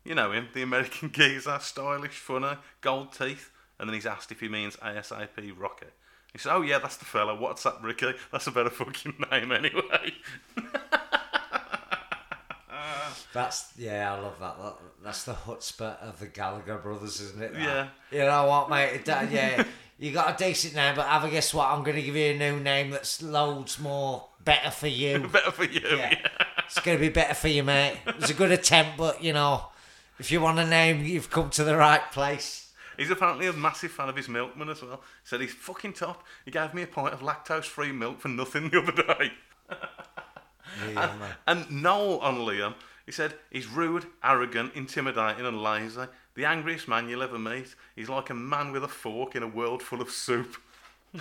You 0.04 0.16
know 0.16 0.32
him, 0.32 0.48
the 0.54 0.62
American 0.64 1.12
geezer, 1.14 1.60
stylish, 1.62 2.18
funny, 2.18 2.58
gold 2.82 3.12
teeth." 3.12 3.52
And 3.78 3.88
then 3.88 3.94
he's 3.94 4.06
asked 4.06 4.32
if 4.32 4.40
he 4.40 4.50
means 4.50 4.76
ASAP 4.78 5.54
Rocky. 5.58 5.86
He 6.32 6.38
said, 6.38 6.54
"Oh 6.54 6.62
yeah, 6.62 6.80
that's 6.80 6.98
the 6.98 7.06
fella. 7.06 7.36
What's 7.36 7.66
up, 7.66 7.80
Ricky? 7.84 8.14
That's 8.32 8.48
a 8.48 8.52
better 8.52 8.70
fucking 8.70 9.26
name 9.32 9.52
anyway." 9.52 10.14
That's 13.34 13.72
yeah, 13.78 14.14
I 14.14 14.20
love 14.20 14.40
that. 14.40 14.58
that 14.58 14.76
that's 15.04 15.24
the 15.24 15.34
chutzpah 15.34 16.02
of 16.02 16.20
the 16.20 16.28
Gallagher 16.28 16.78
brothers, 16.78 17.22
isn't 17.22 17.42
it? 17.42 17.54
that? 17.54 17.62
Yeah. 17.62 17.88
You 18.12 18.26
know 18.26 18.46
what, 18.48 18.70
mate? 18.70 19.06
That- 19.06 19.32
yeah, 19.32 19.64
you 20.00 20.12
got 20.12 20.34
a 20.34 20.44
decent 20.44 20.76
name, 20.76 20.96
but 20.96 21.06
have 21.06 21.24
a 21.24 21.30
guess 21.30 21.54
what? 21.54 21.68
I'm 21.70 21.84
going 21.84 21.96
to 21.96 22.02
give 22.02 22.16
you 22.16 22.32
a 22.34 22.38
new 22.38 22.60
name 22.60 22.90
that's 22.90 23.22
loads 23.22 23.80
more 23.80 24.26
better 24.44 24.72
for 24.72 24.88
you. 24.88 25.28
better 25.28 25.52
for 25.52 25.64
you. 25.66 25.82
Yeah. 25.84 25.96
yeah. 26.12 26.28
It's 26.66 26.80
going 26.80 26.98
to 26.98 27.02
be 27.02 27.10
better 27.10 27.34
for 27.34 27.48
you, 27.48 27.64
mate. 27.64 27.98
It 28.06 28.20
was 28.20 28.30
a 28.30 28.34
good 28.34 28.52
attempt, 28.52 28.98
but 28.98 29.24
you 29.24 29.34
know, 29.34 29.66
if 30.18 30.32
you 30.32 30.42
want 30.42 30.60
a 30.60 30.66
name, 30.68 31.04
you've 31.04 31.30
come 31.30 31.50
to 31.52 31.64
the 31.64 31.78
right 31.78 32.12
place. 32.12 32.69
He's 33.00 33.10
apparently 33.10 33.48
a 33.48 33.54
massive 33.54 33.92
fan 33.92 34.10
of 34.10 34.18
his 34.18 34.28
milkman 34.28 34.68
as 34.68 34.82
well. 34.82 34.98
He 34.98 35.28
said 35.28 35.40
he's 35.40 35.54
fucking 35.54 35.94
top. 35.94 36.24
He 36.44 36.52
gave 36.52 36.74
me 36.74 36.84
a 36.84 36.88
pint 36.88 37.14
of 37.14 37.22
lactose-free 37.22 37.94
milk 37.94 38.20
for 38.20 38.28
nothing 38.28 38.70
the 38.70 38.82
other 38.82 38.92
day. 38.92 39.32
Yeah, 40.88 41.14
mate. 41.20 41.32
And 41.48 41.82
Noel 41.82 42.20
on 42.20 42.38
Liam, 42.38 42.76
he 43.06 43.12
said 43.12 43.34
he's 43.50 43.68
rude, 43.68 44.06
arrogant, 44.24 44.76
intimidating, 44.76 45.46
and 45.46 45.62
lazy. 45.64 46.04
The 46.36 46.46
angriest 46.46 46.88
man 46.88 47.10
you'll 47.10 47.24
ever 47.24 47.40
meet. 47.40 47.74
He's 47.96 48.08
like 48.08 48.30
a 48.30 48.36
man 48.36 48.72
with 48.72 48.84
a 48.84 48.88
fork 48.88 49.36
in 49.36 49.42
a 49.42 49.48
world 49.48 49.82
full 49.82 50.00
of 50.00 50.12
soup. 50.12 50.58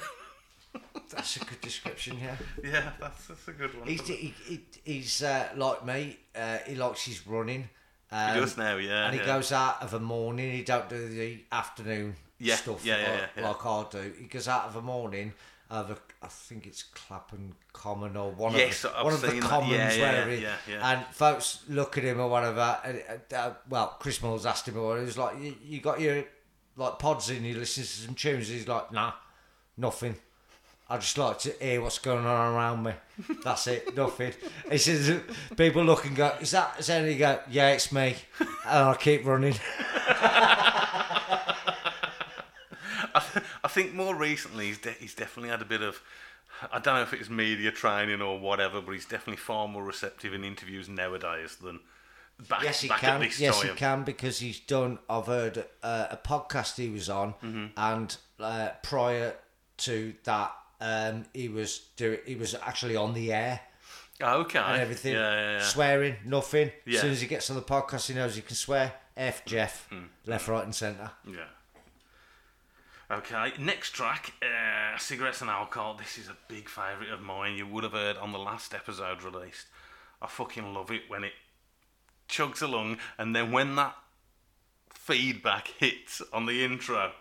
That's 1.11 1.37
a 1.37 1.41
good 1.41 1.61
description, 1.63 2.19
yeah. 2.21 2.37
Yeah, 2.63 2.91
that's, 3.01 3.27
that's 3.27 3.49
a 3.49 3.53
good 3.53 3.77
one. 3.79 3.89
He's, 3.89 4.07
he, 4.07 4.35
he, 4.45 4.61
he's 4.85 5.23
uh, 5.23 5.49
like 5.57 5.85
me. 5.85 6.19
Uh, 6.37 6.59
he 6.67 6.75
likes 6.75 7.07
his 7.07 7.27
running. 7.27 7.71
Um, 8.11 8.35
he 8.35 8.41
does 8.41 8.57
now, 8.57 8.77
yeah. 8.77 9.07
and 9.07 9.15
he 9.15 9.21
yeah. 9.21 9.27
goes 9.27 9.53
out 9.53 9.83
of 9.83 9.93
a 9.95 10.01
morning. 10.01 10.51
He 10.53 10.63
don't 10.63 10.89
do 10.89 11.09
the 11.09 11.41
afternoon 11.53 12.17
Yeah, 12.39 12.57
stuff 12.57 12.85
yeah, 12.85 12.97
yeah, 13.01 13.13
like, 13.13 13.31
yeah, 13.37 13.49
like 13.49 13.67
I 13.67 13.85
do. 13.91 14.13
He 14.19 14.27
goes 14.27 14.49
out 14.49 14.65
of 14.65 14.77
a 14.77 14.83
morning. 14.83 15.33
Of 15.71 15.91
a, 15.91 15.99
I 16.23 16.29
think 16.29 16.67
it's 16.67 16.83
Clapham 16.83 17.55
Common 17.75 18.17
or 18.17 18.31
one 18.31 18.55
Yes, 18.55 18.85
of 18.85 18.93
the, 18.93 18.99
I've 18.99 19.05
one 19.05 19.13
of 19.13 19.21
the 19.21 19.39
commons 19.39 19.73
Yeah, 19.73 19.93
yeah, 19.93 20.13
where 20.13 20.29
he, 20.31 20.43
yeah, 20.43 20.57
yeah. 20.67 20.91
and 20.91 21.07
folks 21.15 21.63
look 21.69 21.99
at 21.99 22.05
him 22.05 22.19
or 22.21 22.29
whatever. 22.31 22.79
And, 22.83 23.03
uh, 23.31 23.37
uh, 23.37 23.55
well, 23.69 23.97
Chris 24.01 24.19
Moyles 24.21 24.47
asked 24.47 24.67
him, 24.67 24.79
or 24.79 24.99
he 24.99 25.05
was 25.05 25.19
like, 25.19 25.39
you, 25.39 25.55
"You 25.63 25.81
got 25.83 26.01
your 26.01 26.25
like 26.77 26.99
pods 26.99 27.29
in? 27.29 27.45
You 27.45 27.59
listen 27.59 27.83
to 27.83 27.89
some 27.89 28.15
tunes?" 28.15 28.49
He's 28.49 28.67
like, 28.67 28.91
"Nah, 28.93 29.13
nothing." 29.77 30.17
I 30.91 30.97
just 30.97 31.19
like 31.19 31.39
to 31.41 31.53
hear 31.61 31.83
what's 31.83 31.99
going 31.99 32.25
on 32.25 32.55
around 32.55 32.83
me. 32.83 32.93
That's 33.45 33.67
it, 33.67 33.95
nothing. 33.95 34.33
He 34.71 34.79
says, 34.79 35.21
people 35.57 35.85
look 35.85 36.07
and 36.07 36.17
go, 36.17 36.33
is 36.41 36.53
that, 36.53 36.77
is 36.79 36.87
that, 36.87 37.03
and 37.03 37.11
he 37.11 37.19
go, 37.19 37.39
yeah, 37.51 37.69
it's 37.71 37.93
me. 37.93 38.17
And 38.41 38.89
I 38.89 38.95
keep 38.99 39.27
running. 39.27 39.55
I, 43.15 43.23
th- 43.33 43.45
I 43.65 43.69
think 43.69 43.95
more 43.95 44.15
recently 44.15 44.67
he's, 44.67 44.79
de- 44.79 44.93
he's 44.93 45.15
definitely 45.15 45.51
had 45.51 45.63
a 45.63 45.67
bit 45.67 45.83
of. 45.83 46.01
I 46.73 46.81
don't 46.81 46.97
know 46.97 47.03
if 47.03 47.13
it's 47.13 47.31
media 47.31 47.71
training 47.71 48.21
or 48.21 48.39
whatever, 48.39 48.81
but 48.81 48.91
he's 48.93 49.05
definitely 49.07 49.37
far 49.37 49.69
more 49.69 49.85
receptive 49.85 50.35
in 50.35 50.43
interviews 50.43 50.89
nowadays 50.89 51.57
than 51.63 51.79
back, 52.49 52.63
Yes, 52.65 52.81
he 52.81 52.89
can. 52.89 53.23
at 53.23 53.29
this 53.29 53.39
Yes, 53.39 53.61
time. 53.61 53.71
he 53.71 53.77
can 53.77 54.03
because 54.05 54.41
he's 54.41 54.59
done. 54.59 54.99
I've 55.09 55.27
heard 55.27 55.65
uh, 55.85 56.07
a 56.11 56.17
podcast 56.17 56.77
he 56.77 56.89
was 56.89 57.09
on, 57.09 57.35
Mm-hmm. 57.45 57.67
and 57.77 58.17
uh, 58.41 58.71
prior 58.83 59.35
to 59.79 60.15
that, 60.25 60.53
um, 60.81 61.25
he 61.35 61.49
was 61.49 61.79
doing. 61.97 62.19
He 62.27 62.35
was 62.37 62.55
actually 62.55 62.97
on 62.97 63.15
the 63.15 63.33
air 63.33 63.61
Oh, 64.21 64.41
okay. 64.41 64.59
and 64.59 64.81
everything, 64.81 65.15
Yeah, 65.15 65.31
yeah, 65.35 65.53
yeah. 65.59 65.63
swearing, 65.63 66.17
nothing. 66.25 66.73
As 66.87 67.01
soon 67.01 67.11
as 67.13 67.21
he 67.21 67.27
gets 67.29 67.51
on 67.51 67.57
the 67.57 67.63
podcast, 67.63 68.09
he 68.09 68.15
knows 68.15 68.35
he 68.37 68.43
can 68.43 68.57
swear. 68.57 68.93
F 69.17 69.45
Jeff, 69.45 69.89
Hmm. 69.91 70.07
left, 70.27 70.47
right, 70.49 70.63
and 70.65 70.75
centre. 70.75 71.11
Yeah. 71.27 71.45
Okay, 73.11 73.53
next 73.59 73.93
track, 73.93 74.33
uh, 74.43 74.99
Cigarettes 74.99 75.41
and 75.41 75.49
Alcohol. 75.51 75.95
This 75.95 76.19
is 76.19 76.29
a 76.29 76.37
big 76.47 76.69
favourite 76.69 77.11
of 77.11 77.21
mine. 77.23 77.57
You 77.57 77.67
would 77.67 77.83
have 77.85 77.95
heard 77.95 78.17
on 78.19 78.33
the 78.33 78.39
last 78.39 78.75
episode 78.75 79.23
released. 79.23 79.67
I 80.21 80.27
fucking 80.27 80.75
love 80.75 80.91
it 80.91 81.03
when 81.09 81.25
it 81.25 81.33
chugs 82.29 82.61
along 82.61 82.99
and 83.17 83.35
then 83.35 83.51
when 83.51 83.77
that 83.77 83.97
feedback 84.93 85.69
hits 85.79 86.21
on 86.33 86.45
the 86.47 86.63
intro. 86.65 87.13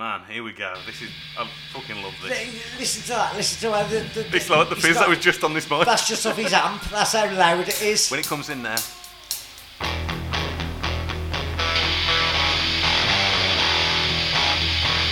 Man, 0.00 0.22
here 0.30 0.42
we 0.42 0.52
go. 0.52 0.72
This 0.86 1.02
is. 1.02 1.10
I 1.38 1.46
fucking 1.74 2.02
love 2.02 2.14
this. 2.22 2.30
Listen 2.78 3.02
to 3.02 3.08
that. 3.10 3.36
Listen 3.36 3.68
to 3.70 3.76
how 3.76 3.86
the. 3.86 4.00
the 4.14 4.34
It's 4.34 4.48
like 4.48 4.70
the 4.70 4.74
fizz 4.76 4.94
got- 4.94 5.00
that 5.00 5.08
was 5.10 5.18
just 5.18 5.44
on 5.44 5.52
this 5.52 5.68
mic. 5.68 5.84
That's 5.84 6.08
just 6.08 6.24
off 6.26 6.38
his 6.38 6.54
amp. 6.54 6.82
That's 6.84 7.12
how 7.12 7.30
loud 7.30 7.68
it 7.68 7.82
is. 7.82 8.08
When 8.08 8.18
it 8.18 8.24
comes 8.24 8.48
in 8.48 8.62
there. 8.62 8.78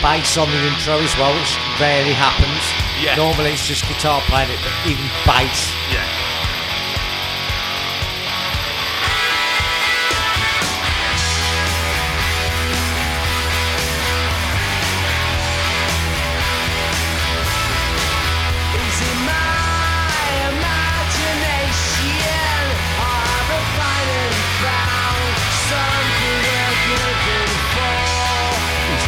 bass 0.01 0.39
on 0.39 0.48
the 0.48 0.56
intro 0.56 0.94
as 1.05 1.15
well, 1.19 1.35
which 1.36 1.52
rarely 1.78 2.15
happens. 2.15 2.65
Yeah. 3.05 3.16
Normally 3.16 3.51
it's 3.51 3.69
just 3.69 3.86
guitar 3.89 4.23
playing 4.23 4.48
it, 4.48 4.59
but 4.65 4.73
even 4.90 5.05
bass. 5.27 5.70
Yeah. 5.93 6.18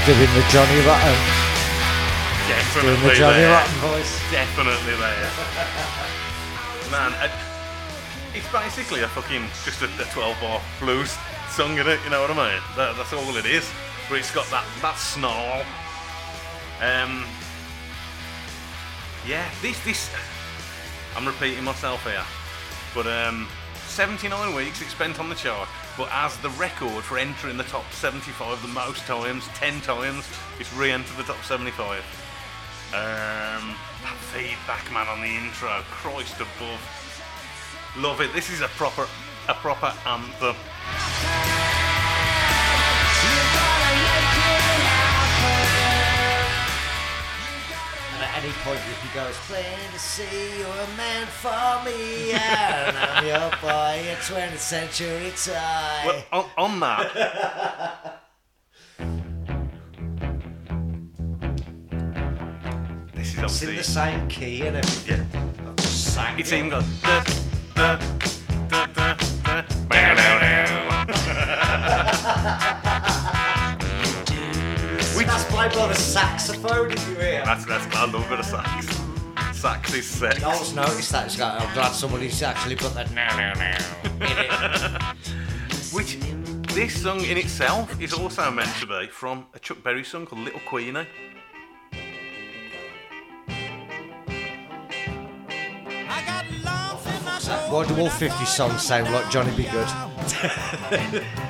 Doing 0.07 0.33
the 0.33 0.45
Johnny 0.49 0.81
Rotten, 0.87 1.19
doing 2.49 2.57
Definitely 2.57 3.09
the 3.09 3.15
Johnny 3.15 3.45
there. 3.45 3.53
Rotten 3.53 3.79
voice. 3.81 4.13
Definitely 4.31 4.97
there. 4.97 5.31
Man, 6.91 7.13
uh, 7.21 7.29
it's 8.35 8.51
basically 8.51 9.03
a 9.03 9.09
fucking 9.09 9.43
just 9.65 9.83
a, 9.83 9.87
a 10.01 10.07
12 10.13 10.41
bar 10.41 10.61
blues 10.81 11.17
song 11.51 11.77
in 11.79 11.87
it, 11.87 12.01
you 12.05 12.11
know 12.11 12.23
what 12.23 12.31
I 12.31 12.35
mean? 12.35 12.63
That, 12.77 12.97
that's 12.97 13.13
all 13.13 13.37
it 13.37 13.45
is. 13.45 13.69
But 14.09 14.19
it's 14.19 14.33
got 14.35 14.47
that, 14.51 14.65
that 14.83 14.97
snarl. 14.97 15.63
Um, 16.81 17.25
yeah, 19.27 19.49
this, 19.61 19.79
this, 19.85 20.11
I'm 21.15 21.27
repeating 21.27 21.65
myself 21.65 22.03
here. 22.05 22.25
But 22.95 23.07
um, 23.07 23.49
79 23.87 24.55
weeks 24.55 24.81
it 24.81 24.89
spent 24.89 25.21
on 25.21 25.29
the 25.29 25.35
chart. 25.35 25.69
But 26.01 26.09
as 26.13 26.35
the 26.39 26.49
record 26.51 27.05
for 27.05 27.19
entering 27.19 27.59
the 27.59 27.65
top 27.65 27.85
75 27.93 28.63
the 28.63 28.69
most 28.69 29.05
times, 29.05 29.47
10 29.49 29.83
times, 29.83 30.27
it's 30.59 30.73
re-entered 30.73 31.15
the 31.19 31.25
top 31.25 31.45
75. 31.45 31.99
Um, 32.89 33.77
that 34.01 34.17
feedback, 34.33 34.91
man, 34.95 35.07
on 35.09 35.21
the 35.21 35.29
intro, 35.29 35.69
Christ 35.91 36.41
above, 36.41 36.81
love 37.99 38.23
it. 38.23 38.33
This 38.33 38.49
is 38.49 38.63
a 38.63 38.69
proper, 38.69 39.07
a 39.47 39.53
proper 39.53 39.93
anthem. 40.07 40.57
Any 48.43 48.53
point 48.65 48.81
you 48.89 48.95
can 49.01 49.11
go, 49.15 49.27
it's 49.29 49.39
plain 49.47 49.65
to 49.93 49.99
see 49.99 50.59
you're 50.59 50.69
a 50.69 50.97
man 50.97 51.27
for 51.27 51.85
me, 51.85 52.33
and 52.33 52.97
I'm 52.97 53.27
your 53.27 53.51
boy, 53.61 54.01
a 54.11 54.17
20th 54.17 54.59
century 54.59 55.33
toy. 55.45 55.53
Well, 56.07 56.25
on, 56.33 56.45
on 56.57 56.81
that. 56.81 58.21
this 63.15 63.35
is 63.35 63.39
it's 63.39 63.63
in 63.63 63.77
the 63.77 63.85
same 63.85 64.29
key 64.29 64.67
and 64.67 64.77
everything. 64.77 65.27
Yeah. 65.33 65.69
I've 65.69 65.77
just 65.77 66.15
sang 66.15 66.39
It's 66.39 66.53
it. 66.53 66.59
even 66.59 66.71
got. 66.71 66.85
That's 75.31 75.45
played 75.45 75.73
by 75.75 75.87
the 75.87 75.95
saxophone, 75.95 76.91
if 76.91 77.09
you 77.09 77.15
hear. 77.15 77.45
that's, 77.45 77.65
that's, 77.65 77.87
I 77.95 78.05
love 78.05 78.27
a 78.27 78.29
bit 78.29 78.41
of 78.41 78.45
sax. 78.45 79.01
Sax 79.57 79.95
is 79.95 80.05
sex. 80.05 80.43
I 80.43 80.53
always 80.53 80.75
noticed 80.75 81.13
that. 81.13 81.27
It's 81.27 81.39
like, 81.39 81.63
I'm 81.63 81.73
glad 81.73 81.93
somebody's 81.93 82.43
actually 82.43 82.75
put 82.75 82.95
that 82.95 83.13
now, 83.13 83.37
now, 83.37 83.55
now. 83.55 85.15
Which, 85.93 86.17
this 86.75 87.01
song 87.01 87.21
in 87.21 87.39
itself 87.39 88.01
is 88.03 88.13
also 88.13 88.51
meant 88.51 88.75
to 88.81 88.87
be 88.87 89.07
from 89.07 89.47
a 89.55 89.61
Chuck 89.61 89.85
Berry 89.85 90.03
song 90.03 90.27
called 90.27 90.43
Little 90.43 90.59
Queenie. 90.67 91.07
Why 97.69 97.87
do 97.87 98.01
all 98.01 98.11
50 98.11 98.45
songs 98.47 98.83
sound 98.83 99.13
like 99.13 99.31
Johnny 99.31 99.57
B. 99.57 99.63
Goode? 99.71 101.47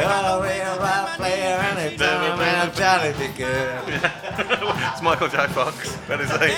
You're 0.00 0.08
a 0.08 0.40
real 0.40 0.78
rock 0.78 1.16
player 1.16 1.60
and 1.60 1.78
a 1.78 1.94
dumb 1.94 2.38
man, 2.38 2.72
Johnny 2.74 3.12
B. 3.18 3.28
Goode. 3.36 4.00
It's 4.92 5.02
Michael 5.02 5.28
J. 5.28 5.46
Fox. 5.48 5.94
That 6.08 6.22
is 6.22 6.30
it. 6.32 6.56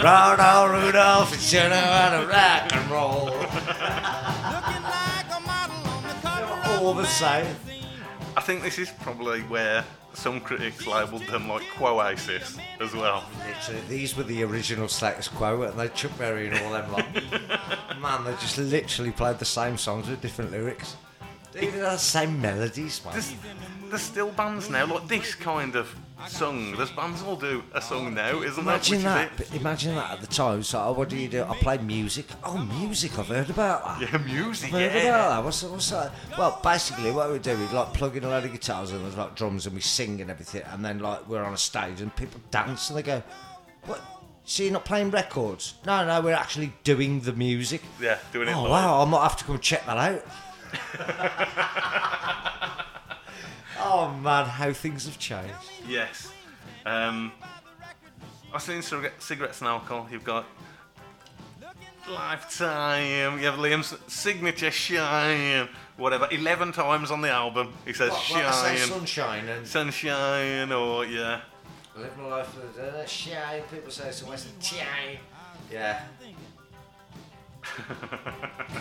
Ronald 0.00 0.70
Rudolph, 0.70 1.34
it's 1.34 1.52
you 1.52 1.58
know 1.58 1.74
how 1.74 2.20
to 2.20 2.26
rock 2.28 2.72
and 2.72 2.88
roll. 2.88 3.30
All 6.78 6.94
the 6.94 7.04
same. 7.04 7.52
I 8.36 8.40
think 8.42 8.62
this 8.62 8.78
is 8.78 8.90
probably 9.00 9.40
where 9.42 9.84
some 10.14 10.40
critics 10.40 10.86
labelled 10.86 11.26
them 11.26 11.48
like 11.48 11.62
Quoasis 11.62 12.60
as 12.80 12.94
well. 12.94 13.24
Literally, 13.44 13.80
uh, 13.80 13.88
these 13.88 14.16
were 14.16 14.22
the 14.22 14.44
original 14.44 14.86
status 14.86 15.26
quo, 15.26 15.62
and 15.62 15.76
they 15.76 15.88
Chuck 15.88 16.16
Berry 16.16 16.46
and 16.46 16.58
all 16.60 16.72
them 16.72 16.92
lot. 16.92 17.06
Man, 18.00 18.24
they 18.24 18.32
just 18.34 18.56
literally 18.58 19.10
played 19.10 19.40
the 19.40 19.44
same 19.44 19.76
songs 19.76 20.08
with 20.08 20.20
different 20.20 20.52
lyrics. 20.52 20.94
Even 21.60 21.80
the 21.80 21.96
same 21.96 22.40
melodies, 22.40 23.04
man. 23.04 23.12
There's, 23.14 23.34
there's 23.90 24.02
still 24.02 24.30
bands 24.30 24.70
now 24.70 24.86
like 24.86 25.06
this 25.08 25.34
kind 25.34 25.76
of 25.76 25.94
song. 26.28 26.72
There's 26.76 26.90
bands 26.92 27.22
will 27.22 27.36
do 27.36 27.62
a 27.74 27.82
song 27.82 28.14
now, 28.14 28.40
isn't 28.42 28.62
Imagine 28.62 29.02
that. 29.02 29.38
Which 29.38 29.48
is 29.50 29.54
Imagine 29.60 29.94
that 29.96 30.12
at 30.12 30.20
the 30.20 30.26
time. 30.28 30.62
So, 30.62 30.82
oh, 30.82 30.92
what 30.92 31.08
do 31.08 31.16
you 31.16 31.28
do? 31.28 31.44
I 31.44 31.54
play 31.56 31.78
music. 31.78 32.26
Oh, 32.44 32.56
music. 32.78 33.18
I've 33.18 33.28
heard 33.28 33.50
about 33.50 33.84
that. 34.00 34.12
Yeah, 34.12 34.18
music. 34.18 34.72
I've 34.72 34.92
heard 34.92 35.02
Yeah. 35.02 35.08
about 35.16 35.28
that. 35.36 35.44
What's, 35.44 35.62
what's 35.64 35.90
that? 35.90 36.12
Well, 36.38 36.58
basically, 36.62 37.10
what 37.10 37.30
we 37.30 37.38
do, 37.38 37.56
we 37.56 37.66
like 37.76 37.92
plug 37.92 38.16
in 38.16 38.24
a 38.24 38.28
load 38.28 38.44
of 38.44 38.52
guitars 38.52 38.92
and 38.92 39.04
there's 39.04 39.16
like 39.16 39.34
drums 39.36 39.66
and 39.66 39.74
we 39.74 39.80
sing 39.82 40.20
and 40.20 40.30
everything, 40.30 40.62
and 40.70 40.84
then 40.84 41.00
like 41.00 41.28
we're 41.28 41.42
on 41.44 41.52
a 41.52 41.58
stage 41.58 42.00
and 42.00 42.14
people 42.16 42.40
dance 42.50 42.88
and 42.88 42.98
they 42.98 43.02
go, 43.02 43.22
"What? 43.86 44.00
So 44.44 44.62
you're 44.62 44.72
not 44.72 44.84
playing 44.84 45.10
records? 45.10 45.74
No, 45.86 46.04
no, 46.06 46.20
we're 46.20 46.34
actually 46.34 46.72
doing 46.82 47.20
the 47.20 47.32
music." 47.32 47.82
Yeah, 48.00 48.18
doing 48.32 48.48
it 48.48 48.54
Oh 48.56 48.62
live. 48.62 48.70
wow! 48.70 49.02
I 49.02 49.04
might 49.04 49.22
have 49.22 49.36
to 49.38 49.44
come 49.44 49.58
check 49.58 49.84
that 49.86 49.98
out. 49.98 50.24
oh 53.78 54.18
man, 54.22 54.46
how 54.46 54.72
things 54.72 55.04
have 55.06 55.18
changed. 55.18 55.54
Yes. 55.86 56.32
Um, 56.84 57.32
I've 58.52 58.62
seen 58.62 58.82
cigarettes 58.82 59.60
and 59.60 59.68
alcohol. 59.68 60.08
You've 60.10 60.24
got 60.24 60.46
Lifetime. 62.10 63.38
You 63.38 63.46
have 63.46 63.54
Liam's 63.58 63.94
signature 64.12 64.70
Shine. 64.70 65.68
Whatever. 65.96 66.28
11 66.30 66.72
times 66.72 67.10
on 67.10 67.20
the 67.20 67.30
album. 67.30 67.72
He 67.84 67.92
says 67.92 68.10
What, 68.10 68.44
I 68.44 68.52
say 68.52 68.76
Shine. 68.76 68.88
sunshine 68.88 69.48
and 69.48 69.66
Sunshine 69.66 70.72
or, 70.72 71.04
yeah. 71.04 71.40
live 71.96 72.16
my 72.18 72.26
life 72.26 72.56
with 72.56 72.78
uh, 72.78 73.06
shine. 73.06 73.62
People 73.70 73.90
say 73.90 74.08
it's 74.08 74.22
always 74.22 74.46
shine. 74.60 75.18
Yeah. 75.70 76.02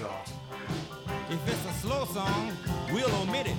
God. 0.02 0.28
If 1.32 1.48
it's 1.48 1.66
a 1.66 1.74
slow 1.80 2.06
song, 2.06 2.52
we'll 2.92 3.14
omit 3.22 3.48
it. 3.48 3.56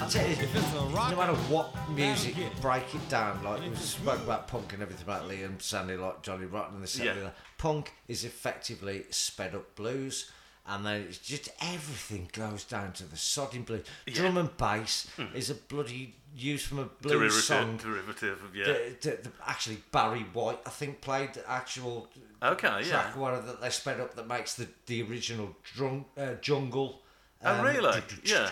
I 0.00 0.08
tell 0.08 0.26
If 0.26 0.54
it's 0.56 0.74
a 0.74 0.78
rock, 0.94 1.10
no 1.10 1.16
matter 1.18 1.34
what 1.52 1.74
music, 1.90 2.36
get 2.36 2.50
it. 2.52 2.60
break 2.62 2.94
it 2.94 3.08
down. 3.10 3.42
Like 3.44 3.60
we 3.62 3.74
spoke 3.76 4.20
about 4.22 4.48
punk 4.48 4.72
and 4.72 4.82
everything 4.82 5.04
about 5.04 5.28
Liam 5.28 5.60
Sandy, 5.60 5.96
like 5.96 6.22
Johnny 6.22 6.46
Rotten 6.46 6.76
and 6.76 6.82
this 6.82 6.96
and 6.96 7.04
Yeah. 7.04 7.14
that. 7.14 7.36
Punk 7.58 7.92
is 8.08 8.24
effectively 8.24 9.04
sped 9.10 9.54
up 9.54 9.74
blues, 9.76 10.30
and 10.66 10.84
then 10.86 11.02
it's 11.02 11.18
just 11.18 11.50
everything 11.60 12.30
goes 12.32 12.64
down 12.64 12.92
to 12.94 13.04
the 13.04 13.16
sodding 13.16 13.66
blues. 13.66 13.84
Drum 14.06 14.38
and 14.38 14.56
bass 14.56 15.08
is 15.34 15.50
a 15.50 15.54
bloody 15.54 16.16
used 16.34 16.66
from 16.66 16.78
a 16.78 16.84
blues 16.84 17.12
Derivative, 17.12 17.42
song. 17.44 17.76
derivative 17.76 18.42
of, 18.44 18.56
yeah. 18.56 18.64
The- 18.64 18.96
the- 19.00 19.16
the- 19.28 19.32
actually, 19.46 19.82
Barry 19.92 20.22
White, 20.32 20.60
I 20.64 20.70
think, 20.70 21.00
played 21.02 21.34
the 21.34 21.48
actual 21.50 22.08
Okay, 22.42 22.68
yeah. 22.68 22.88
track 22.88 23.16
one 23.16 23.34
of 23.34 23.46
that 23.46 23.60
they 23.60 23.68
sped 23.68 24.00
up 24.00 24.14
that 24.14 24.26
makes 24.26 24.54
the 24.54 24.68
the 24.86 25.02
original 25.02 25.54
drunk, 25.76 26.06
uh, 26.16 26.34
jungle. 26.40 27.02
Oh, 27.42 27.54
um, 27.54 27.64
really? 27.64 28.02
Yeah. 28.24 28.50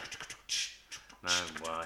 No 1.23 1.31
way. 1.65 1.85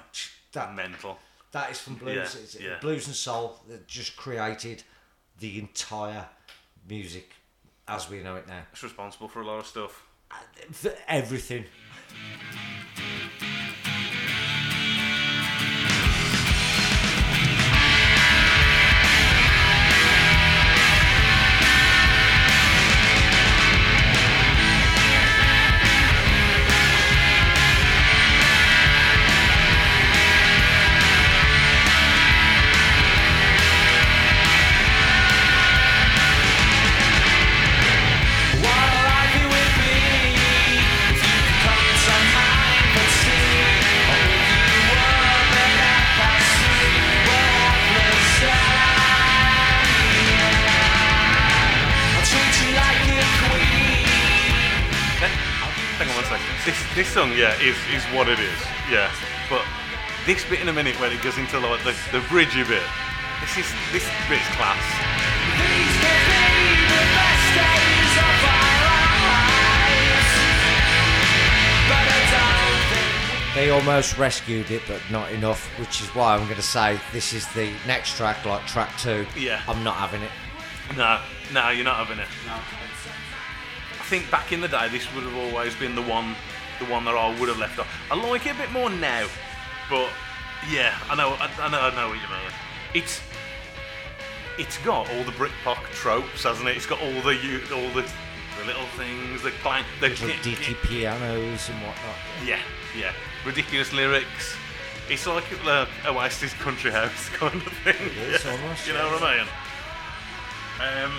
That 0.52 0.74
Mental. 0.74 1.18
That 1.52 1.70
is 1.70 1.78
from 1.78 1.94
blues. 1.96 2.34
Yeah, 2.34 2.42
it's 2.42 2.60
yeah. 2.60 2.78
Blues 2.80 3.06
and 3.06 3.16
soul 3.16 3.58
that 3.68 3.86
just 3.86 4.16
created 4.16 4.82
the 5.38 5.58
entire 5.58 6.26
music 6.88 7.32
as 7.88 8.08
we 8.08 8.22
know 8.22 8.36
it 8.36 8.46
now. 8.48 8.62
It's 8.72 8.82
responsible 8.82 9.28
for 9.28 9.40
a 9.40 9.46
lot 9.46 9.58
of 9.58 9.66
stuff. 9.66 10.06
For 10.70 10.94
everything. 11.08 11.64
Is 57.62 57.76
is 57.94 58.04
what 58.14 58.28
it 58.28 58.38
is. 58.38 58.60
Yeah. 58.90 59.10
But 59.48 59.62
this 60.26 60.44
bit 60.44 60.60
in 60.60 60.68
a 60.68 60.72
minute 60.72 60.98
when 61.00 61.12
it 61.12 61.22
goes 61.22 61.38
into 61.38 61.58
like 61.58 61.82
the, 61.84 61.94
the 62.12 62.20
bridgey 62.26 62.66
bit, 62.66 62.82
this 63.40 63.56
is 63.58 63.66
this 63.92 64.06
bit's 64.28 64.46
class. 64.58 64.82
These 65.58 65.96
can 66.02 66.22
be 66.26 66.74
the 66.90 67.02
best 67.14 67.46
days 67.54 68.14
of 68.18 68.42
our 68.50 68.74
lives. 68.82 70.32
But 71.88 72.04
I 72.06 72.20
don't 72.34 72.82
think 72.90 73.54
They 73.54 73.70
almost 73.70 74.18
rescued 74.18 74.70
it, 74.70 74.82
but 74.88 75.00
not 75.10 75.30
enough, 75.32 75.66
which 75.78 76.00
is 76.00 76.08
why 76.14 76.34
I'm 76.34 76.44
going 76.44 76.56
to 76.56 76.62
say 76.62 76.98
this 77.12 77.32
is 77.32 77.46
the 77.52 77.72
next 77.86 78.16
track, 78.16 78.44
like 78.44 78.66
track 78.66 78.96
two. 78.98 79.26
Yeah. 79.36 79.62
I'm 79.68 79.82
not 79.84 79.96
having 79.96 80.22
it. 80.22 80.30
No, 80.96 81.20
no, 81.52 81.70
you're 81.70 81.84
not 81.84 81.96
having 81.96 82.18
it. 82.18 82.28
No. 82.46 82.54
I 82.54 84.04
think 84.04 84.30
back 84.30 84.52
in 84.52 84.60
the 84.60 84.68
day, 84.68 84.88
this 84.88 85.12
would 85.14 85.24
have 85.24 85.36
always 85.36 85.74
been 85.76 85.94
the 85.94 86.02
one, 86.02 86.34
the 86.84 86.92
one 86.92 87.04
that 87.04 87.14
I 87.14 87.38
would 87.38 87.48
have 87.48 87.58
left 87.58 87.78
off. 87.78 87.88
I 88.10 88.16
like 88.30 88.46
it 88.46 88.54
a 88.56 88.58
bit 88.58 88.72
more 88.72 88.90
now, 88.90 89.26
but 89.88 90.08
yeah, 90.70 90.98
I 91.08 91.14
know, 91.14 91.30
I, 91.30 91.50
I 91.60 91.68
know, 91.70 91.80
I 91.80 91.94
know 91.94 92.08
what 92.08 92.16
you 92.16 92.28
mean. 92.28 92.52
It's, 92.94 93.20
it's 94.58 94.78
got 94.78 95.10
all 95.10 95.24
the 95.24 95.32
Britpop 95.32 95.82
tropes, 95.92 96.44
hasn't 96.44 96.68
it? 96.68 96.76
It's 96.76 96.86
got 96.86 97.00
all 97.00 97.12
the, 97.22 97.38
all 97.72 97.88
the, 97.94 98.02
the 98.58 98.66
little 98.66 98.86
things, 98.96 99.42
the 99.42 99.50
clang, 99.62 99.84
the 100.00 100.08
Little 100.08 100.28
ditty 100.42 100.74
pianos 100.82 101.68
and 101.68 101.78
whatnot. 101.78 102.16
yeah, 102.44 102.60
yeah, 102.98 103.12
ridiculous 103.46 103.92
lyrics. 103.92 104.56
It's 105.08 105.26
like 105.26 105.44
uh, 105.64 105.86
Oasis 106.06 106.52
Country 106.54 106.90
House 106.90 107.28
kind 107.32 107.54
of 107.54 107.72
thing. 107.84 107.96
It 107.98 108.34
is 108.34 108.46
almost, 108.46 108.86
you 108.86 108.94
know 108.94 109.06
yeah. 109.06 109.12
what 109.12 109.22
I 109.22 109.36
mean? 109.38 111.04
Um, 111.04 111.12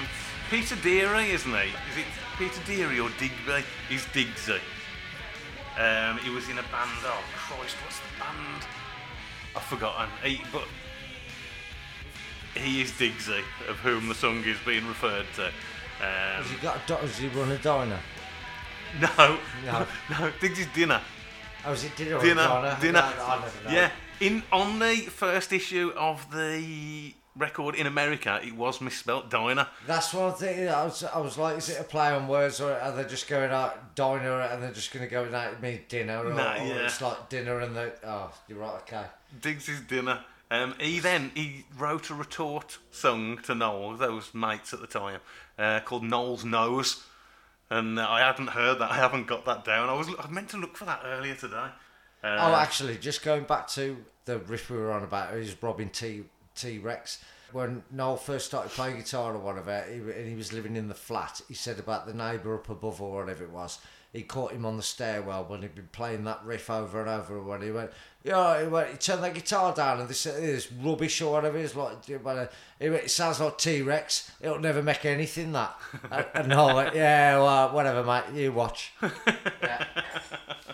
Peter 0.49 0.75
Deary, 0.77 1.31
isn't 1.31 1.51
he? 1.51 1.57
Is 1.57 1.97
it 1.97 2.05
Peter 2.37 2.61
Deary 2.65 2.99
or 2.99 3.09
Digby? 3.19 3.63
He's 3.89 4.05
Digsy. 4.07 4.59
Um, 5.77 6.17
he 6.19 6.29
was 6.29 6.47
in 6.49 6.57
a 6.59 6.63
band. 6.63 6.91
Oh 7.03 7.21
Christ, 7.35 7.75
what's 7.83 7.99
the 7.99 8.19
band? 8.19 8.63
I've 9.55 9.63
forgotten. 9.63 10.09
He, 10.23 10.41
but 10.51 10.67
he 12.55 12.81
is 12.81 12.91
Digsy, 12.91 13.41
of 13.67 13.77
whom 13.77 14.07
the 14.07 14.15
song 14.15 14.43
is 14.45 14.57
being 14.65 14.87
referred 14.87 15.25
to. 15.35 15.45
Um, 15.47 15.51
Has 16.43 16.49
he 16.49 16.57
got 16.57 16.75
a 16.77 16.87
do- 16.87 16.95
Has 16.95 17.17
he 17.17 17.27
run 17.29 17.51
a 17.51 17.57
diner? 17.57 17.99
no, 19.01 19.39
No. 19.65 19.87
no, 20.09 20.31
Digsy's 20.39 20.67
dinner. 20.73 21.01
Oh, 21.65 21.71
is 21.71 21.85
it 21.85 21.95
dinner 21.95 22.15
or 22.17 22.21
dinner, 22.21 22.77
dinner. 22.81 22.99
I, 22.99 23.35
I 23.35 23.39
never 23.39 23.63
know. 23.69 23.71
Yeah, 23.75 23.91
in 24.19 24.43
on 24.51 24.79
the 24.79 24.95
first 24.97 25.53
issue 25.53 25.93
of 25.95 26.29
the 26.31 27.13
record 27.35 27.75
in 27.75 27.87
America, 27.87 28.39
it 28.43 28.55
was 28.55 28.81
misspelt 28.81 29.29
diner. 29.29 29.67
That's 29.87 30.13
one 30.13 30.33
thing. 30.33 30.69
I 30.69 30.83
was, 30.83 31.03
I 31.03 31.19
was 31.19 31.37
like, 31.37 31.57
is 31.57 31.69
it 31.69 31.79
a 31.79 31.83
play 31.83 32.09
on 32.09 32.27
words, 32.27 32.61
or 32.61 32.73
are 32.73 32.91
they 32.91 33.03
just 33.05 33.27
going 33.27 33.51
out 33.51 33.95
diner 33.95 34.41
and 34.41 34.61
they're 34.61 34.71
just 34.71 34.93
going 34.93 35.05
to 35.05 35.09
go 35.09 35.23
out 35.23 35.53
and 35.53 35.61
mean 35.61 35.81
dinner, 35.87 36.25
or, 36.25 36.33
Nah, 36.33 36.53
or 36.53 36.67
yeah. 36.67 36.85
it's 36.85 37.01
like 37.01 37.29
dinner 37.29 37.59
and 37.59 37.75
the 37.75 37.93
oh, 38.05 38.31
you're 38.47 38.59
right, 38.59 38.75
okay. 38.81 39.05
Digsy's 39.41 39.81
dinner. 39.81 40.19
Um, 40.51 40.75
he 40.79 40.99
then 40.99 41.31
he 41.33 41.65
wrote 41.77 42.09
a 42.11 42.13
retort 42.13 42.77
song 42.91 43.39
to 43.43 43.55
Noel, 43.55 43.97
those 43.97 44.33
mates 44.35 44.71
at 44.73 44.81
the 44.81 44.87
time, 44.87 45.19
uh, 45.57 45.79
called 45.79 46.03
Noel's 46.03 46.45
Nose, 46.45 47.03
and 47.71 47.97
uh, 47.97 48.07
I 48.07 48.19
hadn't 48.19 48.49
heard 48.49 48.77
that. 48.79 48.91
I 48.91 48.95
haven't 48.95 49.25
got 49.25 49.45
that 49.45 49.65
down. 49.65 49.89
I 49.89 49.93
was 49.93 50.09
I 50.19 50.29
meant 50.29 50.49
to 50.49 50.57
look 50.57 50.77
for 50.77 50.85
that 50.85 51.01
earlier 51.03 51.33
today. 51.33 51.69
Uh, 52.23 52.37
oh, 52.39 52.55
actually, 52.55 52.97
just 52.97 53.23
going 53.23 53.43
back 53.43 53.67
to 53.69 53.97
the 54.25 54.37
riff 54.37 54.69
we 54.69 54.77
were 54.77 54.91
on 54.91 55.03
about, 55.03 55.33
is 55.33 55.55
Robin 55.61 55.89
T 55.89 56.23
T 56.55 56.79
Rex. 56.79 57.23
When 57.51 57.83
Noel 57.91 58.17
first 58.17 58.47
started 58.47 58.71
playing 58.71 58.97
guitar 58.97 59.35
or 59.35 59.39
whatever, 59.39 59.71
and 59.71 60.27
he 60.27 60.35
was 60.35 60.53
living 60.53 60.75
in 60.75 60.87
the 60.87 60.95
flat, 60.95 61.41
he 61.47 61.53
said 61.53 61.77
about 61.77 62.07
the 62.07 62.13
neighbour 62.13 62.55
up 62.55 62.69
above 62.69 62.99
or 62.99 63.21
whatever 63.21 63.43
it 63.43 63.51
was. 63.51 63.77
He 64.13 64.21
caught 64.21 64.51
him 64.51 64.63
on 64.63 64.77
the 64.77 64.83
stairwell 64.83 65.45
when 65.45 65.63
he'd 65.63 65.73
been 65.73 65.89
playing 65.91 66.23
that 66.25 66.45
riff 66.45 66.69
over 66.69 67.01
and 67.01 67.09
over. 67.09 67.39
And 67.39 67.47
when 67.47 67.63
he 67.63 67.71
went, 67.71 67.89
yeah, 68.23 68.61
he 68.61 68.67
went, 68.67 68.91
he 68.91 68.97
turned 68.97 69.23
the 69.23 69.31
guitar 69.31 69.73
down 69.73 69.99
and 69.99 70.07
this, 70.07 70.23
this 70.23 70.71
rubbish 70.71 71.19
or 71.19 71.33
whatever. 71.33 71.57
It's 71.57 71.75
like, 71.75 72.05
he 72.05 72.15
went, 72.17 72.49
it 72.79 73.09
sounds 73.09 73.39
like 73.39 73.57
T 73.57 73.81
Rex. 73.81 74.31
It'll 74.39 74.59
never 74.59 74.83
make 74.83 75.03
anything 75.03 75.51
that. 75.53 75.75
and, 76.11 76.25
and 76.35 76.47
Noel 76.49 76.75
went, 76.75 76.95
yeah, 76.95 77.39
well, 77.39 77.73
whatever, 77.73 78.03
mate. 78.03 78.39
You 78.39 78.51
watch. 78.51 78.93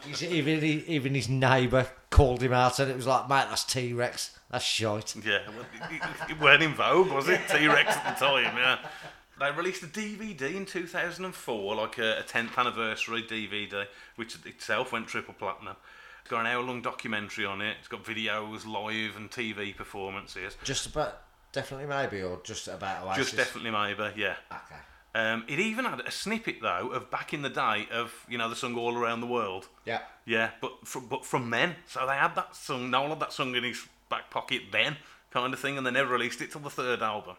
He's, 0.05 0.23
even 0.23 0.63
even 0.63 1.13
his 1.13 1.29
neighbour 1.29 1.87
called 2.09 2.41
him 2.41 2.53
out, 2.53 2.79
and 2.79 2.89
it 2.89 2.95
was 2.95 3.07
like, 3.07 3.29
mate, 3.29 3.45
that's 3.49 3.63
T 3.63 3.93
Rex. 3.93 4.37
That's 4.49 4.65
shite. 4.65 5.15
Yeah, 5.17 5.39
well, 5.47 5.65
it, 5.73 5.95
it, 5.95 6.31
it 6.31 6.39
weren't 6.39 6.63
in 6.63 6.73
vogue, 6.73 7.11
was 7.11 7.29
it? 7.29 7.41
T 7.49 7.67
Rex 7.67 7.95
at 7.95 8.17
the 8.17 8.25
time, 8.25 8.57
yeah. 8.57 8.79
They 9.39 9.51
released 9.51 9.83
a 9.83 9.87
DVD 9.87 10.55
in 10.55 10.65
2004, 10.65 11.75
like 11.75 11.97
a, 11.97 12.19
a 12.19 12.23
10th 12.23 12.57
anniversary 12.57 13.23
DVD, 13.23 13.85
which 14.15 14.37
itself 14.45 14.91
went 14.91 15.07
triple 15.07 15.33
platinum. 15.33 15.75
It's 16.21 16.29
got 16.29 16.41
an 16.41 16.47
hour 16.47 16.61
long 16.61 16.81
documentary 16.81 17.45
on 17.45 17.61
it, 17.61 17.77
it's 17.79 17.87
got 17.87 18.03
videos, 18.03 18.65
live, 18.65 19.15
and 19.15 19.31
TV 19.31 19.75
performances. 19.75 20.57
Just 20.63 20.87
about, 20.87 21.21
definitely 21.53 21.87
maybe, 21.87 22.21
or 22.21 22.39
just 22.43 22.67
about 22.67 23.05
Oasis. 23.05 23.25
Just 23.25 23.37
definitely 23.37 23.71
maybe, 23.71 24.19
yeah. 24.19 24.35
Okay. 24.51 24.81
Um, 25.15 25.43
it 25.47 25.59
even 25.59 25.85
had 25.85 26.01
a 26.01 26.11
snippet 26.11 26.57
though 26.61 26.89
of 26.89 27.09
back 27.09 27.33
in 27.33 27.41
the 27.41 27.49
day 27.49 27.87
of 27.91 28.13
you 28.29 28.37
know 28.37 28.47
the 28.47 28.55
song 28.55 28.75
"All 28.77 28.95
Around 28.95 29.21
the 29.21 29.27
World." 29.27 29.67
Yeah. 29.83 30.01
Yeah, 30.25 30.51
but 30.61 30.87
from, 30.87 31.07
but 31.07 31.25
from 31.25 31.49
then, 31.49 31.77
so 31.87 32.05
they 32.05 32.13
had 32.13 32.35
that 32.35 32.55
song. 32.55 32.91
Noel 32.91 33.09
had 33.09 33.19
that 33.21 33.33
song 33.33 33.55
in 33.55 33.63
his 33.63 33.87
back 34.09 34.29
pocket 34.29 34.63
then, 34.71 34.97
kind 35.31 35.51
of 35.51 35.59
thing, 35.59 35.77
and 35.79 35.87
they 35.87 35.91
never 35.91 36.13
released 36.13 36.41
it 36.41 36.51
till 36.51 36.61
the 36.61 36.69
third 36.69 37.01
album. 37.01 37.37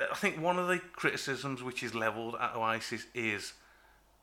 I 0.00 0.14
think 0.14 0.40
one 0.40 0.58
of 0.58 0.68
the 0.68 0.78
criticisms 0.78 1.62
which 1.62 1.82
is 1.82 1.94
levelled 1.94 2.36
at 2.40 2.56
Oasis 2.56 3.06
is 3.14 3.52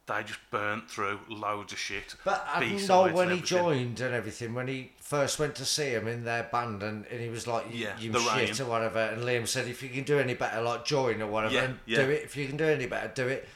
they 0.07 0.23
just 0.23 0.39
burnt 0.49 0.89
through 0.89 1.19
loads 1.29 1.71
of 1.73 1.79
shit. 1.79 2.15
But 2.25 2.45
I 2.53 2.69
know 2.87 3.03
when 3.03 3.27
he 3.29 3.35
everything. 3.35 3.43
joined 3.43 4.01
and 4.01 4.13
everything, 4.13 4.53
when 4.53 4.67
he 4.67 4.91
first 4.99 5.39
went 5.39 5.55
to 5.55 5.65
see 5.65 5.91
him 5.91 6.07
in 6.07 6.23
their 6.23 6.43
band, 6.43 6.83
and, 6.83 7.05
and 7.07 7.21
he 7.21 7.29
was 7.29 7.47
like, 7.47 7.65
Yeah, 7.71 7.97
you 7.99 8.13
shit 8.13 8.59
or 8.59 8.65
whatever, 8.65 8.99
and 8.99 9.23
Liam 9.23 9.47
said, 9.47 9.67
if 9.67 9.81
you 9.81 9.89
can 9.89 10.03
do 10.03 10.19
any 10.19 10.33
better, 10.33 10.61
like 10.61 10.85
join 10.85 11.21
or 11.21 11.27
whatever, 11.27 11.53
Yeah, 11.53 11.63
and 11.63 11.79
yeah. 11.85 12.03
do 12.03 12.09
it. 12.09 12.23
If 12.23 12.35
you 12.35 12.47
can 12.47 12.57
do 12.57 12.65
any 12.65 12.87
better, 12.87 13.11
do 13.13 13.27
it. 13.27 13.47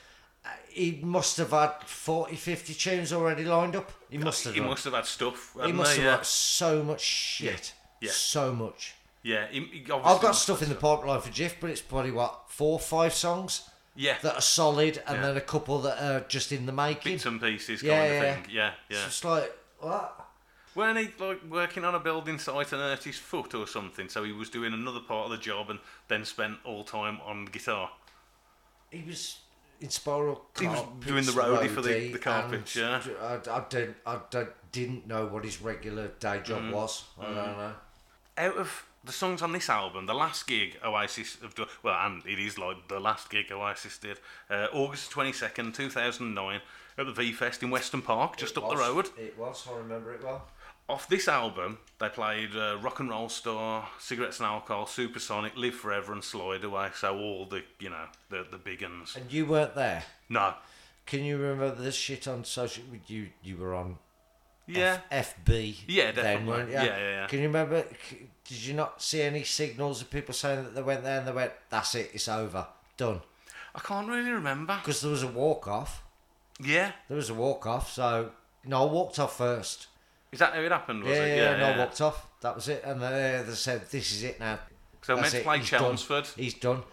Uh, 0.46 0.50
He 0.70 1.00
must 1.04 1.38
have 1.38 1.52
had 1.52 1.82
40, 1.86 2.36
50 2.36 2.74
tunes 2.74 3.12
already 3.14 3.44
lined 3.44 3.76
up. 3.76 3.92
He 4.10 4.18
must 4.18 4.44
have. 4.46 4.54
He 4.54 4.60
done. 4.60 4.70
must 4.70 4.86
have 4.86 4.94
had 4.94 5.06
stuff. 5.06 5.56
He 5.66 5.72
must 5.72 5.96
they? 5.96 6.02
have 6.02 6.06
yeah. 6.06 6.16
got 6.18 6.26
so 6.26 6.84
much 6.84 7.02
shit. 7.02 7.74
Yeah. 8.02 8.12
So 8.12 8.54
much. 8.54 8.95
Yeah, 9.26 9.47
he, 9.49 9.61
he 9.61 9.80
I've 9.91 10.22
got 10.22 10.34
stuff 10.34 10.61
in 10.61 10.69
the 10.69 10.76
pipeline 10.76 11.19
for 11.19 11.31
Jiff, 11.31 11.56
but 11.60 11.72
it's 11.72 11.81
probably 11.81 12.11
what 12.11 12.43
four, 12.47 12.80
five 12.80 13.11
songs 13.14 13.68
Yeah, 13.95 14.18
that 14.22 14.35
are 14.35 14.41
solid, 14.41 15.02
and 15.07 15.15
Yeah. 15.18 15.22
then 15.27 15.38
a 15.38 15.41
couple 15.41 15.80
that 15.80 15.97
are 16.03 16.19
just 16.27 16.52
in 16.52 16.68
the 16.68 16.72
making. 16.72 17.14
bits 17.14 17.26
and 17.26 17.41
pieces 17.41 17.81
Yeah, 17.81 17.97
kind 17.97 18.07
of 18.07 18.14
yeah. 18.23 18.34
thing. 18.35 18.45
Yeah, 18.52 18.72
It's 18.89 18.99
yeah. 18.99 19.06
just 19.06 19.26
like 19.26 19.52
what? 19.80 20.22
Weren't 20.76 20.99
he 20.99 21.10
like 21.26 21.41
working 21.49 21.84
on 21.85 21.95
a 21.95 21.99
building 21.99 22.38
site 22.38 22.72
and 22.73 22.81
hurt 22.81 23.03
his 23.03 23.18
foot 23.18 23.56
or 23.56 23.65
something? 23.65 24.10
So 24.10 24.23
he 24.23 24.31
was 24.31 24.49
doing 24.52 24.73
another 24.73 24.99
part 24.99 25.26
of 25.26 25.31
the 25.31 25.38
job 25.38 25.69
and 25.72 25.80
then 26.07 26.23
spent 26.26 26.57
all 26.64 26.84
time 26.84 27.19
on 27.26 27.45
guitar. 27.45 27.89
He 28.91 29.02
was 29.07 29.38
in 29.81 29.89
Spiral. 29.89 30.45
He 30.60 30.68
was 30.68 30.84
doing 31.06 31.26
the 31.26 31.31
roadie 31.31 31.69
for 31.69 31.81
the- 31.81 31.89
roadie, 31.89 32.11
the 32.14 32.19
carpets, 32.19 32.76
and 32.76 33.03
yeah. 33.06 33.38
I, 33.47 33.57
I 33.57 33.64
didn't. 33.69 33.97
I 34.06 34.19
don't, 34.30 34.49
didn't 34.72 35.07
know 35.07 35.26
what 35.26 35.45
his 35.45 35.61
regular 35.61 36.10
day 36.19 36.41
job 36.43 36.61
Mm-hmm. 36.61 36.72
was. 36.73 37.03
I 37.19 37.23
don't 37.26 37.35
know. 37.35 37.73
Out 38.38 38.57
of 38.57 38.85
the 39.06 39.11
songs 39.11 39.41
on 39.41 39.52
this 39.52 39.69
album, 39.69 40.06
the 40.06 40.14
last 40.14 40.48
gig 40.48 40.77
Oasis 40.84 41.38
have 41.41 41.56
done, 41.56 41.68
well, 41.84 41.95
and 42.06 42.26
it 42.26 42.40
is 42.40 42.57
like 42.57 42.88
the 42.88 42.99
last 42.99 43.30
gig 43.30 43.52
Oasis 43.52 43.98
did, 43.98 44.19
uh, 44.49 44.68
August 44.73 45.11
22nd, 45.11 45.73
2009, 45.73 46.61
at 46.98 47.06
the 47.06 47.11
V 47.11 47.32
Fest 47.34 47.61
in 47.64 47.69
Weston 47.69 48.02
Park, 48.02 48.38
just 48.38 48.57
It 48.57 48.64
up 48.64 48.69
the 48.69 48.77
road. 48.77 49.10
It 49.18 49.38
was. 49.38 49.68
I 49.72 49.77
remember 49.77 50.14
it 50.14 50.23
well. 50.23 50.48
Off 50.88 51.07
this 51.10 51.27
album, 51.27 51.80
they 51.99 52.10
played 52.10 52.56
uh, 52.56 52.77
Rock 52.80 52.99
and 52.99 53.10
Roll 53.10 53.27
Star, 53.27 53.88
Cigarettes 53.99 54.40
and 54.40 54.45
Alcohol, 54.45 54.86
Supersonic, 54.86 55.57
Live 55.57 55.73
Forever, 55.73 56.14
and 56.14 56.23
Slide 56.23 56.64
Away. 56.64 56.90
So 56.95 57.18
all 57.18 57.45
the, 57.48 57.64
you 57.80 57.90
know, 57.90 58.06
the 58.30 58.45
the 58.49 58.57
big 58.60 58.84
uns. 58.84 59.15
And 59.15 59.32
you 59.34 59.48
weren't 59.48 59.73
there. 59.73 60.03
No, 60.30 60.53
Can 61.07 61.23
you 61.23 61.38
remember 61.38 61.73
this 61.73 61.95
shit 61.95 62.27
on 62.27 62.44
social? 62.44 62.84
You 63.07 63.30
you 63.44 63.57
were 63.57 63.73
on 63.73 63.98
yeah, 64.68 64.99
F- 65.11 65.36
FB. 65.45 65.76
Yeah, 65.88 66.11
Then, 66.11 66.45
definitely. 66.45 66.73
you? 66.73 66.73
Yeah, 66.73 66.84
yeah, 66.84 66.98
yeah. 66.99 67.27
Can 67.27 67.40
you 67.40 67.48
remember? 67.48 67.86
Did 68.48 68.58
you 68.64 68.74
not 68.74 69.02
see 69.02 69.22
any 69.22 69.44
signals 69.44 70.02
of 70.02 70.10
people 70.12 70.34
saying 70.34 70.64
that 70.64 70.76
they 70.76 70.82
went 70.84 71.04
there 71.04 71.20
and 71.20 71.28
they 71.28 71.32
went, 71.32 71.52
"That's 71.70 71.96
it, 71.96 72.12
it's 72.14 72.28
over, 72.28 72.68
done"? 72.98 73.22
I 73.74 73.80
can't 73.80 74.08
really 74.08 74.32
remember. 74.32 74.78
Because 74.82 75.02
there 75.02 75.12
was 75.12 75.24
a 75.24 75.28
walk 75.28 75.68
off. 75.68 76.04
Yeah, 76.62 76.92
There 77.10 77.18
was 77.18 77.30
a 77.30 77.34
walk 77.34 77.66
off. 77.66 77.92
So 77.92 78.32
no, 78.64 78.88
I 78.88 78.92
walked 78.92 79.20
off 79.20 79.38
first. 79.38 79.88
is 80.32 80.40
that 80.40 80.54
how 80.54 80.62
it 80.62 80.72
happened? 80.72 81.04
Was 81.04 81.18
yeah, 81.18 81.24
it? 81.26 81.38
yeah, 81.38 81.52
yeah, 81.52 81.58
no, 81.58 81.66
I 81.74 81.78
walked 81.80 82.00
off. 82.02 82.28
That 82.42 82.56
was 82.56 82.68
it. 82.70 82.84
And 82.86 83.02
they, 83.02 83.36
uh, 83.40 83.44
they 83.44 83.54
said, 83.54 83.82
"This 83.90 84.12
is 84.12 84.24
it 84.24 84.40
now." 84.40 84.60
So 85.02 85.16
meant 85.16 85.28
to 85.34 85.42
play 85.42 85.60
he's 85.60 85.70
done. 85.70 85.80
Chelmsford, 85.82 86.28
He's 86.36 86.54
done. 86.56 86.84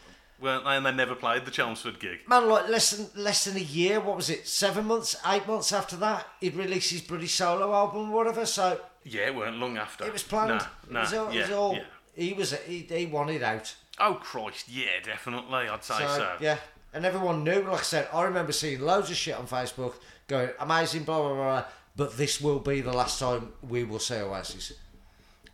weren't 0.41 0.65
they? 0.65 0.77
And 0.77 0.85
they 0.85 0.93
never 0.93 1.15
played 1.15 1.45
the 1.45 1.51
Chelmsford 1.51 1.99
gig. 2.01 2.21
Man, 2.29 2.49
like 2.49 2.69
less 2.69 2.91
than 2.91 3.23
less 3.23 3.45
than 3.45 3.57
a 3.57 3.61
year. 3.61 4.01
What 4.01 4.17
was 4.17 4.29
it? 4.31 4.47
Seven 4.49 4.87
months, 4.87 5.17
eight 5.27 5.47
months 5.47 5.73
after 5.73 5.97
that, 5.97 6.27
he'd 6.41 6.57
release 6.57 6.91
his 6.91 7.01
bloody 7.03 7.27
solo 7.29 7.73
album, 7.73 8.11
or 8.11 8.17
whatever. 8.17 8.45
So 8.47 8.81
Yeah, 9.05 9.27
it 9.27 9.35
weren't 9.35 9.57
long 9.57 9.77
after. 9.79 10.05
it 10.05 10.13
was 10.13 10.23
planned. 10.23 10.65
No, 10.89 11.01
it 11.01 11.03
was 11.03 11.15
all, 11.15 11.33
yeah, 11.33 11.41
it 11.41 11.43
was 11.43 11.51
all 11.51 11.75
yeah. 11.75 11.83
he 12.15 12.33
was. 12.33 12.53
He, 12.67 12.79
he 12.81 13.07
wanted 13.07 13.43
out. 13.43 13.75
Oh 13.99 14.15
Christ, 14.15 14.69
yeah, 14.69 15.01
definitely. 15.05 15.69
I'd 15.69 15.85
say 15.85 15.99
so. 15.99 16.07
So, 16.07 16.37
yeah, 16.41 16.59
and 16.95 17.05
everyone 17.05 17.45
knew. 17.45 17.63
Like 17.63 17.81
I 17.81 17.83
said, 17.83 18.09
I 18.13 18.23
remember 18.25 18.53
seeing 18.53 18.81
loads 18.81 19.11
of 19.11 19.17
shit 19.17 19.37
on 19.37 19.47
Facebook 19.47 19.95
going 20.29 20.51
amazing, 20.61 21.05
blah 21.05 21.21
blah 21.21 21.35
blah. 21.35 21.65
But 21.95 22.17
this 22.17 22.41
will 22.41 22.59
be 22.59 22.81
the 22.81 22.93
last 22.93 23.19
time 23.19 23.53
we 23.69 23.85
will 23.85 23.99
see 23.99 24.15
Oasis. 24.15 24.73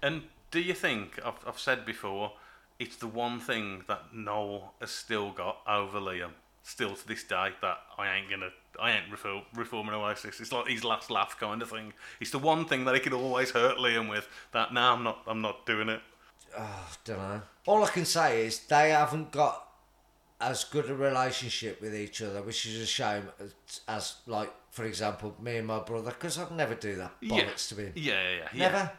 And 0.03 0.23
do 0.51 0.61
you 0.61 0.75
think 0.75 1.19
I've, 1.25 1.35
I've 1.47 1.59
said 1.59 1.85
before, 1.85 2.33
it's 2.79 2.97
the 2.97 3.09
one 3.09 3.41
thing 3.41 3.83
that 3.89 4.15
Noel 4.15 4.75
has 4.81 4.91
still 4.91 5.31
got 5.33 5.59
over 5.67 5.99
Liam, 5.99 6.31
still 6.69 6.95
to 6.95 7.09
this 7.09 7.25
day. 7.25 7.51
That 7.63 7.79
I 7.99 8.17
ain't 8.17 8.31
gonna, 8.31 8.51
I 8.81 8.93
ain't 8.93 9.11
reform, 9.11 9.43
reforming 9.55 9.95
Oasis. 9.95 10.41
It's 10.41 10.53
like 10.53 10.69
his 10.69 10.85
last 10.85 11.11
laugh 11.11 11.37
kind 11.39 11.63
of 11.63 11.71
thing. 11.71 11.93
It's 12.21 12.31
the 12.31 12.39
one 12.39 12.65
thing 12.67 12.85
that 12.85 12.95
he 12.95 13.01
could 13.01 13.13
always 13.13 13.51
hurt 13.51 13.79
Liam 13.79 14.09
with. 14.09 14.29
That 14.53 14.73
no, 14.73 14.81
I'm 14.81 15.03
not, 15.03 15.23
I'm 15.27 15.41
not 15.41 15.67
doing 15.67 15.89
it. 15.89 16.01
I 16.57 16.67
don't 17.05 17.19
know. 17.19 17.43
All 17.67 17.85
I 17.85 17.89
can 17.91 18.05
say 18.05 18.47
is 18.47 18.61
they 18.61 18.91
haven't 18.91 19.33
got 19.33 19.65
as 20.41 20.65
good 20.65 20.89
a 20.89 20.95
relationship 20.95 21.81
with 21.83 21.95
each 21.95 22.23
other, 22.23 22.43
which 22.43 22.65
is 22.67 22.81
a 22.81 22.87
shame. 22.87 23.25
As, 23.41 23.55
as 23.89 24.15
like, 24.27 24.53
for 24.71 24.85
example, 24.85 25.35
me 25.41 25.57
and 25.57 25.67
my 25.67 25.81
brother, 25.81 26.11
because 26.11 26.39
I'd 26.39 26.53
never 26.53 26.75
do 26.75 26.95
that 26.97 27.13
Yeah, 27.21 27.49
to 27.55 27.75
him. 27.75 27.93
yeah, 27.97 28.13
yeah, 28.13 28.31
yeah. 28.31 28.49
yeah. 28.53 28.59
Never. 28.59 28.93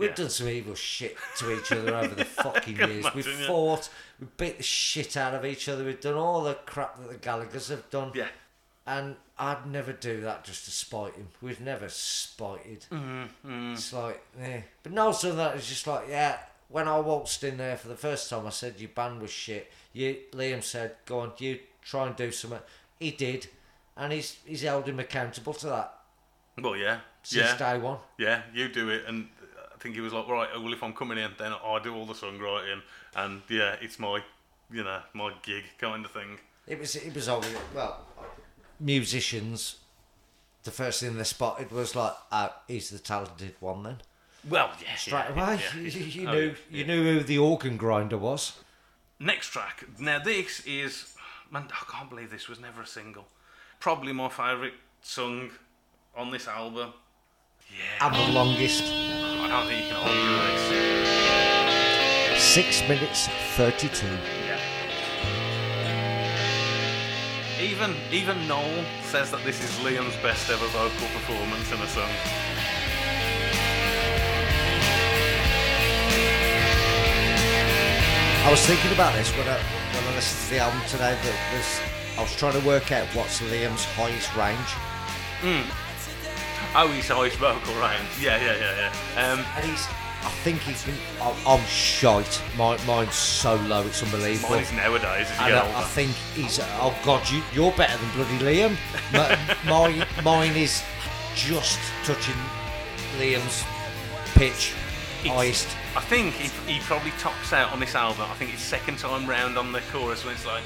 We've 0.00 0.10
Yeah. 0.10 0.16
done 0.16 0.30
some 0.30 0.48
evil 0.48 0.74
shit 0.74 1.16
to 1.38 1.52
each 1.58 1.70
other 1.78 1.94
over 1.94 2.14
the 2.14 2.24
fucking 2.24 2.76
years. 2.76 3.06
We've 3.14 3.26
imagine, 3.26 3.40
yeah. 3.42 3.46
fought, 3.46 3.88
we 4.18 4.26
beat 4.36 4.56
the 4.56 4.62
shit 4.62 5.16
out 5.16 5.34
of 5.34 5.44
each 5.44 5.68
other. 5.68 5.84
We've 5.84 6.00
done 6.00 6.14
all 6.14 6.42
the 6.42 6.54
crap 6.54 6.98
that 6.98 7.08
the 7.08 7.16
Gallaghers 7.16 7.68
have 7.68 7.88
done. 7.90 8.12
Yeah. 8.14 8.28
and 8.86 9.16
I'd 9.38 9.66
never 9.66 9.92
do 9.92 10.20
that 10.22 10.44
just 10.44 10.64
to 10.64 10.70
spite 10.70 11.14
him. 11.14 11.28
We've 11.40 11.60
never 11.60 11.88
spited. 11.88 12.84
Mm-hmm, 12.90 13.72
It's 13.74 13.92
like, 13.92 14.22
yeah. 14.38 14.62
But 14.82 14.92
no, 14.92 15.12
so 15.12 15.34
that 15.34 15.56
it's 15.56 15.68
just 15.68 15.86
like, 15.86 16.06
yeah. 16.08 16.38
When 16.68 16.86
I 16.86 16.98
waltzed 17.00 17.42
in 17.44 17.56
there 17.56 17.76
for 17.76 17.88
the 17.88 17.96
first 17.96 18.30
time, 18.30 18.46
I 18.46 18.50
said 18.50 18.74
your 18.78 18.90
band 18.90 19.20
was 19.20 19.30
shit. 19.32 19.70
You, 19.92 20.16
Liam 20.32 20.62
said, 20.62 20.94
"Go 21.04 21.18
on, 21.18 21.32
you 21.38 21.58
try 21.82 22.06
and 22.06 22.14
do 22.14 22.30
something." 22.30 22.60
He 23.00 23.10
did, 23.10 23.48
and 23.96 24.12
he's 24.12 24.36
he's 24.46 24.62
held 24.62 24.86
him 24.88 25.00
accountable 25.00 25.52
to 25.54 25.66
that 25.66 25.94
Well, 26.62 26.76
yeah, 26.76 27.00
since 27.24 27.44
yeah, 27.46 27.56
day 27.74 27.78
one. 27.80 27.98
yeah. 28.18 28.42
You 28.54 28.68
do 28.68 28.88
it, 28.88 29.02
and 29.08 29.28
I 29.80 29.82
think 29.82 29.94
he 29.94 30.02
was 30.02 30.12
like, 30.12 30.28
right. 30.28 30.48
Well, 30.60 30.74
if 30.74 30.82
I'm 30.82 30.92
coming 30.92 31.16
in, 31.16 31.30
then 31.38 31.52
I 31.52 31.80
do 31.82 31.94
all 31.94 32.04
the 32.04 32.12
songwriting, 32.12 32.82
and 33.16 33.40
yeah, 33.48 33.76
it's 33.80 33.98
my, 33.98 34.20
you 34.70 34.84
know, 34.84 35.00
my 35.14 35.32
gig 35.42 35.64
kind 35.78 36.04
of 36.04 36.10
thing. 36.10 36.38
It 36.66 36.78
was 36.78 36.96
it 36.96 37.14
was 37.14 37.28
always 37.28 37.48
well, 37.74 38.06
musicians. 38.78 39.76
The 40.64 40.70
first 40.70 41.00
thing 41.00 41.16
they 41.16 41.24
spotted 41.24 41.70
was 41.72 41.96
like, 41.96 42.12
uh, 42.30 42.50
he's 42.68 42.90
the 42.90 42.98
talented 42.98 43.54
one. 43.60 43.82
Then 43.84 43.96
Well, 44.46 44.70
yeah, 44.82 44.96
straight 44.96 45.24
yeah, 45.34 45.42
away, 45.46 45.60
yeah, 45.74 45.80
you, 45.80 45.88
yeah. 45.90 46.06
you 46.22 46.28
Oh, 46.28 46.32
knew 46.32 46.46
yeah, 46.70 46.76
you 46.78 46.84
knew 46.84 47.04
who 47.04 47.20
the 47.24 47.38
organ 47.38 47.78
grinder 47.78 48.18
was. 48.18 48.58
Next 49.18 49.46
track. 49.48 49.84
Now 49.98 50.18
this 50.18 50.60
is 50.66 51.14
man, 51.50 51.68
I 51.72 51.90
can't 51.90 52.10
believe 52.10 52.30
this 52.30 52.48
was 52.48 52.60
never 52.60 52.82
a 52.82 52.86
single. 52.86 53.24
Probably 53.80 54.12
my 54.12 54.28
favourite 54.28 54.74
song 55.00 55.50
on 56.14 56.30
this 56.30 56.46
album. 56.46 56.92
Yeah, 57.70 58.06
And 58.06 58.14
the 58.16 58.32
longest, 58.32 58.82
I 58.82 59.19
don't 59.50 59.66
think 59.66 59.82
you 59.82 59.88
can 59.88 59.96
argue 59.96 60.14
with 60.14 60.68
this. 60.70 62.40
six 62.40 62.88
minutes 62.88 63.26
thirty-two. 63.56 64.06
Yeah. 64.46 64.60
Even 67.60 67.96
even 68.12 68.46
Noel 68.46 68.84
says 69.02 69.32
that 69.32 69.42
this 69.42 69.60
is 69.60 69.70
Liam's 69.84 70.14
best 70.22 70.48
ever 70.50 70.66
vocal 70.68 71.08
performance 71.08 71.72
in 71.72 71.80
a 71.80 71.86
song. 71.88 72.08
I 78.46 78.50
was 78.50 78.64
thinking 78.64 78.92
about 78.92 79.14
this 79.16 79.32
when 79.36 79.48
I 79.48 79.58
when 79.58 80.04
I 80.04 80.14
listened 80.14 80.44
to 80.44 80.50
the 80.54 80.60
album 80.60 80.80
today. 80.86 81.18
That 81.20 81.36
there's, 81.50 81.80
I 82.16 82.22
was 82.22 82.36
trying 82.36 82.54
to 82.60 82.64
work 82.64 82.92
out 82.92 83.04
what's 83.16 83.40
Liam's 83.40 83.84
highest 83.96 84.32
range, 84.36 84.70
hmm. 85.42 85.66
Oh, 86.74 86.88
he's 86.88 87.08
highest 87.08 87.36
vocal 87.36 87.74
range. 87.74 88.08
Yeah, 88.20 88.36
yeah, 88.40 88.56
yeah, 88.56 88.92
yeah. 89.16 89.32
Um, 89.32 89.44
and 89.56 89.64
he's. 89.70 89.86
I 90.22 90.28
think 90.44 90.60
he 90.60 90.74
can. 90.74 90.94
I'm, 91.20 91.34
I'm 91.46 91.64
shite. 91.66 92.42
My, 92.56 92.76
mine's 92.84 93.14
so 93.14 93.54
low, 93.56 93.86
it's 93.86 94.02
unbelievable. 94.02 94.50
mine 94.50 94.62
is 94.62 94.72
nowadays 94.72 95.26
as 95.30 95.38
you 95.38 95.44
And 95.46 95.54
get 95.54 95.74
I, 95.74 95.80
I 95.80 95.84
think 95.84 96.10
he's. 96.34 96.60
Oh 96.60 96.96
God, 97.04 97.28
you, 97.30 97.42
you're 97.52 97.72
better 97.72 97.96
than 97.96 98.10
bloody 98.12 98.38
Liam. 98.44 98.76
My, 99.12 99.38
my, 99.66 100.06
mine 100.22 100.56
is 100.56 100.82
just 101.34 101.78
touching 102.04 102.34
Liam's 103.18 103.64
pitch, 104.34 104.74
It's- 105.24 105.34
highest. 105.34 105.68
I 105.96 106.00
think 106.02 106.34
he, 106.34 106.72
he 106.72 106.78
probably 106.80 107.10
tops 107.12 107.52
out 107.52 107.72
on 107.72 107.80
this 107.80 107.96
album. 107.96 108.26
I 108.30 108.34
think 108.34 108.54
it's 108.54 108.62
second 108.62 108.98
time 108.98 109.28
round 109.28 109.58
on 109.58 109.72
the 109.72 109.80
chorus 109.90 110.24
when 110.24 110.34
it's 110.34 110.46
like, 110.46 110.62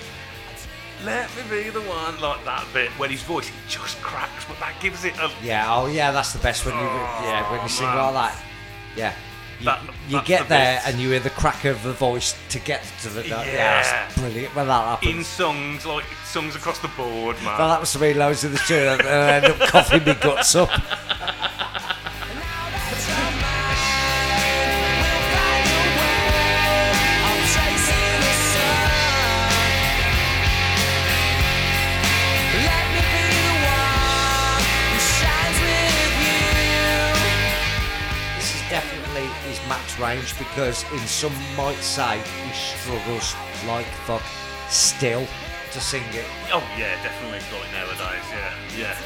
"Let 1.04 1.28
me 1.36 1.42
be 1.50 1.70
the 1.70 1.80
one," 1.82 2.20
like 2.20 2.44
that 2.44 2.64
bit 2.72 2.90
when 2.98 3.10
his 3.10 3.22
voice 3.22 3.50
just 3.68 4.00
cracks, 4.02 4.44
but 4.46 4.58
that 4.60 4.74
gives 4.80 5.04
it 5.04 5.14
a 5.18 5.30
Yeah, 5.42 5.66
oh 5.74 5.86
yeah, 5.86 6.10
that's 6.12 6.32
the 6.32 6.38
best 6.38 6.64
when 6.64 6.74
you 6.74 6.80
oh, 6.80 7.20
yeah 7.24 7.50
when 7.50 7.62
you 7.62 7.68
sing 7.68 7.86
man. 7.86 7.96
like 7.96 8.14
that. 8.32 8.42
Yeah. 8.96 9.12
You, 9.60 9.64
That- 9.66 9.80
you 10.08 10.22
get 10.22 10.42
the 10.42 10.48
there 10.54 10.82
and 10.84 10.98
you 10.98 11.10
hear 11.10 11.20
the 11.20 11.30
crack 11.30 11.64
of 11.64 11.82
the 11.84 11.92
voice 11.92 12.34
to 12.50 12.58
get 12.58 12.82
to 13.02 13.08
the. 13.08 13.26
Yeah, 13.26 13.44
Yeah. 13.44 13.82
that's 13.82 14.18
brilliant 14.18 14.54
when 14.54 14.66
that 14.66 14.84
happens. 14.84 15.14
in 15.16 15.24
songs 15.24 15.86
like 15.86 16.04
songs 16.24 16.56
across 16.56 16.78
the 16.80 16.88
board, 16.88 17.36
man. 17.36 17.46
Well, 17.46 17.58
that 17.58 17.74
happens 17.74 17.92
to 17.92 17.98
me 18.00 18.14
loads 18.14 18.44
of 18.44 18.52
the 18.52 18.58
tune 18.58 18.88
and 19.00 19.02
I 19.02 19.32
end 19.36 19.44
up 19.46 19.58
coughing 19.70 20.04
my 20.04 20.14
guts 20.14 20.54
up. 20.56 20.70
range 39.98 40.36
because 40.38 40.84
in 40.92 40.98
some 41.00 41.32
might 41.56 41.76
say 41.76 42.18
he 42.18 42.52
struggles 42.52 43.34
like 43.66 43.86
fuck 44.06 44.22
still 44.68 45.26
to 45.72 45.80
sing 45.80 46.02
it. 46.12 46.24
Oh 46.52 46.62
yeah, 46.78 47.00
definitely 47.02 47.38
like 47.56 47.72
nowadays. 47.72 48.24
Yeah, 48.30 48.54
yeah. 48.76 48.96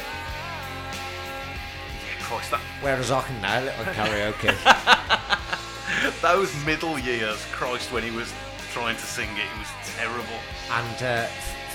Yeah, 2.05 2.21
Christ, 2.21 2.51
that 2.51 2.61
Whereas 2.81 3.11
I 3.11 3.21
can 3.21 3.41
nail 3.41 3.67
it 3.67 3.77
on 3.79 3.85
karaoke. 3.93 4.53
those 6.21 6.53
middle 6.65 6.99
years, 6.99 7.43
Christ, 7.51 7.91
when 7.91 8.03
he 8.03 8.11
was 8.11 8.31
trying 8.71 8.95
to 8.95 9.01
sing 9.01 9.29
it, 9.35 9.45
it 9.45 9.57
was 9.57 9.67
terrible. 9.97 10.39
and 10.71 11.03
uh, 11.03 11.25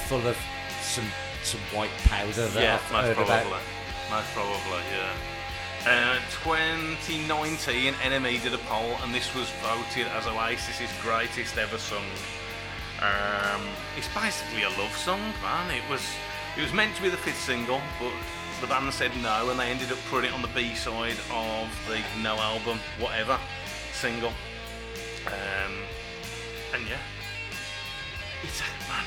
full 0.07 0.27
of 0.27 0.37
some 0.81 1.07
some 1.43 1.61
white 1.73 1.91
powder 2.05 2.47
that 2.49 2.63
yeah, 2.63 2.75
I've 2.77 2.93
most 2.93 3.05
heard 3.05 3.17
probably, 3.17 3.35
about. 3.35 3.63
most 4.11 4.31
probably, 4.33 4.83
yeah. 4.93 5.13
Uh, 5.87 6.17
2019, 6.43 7.93
NME 7.93 8.43
did 8.43 8.55
a 8.55 8.59
poll, 8.59 8.97
and 9.03 9.15
this 9.15 9.35
was 9.35 9.51
voted 9.61 10.07
as 10.17 10.25
Oasis's 10.25 10.89
greatest 11.03 11.59
ever 11.59 11.77
song. 11.77 12.07
Um, 13.03 13.61
it's 13.95 14.09
basically 14.15 14.63
a 14.63 14.71
love 14.81 14.97
song, 14.97 15.21
man. 15.43 15.71
It 15.71 15.83
was 15.91 16.01
it 16.57 16.63
was 16.63 16.73
meant 16.73 16.97
to 16.97 17.03
be 17.03 17.11
the 17.11 17.19
fifth 17.19 17.39
single, 17.39 17.83
but 18.01 18.13
the 18.63 18.67
band 18.67 18.95
said 18.95 19.11
no, 19.21 19.51
and 19.51 19.61
they 19.61 19.71
ended 19.71 19.93
up 19.93 19.99
putting 20.09 20.31
it 20.31 20.35
on 20.35 20.41
the 20.41 20.49
B 20.49 20.75
side 20.75 21.19
of 21.31 21.69
the 21.87 22.01
No 22.23 22.37
album, 22.37 22.79
whatever 22.99 23.39
single. 23.93 24.33
Um, 25.27 25.75
and 26.73 26.89
yeah, 26.89 27.05
it's 28.43 28.63
a 28.63 28.89
man. 28.89 29.05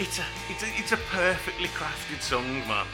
It's 0.00 0.18
a 0.18 0.24
it's 0.48 0.62
a 0.64 0.68
it's 0.76 0.92
a 0.92 0.98
perfectly 1.08 1.68
crafted 1.68 2.20
song, 2.20 2.66
man. 2.66 2.86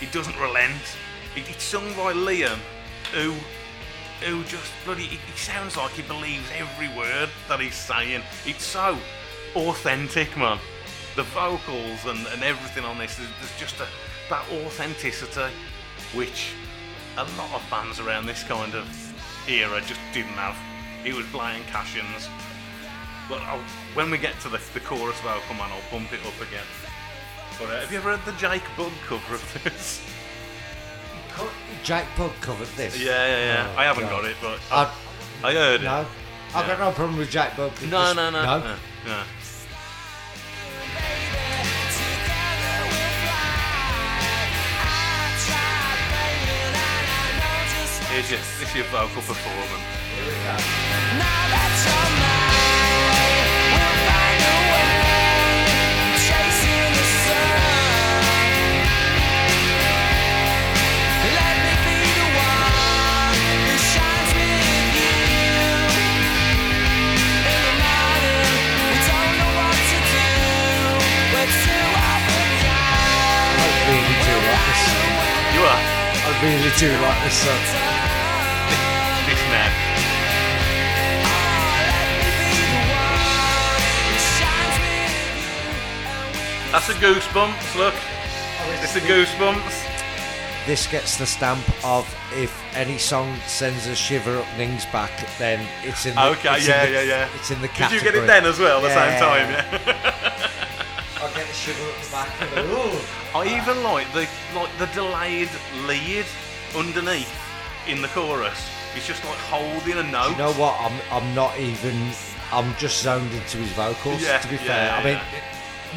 It 0.00 0.12
doesn't 0.12 0.38
relent. 0.40 0.96
It, 1.38 1.48
it's 1.50 1.62
sung 1.62 1.86
by 1.94 2.12
Liam, 2.12 2.58
who 3.12 3.34
who 4.26 4.42
just 4.44 4.72
bloody. 4.84 5.04
He, 5.04 5.18
sounds 5.36 5.76
like 5.76 5.92
he 5.92 6.02
believes 6.02 6.50
every 6.56 6.88
word 6.96 7.28
that 7.48 7.60
he's 7.60 7.76
saying. 7.76 8.22
It's 8.44 8.64
so 8.64 8.98
authentic, 9.54 10.36
man. 10.36 10.58
The 11.14 11.22
vocals 11.22 12.06
and, 12.06 12.26
and 12.26 12.42
everything 12.42 12.84
on 12.84 12.98
this, 12.98 13.16
there's, 13.16 13.58
just 13.58 13.76
a 13.80 13.86
that 14.30 14.44
authenticity, 14.50 15.52
which 16.12 16.50
a 17.16 17.22
lot 17.22 17.52
of 17.54 17.62
bands 17.70 18.00
around 18.00 18.26
this 18.26 18.42
kind 18.42 18.74
of 18.74 18.86
era 19.48 19.80
just 19.86 20.00
didn't 20.12 20.34
have. 20.34 20.56
It 21.06 21.14
was 21.14 21.26
blind 21.26 21.64
cash-ins. 21.68 22.28
But 23.28 23.42
I'll, 23.42 23.62
when 23.94 24.10
we 24.10 24.18
get 24.18 24.38
to 24.40 24.48
the, 24.48 24.60
the 24.74 24.80
chorus 24.80 25.20
vocal, 25.20 25.54
man, 25.54 25.70
I'll 25.70 25.90
bump 25.90 26.12
it 26.12 26.20
up 26.26 26.36
again. 26.40 26.66
But 27.60 27.70
uh, 27.70 27.80
have 27.80 27.92
you 27.92 27.98
ever 27.98 28.16
heard 28.16 28.24
the 28.26 28.38
Jake 28.38 28.64
Bugg 28.76 28.92
cover 29.06 29.34
of 29.34 29.60
this? 29.62 30.02
Jack 31.84 32.06
Bug 32.16 32.32
covered 32.40 32.68
this. 32.76 32.98
yeah, 32.98 33.26
yeah, 33.26 33.44
yeah. 33.44 33.72
Oh, 33.74 33.78
I 33.78 33.84
haven't 33.84 34.04
God. 34.04 34.22
got 34.22 34.30
it, 34.30 34.36
but 34.42 34.60
I, 34.70 34.92
I, 35.42 35.48
I 35.48 35.54
heard 35.54 35.82
no, 35.82 36.00
it. 36.02 36.06
I've 36.54 36.66
got 36.66 36.78
no 36.78 36.90
problem 36.92 37.18
with 37.18 37.30
Jack 37.30 37.56
Bug. 37.56 37.72
No, 37.82 38.12
no, 38.12 38.30
no, 38.30 38.42
no. 38.42 38.58
no, 38.60 38.76
no. 39.06 39.22
Here's 48.10 48.30
your, 48.30 48.40
this 48.58 48.74
your 48.74 48.84
vocal 48.86 49.22
performance. 49.22 49.84
I 50.50 51.37
really 76.68 76.80
do 76.80 77.02
like 77.02 77.24
this 77.24 77.34
song. 77.34 77.64
this 79.26 79.42
now. 79.48 79.68
That's 86.72 86.88
a 86.88 86.94
goosebumps. 86.94 87.76
Look, 87.76 87.94
oh, 87.94 88.80
it's 88.82 88.96
a 88.96 89.00
goosebumps. 89.00 89.86
This 90.66 90.86
gets 90.86 91.16
the 91.16 91.24
stamp 91.24 91.64
of 91.84 92.04
if 92.34 92.62
any 92.74 92.98
song 92.98 93.34
sends 93.46 93.86
a 93.86 93.94
shiver 93.94 94.38
up 94.38 94.46
Ning's 94.58 94.84
back, 94.86 95.10
then 95.38 95.66
it's 95.82 96.04
in 96.04 96.14
the 96.14 96.26
Okay, 96.28 96.58
yeah, 96.60 96.84
in 96.84 96.92
the, 96.92 96.98
yeah, 96.98 97.02
yeah. 97.02 97.28
It's 97.36 97.50
in 97.50 97.62
the 97.62 97.68
Did 97.68 97.92
you 97.92 98.00
get 98.02 98.14
it 98.14 98.26
then 98.26 98.44
as 98.44 98.58
well 98.58 98.84
at 98.84 98.88
the 98.88 98.94
same 98.94 99.18
time? 99.18 99.50
Yeah. 99.50 100.44
I 101.22 101.34
get 101.34 101.46
the 101.46 101.54
shiver 101.54 101.88
up 101.88 102.02
the 102.02 102.10
back. 102.10 102.58
And, 102.58 102.68
ooh. 102.70 103.00
I 103.34 103.60
even 103.60 103.82
like 103.82 104.12
the 104.12 104.28
like 104.54 104.70
the 104.78 104.86
delayed 104.86 105.50
lead 105.86 106.26
underneath 106.76 107.32
in 107.86 108.02
the 108.02 108.08
chorus. 108.08 108.58
He's 108.94 109.06
just 109.06 109.24
like 109.24 109.36
holding 109.38 109.98
a 109.98 110.02
note. 110.02 110.30
You 110.30 110.36
know 110.36 110.52
what? 110.54 110.78
I'm 110.80 111.00
I'm 111.10 111.34
not 111.34 111.58
even. 111.58 112.10
I'm 112.50 112.74
just 112.76 113.02
zoned 113.02 113.30
into 113.32 113.58
his 113.58 113.70
vocals. 113.72 114.22
Yeah, 114.22 114.38
to 114.38 114.48
be 114.48 114.54
yeah, 114.56 114.62
fair, 114.62 114.86
yeah, 114.86 114.96
I 114.96 115.04
mean. 115.04 115.20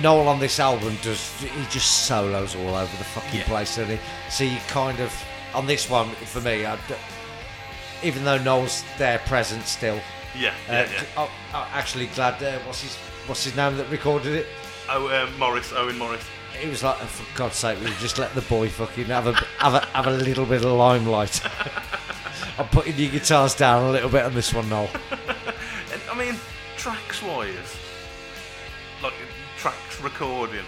Noel 0.02 0.30
on 0.30 0.40
this 0.40 0.60
album 0.60 0.98
does. 1.02 1.34
He 1.42 1.66
just 1.70 2.06
solos 2.06 2.56
all 2.56 2.76
over 2.76 2.98
the 2.98 3.04
fucking 3.04 3.42
place, 3.42 3.76
doesn't 3.76 3.98
he? 3.98 4.02
So 4.30 4.46
you 4.46 4.58
kind 4.70 5.00
of 5.02 5.14
on 5.54 5.66
this 5.66 5.90
one 5.90 6.10
for 6.12 6.40
me. 6.42 6.66
I 6.66 6.78
even 8.04 8.24
though 8.24 8.38
Noel's 8.38 8.84
there 8.98 9.20
present 9.20 9.64
still, 9.66 10.00
Yeah, 10.36 10.54
uh, 10.70 10.74
yeah, 10.74 10.92
yeah. 10.92 11.04
oh, 11.18 11.32
I'm 11.54 11.68
actually 11.74 12.08
glad. 12.08 12.42
Uh, 12.42 12.58
what's 12.60 12.82
his 12.82 12.98
What's 13.28 13.44
his 13.44 13.56
name 13.56 13.78
that 13.78 13.90
recorded 13.90 14.34
it? 14.34 14.48
Oh, 14.90 15.08
uh, 15.08 15.30
Morris, 15.38 15.72
Owen 15.74 15.98
Morris. 15.98 16.24
He 16.62 16.70
was 16.70 16.84
like, 16.84 16.98
for 16.98 17.38
God's 17.38 17.56
sake, 17.56 17.80
we 17.80 17.88
just 18.00 18.20
let 18.20 18.36
the 18.36 18.42
boy 18.42 18.70
fucking 18.70 19.06
have 19.06 19.26
a 19.26 19.34
have 19.58 19.74
a, 19.74 19.80
have 19.88 20.06
a 20.06 20.12
little 20.12 20.46
bit 20.46 20.64
of 20.64 20.72
limelight. 20.72 21.42
I'm 22.60 22.68
putting 22.68 22.96
your 22.98 23.10
guitars 23.10 23.56
down 23.56 23.86
a 23.86 23.92
little 23.92 24.12
bit 24.12 24.24
on 24.24 24.36
this 24.36 24.54
one, 24.54 24.70
Noel. 24.70 24.88
And, 25.12 26.02
I 26.12 26.16
mean, 26.16 26.36
tracks 26.78 27.24
wise, 27.24 27.78
like 29.02 29.14
tracks 29.58 30.00
recording, 30.02 30.66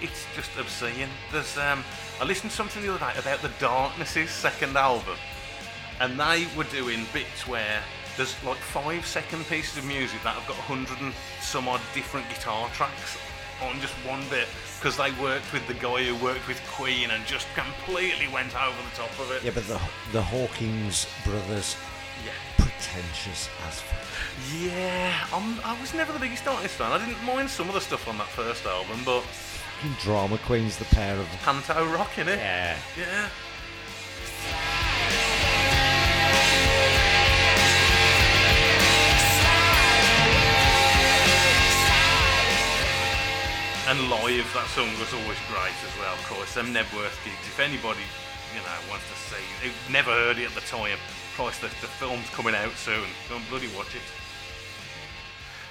it's 0.00 0.26
just 0.34 0.50
obscene. 0.58 1.08
There's 1.30 1.56
um, 1.56 1.84
I 2.20 2.24
listened 2.24 2.50
to 2.50 2.56
something 2.56 2.82
the 2.82 2.92
other 2.92 3.04
night 3.04 3.16
about 3.16 3.42
the 3.42 3.50
Darkness's 3.60 4.30
second 4.30 4.76
album, 4.76 5.16
and 6.00 6.18
they 6.18 6.48
were 6.56 6.64
doing 6.64 7.06
bits 7.12 7.46
where 7.46 7.80
there's 8.16 8.34
like 8.42 8.58
five 8.58 9.06
second 9.06 9.46
pieces 9.46 9.78
of 9.78 9.84
music 9.84 10.20
that 10.24 10.34
have 10.34 10.48
got 10.48 10.56
hundred 10.56 11.00
and 11.00 11.14
some 11.40 11.68
odd 11.68 11.80
different 11.94 12.28
guitar 12.28 12.68
tracks 12.70 13.16
on 13.62 13.80
just 13.80 13.94
one 14.06 14.22
bit 14.30 14.48
because 14.78 14.96
they 14.96 15.10
worked 15.22 15.52
with 15.52 15.66
the 15.68 15.74
guy 15.74 16.02
who 16.04 16.14
worked 16.24 16.46
with 16.48 16.60
Queen 16.72 17.10
and 17.10 17.24
just 17.26 17.46
completely 17.54 18.28
went 18.28 18.54
over 18.56 18.76
the 18.90 18.96
top 18.96 19.10
of 19.20 19.30
it. 19.32 19.42
Yeah, 19.44 19.52
but 19.54 19.66
the 19.68 19.80
the 20.12 20.22
Hawkins 20.22 21.06
brothers, 21.24 21.76
Yeah. 22.24 22.32
pretentious 22.58 23.48
as 23.68 23.80
fuck. 23.80 23.98
Yeah, 24.60 25.26
I'm, 25.32 25.60
I 25.64 25.78
was 25.80 25.94
never 25.94 26.12
the 26.12 26.18
biggest 26.18 26.44
Darkness 26.44 26.72
fan. 26.72 26.90
I 26.92 26.98
didn't 27.04 27.22
mind 27.24 27.48
some 27.50 27.68
of 27.68 27.74
the 27.74 27.80
stuff 27.80 28.08
on 28.08 28.18
that 28.18 28.28
first 28.28 28.64
album, 28.66 29.00
but 29.04 29.22
drama 30.00 30.38
queens, 30.38 30.76
the 30.76 30.84
pair 30.86 31.14
of 31.16 31.28
them. 31.30 31.38
Panto 31.42 31.84
rock 31.92 32.18
in 32.18 32.28
it. 32.28 32.38
Yeah. 32.38 32.76
Yeah. 32.98 33.28
And 43.88 43.98
live, 44.08 44.46
that 44.54 44.68
song 44.74 44.88
was 45.00 45.12
always 45.12 45.38
great 45.50 45.74
as 45.84 45.98
well, 45.98 46.14
of 46.14 46.24
course. 46.28 46.54
Them 46.54 46.66
Knebworth 46.72 47.18
gigs, 47.24 47.42
if 47.50 47.58
anybody, 47.58 48.00
you 48.54 48.60
know, 48.60 48.78
wants 48.88 49.04
to 49.10 49.16
see, 49.34 49.42
they've 49.60 49.92
never 49.92 50.10
heard 50.10 50.38
it 50.38 50.46
at 50.46 50.54
the 50.54 50.60
time. 50.62 50.98
Christ, 51.34 51.62
the, 51.62 51.66
the 51.66 51.88
film's 51.98 52.28
coming 52.30 52.54
out 52.54 52.72
soon. 52.76 53.04
Go 53.28 53.36
and 53.36 53.48
bloody 53.48 53.66
watch 53.76 53.94
it. 53.94 54.02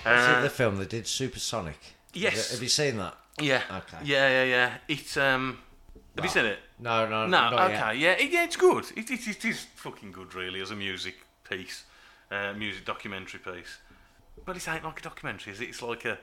Uh, 0.06 0.42
the 0.42 0.50
film 0.50 0.78
they 0.78 0.86
did, 0.86 1.08
Supersonic. 1.08 1.78
Yes. 2.14 2.52
Have 2.52 2.62
you 2.62 2.68
seen 2.70 2.98
that? 2.98 3.16
yeah. 3.40 3.62
Okay. 3.72 4.04
Yeah, 4.04 4.28
yeah, 4.28 4.44
yeah. 4.44 4.74
It's 4.88 5.16
um. 5.16 5.60
Have 6.16 6.26
you 6.26 6.32
seen 6.32 6.46
it? 6.46 6.60
No, 6.80 7.08
no, 7.08 7.28
No. 7.28 7.58
okay. 7.60 7.96
yet. 7.96 7.98
Yeah. 7.98 8.26
It, 8.26 8.32
yeah. 8.32 8.44
It's 8.44 8.58
good. 8.58 8.86
It, 8.98 9.10
it, 9.10 9.26
it 9.28 9.46
is 9.46 9.66
fucking 9.76 10.12
good, 10.12 10.36
really, 10.36 10.60
as 10.60 10.72
a 10.72 10.76
music 10.76 11.16
piece, 11.50 11.86
uh, 12.30 12.52
music 12.54 12.84
documentary 12.84 13.40
piece. 13.40 13.78
But 14.44 14.58
it 14.58 14.68
ain't 14.68 14.84
like 14.84 15.00
a 15.00 15.04
documentary, 15.04 15.54
is 15.54 15.62
it? 15.62 15.70
It's 15.70 15.82
like 15.82 16.04
a 16.04 16.18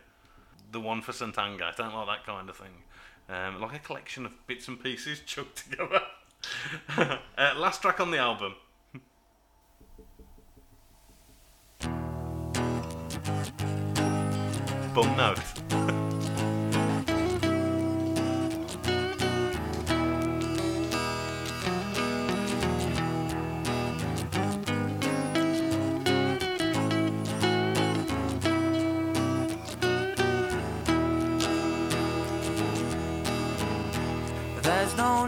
the 0.70 0.80
one 0.80 1.02
for 1.02 1.12
Santanga. 1.12 1.62
I 1.62 1.72
don't 1.76 1.94
like 1.94 2.06
that 2.06 2.26
kind 2.26 2.48
of 2.48 2.56
thing. 2.56 2.82
Um, 3.28 3.60
like 3.60 3.74
a 3.74 3.78
collection 3.78 4.24
of 4.26 4.32
bits 4.46 4.68
and 4.68 4.82
pieces 4.82 5.20
chucked 5.26 5.70
together. 5.70 6.02
uh, 6.96 7.54
last 7.56 7.82
track 7.82 8.00
on 8.00 8.10
the 8.10 8.18
album. 8.18 8.54
Bum 14.94 15.16
note. 15.16 16.04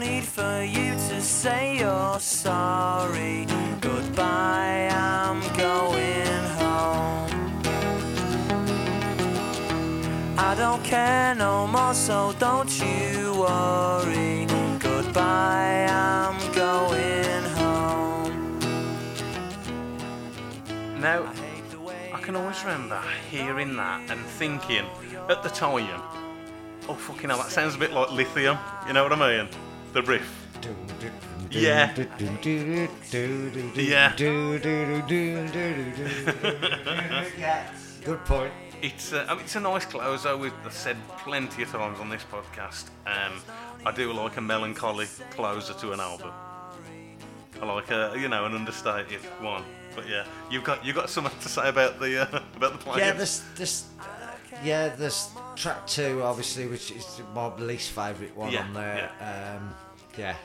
need 0.01 0.25
for 0.25 0.63
you 0.63 0.95
to 0.95 1.21
say 1.21 1.77
you're 1.79 2.19
sorry. 2.19 3.47
Goodbye, 3.83 4.89
I'm 4.91 5.41
going 5.59 6.45
home. 6.59 7.63
I 10.39 10.55
don't 10.57 10.83
care 10.83 11.35
no 11.35 11.67
more, 11.67 11.93
so 11.93 12.35
don't 12.39 12.73
you 12.81 13.35
worry. 13.41 14.47
Goodbye, 14.79 15.87
I'm 15.91 16.39
going 16.55 17.45
home. 17.61 18.59
Now, 20.99 21.25
I 21.25 21.35
hate 21.35 21.71
the 21.71 21.81
way 21.81 22.11
I 22.15 22.21
can 22.21 22.37
always 22.37 22.59
remember 22.65 23.03
hearing 23.31 23.77
that 23.77 24.11
and 24.11 24.21
thinking 24.41 24.87
at 25.29 25.43
the 25.43 25.51
time, 25.51 26.01
oh 26.89 26.95
fucking 26.95 27.29
hell, 27.29 27.39
that 27.39 27.51
sounds 27.51 27.75
a 27.75 27.79
bit 27.79 27.93
like 27.93 28.11
lithium. 28.13 28.57
You 28.87 28.95
know 28.95 29.03
what 29.03 29.13
I 29.13 29.45
mean? 29.45 29.70
The 29.93 30.03
riff. 30.03 30.47
Yeah. 31.51 31.93
Yeah. 33.75 34.15
Good 38.05 38.25
point. 38.25 38.53
It's 38.83 39.13
uh, 39.13 39.27
mean, 39.29 39.41
it's 39.41 39.57
a 39.57 39.61
nice 39.61 39.85
closer. 39.85 40.37
We've 40.37 40.53
said 40.71 40.97
plenty 41.19 41.63
of 41.65 41.71
times 41.71 42.01
on 42.01 42.09
this 42.09 42.25
podcast. 42.31 42.87
Um, 43.07 43.41
I 43.85 43.93
do 43.93 44.13
like 44.13 44.37
a 44.37 44.41
melancholy 44.41 45.07
closer 45.31 45.75
to 45.75 45.93
an 45.93 46.01
album. 46.01 46.31
I 47.61 47.67
like 47.67 47.91
a 47.91 48.15
you 48.19 48.29
know 48.29 48.47
an 48.47 48.55
understated 48.55 49.21
one. 49.41 49.65
But 49.95 50.09
yeah, 50.09 50.25
you've 50.51 50.65
got 50.65 50.85
you 50.85 50.93
have 50.93 51.03
got 51.03 51.11
something 51.11 51.39
to 51.41 51.49
say 51.49 51.69
about 51.69 52.01
the 52.01 52.23
uh, 52.23 52.41
about 52.57 52.73
the 52.73 52.79
playing. 52.79 53.01
Yeah, 53.01 53.13
this 53.13 53.45
this 53.57 53.85
yeah, 54.65 54.89
there's 54.89 55.31
track 55.57 55.87
two, 55.87 56.23
obviously, 56.23 56.67
which 56.67 56.91
is 56.91 57.21
my 57.35 57.55
least 57.57 57.91
favourite 57.93 58.35
one 58.37 58.53
Yeah, 58.53 58.63
on 58.65 58.75
there. 58.75 59.11
Um, 59.21 59.75
yeah, 60.19 60.37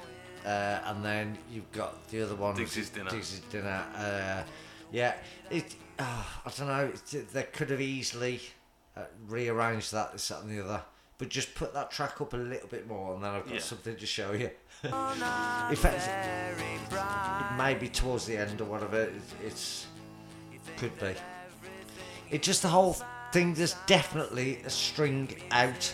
uh, 0.46 0.90
and 0.92 1.04
then 1.04 1.38
you've 1.52 1.72
got 1.72 2.08
the 2.10 2.22
other 2.24 2.36
one. 2.36 2.56
Digsy's 2.56 2.90
Dinner. 2.90 3.10
Digsy's 3.10 3.42
dinner. 3.52 3.84
Uh, 3.96 4.44
yeah, 4.92 5.16
it. 5.50 5.76
Uh, 5.98 6.24
I 6.46 6.52
don't 6.58 6.68
know. 6.68 6.92
It, 7.14 7.32
they 7.34 7.44
could 7.44 7.70
have 7.70 7.82
easily 7.82 8.42
uh, 8.98 9.04
rearranged 9.28 9.92
that, 9.94 10.12
this, 10.14 10.28
that, 10.28 10.42
and 10.44 10.50
the 10.58 10.64
other. 10.64 10.82
But 11.18 11.30
just 11.30 11.56
put 11.56 11.74
that 11.74 11.92
track 11.92 12.20
up 12.20 12.34
a 12.34 12.38
little 12.38 12.68
bit 12.68 12.88
more, 12.88 13.14
and 13.16 13.24
then 13.24 13.32
I've 13.32 13.46
got 13.46 13.54
Yeah. 13.54 13.60
something 13.62 13.96
to 13.96 14.06
show 14.06 14.34
you. 14.34 14.50
In 14.84 14.92
fact, 15.78 16.10
it 16.92 17.58
may 17.58 17.74
be 17.74 17.88
towards 17.88 18.26
the 18.26 18.36
end 18.38 18.60
or 18.60 18.66
whatever. 18.66 19.04
It, 19.04 19.14
it's 19.46 19.88
could 20.78 20.98
be. 21.00 21.14
It 22.30 22.44
just 22.44 22.62
the 22.64 22.68
whole 22.68 22.98
thing. 23.32 23.54
There's 23.54 23.76
definitely 23.86 24.60
a 24.66 24.70
string 24.70 25.36
out. 25.52 25.94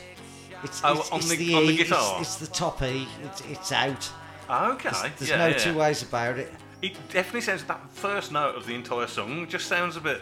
It's, 0.64 0.82
Oh, 0.84 1.00
it's, 1.00 1.10
on 1.12 1.20
it's 1.20 1.30
the- 1.30 1.36
the, 1.38 1.54
on 1.56 1.66
the 1.66 1.72
E, 1.72 1.74
it's- 1.76 1.88
guitar? 1.90 2.22
It's, 2.22 2.36
the 2.36 2.48
top 2.48 2.82
E. 2.84 3.08
It's, 3.24 3.42
it's 3.50 3.72
out. 3.72 4.10
Ah, 4.50 4.72
okay. 4.74 4.90
There's, 4.92 5.14
there's 5.20 5.30
yeah, 5.32 5.38
no 5.38 5.48
yeah. 5.48 5.58
two 5.58 5.76
ways 5.78 6.04
about 6.04 6.38
it. 6.38 6.52
It 6.82 6.94
definitely 7.12 7.42
sounds 7.42 7.64
that 7.66 7.80
first 7.92 8.32
note 8.32 8.56
of 8.56 8.66
the 8.66 8.74
entire 8.76 9.08
song 9.08 9.48
just 9.48 9.68
sounds 9.68 9.96
a 9.98 10.02
bit. 10.02 10.22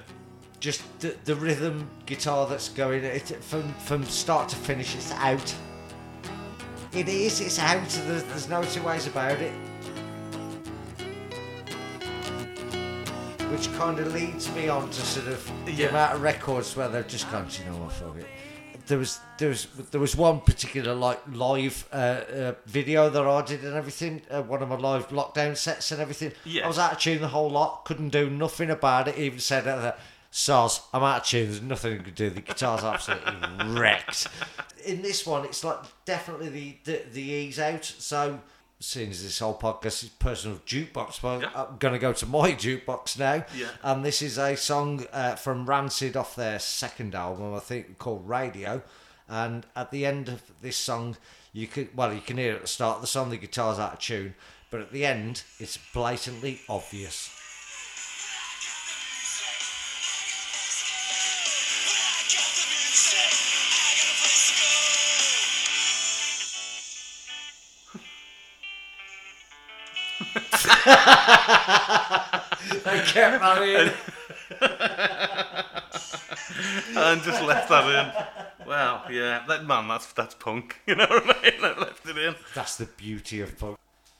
Just 0.59 0.81
the, 0.99 1.15
the 1.23 1.35
rhythm 1.35 1.89
guitar 2.05 2.45
that's 2.45 2.67
going 2.69 3.03
it 3.03 3.27
from 3.43 3.73
from 3.75 4.03
start 4.05 4.49
to 4.49 4.55
finish. 4.57 4.93
It's 4.93 5.11
out. 5.13 5.55
It 6.91 7.07
is. 7.07 7.39
It's 7.39 7.59
out. 7.59 7.87
There's, 7.87 8.23
there's 8.23 8.49
no 8.49 8.61
two 8.63 8.83
ways 8.83 9.07
about 9.07 9.39
it. 9.39 9.53
Which 13.49 13.71
kind 13.73 13.99
of 13.99 14.13
leads 14.13 14.53
me 14.53 14.69
on 14.69 14.89
to 14.89 15.01
sort 15.01 15.27
of 15.27 15.51
the 15.65 15.71
Yeah. 15.71 15.87
amount 15.87 16.13
of 16.15 16.21
records 16.21 16.75
where 16.75 16.87
they've 16.87 17.07
just 17.07 17.29
gone, 17.31 17.47
"Do 17.47 17.63
you 17.63 17.69
know 17.69 17.77
what, 17.77 17.91
fuck 17.91 18.15
it. 18.17 18.27
There 18.87 18.97
was 18.97 19.19
there 19.37 19.49
was 19.49 19.67
there 19.91 19.99
was 20.01 20.15
one 20.15 20.41
particular 20.41 20.93
like 20.95 21.19
live 21.31 21.87
uh, 21.91 21.95
uh, 21.95 22.53
video 22.65 23.09
that 23.09 23.25
I 23.25 23.41
did 23.41 23.63
and 23.63 23.75
everything. 23.75 24.21
Uh, 24.29 24.41
one 24.43 24.61
of 24.63 24.69
my 24.69 24.75
live 24.77 25.09
lockdown 25.09 25.57
sets 25.57 25.91
and 25.91 25.99
everything. 26.01 26.31
Yeah. 26.45 26.65
I 26.65 26.67
was 26.67 26.79
out 26.79 26.93
of 26.93 26.99
tune 26.99 27.21
the 27.21 27.27
whole 27.27 27.49
lot. 27.49 27.85
Couldn't 27.85 28.09
do 28.09 28.29
nothing 28.29 28.69
about 28.69 29.07
it. 29.07 29.17
Even 29.17 29.39
said 29.39 29.65
that. 29.65 29.99
Soz, 30.31 30.81
I'm 30.93 31.01
out 31.03 31.21
of 31.21 31.27
tune. 31.27 31.45
There's 31.47 31.61
nothing 31.61 31.93
you 31.93 31.99
can 32.01 32.13
do. 32.13 32.29
The 32.29 32.41
guitar's 32.41 32.83
absolutely 32.83 33.33
wrecked. 33.79 34.27
In 34.85 35.01
this 35.01 35.25
one, 35.25 35.43
it's 35.45 35.63
like 35.63 35.79
definitely 36.05 36.49
the 36.49 36.77
the, 36.83 37.01
the 37.13 37.21
ease 37.21 37.59
out. 37.59 37.83
So, 37.83 38.39
seeing 38.79 39.09
as 39.11 39.21
this 39.23 39.39
whole 39.39 39.57
podcast 39.57 40.03
is 40.03 40.09
personal 40.09 40.57
jukebox, 40.65 41.21
well, 41.21 41.41
Yeah. 41.41 41.51
I'm 41.53 41.77
gonna 41.77 41.99
go 41.99 42.13
to 42.13 42.25
my 42.25 42.51
jukebox 42.65 43.17
now. 43.19 43.43
Yeah. 43.55 43.67
And 43.83 44.05
this 44.05 44.21
is 44.21 44.37
a 44.37 44.55
song 44.55 45.05
uh, 45.11 45.35
from 45.35 45.65
Rancid 45.65 46.15
off 46.15 46.35
their 46.35 46.59
second 46.59 47.13
album, 47.15 47.53
I 47.53 47.59
think, 47.59 47.97
called 47.97 48.27
Radio. 48.27 48.81
And 49.27 49.65
at 49.75 49.91
the 49.91 50.05
end 50.05 50.29
of 50.29 50.41
this 50.61 50.77
song, 50.77 51.17
you 51.53 51.67
could 51.67 51.95
well, 51.95 52.13
you 52.13 52.21
can 52.21 52.37
hear 52.37 52.53
at 52.55 52.61
the 52.61 52.67
start 52.67 52.95
of 52.97 53.01
the 53.01 53.07
song 53.07 53.29
the 53.29 53.37
guitar's 53.37 53.79
out 53.79 53.93
of 53.93 53.99
tune, 53.99 54.33
but 54.71 54.81
at 54.81 54.91
the 54.91 55.05
end, 55.05 55.43
it's 55.59 55.77
blatantly 55.93 56.61
obvious. 56.69 57.35
They 72.83 73.01
kept 73.05 73.41
that 73.41 73.61
in. 73.61 73.93
and 76.97 77.21
just 77.23 77.41
left 77.43 77.69
that 77.69 77.85
in. 77.85 78.11
Wow, 78.67 79.05
yeah, 79.09 79.43
that 79.47 79.65
man, 79.65 79.87
that's 79.87 80.11
that's 80.13 80.35
punk. 80.35 80.81
You 80.87 80.95
know 80.95 81.07
what 81.07 81.23
I 81.23 81.41
mean? 81.41 81.63
I 81.63 81.79
left 81.79 82.05
it 82.07 82.17
in. 82.17 82.35
That's 82.53 82.75
the 82.77 82.85
beauty 82.85 83.41
of 83.41 83.57
punk. 83.57 83.77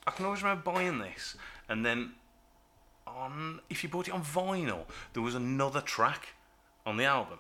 I 0.07 0.11
can 0.11 0.26
always 0.26 0.41
remember 0.41 0.72
buying 0.72 0.99
this, 0.99 1.36
and 1.68 1.86
then 1.86 2.14
on 3.06 3.60
if 3.70 3.84
you 3.84 3.90
bought 3.90 4.07
it 4.07 4.14
on 4.14 4.24
vinyl, 4.24 4.86
there 5.14 5.24
was 5.24 5.36
another 5.36 5.82
track 5.82 6.30
on 6.86 6.98
the 6.98 7.06
album 7.06 7.40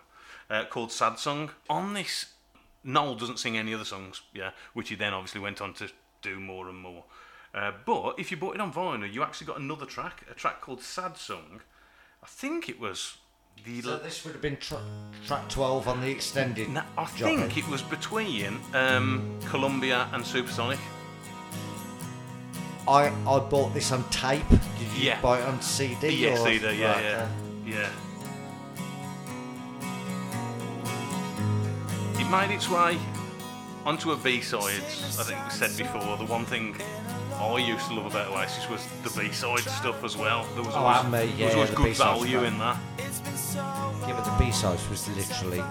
uh, 0.49 0.65
called 0.65 0.91
"Sad 0.91 1.19
Song." 1.19 1.51
On 1.69 1.93
this, 1.93 2.33
Noel 2.83 3.15
doesn't 3.15 3.39
sing 3.39 3.57
any 3.57 3.73
other 3.73 3.85
songs, 3.85 4.21
yeah, 4.33 4.51
which 4.73 4.89
he 4.89 4.95
then 4.95 5.13
obviously 5.13 5.41
went 5.41 5.61
on 5.61 5.73
to 5.75 5.89
do 6.21 6.39
more 6.39 6.67
and 6.67 6.77
more. 6.77 7.05
Uh, 7.53 7.71
but 7.85 8.15
if 8.19 8.29
you 8.31 8.37
bought 8.37 8.55
it 8.55 8.61
on 8.61 8.71
vinyl, 8.71 9.11
you 9.11 9.23
actually 9.23 9.47
got 9.47 9.59
another 9.59 9.85
track, 9.85 10.23
a 10.29 10.33
track 10.33 10.61
called 10.61 10.81
"Sad 10.81 11.17
Song." 11.17 11.61
I 12.23 12.27
think 12.27 12.69
it 12.69 12.79
was 12.79 13.17
the. 13.65 13.81
So 13.81 13.97
this 13.97 14.23
would 14.25 14.33
have 14.33 14.41
been 14.41 14.57
tra- 14.57 14.83
track 15.25 15.49
12 15.49 15.87
on 15.87 16.01
the 16.01 16.09
extended. 16.11 16.69
No, 16.69 16.83
I 16.97 17.05
think 17.05 17.57
it 17.57 17.67
was 17.67 17.81
between 17.81 18.59
um, 18.73 19.39
Columbia 19.45 20.07
and 20.13 20.25
Supersonic. 20.25 20.79
I, 22.87 23.07
I 23.27 23.39
bought 23.39 23.73
this 23.73 23.91
on 23.91 24.03
tape. 24.09 24.47
Did 24.49 24.59
you 24.97 25.03
Yeah. 25.09 25.21
buy 25.21 25.39
it 25.39 25.45
on 25.45 25.61
CD? 25.61 26.09
Yeah, 26.09 26.31
or? 26.33 26.37
CD, 26.37 26.65
yeah, 26.75 26.91
Right, 26.93 27.03
yeah, 27.03 27.27
okay. 27.67 27.71
yeah. 27.77 27.89
It 32.19 32.29
made 32.29 32.53
its 32.53 32.69
way 32.69 32.97
onto 33.89 34.11
a 34.11 34.17
B-sides. 34.17 35.17
I 35.19 35.23
think 35.23 35.43
we 35.43 35.49
said 35.49 35.75
before. 35.75 36.15
The 36.15 36.25
one 36.25 36.45
thing 36.45 36.75
I 37.33 37.57
used 37.57 37.87
to 37.87 37.95
love 37.95 38.05
about 38.05 38.27
Oasis 38.31 38.69
was 38.69 38.85
the 39.03 39.09
B-side 39.19 39.61
stuff 39.61 40.03
as 40.03 40.15
well. 40.15 40.45
There 40.53 40.61
was 40.63 40.75
Oh, 40.75 40.79
always, 40.79 41.03
and 41.03 41.11
me, 41.11 41.35
there 41.37 41.47
was 41.47 41.55
always 41.55 41.69
the 41.71 41.75
good 41.75 41.85
B-sides 41.85 42.19
value 42.21 42.43
in 42.43 42.57
that. 42.59 42.77
Yeah, 44.07 44.13
but 44.13 44.25
the 44.25 44.45
B-sides 44.45 44.87
was 44.89 45.07
literally 45.17 45.63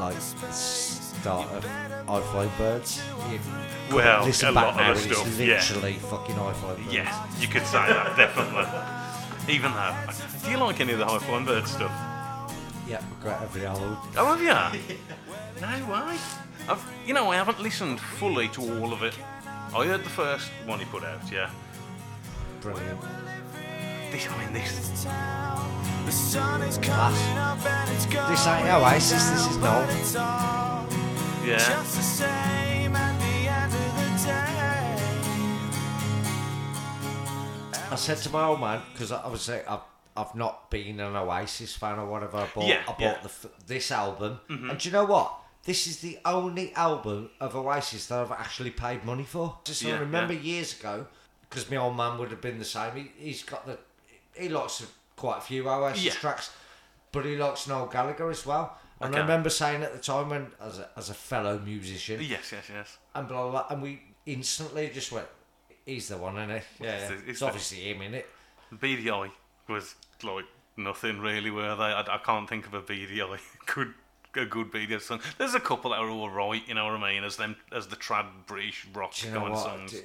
like 0.00 0.16
the 0.16 0.50
start 0.52 1.48
of 1.52 1.64
High 1.64 2.20
Flying 2.32 2.50
Birds. 2.58 3.00
You 3.30 3.38
Well, 3.94 4.24
listen 4.24 4.48
a 4.48 4.52
back 4.52 4.64
lot 4.64 4.76
now 4.76 4.90
of 4.90 4.96
the 5.08 5.14
stuff, 5.14 5.26
it's 5.28 5.38
yeah. 5.38 5.46
literally 5.54 5.92
fucking 5.94 6.34
High 6.34 6.52
Flying 6.54 6.82
Birds. 6.82 6.92
Yeah, 6.92 7.26
you 7.38 7.46
could 7.46 7.66
say 7.66 7.86
that 7.86 8.16
definitely. 8.16 9.54
Even 9.54 9.70
that. 9.74 10.12
Do 10.44 10.50
you 10.50 10.56
like 10.56 10.80
any 10.80 10.92
of 10.92 10.98
the 10.98 11.06
High 11.06 11.18
Flying 11.20 11.44
Bird 11.44 11.68
stuff? 11.68 11.92
Yeah, 12.88 13.00
regret 13.14 13.40
every 13.42 13.64
album. 13.64 13.96
Oh, 14.16 14.34
have 14.34 14.42
you? 14.42 14.96
no 15.60 15.92
way. 15.92 16.16
I've, 16.68 16.84
you 17.06 17.14
know, 17.14 17.30
I 17.30 17.36
haven't 17.36 17.60
listened 17.60 18.00
fully 18.00 18.48
to 18.48 18.60
all 18.80 18.92
of 18.92 19.02
it. 19.02 19.14
I 19.74 19.86
heard 19.86 20.04
the 20.04 20.10
first 20.10 20.50
one 20.66 20.78
he 20.78 20.84
put 20.86 21.04
out, 21.04 21.20
yeah. 21.30 21.50
Brilliant. 22.60 23.00
This, 24.10 24.28
I 24.28 24.44
mean, 24.44 24.52
this. 24.52 25.04
The 26.04 26.12
sun 26.12 26.62
is 26.62 26.78
coming 26.78 27.38
up 27.38 27.64
and 27.64 27.90
it's. 27.92 28.04
This 28.06 28.46
ain't 28.46 28.66
Oasis, 28.68 29.30
this 29.30 29.46
is 29.46 29.56
Noel. 29.58 29.86
Yeah. 31.44 31.56
just 31.56 31.96
the 31.96 32.02
same 32.02 32.94
at 32.96 33.18
the 33.18 33.48
end 33.48 33.72
of 33.72 33.94
the 33.96 34.26
day. 34.26 34.96
I 37.90 37.94
said 37.96 38.18
to 38.18 38.30
my 38.30 38.44
old 38.44 38.60
man 38.60 38.82
because 38.92 39.10
I, 39.12 39.20
I 39.22 39.28
was 39.28 39.40
saying 39.42 39.62
I've, 39.68 39.80
I've 40.16 40.34
not 40.34 40.70
been 40.70 41.00
an 41.00 41.16
Oasis 41.16 41.74
fan 41.76 41.98
or 41.98 42.06
whatever. 42.06 42.38
I 42.38 42.46
bought 42.54 42.66
Yeah, 42.66 42.82
I 42.82 42.86
bought 42.86 43.00
yeah. 43.00 43.14
Mm-hmm. 43.14 43.48
the, 43.48 43.64
this 43.66 43.90
album, 43.90 44.40
and 44.48 44.78
do 44.78 44.88
you 44.88 44.92
know 44.92 45.04
what? 45.06 45.32
This 45.64 45.86
is 45.86 46.00
the 46.00 46.18
only 46.24 46.72
album 46.74 47.30
of 47.38 47.54
Oasis 47.54 48.06
that 48.06 48.18
I've 48.18 48.32
actually 48.32 48.70
paid 48.70 49.04
money 49.04 49.24
for. 49.24 49.58
Just 49.64 49.82
Yeah, 49.82 49.96
I 49.96 49.98
remember 50.00 50.32
yeah. 50.32 50.40
years 50.40 50.78
ago, 50.78 51.06
because 51.48 51.70
my 51.70 51.76
old 51.76 51.96
man 51.96 52.18
would 52.18 52.30
have 52.30 52.40
been 52.40 52.58
the 52.58 52.64
same. 52.64 52.94
He, 52.96 53.10
he's 53.26 53.42
got 53.42 53.66
the 53.66 53.78
he 54.34 54.48
likes 54.48 54.84
quite 55.16 55.38
a 55.38 55.40
few 55.42 55.68
Oasis 55.68 56.02
Yeah. 56.04 56.12
tracks, 56.12 56.50
but 57.12 57.24
he 57.26 57.36
likes 57.36 57.66
Noel 57.68 57.86
Gallagher 57.86 58.30
as 58.30 58.46
well. 58.46 58.78
And 59.02 59.14
I 59.16 59.18
remember 59.20 59.48
saying 59.50 59.82
at 59.82 59.92
the 59.92 59.98
time 59.98 60.28
when, 60.28 60.48
as 60.60 60.78
a, 60.78 60.88
as 60.96 61.08
a 61.10 61.14
fellow 61.14 61.58
musician, 61.58 62.20
Yes, 62.22 62.52
yes, 62.52 62.64
yes. 62.72 62.98
and 63.14 63.26
blah, 63.26 63.42
blah 63.42 63.50
blah, 63.50 63.66
and 63.70 63.82
we 63.82 64.00
instantly 64.26 64.90
just 64.92 65.10
went, 65.10 65.26
"He's 65.86 66.08
the 66.08 66.18
one, 66.18 66.36
isn't 66.36 66.50
he? 66.78 66.84
Yeah, 66.84 66.96
It's 66.96 67.08
the- 67.08 67.14
it's, 67.14 67.22
it's 67.26 67.40
the- 67.40 67.46
obviously 67.46 67.78
him, 67.90 68.02
in 68.02 68.14
it." 68.14 68.28
Beady 68.78 69.10
Eye 69.10 69.30
was 69.68 69.94
like 70.22 70.44
nothing 70.76 71.18
really, 71.20 71.50
were 71.50 71.74
they? 71.76 71.84
I, 71.84 72.00
I 72.02 72.18
can't 72.18 72.48
think 72.48 72.66
of 72.66 72.74
a 72.74 72.80
Beady 72.82 73.20
Eye 73.22 73.38
good 73.66 73.94
a 74.36 74.44
good 74.44 74.70
Beady 74.70 74.94
Eye 74.94 74.98
song. 74.98 75.20
There's 75.38 75.54
a 75.54 75.60
couple 75.60 75.90
that 75.92 75.98
are 76.00 76.08
all 76.08 76.30
right, 76.30 76.62
you 76.66 76.74
know 76.74 76.84
what 76.84 76.94
I 77.02 77.12
mean, 77.14 77.24
as 77.24 77.36
them 77.36 77.56
as 77.72 77.88
the 77.88 77.96
trad 77.96 78.26
British 78.46 78.86
rock 78.94 79.14
Do 79.14 79.28
you 79.28 79.34
know 79.34 79.42
what? 79.42 79.58
songs. 79.58 79.92
D- 79.92 79.98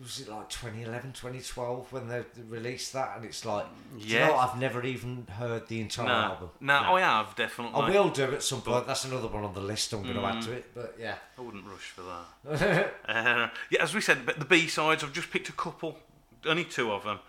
Was 0.00 0.20
it 0.20 0.28
like 0.28 0.48
2011, 0.48 1.12
2012 1.12 1.92
when 1.92 2.08
they 2.08 2.22
released 2.48 2.92
that? 2.94 3.12
And 3.16 3.24
it's 3.24 3.44
like, 3.44 3.64
do 3.96 4.04
you 4.06 4.18
know? 4.18 4.34
I've 4.36 4.58
never 4.58 4.82
even 4.84 5.26
heard 5.38 5.68
the 5.68 5.80
entire 5.80 6.06
No, 6.06 6.12
album. 6.12 6.50
no, 6.60 6.74
I 6.74 7.00
have 7.00 7.36
definitely. 7.36 7.80
I 7.80 7.90
will 7.90 8.08
do 8.10 8.24
at 8.34 8.42
some 8.42 8.60
point. 8.62 8.86
That's 8.88 9.04
another 9.04 9.28
one 9.28 9.44
on 9.44 9.54
the 9.54 9.60
list 9.60 9.92
I'm 9.92 10.02
going 10.02 10.16
to 10.16 10.24
add 10.24 10.42
to 10.42 10.50
Mm. 10.50 10.54
it. 10.56 10.74
But 10.74 10.96
yeah. 10.98 11.14
I 11.38 11.40
wouldn't 11.40 11.64
rush 11.66 11.90
for 11.94 12.02
that. 12.02 12.92
uh, 13.08 13.48
yeah, 13.70 13.82
as 13.82 13.94
we 13.94 14.00
said, 14.00 14.26
but 14.26 14.38
the 14.40 14.44
B 14.44 14.66
sides, 14.66 15.04
I've 15.04 15.12
just 15.12 15.30
picked 15.30 15.48
a 15.48 15.52
couple, 15.52 15.96
only 16.44 16.64
two 16.64 16.90
of 16.90 17.04
them. 17.04 17.20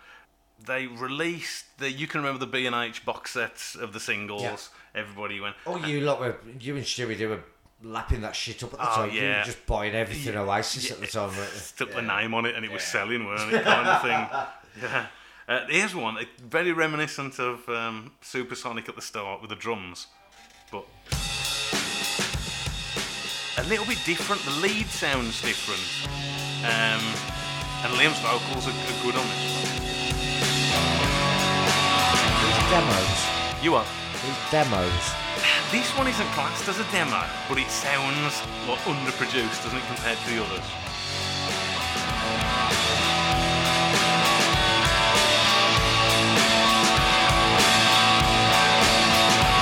They 0.64 0.86
released 0.86 1.66
the. 1.78 1.90
You 1.90 2.06
can 2.06 2.20
remember 2.22 2.40
the 2.40 2.50
B 2.50 2.64
and 2.66 2.74
H 2.74 3.04
box 3.04 3.32
sets 3.32 3.74
of 3.76 3.92
the 3.92 4.00
singles. 4.00 4.42
Yeah. 4.42 4.56
Everybody 4.96 5.40
went. 5.40 5.54
Oh, 5.66 5.76
you 5.76 6.00
lot 6.00 6.18
were, 6.20 6.36
you 6.58 6.74
and 6.76 6.84
Stewie, 6.84 7.18
they 7.18 7.26
were 7.26 7.42
lapping 7.82 8.22
that 8.22 8.34
shit 8.34 8.62
up 8.64 8.72
at 8.72 8.78
the 8.80 8.90
Oh, 8.90 8.94
time. 8.96 9.10
You 9.10 9.20
were 9.20 9.26
yeah. 9.28 9.44
just 9.44 9.66
buying 9.66 9.94
everything 9.94 10.32
Yeah, 10.32 10.40
Oasis 10.40 10.88
yeah, 10.88 10.94
at 10.94 11.00
the 11.02 11.06
time? 11.06 11.30
Stuck 11.54 11.90
the 11.92 12.00
name 12.02 12.32
on 12.32 12.46
it, 12.46 12.54
and 12.54 12.64
it 12.64 12.72
was 12.72 12.82
selling, 12.82 13.26
weren't 13.26 13.52
it? 13.52 13.62
Kind 13.64 13.86
of 13.88 14.02
thing. 14.02 14.82
Yeah. 14.82 15.06
Uh, 15.48 15.60
here's 15.68 15.94
one, 15.94 16.16
very 16.48 16.72
reminiscent 16.72 17.38
of 17.38 17.68
um, 17.68 18.12
Supersonic 18.20 18.88
at 18.88 18.96
the 18.96 19.02
start 19.02 19.40
with 19.42 19.50
the 19.50 19.56
drums, 19.56 20.08
but 20.72 20.84
a 23.58 23.62
little 23.68 23.86
bit 23.86 23.98
different. 24.04 24.42
The 24.42 24.50
lead 24.62 24.86
sounds 24.86 25.40
different, 25.42 26.08
um, 26.64 27.00
and 27.84 27.92
Liam's 27.94 28.18
vocals 28.20 28.66
are, 28.66 28.70
are 28.70 29.02
good 29.04 29.14
on 29.14 29.26
this. 29.28 30.66
Demos. 32.70 33.62
You 33.62 33.74
are. 33.76 33.86
These 34.26 34.50
demos. 34.50 35.14
This 35.70 35.86
one 35.96 36.08
isn't 36.08 36.26
classed 36.34 36.66
as 36.66 36.80
a 36.80 36.84
demo, 36.90 37.22
but 37.48 37.58
it 37.58 37.70
sounds 37.70 38.42
like 38.66 38.80
underproduced, 38.82 39.62
doesn't 39.62 39.78
it, 39.78 39.86
compared 39.86 40.18
to 40.18 40.30
the 40.34 40.42
others? 40.42 40.66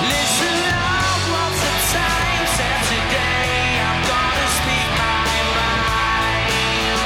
Listen 0.01 0.57
up, 0.73 1.21
what's 1.29 1.61
the 1.61 1.77
time? 1.93 2.45
Said 2.57 2.81
today 2.89 3.85
I'm 3.85 4.01
gonna 4.09 4.49
speak 4.49 4.89
my 4.97 5.29
mind. 5.61 7.05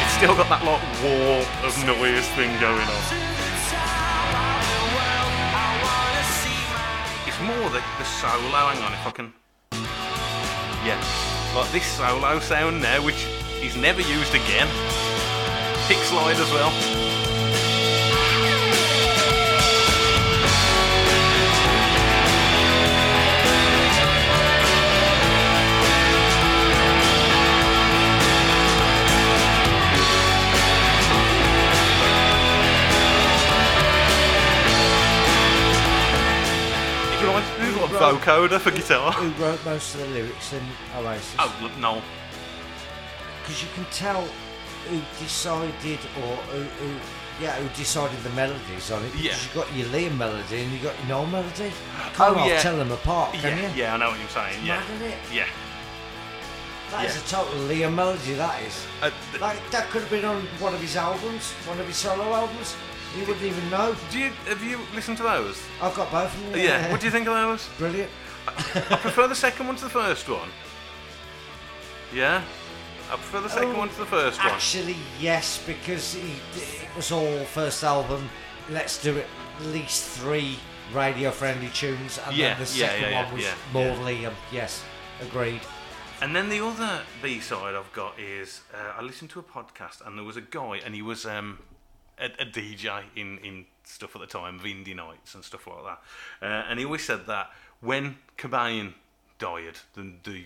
It's 0.00 0.16
still 0.16 0.32
got 0.32 0.48
that 0.48 0.64
like 0.64 0.80
wall 1.04 1.44
of 1.60 1.76
noise 1.84 2.24
thing 2.32 2.48
going 2.58 2.88
on. 2.88 3.23
My 7.64 7.70
the, 7.70 7.82
the 7.98 8.04
solo. 8.04 8.68
Hang 8.68 8.82
on, 8.82 8.92
if 8.92 9.06
I 9.06 9.10
can. 9.10 9.32
Yeah, 10.84 11.00
like 11.56 11.70
this 11.72 11.86
solo 11.86 12.38
sound 12.40 12.82
now, 12.82 13.02
which 13.04 13.26
he's 13.60 13.76
never 13.76 14.00
used 14.00 14.34
again. 14.34 14.68
Pick 15.88 15.98
slide 15.98 16.36
as 16.36 16.50
well. 16.52 17.13
Vocoder 37.98 38.58
for 38.60 38.70
guitar? 38.70 39.12
Who 39.20 39.30
wrote 39.42 39.64
most 39.64 39.94
of 39.94 40.00
the 40.00 40.06
lyrics 40.08 40.52
in 40.52 40.62
Oasis? 40.96 41.34
Oh, 41.38 41.54
look, 41.62 41.76
no. 41.78 42.02
because 43.42 43.62
you 43.62 43.68
can 43.74 43.84
tell 43.92 44.26
who 44.90 45.00
decided 45.18 45.98
or 46.22 46.36
who, 46.52 46.62
who 46.62 46.94
yeah 47.40 47.52
who 47.56 47.68
decided 47.76 48.18
the 48.22 48.30
melodies 48.30 48.90
on 48.90 49.02
it. 49.04 49.12
Because 49.12 49.24
Yeah. 49.24 49.36
you 49.42 49.54
got 49.54 49.74
your 49.74 49.86
Liam 49.88 50.16
melody 50.18 50.62
and 50.62 50.72
you 50.72 50.78
got 50.78 50.96
your 50.98 51.08
Noel 51.08 51.26
melody. 51.26 51.72
Oh, 51.96 52.12
Can't 52.14 52.36
half 52.36 52.48
yeah. 52.48 52.60
tell 52.60 52.76
them 52.76 52.92
apart, 52.92 53.32
can 53.34 53.56
Yeah, 53.58 53.68
you? 53.74 53.82
yeah, 53.82 53.94
I 53.94 53.96
know 53.96 54.10
what 54.10 54.18
you're 54.20 54.28
saying. 54.28 54.64
Yeah, 54.64 54.80
Mad, 54.80 55.02
it? 55.02 55.18
yeah. 55.32 55.46
That 56.90 57.06
is 57.06 57.16
Yeah. 57.16 57.22
a 57.22 57.24
total 57.44 57.60
Liam 57.68 57.94
melody, 57.94 58.34
that 58.34 58.62
is. 58.62 58.86
Uh, 59.02 59.10
th- 59.30 59.40
Like, 59.40 59.58
that 59.70 59.88
could 59.90 60.02
have 60.02 60.10
been 60.10 60.24
on 60.24 60.42
one 60.60 60.74
of 60.74 60.80
his 60.80 60.96
albums, 60.96 61.52
one 61.66 61.80
of 61.80 61.86
his 61.86 61.96
solo 61.96 62.32
albums. 62.34 62.76
You 63.16 63.20
wouldn't 63.26 63.42
even 63.44 63.70
know. 63.70 63.94
do 64.10 64.18
you 64.18 64.30
have 64.46 64.62
you 64.62 64.78
listened 64.94 65.16
to 65.18 65.22
those? 65.22 65.60
I've 65.80 65.94
got 65.94 66.10
both 66.10 66.34
of 66.34 66.52
them. 66.52 66.60
Yeah. 66.60 66.90
What 66.90 67.00
do 67.00 67.06
you 67.06 67.12
think 67.12 67.26
of 67.28 67.34
those? 67.34 67.68
Brilliant. 67.78 68.10
I 68.48 68.96
prefer 69.00 69.26
the 69.28 69.34
second 69.34 69.66
one 69.66 69.76
to 69.76 69.84
the 69.84 69.90
first 69.90 70.28
one. 70.28 70.48
Yeah? 72.12 72.42
I 73.10 73.16
prefer 73.16 73.40
the 73.40 73.48
second 73.48 73.72
Oh, 73.74 73.78
one 73.78 73.88
to 73.90 73.98
the 73.98 74.06
first 74.06 74.38
one. 74.38 74.48
Actually, 74.52 74.96
yes, 75.20 75.62
because 75.66 76.14
he, 76.14 76.32
it 76.56 76.96
was 76.96 77.12
all 77.12 77.44
first 77.44 77.82
album. 77.84 78.28
Let's 78.70 79.02
do 79.02 79.16
it. 79.16 79.26
At 79.60 79.66
least 79.66 80.18
three 80.18 80.58
radio-friendly 80.92 81.68
tunes, 81.68 82.18
and 82.26 82.36
Yeah, 82.36 82.54
then 82.54 82.64
the 82.64 82.72
yeah, 82.78 82.86
second 82.88 83.02
yeah, 83.02 83.10
yeah, 83.10 83.24
one 83.24 83.34
was 83.34 83.42
yeah, 83.44 83.54
more 83.72 84.10
yeah. 84.10 84.28
Liam. 84.28 84.32
Yes, 84.52 84.82
agreed. 85.20 85.60
And 86.20 86.34
then 86.34 86.48
the 86.48 86.64
other 86.64 87.02
B 87.22 87.40
side 87.40 87.74
I've 87.74 87.92
got 87.92 88.18
is 88.18 88.62
uh, 88.72 88.98
I 88.98 89.02
listened 89.02 89.30
to 89.30 89.40
a 89.40 89.42
podcast 89.42 90.06
and 90.06 90.16
there 90.16 90.24
was 90.24 90.36
a 90.36 90.40
guy 90.40 90.80
and 90.84 90.94
he 90.94 91.02
was 91.02 91.26
um, 91.26 91.58
a, 92.18 92.26
a 92.26 92.46
DJ 92.46 93.02
in, 93.16 93.38
in 93.38 93.66
stuff 93.84 94.14
at 94.16 94.20
the 94.20 94.26
time 94.26 94.56
of 94.56 94.62
indie 94.62 94.96
nights 94.96 95.34
and 95.34 95.44
stuff 95.44 95.66
like 95.66 95.84
that. 95.84 96.46
Uh, 96.46 96.64
and 96.68 96.78
he 96.78 96.84
always 96.84 97.04
said 97.04 97.26
that 97.26 97.50
when 97.80 98.16
Cobain 98.38 98.94
died, 99.38 99.78
the, 99.94 100.12
the 100.24 100.44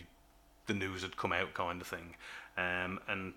the 0.68 0.74
news 0.74 1.02
had 1.02 1.16
come 1.16 1.32
out 1.32 1.54
kind 1.54 1.80
of 1.80 1.86
thing. 1.88 2.14
Um, 2.56 3.00
and 3.08 3.32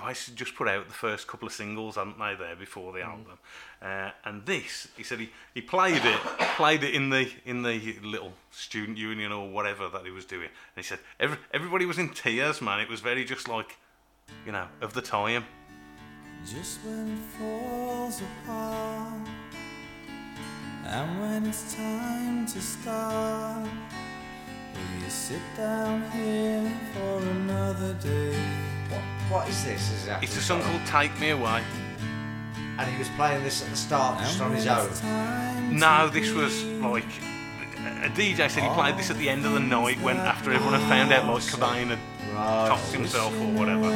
I 0.00 0.12
just 0.12 0.54
put 0.54 0.68
out 0.68 0.86
the 0.86 0.94
first 0.94 1.26
couple 1.26 1.48
of 1.48 1.52
singles, 1.52 1.96
hadn't 1.96 2.18
they, 2.18 2.34
there 2.38 2.56
before 2.56 2.92
the 2.92 3.02
album. 3.02 3.38
Uh, 3.82 4.10
and 4.24 4.46
this, 4.46 4.88
he 4.96 5.02
said 5.02 5.18
he, 5.18 5.30
he 5.54 5.60
played 5.60 6.04
it, 6.04 6.18
played 6.56 6.84
it 6.84 6.94
in 6.94 7.10
the 7.10 7.30
in 7.44 7.62
the 7.62 7.96
little 8.02 8.32
student 8.50 8.96
union 8.96 9.32
or 9.32 9.48
whatever 9.48 9.88
that 9.88 10.04
he 10.04 10.10
was 10.10 10.24
doing. 10.24 10.48
And 10.48 10.76
he 10.76 10.82
said 10.82 11.00
every, 11.18 11.38
everybody 11.52 11.84
was 11.84 11.98
in 11.98 12.10
tears, 12.10 12.62
man. 12.62 12.80
It 12.80 12.88
was 12.88 13.00
very 13.00 13.24
just 13.24 13.48
like, 13.48 13.76
you 14.46 14.52
know, 14.52 14.68
of 14.80 14.94
the 14.94 15.02
time. 15.02 15.44
Just 16.50 16.80
when 16.82 17.12
it 17.12 17.18
falls 17.38 18.22
apart, 18.22 19.28
and 20.86 21.20
when 21.20 21.44
it's 21.44 21.74
time 21.74 22.46
to 22.46 22.58
start, 22.62 23.68
will 24.72 25.04
you 25.04 25.10
sit 25.10 25.42
down 25.58 26.10
here 26.10 26.72
for 26.94 27.18
another 27.18 27.92
day? 28.00 28.34
What, 28.88 29.02
what 29.28 29.48
is 29.50 29.62
this? 29.62 29.92
Is 29.92 30.06
that 30.06 30.24
It's 30.24 30.38
a 30.38 30.40
song 30.40 30.62
called 30.62 30.80
"Take 30.86 31.20
Me 31.20 31.30
Away." 31.30 31.62
And 32.78 32.90
he 32.90 32.98
was 32.98 33.10
playing 33.10 33.44
this 33.44 33.62
at 33.62 33.68
the 33.68 33.76
start, 33.76 34.20
just 34.20 34.40
on 34.40 34.52
his 34.52 34.66
own. 34.66 35.76
No, 35.76 36.08
this 36.08 36.30
was 36.30 36.64
like 36.64 37.04
a 37.78 38.08
DJ 38.08 38.48
said 38.48 38.62
he 38.62 38.70
played 38.70 38.96
this 38.96 39.10
at 39.10 39.18
the 39.18 39.28
end 39.28 39.44
of 39.44 39.52
the 39.52 39.60
night 39.60 40.00
when 40.00 40.16
after 40.16 40.50
everyone 40.50 40.80
had 40.80 40.88
found 40.88 41.12
out 41.12 41.26
like 41.26 41.42
Cobain 41.42 41.88
had 41.88 41.98
Right. 42.38 42.68
topped 42.68 42.92
himself 42.92 43.32
or 43.34 43.50
whatever. 43.58 43.90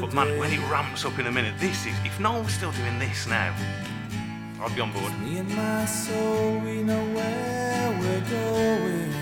But 0.00 0.12
man, 0.12 0.38
when 0.38 0.52
it 0.52 0.58
ramps 0.68 1.04
up 1.04 1.18
in 1.20 1.26
a 1.28 1.30
minute, 1.30 1.54
this 1.58 1.86
is 1.86 1.94
if 2.04 2.18
Noel 2.18 2.42
was 2.42 2.52
still 2.52 2.72
doing 2.72 2.98
this 2.98 3.28
now, 3.28 3.54
I'd 4.60 4.74
be 4.74 4.80
on 4.80 4.92
board. 4.92 5.12
Me 5.20 5.38
and 5.38 5.54
my 5.54 5.84
soul, 5.84 6.58
we 6.58 6.82
know 6.82 7.04
where 7.14 7.90
we're 8.00 8.28
going. 8.28 9.12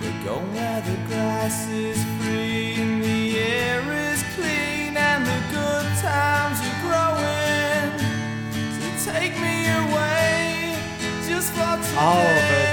We're 0.00 0.24
going 0.24 0.54
where 0.54 0.80
the 0.80 0.96
grass 1.08 1.68
is 1.68 2.02
free 2.18 2.80
and 2.80 3.04
the 3.04 3.38
air 3.38 3.82
is 4.10 4.22
clean 4.36 4.96
and 4.96 5.26
the 5.26 5.40
good 5.52 5.86
times 6.00 6.58
are 6.64 6.78
growing. 6.86 7.92
So 8.76 9.12
take 9.12 9.34
me 9.38 9.68
away 9.84 10.78
just 11.28 11.52
for 11.52 11.60
oh, 11.60 11.76
today. 11.76 11.96
Oh, 11.98 12.36
I've 12.36 12.50
heard 12.50 12.65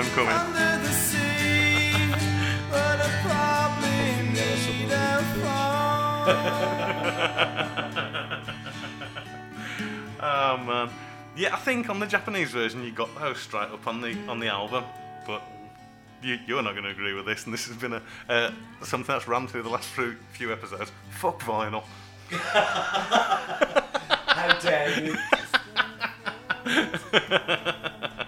a 0.00 0.04
phone. 0.04 0.26
Oh 10.24 10.56
man, 10.56 10.88
yeah, 11.34 11.52
I 11.52 11.58
think 11.58 11.90
on 11.90 11.98
the 11.98 12.06
Japanese 12.06 12.52
version 12.52 12.84
you 12.84 12.92
got 12.92 13.12
those 13.18 13.40
straight 13.40 13.70
up 13.70 13.88
on 13.88 14.00
the 14.00 14.16
on 14.28 14.38
the 14.38 14.46
album, 14.46 14.84
but 15.26 15.42
you, 16.22 16.38
you're 16.46 16.62
not 16.62 16.74
going 16.74 16.84
to 16.84 16.90
agree 16.90 17.12
with 17.12 17.26
this, 17.26 17.44
and 17.44 17.52
this 17.52 17.66
has 17.66 17.76
been 17.76 17.94
a 17.94 18.02
uh, 18.28 18.52
something 18.82 19.12
that's 19.12 19.26
run 19.26 19.48
through 19.48 19.62
the 19.62 19.68
last 19.68 19.88
few, 19.88 20.14
few 20.32 20.52
episodes. 20.52 20.92
Fuck 21.10 21.40
vinyl. 21.40 21.82
How 24.28 24.56
dare 24.60 25.02
you? 25.02 25.16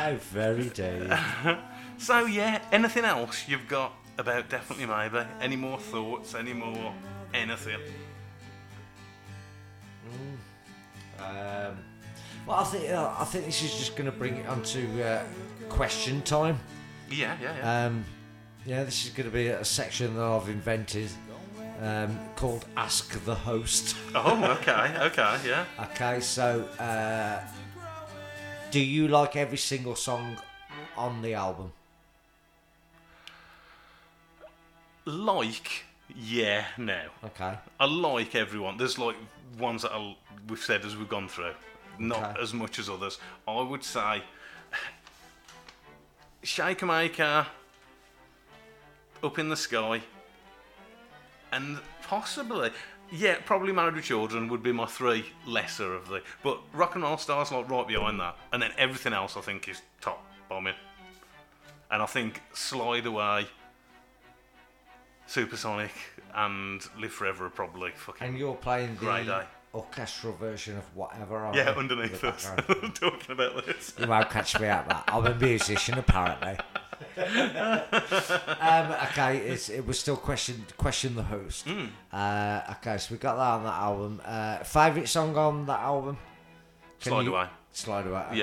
How 0.00 0.14
very 0.16 0.70
you? 0.78 1.10
So 1.98 2.24
yeah, 2.24 2.62
anything 2.72 3.04
else 3.04 3.46
you've 3.46 3.68
got 3.68 3.92
about 4.16 4.48
definitely 4.48 4.86
maybe? 4.86 5.22
Any 5.42 5.56
more 5.56 5.76
thoughts? 5.76 6.34
Any 6.34 6.54
more 6.54 6.94
anything? 7.34 7.78
Um, 11.18 11.76
well, 12.46 12.60
I 12.60 12.64
think 12.64 12.90
uh, 12.90 13.14
I 13.18 13.24
think 13.26 13.44
this 13.44 13.62
is 13.62 13.72
just 13.76 13.96
going 13.96 14.10
to 14.10 14.16
bring 14.16 14.36
it 14.36 14.48
onto 14.48 15.02
uh, 15.02 15.22
question 15.68 16.22
time. 16.22 16.58
Yeah, 17.10 17.36
yeah, 17.42 17.56
yeah. 17.58 17.86
Um, 17.86 18.04
yeah, 18.64 18.84
this 18.84 19.04
is 19.04 19.10
going 19.10 19.28
to 19.28 19.34
be 19.34 19.48
a 19.48 19.62
section 19.62 20.16
that 20.16 20.24
I've 20.24 20.48
invented 20.48 21.10
um, 21.82 22.18
called 22.36 22.64
Ask 22.78 23.22
the 23.26 23.34
Host. 23.34 23.94
oh, 24.14 24.56
okay, 24.60 24.94
okay, 25.02 25.36
yeah. 25.46 25.66
Okay, 25.92 26.20
so 26.20 26.66
uh, 26.78 27.40
do 28.70 28.80
you 28.80 29.08
like 29.08 29.36
every 29.36 29.58
single 29.58 29.96
song 29.96 30.36
on 30.96 31.22
the 31.22 31.34
album? 31.34 31.72
Like, 35.04 35.84
yeah, 36.14 36.64
no. 36.78 37.00
Okay. 37.24 37.54
I 37.78 37.84
like 37.86 38.34
everyone. 38.34 38.76
There's 38.76 38.98
like 38.98 39.16
ones 39.58 39.82
that 39.82 39.92
I, 39.92 40.16
we've 40.48 40.58
said 40.60 40.84
as 40.84 40.96
we've 40.96 41.08
gone 41.08 41.28
through, 41.28 41.52
not 41.98 42.30
Okay. 42.32 42.42
as 42.42 42.54
much 42.54 42.78
as 42.78 42.88
others. 42.88 43.18
I 43.48 43.60
would 43.62 43.82
say 43.82 44.22
Shaker 46.42 46.86
Maker, 46.86 47.46
Up 49.22 49.38
in 49.38 49.48
the 49.48 49.56
Sky, 49.56 50.00
and 51.52 51.78
possibly, 52.02 52.70
yeah, 53.12 53.36
probably 53.44 53.72
Married 53.72 53.94
with 53.94 54.04
Children 54.04 54.48
would 54.48 54.62
be 54.62 54.72
my 54.72 54.86
three 54.86 55.24
lesser 55.46 55.94
of 55.94 56.08
the. 56.08 56.22
But 56.42 56.60
Rock 56.72 56.94
and 56.94 57.04
Roll 57.04 57.16
Stars 57.16 57.50
like 57.52 57.68
right 57.70 57.86
behind 57.86 58.20
that, 58.20 58.36
and 58.52 58.62
then 58.62 58.72
everything 58.78 59.12
else 59.12 59.36
I 59.36 59.40
think 59.40 59.68
is 59.68 59.82
top 60.00 60.24
bombing. 60.48 60.74
And 61.90 62.00
I 62.02 62.06
think 62.06 62.40
Slide 62.52 63.06
Away, 63.06 63.46
Supersonic, 65.26 65.92
and 66.34 66.80
Live 66.98 67.12
Forever 67.12 67.46
are 67.46 67.50
probably 67.50 67.90
fucking 67.92 68.26
And 68.28 68.38
you're 68.38 68.54
playing 68.54 68.96
the 68.96 69.22
day. 69.24 69.42
orchestral 69.74 70.32
version 70.34 70.76
of 70.76 70.84
whatever. 70.96 71.50
yeah 71.54 71.70
underneath 71.76 72.22
us 72.24 72.44
talking 72.94 73.30
about 73.32 73.66
this. 73.66 73.94
You 73.98 74.06
won't 74.06 74.30
catch 74.30 74.58
me 74.58 74.66
out 74.68 74.88
that. 74.88 75.04
I'm 75.08 75.26
a 75.26 75.34
musician, 75.34 75.98
apparently. 75.98 76.56
Um, 77.16 78.92
okay, 79.10 79.38
it's, 79.38 79.68
it 79.68 79.86
was 79.86 79.98
still 79.98 80.16
question 80.16 80.64
question 80.76 81.14
the 81.14 81.22
host. 81.22 81.66
Hmm. 81.66 81.86
Uh, 82.12 82.60
okay, 82.72 82.98
so 82.98 83.14
we 83.14 83.18
got 83.18 83.36
that 83.36 83.42
on 83.42 83.64
that 83.64 83.74
album. 83.74 84.20
Uh, 84.24 84.58
favorite 84.58 85.08
song 85.08 85.36
on 85.36 85.66
that 85.66 85.80
album? 85.80 86.16
Can 87.00 87.10
Slide 87.12 87.24
you- 87.24 87.34
Away. 87.36 87.46
Slide 87.72 88.06
away. 88.06 88.24
Okay. 88.30 88.38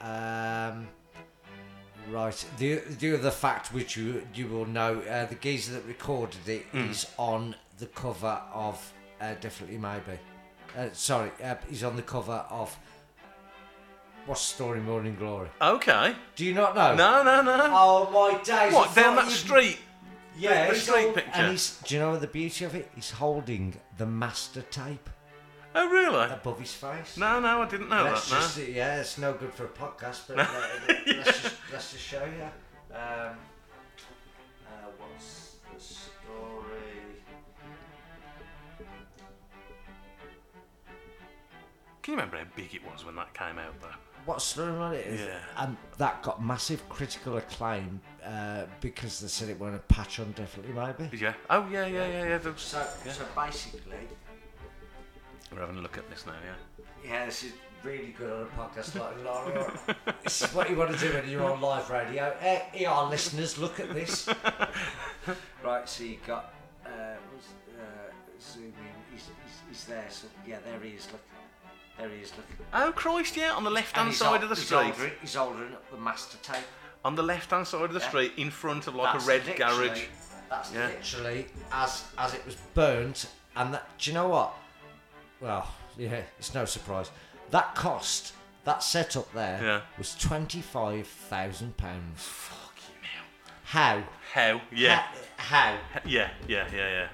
Yeah. 0.00 0.68
Um, 0.72 0.88
right. 2.12 2.46
The 2.58 2.76
the 2.76 3.14
other 3.18 3.30
fact 3.30 3.72
which 3.72 3.96
you 3.96 4.26
you 4.34 4.46
will 4.46 4.66
know, 4.66 5.00
uh, 5.00 5.26
the 5.26 5.34
geezer 5.34 5.72
that 5.74 5.84
recorded 5.86 6.48
it 6.48 6.66
is 6.72 7.04
Hmm. 7.04 7.20
on 7.20 7.54
the 7.78 7.86
cover 7.86 8.40
of 8.52 8.92
uh, 9.20 9.34
definitely 9.40 9.78
maybe. 9.78 10.18
Uh, 10.76 10.88
sorry, 10.92 11.30
uh, 11.42 11.56
he's 11.68 11.82
on 11.84 11.96
the 11.96 12.02
cover 12.02 12.44
of. 12.50 12.76
What's 14.28 14.46
the 14.50 14.56
story, 14.56 14.80
Morning 14.80 15.16
Glory? 15.18 15.48
Okay. 15.58 16.14
Do 16.36 16.44
you 16.44 16.52
not 16.52 16.74
know? 16.76 16.94
No, 16.94 17.22
no, 17.22 17.40
no. 17.40 17.56
Oh 17.70 18.10
my 18.12 18.38
days! 18.42 18.74
what 18.74 18.94
down 18.94 19.16
that 19.16 19.30
street? 19.30 19.78
Yeah, 20.36 20.68
the 20.68 20.74
street 20.76 21.06
all- 21.06 21.12
picture? 21.14 21.30
And 21.32 21.50
he's, 21.52 21.80
do 21.86 21.94
you 21.94 22.00
know 22.02 22.18
the 22.18 22.26
beauty 22.26 22.66
of 22.66 22.74
it? 22.74 22.90
He's 22.94 23.10
holding 23.10 23.74
the 23.96 24.04
master 24.04 24.60
tape 24.60 25.08
Oh 25.74 25.88
really? 25.88 26.30
above 26.30 26.60
his 26.60 26.74
face. 26.74 27.16
No, 27.16 27.40
no, 27.40 27.62
I 27.62 27.68
didn't 27.68 27.88
know 27.88 28.04
Let's 28.04 28.28
that. 28.28 28.58
No. 28.58 28.64
yeah, 28.70 29.00
it's 29.00 29.16
no 29.16 29.32
good 29.32 29.54
for 29.54 29.64
a 29.64 29.68
podcast, 29.68 30.20
but 30.28 30.40
uh, 30.40 30.46
let's, 31.06 31.40
just, 31.40 31.54
let's 31.72 31.92
just 31.92 32.04
show 32.04 32.22
you. 32.24 32.42
Um, 32.94 33.00
uh, 34.66 34.88
what's 34.98 35.56
the 35.74 35.80
story? 35.80 36.04
Can 42.02 42.12
you 42.12 42.16
remember 42.18 42.36
how 42.36 42.44
big 42.54 42.74
it 42.74 42.82
was 42.92 43.06
when 43.06 43.16
that 43.16 43.32
came 43.32 43.58
out 43.58 43.80
though? 43.80 43.88
What's 44.28 44.52
the 44.52 44.62
on 44.64 44.92
it? 44.94 45.06
is- 45.06 45.20
Yeah. 45.22 45.38
And 45.56 45.76
that 45.96 46.22
got 46.22 46.44
massive 46.44 46.86
critical 46.88 47.38
acclaim 47.38 48.00
uh, 48.24 48.66
because 48.80 49.20
they 49.20 49.28
said 49.28 49.48
it 49.48 49.58
weren't 49.58 49.74
a 49.76 49.94
patch 49.94 50.20
on 50.20 50.32
definitely 50.32 50.74
maybe. 50.74 51.16
Yeah. 51.16 51.32
Oh 51.48 51.66
yeah, 51.70 51.86
yeah, 51.86 52.06
yeah, 52.06 52.24
yeah. 52.28 52.38
there 52.38 52.52
So, 52.56 52.86
Yeah. 53.06 53.12
so 53.12 53.24
basically, 53.34 53.96
We're 55.50 55.60
having 55.60 55.78
a 55.78 55.80
look 55.80 55.96
at 55.96 56.08
this 56.10 56.26
now. 56.26 56.34
Yeah. 56.44 56.84
yeah, 57.10 57.24
this 57.26 57.42
is 57.44 57.52
really 57.82 58.14
good 58.18 58.30
on 58.30 58.42
a 58.42 58.60
podcast 58.60 58.98
like 59.00 59.24
Laura. 59.24 59.72
this 60.24 60.42
is 60.42 60.52
what 60.54 60.68
you 60.68 60.76
want 60.76 60.92
to 60.92 60.98
do 60.98 61.14
when 61.14 61.26
you're 61.28 61.50
on 61.50 61.60
live 61.62 61.88
radio. 61.88 62.36
Eh, 62.40 62.60
here, 62.74 62.90
our 62.90 63.08
listeners, 63.08 63.56
look 63.56 63.80
at 63.80 63.94
this. 63.94 64.28
right, 65.64 65.88
so 65.88 66.04
you 66.04 66.18
got 66.26 66.52
uh, 66.84 66.90
what's, 67.32 67.48
uh, 67.80 68.12
zoom 68.40 68.64
in. 68.64 68.72
He's, 69.12 69.22
he's, 69.44 69.60
he's 69.68 69.84
there. 69.86 70.06
So 70.10 70.26
yeah, 70.46 70.58
there 70.66 70.78
he 70.80 70.90
is. 70.96 71.08
Look, 71.12 71.22
there 71.98 72.08
he 72.08 72.22
is. 72.22 72.32
Look. 72.36 72.46
Oh 72.72 72.92
Christ! 72.94 73.36
Yeah, 73.36 73.52
on 73.52 73.64
the 73.64 73.70
left-hand 73.70 74.14
side 74.14 74.42
of 74.42 74.48
the 74.48 74.54
he's 74.54 74.66
street. 74.66 74.94
He's 75.20 75.34
holding 75.34 75.72
up 75.72 75.90
the 75.90 75.96
master 75.98 76.38
tape. 76.42 76.64
On 77.04 77.14
the 77.14 77.22
left-hand 77.22 77.66
side 77.66 77.82
of 77.82 77.92
the 77.92 78.00
Yeah. 78.00 78.08
street, 78.08 78.32
in 78.36 78.50
front 78.50 78.86
of 78.86 78.94
like 78.94 79.12
That's 79.14 79.24
a 79.24 79.28
red 79.28 79.56
garage. 79.56 80.06
That's 80.50 80.72
Yeah. 80.72 80.86
literally 80.86 81.46
as 81.72 82.04
as 82.16 82.34
it 82.34 82.44
was 82.46 82.54
burnt, 82.74 83.26
and 83.56 83.74
that. 83.74 83.98
Do 83.98 84.10
you 84.10 84.14
know 84.14 84.28
what? 84.28 84.54
Well, 85.40 85.72
yeah, 85.96 86.22
it's 86.38 86.54
no 86.54 86.64
surprise. 86.64 87.10
That 87.50 87.74
cost 87.74 88.32
that 88.64 88.82
setup 88.82 89.32
there 89.32 89.62
Yeah. 89.62 89.80
was 89.96 90.14
twenty 90.14 90.60
five 90.60 91.06
thousand 91.06 91.76
pounds. 91.76 92.22
Fucking 92.24 93.02
hell. 93.02 93.24
How? 93.64 94.02
How? 94.34 94.60
Yeah. 94.72 95.06
How? 95.36 95.78
Yeah. 96.04 96.30
Yeah. 96.46 96.66
Yeah. 96.72 96.90
Yeah. 96.90 97.08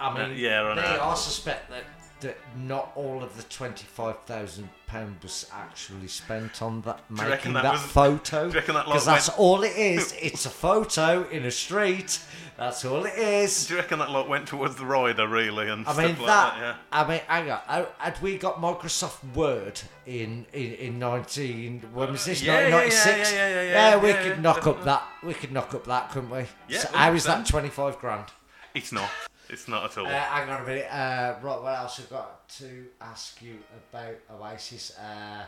I 0.00 0.12
mean, 0.14 0.30
Uh, 0.30 0.34
yeah, 0.34 0.62
I 0.62 0.74
they. 0.74 0.80
I 0.82 1.14
suspect 1.14 1.68
that 1.70 1.84
that 2.20 2.36
not 2.56 2.92
all 2.94 3.22
of 3.22 3.36
the 3.36 3.42
twenty 3.44 3.84
five 3.86 4.18
thousand 4.26 4.68
pound 4.86 5.16
was 5.22 5.46
actually 5.52 6.08
spent 6.08 6.60
on 6.62 6.80
that 6.82 7.08
making 7.10 7.52
that, 7.52 7.62
that 7.62 7.72
was- 7.72 7.82
photo. 7.82 8.46
do 8.48 8.54
you 8.54 8.54
reckon 8.60 8.74
that, 8.74 8.86
Because 8.86 9.06
that's 9.06 9.28
went- 9.28 9.38
all 9.40 9.62
it 9.62 9.76
is. 9.76 10.12
It's 10.20 10.46
a 10.46 10.50
photo 10.50 11.28
in 11.28 11.44
a 11.44 11.50
street. 11.50 12.20
That's 12.56 12.84
all 12.84 13.06
it 13.06 13.14
is. 13.16 13.66
Do 13.66 13.74
you 13.74 13.80
reckon 13.80 14.00
that 14.00 14.10
like 14.10 14.28
went 14.28 14.46
towards 14.48 14.76
the 14.76 14.84
rider 14.84 15.26
really 15.26 15.68
and 15.70 15.86
I 15.86 15.92
stuff 15.92 15.96
mean 16.04 16.16
like 16.18 16.26
that. 16.26 16.54
that? 16.54 16.58
Yeah. 16.60 16.74
I 16.92 17.08
mean, 17.08 17.20
hang 17.26 17.50
on. 17.50 17.60
Had- 17.66 17.88
Had 17.98 18.22
we 18.22 18.36
got 18.36 18.56
Microsoft 18.60 19.34
Word 19.34 19.80
in 20.06 20.44
in, 20.52 20.72
in 20.74 20.98
nineteen? 20.98 21.80
When 21.94 22.12
was 22.12 22.24
this? 22.24 22.42
Yeah, 22.42 22.60
yeah, 22.68 22.68
yeah, 22.68 22.86
yeah, 22.86 23.16
yeah, 23.16 23.32
yeah, 23.32 23.62
yeah, 23.90 23.96
we 23.96 24.12
could 24.12 24.42
knock 24.42 24.66
up 24.66 24.84
that. 24.84 25.02
We 25.22 25.34
could 25.34 25.52
knock 25.52 25.72
up 25.74 25.84
that, 25.86 26.10
couldn't 26.10 26.30
we? 26.30 26.44
Yeah, 26.68 26.78
So 26.80 26.88
how 26.92 27.12
is 27.12 27.24
that 27.24 27.44
100%. 27.44 27.48
twenty 27.48 27.68
five 27.70 27.98
grand? 27.98 28.26
It's 28.74 28.92
not. 28.92 29.08
It's 29.52 29.66
not 29.66 29.84
at 29.84 29.98
all. 29.98 30.06
Uh, 30.06 30.10
hang 30.10 30.48
on 30.48 30.62
a 30.62 30.64
minute. 30.64 30.86
Uh, 30.90 31.34
right, 31.42 31.62
what 31.62 31.76
else 31.76 31.98
I've 31.98 32.10
got 32.10 32.48
to 32.50 32.86
ask 33.00 33.42
you 33.42 33.56
about 33.92 34.14
Oasis? 34.30 34.96
Uh, 34.96 35.44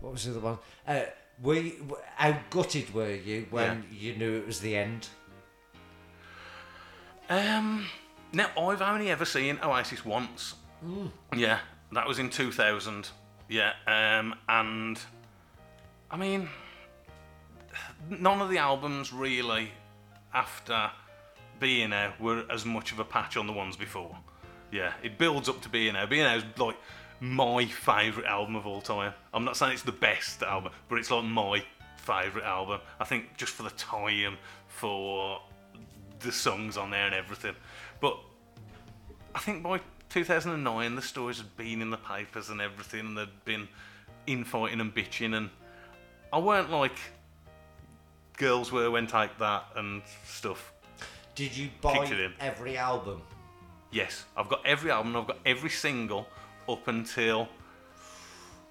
what 0.00 0.12
was 0.12 0.24
the 0.24 0.30
other 0.30 0.40
one? 0.40 0.58
Uh, 0.86 1.00
we, 1.42 1.74
how 2.16 2.38
gutted 2.50 2.94
were 2.94 3.12
you 3.12 3.46
when 3.50 3.84
you 3.90 4.14
knew 4.14 4.36
it 4.36 4.46
was 4.46 4.60
the 4.60 4.76
end? 4.76 5.08
Um, 7.28 7.86
now 8.32 8.50
I've 8.56 8.82
only 8.82 9.10
ever 9.10 9.24
seen 9.24 9.58
Oasis 9.62 10.04
once. 10.04 10.54
Yeah, 11.34 11.58
that 11.92 12.06
was 12.06 12.18
in 12.18 12.30
2000. 12.30 13.08
Yeah, 13.48 13.72
um, 13.86 14.34
and 14.48 14.98
I 16.10 16.16
mean, 16.16 16.48
none 18.08 18.40
of 18.40 18.48
the 18.48 18.58
albums 18.58 19.12
really 19.12 19.70
after 20.32 20.90
Be 21.60 21.76
Here 21.76 21.88
Now 21.88 22.14
were 22.18 22.44
as 22.50 22.64
much 22.64 22.90
of 22.90 22.98
a 22.98 23.04
patch 23.04 23.36
on 23.36 23.46
the 23.46 23.52
ones 23.52 23.76
before. 23.76 24.16
Yeah, 24.72 24.94
it 25.02 25.18
builds 25.18 25.48
up 25.48 25.60
to 25.62 25.68
Be 25.68 25.84
Here 25.84 25.92
Now. 25.92 26.06
Being 26.06 26.22
out 26.22 26.38
is 26.38 26.44
like 26.58 26.76
my 27.20 27.66
favourite 27.66 28.26
album 28.26 28.56
of 28.56 28.66
all 28.66 28.80
time. 28.80 29.12
I'm 29.34 29.44
not 29.44 29.56
saying 29.56 29.74
it's 29.74 29.82
the 29.82 29.92
best 29.92 30.42
album, 30.42 30.72
but 30.88 30.98
it's 30.98 31.10
like 31.10 31.24
my 31.24 31.62
favourite 31.98 32.46
album. 32.46 32.80
I 32.98 33.04
think 33.04 33.36
just 33.36 33.52
for 33.52 33.62
the 33.62 33.70
time, 33.70 34.38
for 34.68 35.40
the 36.20 36.32
songs 36.32 36.76
on 36.76 36.90
there 36.90 37.06
and 37.06 37.14
everything. 37.14 37.54
But 38.00 38.18
I 39.34 39.38
think 39.38 39.62
by 39.62 39.80
2009, 40.08 40.96
the 40.96 41.02
stories 41.02 41.36
had 41.36 41.56
been 41.56 41.82
in 41.82 41.90
the 41.90 41.98
papers 41.98 42.48
and 42.48 42.60
everything, 42.60 43.00
and 43.00 43.18
they'd 43.18 43.44
been 43.44 43.68
infighting 44.26 44.80
and 44.80 44.94
bitching, 44.94 45.36
and 45.36 45.50
I 46.32 46.38
weren't 46.38 46.70
like 46.70 46.98
girls 48.38 48.72
were 48.72 48.90
when 48.90 49.06
take 49.06 49.38
that 49.38 49.64
and 49.76 50.02
stuff. 50.24 50.72
Did 51.34 51.56
you 51.56 51.68
buy 51.80 51.98
Kicked 51.98 52.12
it 52.12 52.20
in. 52.20 52.32
every 52.40 52.76
album? 52.76 53.22
Yes, 53.92 54.24
I've 54.36 54.48
got 54.48 54.64
every 54.66 54.90
album, 54.90 55.16
I've 55.16 55.26
got 55.26 55.38
every 55.44 55.70
single 55.70 56.26
up 56.68 56.86
until 56.88 57.48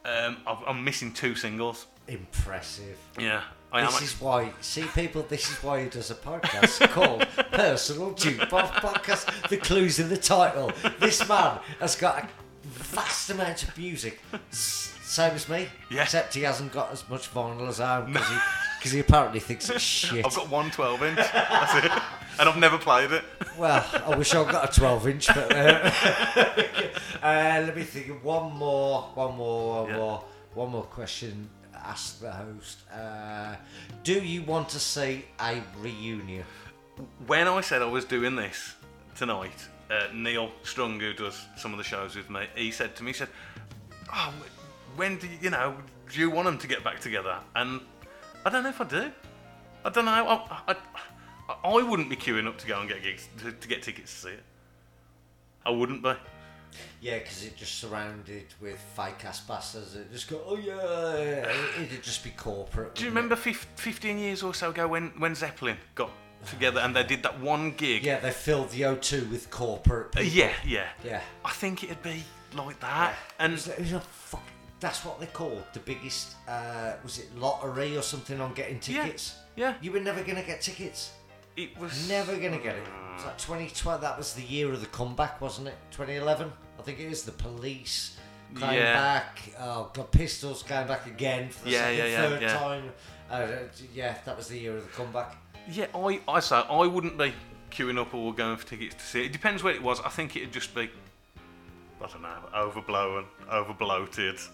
um, 0.06 0.38
I've, 0.48 0.58
I'm 0.68 0.84
missing 0.84 1.12
two 1.14 1.36
singles. 1.36 1.88
Impressive. 2.08 2.98
Yeah, 3.20 3.42
I. 3.72 3.82
This 3.86 3.94
act- 3.96 4.04
is 4.04 4.22
why, 4.22 4.52
see, 4.62 4.84
people, 4.96 5.24
this 5.24 5.50
is 5.52 5.58
why 5.64 5.84
he 5.84 5.90
does 5.90 6.10
a 6.10 6.16
podcast 6.16 6.88
called 6.90 7.28
Personal 7.52 8.12
Jukebox 8.14 8.70
Podcast. 8.76 9.50
The 9.50 9.58
clues 9.58 10.00
in 10.00 10.10
the 10.10 10.18
title. 10.18 10.72
This 11.00 11.28
man 11.28 11.60
has 11.80 11.96
got 11.96 12.24
a 12.24 12.28
vast 12.68 13.30
amount 13.30 13.64
of 13.64 13.78
music, 13.78 14.20
same 14.52 15.34
as 15.34 15.50
me, 15.50 15.68
Yeah. 15.92 16.04
except 16.04 16.34
he 16.34 16.42
hasn't 16.44 16.72
got 16.72 16.92
as 16.92 17.08
much 17.10 17.32
vinyl 17.34 17.68
as 17.68 17.80
I 17.80 17.98
am 18.00 18.08
because 18.14 18.92
he, 18.92 18.98
he 18.98 19.00
apparently 19.00 19.40
thinks 19.40 19.70
it's 19.70 19.84
shit. 19.84 20.26
I've 20.26 20.34
got 20.36 20.50
one 20.50 20.72
12 20.72 21.04
inch. 21.04 21.18
That's 21.18 21.86
it. 21.86 21.92
And 22.40 22.48
I've 22.48 22.58
never 22.58 22.78
played 22.78 23.12
it. 23.12 23.24
Well, 23.58 23.86
I 24.06 24.16
wish 24.16 24.34
I'd 24.34 24.50
got 24.50 24.70
a 24.76 24.80
12 24.80 25.08
inch, 25.10 25.28
but 25.28 25.54
uh, 25.54 25.92
uh, 27.22 27.62
let 27.66 27.76
me 27.76 27.84
think. 27.84 28.24
One 28.24 28.54
more, 28.54 29.02
one 29.14 29.36
more, 29.36 29.82
one 29.84 29.90
Yeah. 29.90 29.98
more, 29.98 30.24
one 30.54 30.70
more 30.72 30.84
question. 30.84 31.50
Ask 31.76 32.20
the 32.22 32.32
host. 32.32 32.80
Uh, 32.92 33.56
do 34.04 34.14
you 34.14 34.44
want 34.44 34.70
to 34.70 34.80
see 34.80 35.26
a 35.40 35.62
reunion? 35.82 36.46
when 37.28 37.48
I 37.48 37.62
said 37.62 37.82
I 37.82 37.86
was 37.86 38.04
doing 38.04 38.36
this 38.36 38.76
tonight, 39.16 39.68
uh, 39.90 40.08
Neil 40.14 40.52
Strung, 40.64 41.00
who 41.00 41.14
does 41.14 41.46
some 41.56 41.72
of 41.72 41.78
the 41.78 41.84
shows 41.84 42.16
with 42.16 42.30
me, 42.30 42.46
he 42.56 42.72
said 42.72 42.96
to 42.98 43.04
me, 43.04 43.12
he 43.12 43.18
said, 43.18 43.30
"Oh, 44.14 44.34
when 44.98 45.18
do 45.18 45.28
you, 45.28 45.38
you 45.44 45.50
know? 45.50 45.76
Do 46.12 46.20
you 46.20 46.30
want 46.30 46.46
them 46.48 46.58
to 46.58 46.68
get 46.68 46.84
back 46.84 47.00
together?" 47.00 47.38
And 47.56 47.80
I 48.46 48.50
don't 48.50 48.64
know 48.64 48.70
if 48.70 48.82
I 48.82 48.86
do. 48.86 49.12
I 49.86 49.90
don't 49.90 50.04
know. 50.06 50.12
I, 50.12 50.74
I, 50.74 50.76
I, 51.64 51.84
wouldn't 51.84 52.10
be 52.10 52.16
queuing 52.16 52.48
up 52.48 52.58
to 52.60 52.68
go 52.68 52.80
and 52.80 52.90
get 52.90 53.04
gigs 53.04 53.28
to, 53.40 53.52
to 53.52 53.68
get 53.68 53.82
tickets 53.84 54.14
to 54.14 54.20
see 54.28 54.34
it. 54.34 54.44
I 55.66 55.72
wouldn't 55.72 56.04
be. 56.04 56.14
Yeah, 57.02 57.18
because 57.18 57.44
it 57.44 57.56
just 57.58 57.80
surrounded 57.80 58.46
with 58.62 58.80
fake 58.96 59.26
ass 59.26 59.40
bastards. 59.42 59.96
It 59.96 60.12
just 60.12 60.30
go, 60.30 60.42
oh 60.46 60.56
yeah, 60.58 61.52
it'd 61.82 62.04
just 62.04 62.24
be 62.24 62.30
corporate. 62.32 62.96
Do 62.96 63.04
you 63.04 63.10
remember 63.10 63.36
fif- 63.36 63.68
15 63.76 64.20
years 64.20 64.44
or 64.44 64.54
so 64.54 64.70
ago 64.70 64.88
when, 64.88 65.08
when 65.18 65.34
Zeppelin 65.36 65.78
got 65.96 66.12
together 66.46 66.80
and 66.82 66.96
they 66.96 67.04
did 67.04 67.24
that 67.24 67.40
one 67.40 67.72
gig? 67.72 68.04
Yeah, 68.04 68.20
they 68.20 68.32
filled 68.32 68.70
the 68.70 68.82
O2 68.82 69.30
with 69.32 69.50
corporate. 69.50 70.16
Uh, 70.16 70.20
People. 70.22 70.38
yeah, 70.38 70.52
yeah. 70.66 70.88
Yeah. 71.04 71.22
I 71.44 71.52
think 71.52 71.84
it'd 71.84 72.04
be 72.04 72.24
like 72.56 72.80
that. 72.82 73.12
It 73.12 73.16
And 73.40 73.54
was, 73.54 73.68
it 73.68 73.80
was 73.80 73.94
a 73.94 74.00
fuck, 74.02 74.44
that's 74.80 75.04
what 75.04 75.20
they 75.20 75.26
called 75.28 75.64
the 75.74 75.80
biggest. 75.80 76.36
Uh, 76.48 76.94
was 77.04 77.18
it 77.20 77.36
lottery 77.38 77.98
or 77.98 78.02
something 78.04 78.40
on 78.40 78.54
getting 78.54 78.80
Yeah, 78.86 79.04
tickets? 79.06 79.36
yeah. 79.56 79.74
You 79.82 79.92
were 79.92 80.00
never 80.00 80.24
gonna 80.24 80.44
get 80.44 80.62
tickets. 80.62 81.12
It 81.58 81.78
was 81.80 82.08
Never 82.10 82.36
gonna 82.36 82.58
get 82.60 82.76
it. 82.76 82.84
It's 83.16 83.26
like 83.26 83.38
2012. 83.38 84.02
That 84.02 84.18
was 84.18 84.34
the 84.34 84.42
year 84.44 84.72
of 84.72 84.80
the 84.80 84.88
comeback, 84.88 85.42
wasn't 85.42 85.68
it? 85.68 85.76
2011. 85.92 86.52
I 86.78 86.82
think 86.82 87.00
it 87.00 87.12
is. 87.12 87.24
The 87.24 87.32
police 87.34 88.18
came 88.58 88.74
Yeah. 88.74 88.94
back. 88.94 89.40
Oh 89.60 89.92
God, 89.94 90.12
Pistols 90.12 90.64
came 90.64 90.88
back 90.88 91.06
again 91.06 91.50
for 91.50 91.66
the 91.66 91.72
Yeah, 91.72 91.80
second, 91.82 91.98
yeah, 91.98 92.06
yeah, 92.06 92.30
third 92.30 92.42
yeah. 92.42 92.58
time. 92.58 92.94
Uh, 93.30 93.48
yeah, 93.94 94.18
that 94.26 94.38
was 94.38 94.48
the 94.48 94.58
year 94.58 94.76
of 94.78 94.84
the 94.84 94.90
comeback. 94.92 95.36
Yeah, 95.70 95.86
I, 95.94 96.20
I 96.28 96.40
say 96.40 96.56
I 96.56 96.86
wouldn't 96.88 97.18
be 97.18 97.34
queuing 97.72 98.00
up 98.00 98.14
or 98.14 98.34
going 98.34 98.58
for 98.58 98.66
tickets 98.66 98.96
to 98.96 99.02
see 99.04 99.22
it. 99.22 99.26
It 99.28 99.32
depends 99.34 99.62
where 99.62 99.74
it 99.74 99.84
was. 99.84 100.00
I 100.02 100.10
think 100.10 100.36
it'd 100.36 100.52
just 100.54 100.74
be, 100.74 100.90
I 102.02 102.08
don't 102.08 102.22
know, 102.22 102.36
overblown, 102.56 103.26
overbloated. 103.52 104.48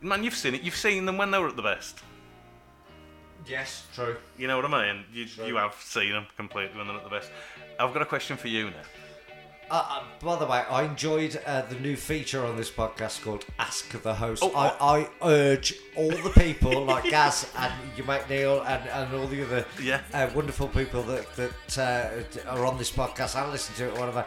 Man, 0.00 0.22
you've 0.24 0.34
seen 0.36 0.54
it. 0.54 0.62
You've 0.62 0.76
seen 0.76 1.04
them 1.04 1.18
when 1.18 1.30
they 1.32 1.38
were 1.38 1.48
at 1.48 1.56
the 1.56 1.62
best. 1.62 1.98
Yes, 3.46 3.86
true. 3.94 4.16
You 4.36 4.46
know 4.48 4.56
what 4.60 4.72
I 4.72 4.92
mean? 4.92 5.04
You, 5.12 5.26
you 5.46 5.56
have 5.56 5.74
seen 5.80 6.12
them 6.12 6.26
completely 6.36 6.76
when 6.76 6.86
they're 6.86 6.96
at 6.96 7.04
the 7.04 7.10
best. 7.10 7.30
I've 7.78 7.92
got 7.92 8.02
a 8.02 8.06
question 8.06 8.36
for 8.36 8.48
you 8.48 8.66
now. 8.66 8.76
Uh, 9.70 9.84
uh, 9.86 10.02
by 10.24 10.36
the 10.36 10.46
way, 10.46 10.58
I 10.70 10.84
enjoyed 10.84 11.38
uh, 11.46 11.60
the 11.62 11.74
new 11.80 11.94
feature 11.94 12.44
on 12.44 12.56
this 12.56 12.70
podcast 12.70 13.22
called 13.22 13.44
Ask 13.58 13.90
the 14.02 14.14
Host. 14.14 14.42
Oh, 14.42 14.50
I, 14.56 14.74
I 15.02 15.08
urge 15.22 15.74
all 15.94 16.08
the 16.10 16.30
people 16.30 16.84
like 16.86 17.04
Gaz 17.10 17.50
and 17.56 17.72
you 17.96 18.02
mate 18.04 18.22
Neil 18.30 18.62
and, 18.62 18.88
and 18.88 19.14
all 19.14 19.26
the 19.26 19.42
other 19.44 19.66
Yeah. 19.80 20.00
uh, 20.14 20.30
wonderful 20.34 20.68
people 20.68 21.02
that, 21.02 21.26
that 21.36 21.78
uh, 21.78 22.48
are 22.50 22.64
on 22.64 22.78
this 22.78 22.90
podcast 22.90 23.40
and 23.40 23.52
listen 23.52 23.74
to 23.76 23.88
it, 23.88 23.98
whatever. 23.98 24.24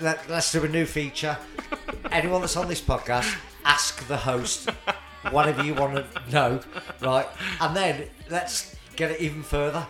Let, 0.00 0.28
let's 0.28 0.52
do 0.52 0.62
a 0.64 0.68
new 0.68 0.84
feature. 0.84 1.38
Anyone 2.12 2.42
that's 2.42 2.56
on 2.56 2.68
this 2.68 2.80
podcast, 2.80 3.34
ask 3.64 4.06
the 4.06 4.16
host 4.18 4.68
whatever 5.30 5.62
you 5.64 5.74
want 5.74 5.94
to 5.96 6.04
know, 6.32 6.60
right? 7.00 7.26
And 7.60 7.76
then 7.76 8.08
let's 8.30 8.74
get 8.96 9.10
it 9.12 9.20
even 9.20 9.42
further. 9.42 9.86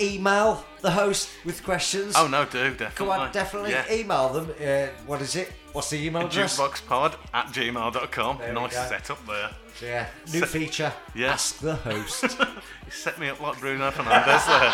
email 0.00 0.64
the 0.80 0.90
host 0.90 1.28
with 1.44 1.62
questions. 1.64 2.14
Oh 2.16 2.26
no, 2.26 2.44
do 2.44 2.58
definitely. 2.74 2.86
Come 2.96 3.08
on, 3.10 3.30
definitely 3.32 3.70
Yeah. 3.70 3.84
email 3.92 4.28
them. 4.30 4.50
Uh, 4.60 4.88
what 5.06 5.22
is 5.22 5.36
it? 5.36 5.52
What's 5.72 5.90
the 5.90 6.04
email 6.04 6.26
address? 6.26 6.58
Jukeboxpod 6.58 7.14
at 7.32 7.46
gmail.com. 7.46 8.38
There 8.38 8.52
Nice 8.52 8.74
setup 8.88 9.24
there. 9.26 9.50
Yeah, 9.82 10.06
new 10.32 10.40
Se- 10.40 10.46
feature. 10.46 10.92
Yeah. 11.14 11.32
Ask 11.32 11.58
the 11.58 11.76
host. 11.76 12.24
You 12.84 12.90
set 12.90 13.18
me 13.18 13.28
up 13.30 13.40
like 13.40 13.58
Bruno 13.60 13.90
Fernandes 13.90 14.46
there. 14.46 14.72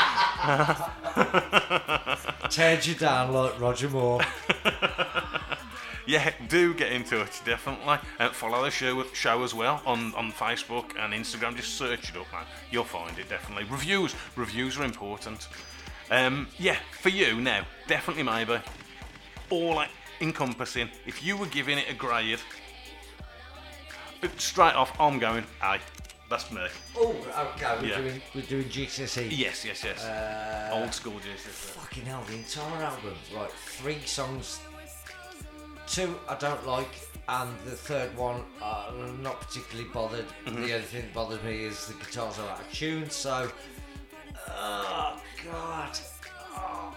Teared 2.48 2.86
you 2.86 2.94
down 2.96 3.32
like 3.32 3.58
Roger 3.60 3.88
Moore. 3.88 4.20
Yeah, 6.06 6.32
do 6.48 6.74
get 6.74 6.92
in 6.92 7.04
touch, 7.04 7.44
definitely. 7.44 7.98
And 8.18 8.32
follow 8.32 8.64
the 8.64 8.70
show, 8.70 9.04
show 9.12 9.42
as 9.44 9.54
well 9.54 9.82
on, 9.86 10.14
on 10.14 10.32
Facebook 10.32 10.86
and 10.98 11.12
Instagram. 11.12 11.54
Just 11.56 11.74
search 11.76 12.10
it 12.10 12.16
up, 12.16 12.30
man. 12.32 12.44
You'll 12.70 12.84
find 12.84 13.16
it, 13.18 13.28
definitely. 13.28 13.64
Reviews. 13.64 14.14
Reviews 14.34 14.78
are 14.78 14.84
important. 14.84 15.48
Um, 16.10 16.48
yeah, 16.58 16.76
for 17.00 17.10
you 17.10 17.40
now, 17.40 17.64
definitely 17.86 18.22
maybe. 18.24 18.58
All 19.50 19.84
encompassing. 20.20 20.88
If 21.06 21.22
you 21.24 21.36
were 21.36 21.46
giving 21.46 21.78
it 21.78 21.88
a 21.88 21.94
grade, 21.94 22.40
uh, 24.22 24.28
straight 24.38 24.74
off, 24.74 24.98
I'm 25.00 25.18
going 25.18 25.44
A. 25.62 25.78
That's 26.28 26.50
me. 26.52 26.64
Oh, 26.96 27.10
okay. 27.56 27.76
We're 27.80 27.88
Yeah. 27.88 27.96
doing 27.98 28.22
we're 28.34 28.42
doing 28.42 28.68
GCSE. 28.68 29.28
Yes, 29.36 29.64
yes, 29.64 29.82
yes. 29.84 30.04
Uh, 30.04 30.70
Old 30.72 30.94
school 30.94 31.18
Jesus. 31.18 31.52
Fucking 31.52 32.04
hell, 32.06 32.22
the 32.28 32.34
entire 32.34 32.84
album. 32.84 33.14
Right, 33.34 33.50
three 33.50 34.00
songs. 34.06 34.60
Two 35.90 36.14
I 36.28 36.36
don't 36.36 36.64
like, 36.68 37.00
and 37.28 37.50
the 37.64 37.72
third 37.72 38.16
one 38.16 38.42
uh, 38.62 38.90
I'm 38.90 39.20
not 39.22 39.40
particularly 39.40 39.90
bothered. 39.92 40.26
The 40.44 40.52
only 40.52 40.80
thing 40.82 41.02
that 41.02 41.12
bothers 41.14 41.42
me 41.42 41.64
is 41.64 41.86
the 41.88 41.94
guitars 41.94 42.38
are 42.38 42.48
out 42.48 42.60
of 42.60 42.72
tune. 42.72 43.10
So, 43.10 43.50
oh 44.50 45.20
god. 45.50 45.98
Oh. 46.54 46.94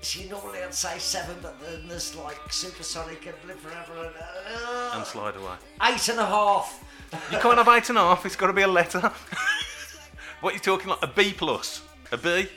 See, 0.00 0.28
normally 0.28 0.58
I'd 0.62 0.74
say 0.74 0.98
seven, 0.98 1.36
but 1.40 1.60
then 1.60 1.86
there's 1.86 2.16
like 2.16 2.40
Supersonic 2.52 3.24
and 3.26 3.36
Live 3.46 3.60
Forever 3.60 4.06
and 4.06 4.14
uh, 4.20 4.92
And 4.94 5.04
slide 5.06 5.36
away. 5.36 5.54
eight 5.82 6.08
and 6.08 6.18
a 6.18 6.26
half. 6.26 6.84
You 7.30 7.38
can't 7.38 7.58
have 7.58 7.68
eight 7.68 7.88
and 7.90 7.98
a 7.98 8.02
half. 8.02 8.26
It's 8.26 8.36
got 8.36 8.48
to 8.48 8.52
be 8.52 8.62
a 8.62 8.68
letter. 8.68 9.00
what 10.40 10.50
are 10.52 10.54
you 10.54 10.60
talking 10.60 10.88
like? 10.88 11.02
A 11.02 11.06
B 11.06 11.32
plus? 11.36 11.82
A 12.10 12.16
B? 12.16 12.48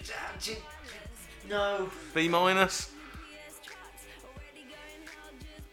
No. 1.48 1.90
B 2.16 2.28
minus? 2.28 2.91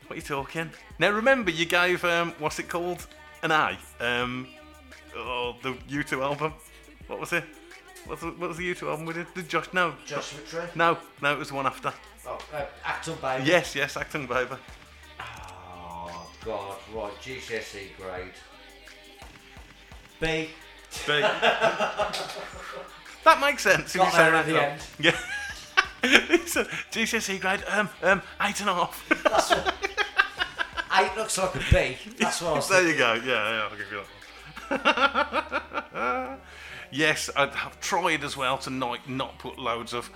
What 0.09 0.15
are 0.15 0.17
you 0.17 0.23
talking? 0.23 0.71
Now 0.99 1.11
remember, 1.11 1.51
you 1.51 1.67
gave 1.67 2.03
um, 2.03 2.33
what's 2.39 2.59
it 2.59 2.69
called? 2.71 3.07
An 3.43 3.51
A. 3.51 3.79
Um, 4.01 4.49
oh, 5.15 5.55
the 5.63 5.75
U2 5.91 6.23
album. 6.23 6.55
What 7.09 7.21
was 7.21 7.35
it? 7.35 7.45
What 8.07 8.21
was 8.23 8.33
the, 8.33 8.41
what 8.41 8.49
was 8.49 8.57
the 8.57 8.75
U2 8.75 8.89
album 8.89 9.05
we 9.05 9.13
did? 9.13 9.27
The 9.35 9.43
Josh? 9.43 9.67
No, 9.75 9.95
Joshua 10.07 10.41
Tree. 10.49 10.61
no, 10.75 10.97
no. 11.21 11.35
It 11.35 11.39
was 11.39 11.49
the 11.49 11.55
one 11.57 11.67
after. 11.67 11.93
Oh, 12.27 12.39
uh, 12.55 12.65
Achtung 12.85 13.21
Baby. 13.21 13.45
Yes, 13.51 13.75
yes, 13.75 13.97
Achtung 13.97 14.27
Baby. 14.27 14.57
Oh 15.21 16.31
God! 16.43 16.77
Right, 16.95 17.13
GCSE 17.21 17.95
grade. 17.99 18.33
B. 20.21 20.49
B. 21.07 21.21
that 23.25 23.41
makes 23.43 23.63
sense. 23.63 23.95
if 23.95 24.01
Got 24.01 24.07
you 24.07 24.11
say 24.13 24.19
there 24.19 24.31
that 24.31 24.41
at 24.41 24.47
the 24.47 24.63
end. 24.71 24.81
Yeah. 24.99 25.19
It's 26.03 26.57
a 26.57 26.65
GCSE 26.65 27.41
grade, 27.41 27.63
um, 27.69 27.89
um, 28.03 28.23
eight 28.43 28.61
and 28.61 28.71
a 28.71 28.75
half. 28.75 29.09
That's 29.25 29.51
what. 29.51 29.75
Eight 30.99 31.17
looks 31.17 31.37
like 31.39 31.55
a 31.55 31.59
B. 31.59 31.97
That's 32.19 32.41
what 32.41 32.53
I 32.53 32.55
was 32.55 32.69
there 32.69 32.83
thinking. 32.83 32.99
you 32.99 33.05
go. 33.05 33.15
Yeah, 33.15 33.51
yeah, 33.51 33.63
I'll 33.65 33.77
give 33.77 33.93
you 33.93 34.03
that 34.71 36.29
one. 36.31 36.39
yes, 36.91 37.31
I'd 37.37 37.55
have 37.55 37.81
tried 37.81 38.25
as 38.25 38.37
well 38.37 38.59
to 38.59 38.71
not 38.71 39.09
not 39.09 39.39
put 39.39 39.59
loads 39.59 39.93
of 39.93 40.11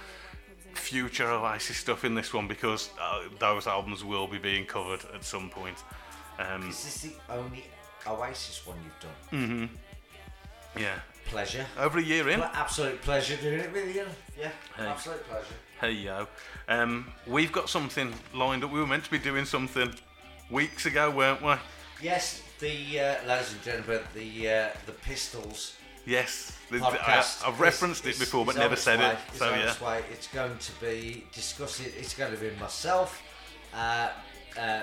future 0.74 1.28
Oasis 1.30 1.76
stuff 1.76 2.04
in 2.04 2.14
this 2.14 2.32
one 2.32 2.48
because 2.48 2.90
uh, 3.00 3.24
those 3.38 3.66
albums 3.66 4.02
will 4.04 4.26
be 4.26 4.38
being 4.38 4.64
covered 4.64 5.00
at 5.14 5.24
some 5.24 5.50
point. 5.50 5.76
Um, 6.38 6.68
Is 6.70 6.82
this 6.84 7.02
the 7.02 7.12
only 7.32 7.64
Oasis 8.06 8.66
one 8.66 8.78
you've 8.82 9.00
done? 9.00 9.68
Mhm. 10.76 10.80
yeah, 10.80 10.94
Pleasure. 11.26 11.66
over 11.78 11.98
a 11.98 12.02
year 12.02 12.28
in. 12.30 12.40
Absolute 12.40 13.00
pleasure 13.02 13.36
doing 13.36 13.60
it 13.60 13.72
with 13.72 13.94
you. 13.94 14.06
Yeah, 14.40 14.50
Hey. 14.76 14.86
absolute 14.86 15.22
pleasure. 15.28 15.54
Hey 15.82 15.94
yo, 15.94 16.28
um, 16.68 17.12
we've 17.26 17.50
got 17.50 17.68
something 17.68 18.14
lined 18.32 18.62
up. 18.62 18.70
We 18.70 18.78
were 18.78 18.86
meant 18.86 19.02
to 19.02 19.10
be 19.10 19.18
doing 19.18 19.44
something 19.44 19.92
weeks 20.48 20.86
ago, 20.86 21.10
weren't 21.10 21.42
we? 21.42 21.54
Yes, 22.00 22.40
the 22.60 23.00
uh, 23.00 23.26
ladies 23.26 23.52
and 23.52 23.62
gentlemen, 23.64 24.00
the 24.14 24.48
uh, 24.48 24.68
the 24.86 24.92
Pistols 24.92 25.74
Yes, 26.06 26.56
the, 26.70 26.78
podcast. 26.78 27.42
I, 27.42 27.50
have 27.50 27.58
referenced 27.58 28.06
is- 28.06 28.14
it 28.14 28.20
before, 28.20 28.46
but 28.46 28.54
never 28.54 28.76
said 28.76 29.00
way. 29.00 29.10
it. 29.10 29.18
So 29.34 29.50
yeah, 29.50 29.70
its 29.70 29.80
way. 29.80 30.04
It's 30.12 30.28
going 30.28 30.56
to 30.56 30.72
be 30.80 31.24
discussing. 31.32 31.86
It's 31.98 32.14
going 32.14 32.32
to 32.32 32.38
be 32.38 32.50
myself. 32.60 33.20
Uh, 33.74 34.10
uh, 34.56 34.82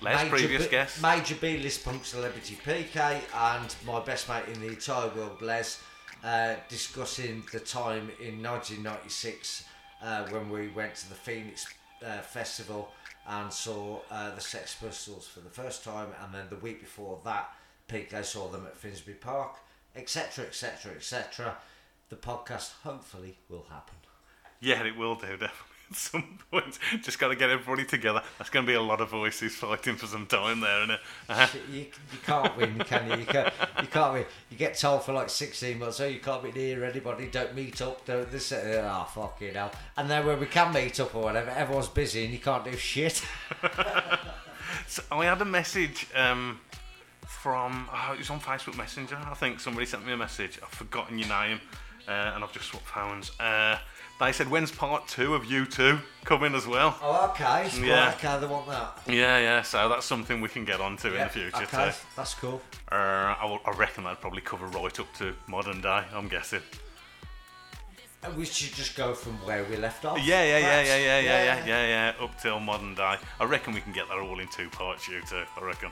Les, 0.00 0.26
previous 0.30 0.64
B, 0.64 0.70
guest. 0.70 1.02
Major 1.02 1.34
B-list 1.34 1.84
punk 1.84 2.02
celebrity 2.06 2.56
PK 2.64 3.20
and 3.34 3.76
my 3.86 4.00
best 4.00 4.26
mate 4.26 4.44
in 4.50 4.58
the 4.62 4.68
entire 4.68 5.10
world, 5.10 5.42
Les, 5.42 5.82
uh, 6.24 6.54
discussing 6.70 7.42
the 7.52 7.60
time 7.60 8.10
in 8.18 8.42
1996 8.42 9.64
uh, 10.02 10.26
when 10.28 10.50
we 10.50 10.68
went 10.68 10.94
to 10.96 11.08
the 11.08 11.14
Phoenix 11.14 11.66
uh, 12.04 12.18
Festival 12.18 12.90
and 13.28 13.52
saw 13.52 14.00
uh, 14.10 14.34
the 14.34 14.40
Sex 14.40 14.74
Pistols 14.74 15.28
for 15.28 15.40
the 15.40 15.50
first 15.50 15.84
time, 15.84 16.08
and 16.24 16.34
then 16.34 16.46
the 16.48 16.56
week 16.56 16.80
before 16.80 17.20
that, 17.24 17.50
PK 17.88 18.24
saw 18.24 18.48
them 18.48 18.66
at 18.66 18.76
Finsbury 18.76 19.16
Park, 19.16 19.56
etc., 19.94 20.46
etc., 20.46 20.92
etc. 20.92 21.56
The 22.08 22.16
podcast 22.16 22.72
hopefully 22.82 23.36
will 23.48 23.66
happen. 23.70 23.96
yeah, 24.60 24.84
it 24.84 24.96
will 24.96 25.14
do 25.14 25.26
definitely 25.36 25.69
some 25.94 26.38
point. 26.50 26.78
Just 27.02 27.18
got 27.18 27.28
to 27.28 27.36
get 27.36 27.50
everybody 27.50 27.84
together. 27.84 28.22
That's 28.38 28.50
going 28.50 28.64
to 28.64 28.70
be 28.70 28.76
a 28.76 28.82
lot 28.82 29.00
of 29.00 29.10
voices 29.10 29.54
fighting 29.54 29.96
for 29.96 30.06
some 30.06 30.26
time 30.26 30.60
there, 30.60 30.78
isn't 30.78 30.90
it? 30.90 31.00
Uh-huh. 31.28 31.58
you, 31.72 31.80
you 31.80 32.18
can't 32.24 32.56
win, 32.56 32.78
can 32.80 33.10
you? 33.10 33.16
You 33.18 33.26
can't, 33.26 33.52
you 33.80 33.88
can't 33.88 34.12
win. 34.14 34.24
You 34.50 34.56
get 34.56 34.78
told 34.78 35.04
for 35.04 35.12
like 35.12 35.30
16 35.30 35.78
months, 35.78 36.00
oh, 36.00 36.06
you 36.06 36.20
can't 36.20 36.42
be 36.42 36.52
near 36.52 36.84
anybody, 36.84 37.26
don't 37.26 37.54
meet 37.54 37.80
up, 37.82 38.04
don't 38.04 38.30
this, 38.30 38.52
uh, 38.52 38.88
oh, 38.90 39.04
fucking 39.04 39.54
hell. 39.54 39.72
And 39.96 40.08
then 40.08 40.26
when 40.26 40.38
we 40.38 40.46
can 40.46 40.72
meet 40.72 40.98
up 41.00 41.14
or 41.14 41.24
whatever, 41.24 41.50
everyone's 41.50 41.88
busy 41.88 42.24
and 42.24 42.32
you 42.32 42.40
can't 42.40 42.64
do 42.64 42.76
shit. 42.76 43.24
So 44.90 45.04
I 45.12 45.24
had 45.24 45.40
a 45.40 45.44
message 45.44 46.08
um, 46.16 46.58
from 47.24 47.88
oh, 47.92 48.12
it 48.12 48.18
was 48.18 48.30
on 48.30 48.40
Facebook 48.40 48.76
Messenger. 48.76 49.18
I 49.24 49.34
think 49.34 49.60
somebody 49.60 49.86
sent 49.86 50.04
me 50.04 50.12
a 50.12 50.16
message. 50.16 50.58
I've 50.60 50.68
forgotten 50.68 51.16
your 51.16 51.28
name, 51.28 51.60
uh, 52.08 52.32
and 52.34 52.42
I've 52.42 52.52
just 52.52 52.66
swapped 52.66 52.88
phones. 52.88 53.30
Uh, 53.38 53.78
they 54.20 54.30
said, 54.32 54.48
"When's 54.50 54.70
part 54.70 55.08
two 55.08 55.34
of 55.34 55.44
you 55.46 55.66
two 55.66 55.98
coming 56.24 56.54
as 56.54 56.66
well?" 56.66 56.96
Oh, 57.02 57.30
okay. 57.30 57.44
Right, 57.64 57.74
Yeah. 57.78 58.14
okay, 58.16 58.38
they 58.38 58.46
want 58.46 58.68
that. 58.68 59.00
Yeah, 59.06 59.38
yeah. 59.38 59.62
So 59.62 59.88
that's 59.88 60.06
something 60.06 60.40
we 60.40 60.48
can 60.48 60.64
get 60.64 60.80
onto 60.80 61.08
in 61.08 61.14
the 61.20 61.28
future 61.28 61.56
okay, 61.64 61.90
too. 61.90 61.96
that's 62.16 62.34
cool. 62.34 62.60
Uh, 62.92 62.94
I, 63.40 63.44
will- 63.46 63.60
I 63.66 63.70
reckon 63.72 64.04
that'd 64.04 64.20
probably 64.20 64.42
cover 64.42 64.66
right 64.66 65.00
up 65.00 65.12
to 65.14 65.34
modern 65.48 65.80
day. 65.80 66.04
I'm 66.14 66.28
guessing. 66.28 66.62
And 68.22 68.36
we 68.36 68.44
should 68.44 68.74
just 68.74 68.96
go 68.98 69.14
from 69.14 69.32
where 69.46 69.64
we 69.64 69.76
left 69.76 70.04
off. 70.04 70.18
Yeah, 70.18 70.44
yeah, 70.44 70.58
yeah, 70.58 70.64
perhaps. 70.68 70.88
yeah, 70.90 70.96
yeah, 70.98 71.20
yeah, 71.20 71.44
yeah, 71.44 71.66
yeah, 71.66 72.12
yeah. 72.18 72.24
Up 72.24 72.38
till 72.38 72.60
modern 72.60 72.94
day. 72.94 73.16
I 73.40 73.44
reckon 73.44 73.72
we 73.72 73.80
can 73.80 73.92
get 73.92 74.08
that 74.08 74.18
all 74.18 74.38
in 74.38 74.46
two 74.48 74.68
parts. 74.68 75.08
You 75.08 75.22
two. 75.26 75.42
I 75.58 75.64
reckon. 75.64 75.90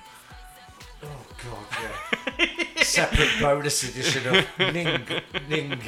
Oh, 1.02 1.26
God, 1.44 2.38
yeah. 2.76 2.82
Separate 2.82 3.30
bonus 3.40 3.82
edition 3.84 4.34
of 4.34 4.74
Ning, 4.74 5.00
Ning 5.48 5.80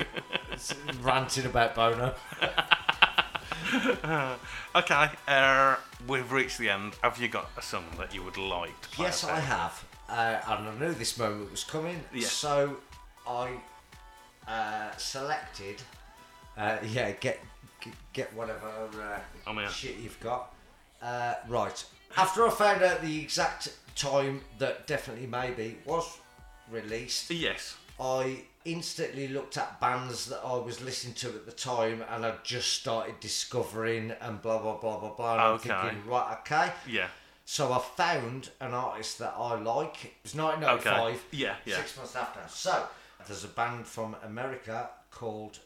ranting 1.02 1.46
about 1.46 1.74
Bono. 1.74 2.14
Okay, 4.74 5.08
uh, 5.26 5.76
we've 6.06 6.30
reached 6.30 6.58
the 6.58 6.70
end. 6.70 6.94
Have 7.02 7.18
you 7.18 7.26
got 7.28 7.50
a 7.56 7.62
song 7.62 7.84
that 7.98 8.14
you 8.14 8.22
would 8.22 8.36
like 8.36 8.80
to 8.82 8.88
play? 8.90 9.06
Yes, 9.06 9.24
I 9.24 9.40
have. 9.40 9.84
Uh, 10.08 10.38
and 10.46 10.68
I 10.68 10.74
knew 10.78 10.92
this 10.94 11.18
moment 11.18 11.50
was 11.50 11.64
coming. 11.64 12.00
Yeah. 12.14 12.26
So 12.28 12.76
I 13.26 13.50
uh, 14.46 14.90
selected. 14.96 15.82
Uh, 16.56 16.78
yeah, 16.92 17.10
get 17.12 17.40
get- 17.80 17.94
get 18.12 18.34
whatever 18.34 18.68
uh, 19.46 19.68
shit 19.68 19.96
you've 19.98 20.20
got. 20.20 20.54
Uh, 21.02 21.34
right. 21.48 21.84
After 22.16 22.46
I 22.46 22.50
found 22.50 22.82
out 22.82 23.02
the 23.02 23.20
exact 23.20 23.72
time 23.96 24.40
that 24.58 24.86
Definitely 24.86 25.26
Maybe 25.26 25.78
was 25.84 26.18
released, 26.70 27.30
Yes. 27.30 27.76
I 28.00 28.42
instantly 28.64 29.28
looked 29.28 29.56
at 29.56 29.80
bands 29.80 30.26
that 30.26 30.40
I 30.44 30.54
was 30.56 30.80
listening 30.82 31.14
to 31.14 31.28
at 31.28 31.46
the 31.46 31.52
time 31.52 32.04
and 32.10 32.24
I 32.26 32.34
just 32.44 32.72
started 32.74 33.18
discovering 33.20 34.12
and 34.20 34.40
blah 34.42 34.58
blah 34.58 34.76
blah 34.76 34.98
blah 34.98 35.14
blah. 35.14 35.32
And 35.34 35.42
Okay. 35.60 35.70
I'm 35.70 35.90
thinking, 35.90 36.10
right, 36.10 36.36
okay. 36.40 36.72
Yeah. 36.86 37.08
So 37.44 37.72
I 37.72 37.78
found 37.78 38.50
an 38.60 38.74
artist 38.74 39.18
that 39.18 39.34
I 39.36 39.54
like. 39.56 40.04
It 40.04 40.12
was 40.22 40.34
1995. 40.34 41.14
Okay. 41.14 41.18
Yeah, 41.32 41.56
yeah. 41.64 41.76
Six 41.76 41.96
months 41.96 42.16
after. 42.16 42.40
So 42.48 42.86
there's 43.26 43.44
a 43.44 43.48
band 43.48 43.86
from 43.86 44.14
America 44.24 44.88
called 45.10 45.58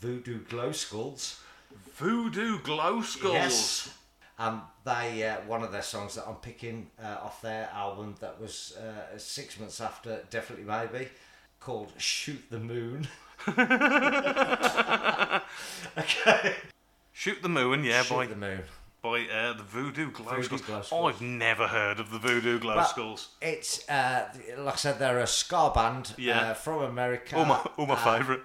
Voodoo 0.00 0.40
Glow 0.44 0.72
Skulls. 0.72 1.40
Voodoo 1.96 2.58
Glow 2.60 3.00
Skulls. 3.02 3.32
Yes. 3.34 3.90
Um, 4.40 4.62
they 4.84 5.22
uh, 5.28 5.36
one 5.46 5.62
of 5.62 5.70
their 5.70 5.82
songs 5.82 6.14
that 6.14 6.24
I'm 6.26 6.36
picking 6.36 6.90
uh, 7.02 7.18
off 7.22 7.42
their 7.42 7.68
album 7.74 8.14
that 8.20 8.40
was 8.40 8.74
uh, 8.78 9.18
six 9.18 9.60
months 9.60 9.80
after, 9.82 10.20
definitely 10.30 10.64
maybe, 10.64 11.08
called 11.60 11.92
"Shoot 11.98 12.42
the 12.50 12.58
Moon." 12.58 13.06
okay. 15.98 16.54
Shoot 17.12 17.42
the 17.42 17.48
Moon, 17.48 17.84
yeah, 17.84 18.02
Shoot 18.02 18.14
by 18.14 18.26
the 18.26 18.36
moon. 18.36 18.62
by 19.02 19.26
uh, 19.32 19.52
the 19.54 19.62
Voodoo 19.62 20.10
Glow 20.10 20.36
Voodoo 20.40 20.56
Skulls. 20.58 20.88
Glow. 20.88 21.06
I've 21.08 21.20
never 21.20 21.66
heard 21.66 22.00
of 22.00 22.10
the 22.10 22.18
Voodoo 22.18 22.58
Glow 22.58 22.82
Skulls. 22.84 23.28
It's 23.42 23.86
uh, 23.90 24.28
like 24.58 24.74
I 24.74 24.76
said, 24.76 24.98
they're 24.98 25.18
a 25.18 25.26
ska 25.26 25.70
band 25.74 26.14
Yeah. 26.16 26.40
uh, 26.50 26.54
from 26.54 26.82
America. 26.82 27.36
All 27.36 27.44
my, 27.44 27.60
all 27.76 27.86
my 27.86 27.94
Uh, 27.94 28.16
favourite. 28.18 28.40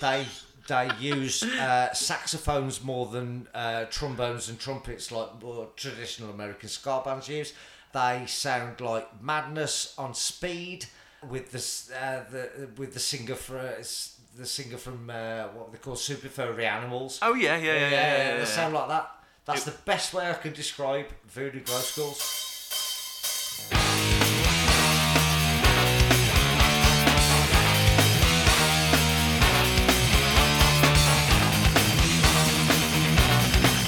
They 0.00 0.26
they 0.66 0.88
use 1.00 1.42
uh, 1.42 1.92
saxophones 1.92 2.82
more 2.82 3.06
than 3.06 3.48
uh, 3.54 3.84
trombones 3.90 4.48
and 4.48 4.58
trumpets, 4.58 5.10
like 5.12 5.42
more 5.42 5.68
traditional 5.76 6.30
American 6.30 6.68
ska 6.68 7.02
bands 7.04 7.28
use. 7.28 7.52
They 7.92 8.24
sound 8.26 8.80
like 8.80 9.22
madness 9.22 9.94
on 9.98 10.14
speed 10.14 10.86
with 11.28 11.50
the 11.52 11.96
uh, 11.96 12.22
the 12.30 12.68
with 12.76 12.92
the 12.94 13.00
singer 13.00 13.34
for 13.36 13.76
the 14.36 14.46
singer 14.46 14.76
from 14.76 15.08
uh, 15.10 15.44
what 15.54 15.70
they 15.72 15.78
call 15.78 15.96
Super 15.96 16.28
Furry 16.28 16.66
Animals. 16.66 17.18
Oh 17.22 17.34
yeah, 17.34 17.56
yeah, 17.56 17.64
yeah, 17.64 17.72
yeah. 17.72 17.90
yeah, 17.90 18.16
yeah, 18.18 18.32
they 18.34 18.38
yeah. 18.40 18.44
sound 18.44 18.74
like 18.74 18.88
that. 18.88 19.10
That's 19.44 19.66
It- 19.66 19.70
the 19.72 19.78
best 19.84 20.12
way 20.14 20.28
I 20.28 20.34
can 20.34 20.52
describe 20.52 21.06
Voodoo 21.28 21.60
Glow 21.60 22.14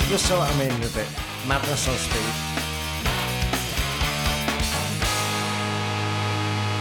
Skulls. 0.07 0.11
Just 0.11 0.27
so 0.27 0.41
I'm 0.41 0.61
in 0.61 0.71
a 0.71 0.89
bit. 0.89 1.09
Madness 1.47 1.89
on 1.89 1.97
speed. 1.97 2.21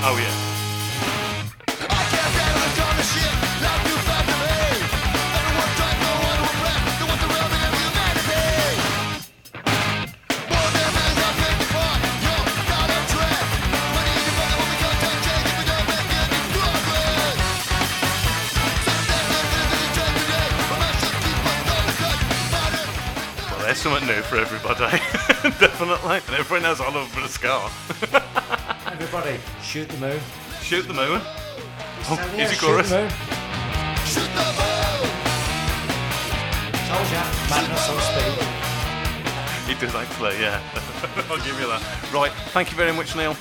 Oh 0.08 0.18
yeah. 0.22 0.45
Something 23.86 24.08
new 24.08 24.22
for 24.24 24.38
everybody. 24.38 24.80
Definitely. 25.60 26.18
And 26.26 26.36
everyone 26.36 26.64
knows 26.64 26.82
I 26.82 26.90
love 26.90 27.08
a 27.12 27.16
bit 27.16 27.26
of 27.26 27.30
ska. 27.30 27.70
Everybody, 28.92 29.38
shoot 29.62 29.88
the 29.88 29.98
moon. 29.98 30.20
Shoot 30.60 30.88
the 30.88 30.94
moon. 30.96 31.22
Oh, 32.10 32.16
here, 32.34 32.46
easy 32.46 32.56
shoot 32.56 32.66
chorus. 32.66 32.90
the 32.90 33.02
moon. 33.02 33.10
Told 36.90 37.08
ya. 37.14 37.22
Madness 37.46 37.90
on 37.94 38.02
speed. 38.10 38.36
It 39.70 39.80
does 39.80 39.94
actually, 39.94 40.42
yeah. 40.42 40.64
I'll 41.30 41.38
give 41.46 41.60
you 41.60 41.68
that. 41.68 42.10
Right, 42.12 42.32
thank 42.58 42.72
you 42.72 42.78
very 42.78 42.92
much, 42.92 43.16
Neil. 43.16 43.38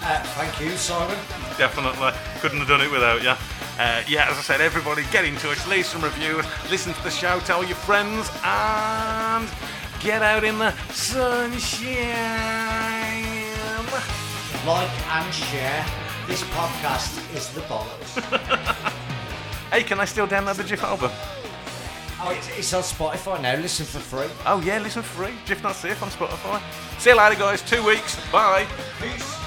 Uh, 0.00 0.22
thank 0.32 0.60
you, 0.62 0.70
Simon. 0.78 1.18
Definitely. 1.58 2.12
Couldn't 2.40 2.60
have 2.60 2.68
done 2.68 2.80
it 2.80 2.90
without 2.90 3.22
you. 3.22 3.34
Uh, 3.78 4.02
yeah, 4.06 4.28
as 4.30 4.38
I 4.38 4.42
said, 4.42 4.60
everybody 4.60 5.02
get 5.10 5.24
in 5.24 5.34
touch, 5.36 5.66
leave 5.66 5.86
some 5.86 6.02
reviews, 6.02 6.44
listen 6.70 6.92
to 6.92 7.02
the 7.02 7.10
show, 7.10 7.40
tell 7.40 7.64
your 7.64 7.76
friends, 7.76 8.30
and 8.44 9.48
get 10.00 10.22
out 10.22 10.44
in 10.44 10.58
the 10.58 10.72
sunshine. 10.92 11.92
Like 14.66 14.90
and 15.08 15.34
share. 15.34 15.84
This 16.28 16.42
podcast 16.44 17.34
is 17.34 17.48
the 17.52 17.62
bollocks. 17.62 18.92
Hey, 19.72 19.82
can 19.84 19.98
I 20.00 20.04
still 20.04 20.28
download 20.28 20.56
the 20.56 20.64
GIF 20.64 20.84
album? 20.84 21.10
oh, 22.20 22.30
it's, 22.36 22.46
it's 22.58 22.74
on 22.74 22.82
Spotify 22.82 23.40
now. 23.40 23.56
Listen 23.56 23.86
for 23.86 24.00
free. 24.00 24.28
Oh, 24.44 24.60
yeah, 24.60 24.78
listen 24.78 25.02
for 25.02 25.24
free. 25.24 25.34
GIF 25.46 25.62
Not 25.62 25.76
Safe 25.76 26.02
on 26.02 26.10
Spotify. 26.10 26.60
See 26.98 27.08
you 27.08 27.16
later, 27.16 27.40
guys. 27.40 27.62
Two 27.62 27.82
weeks. 27.82 28.20
Bye. 28.30 28.66
Peace. 29.00 29.41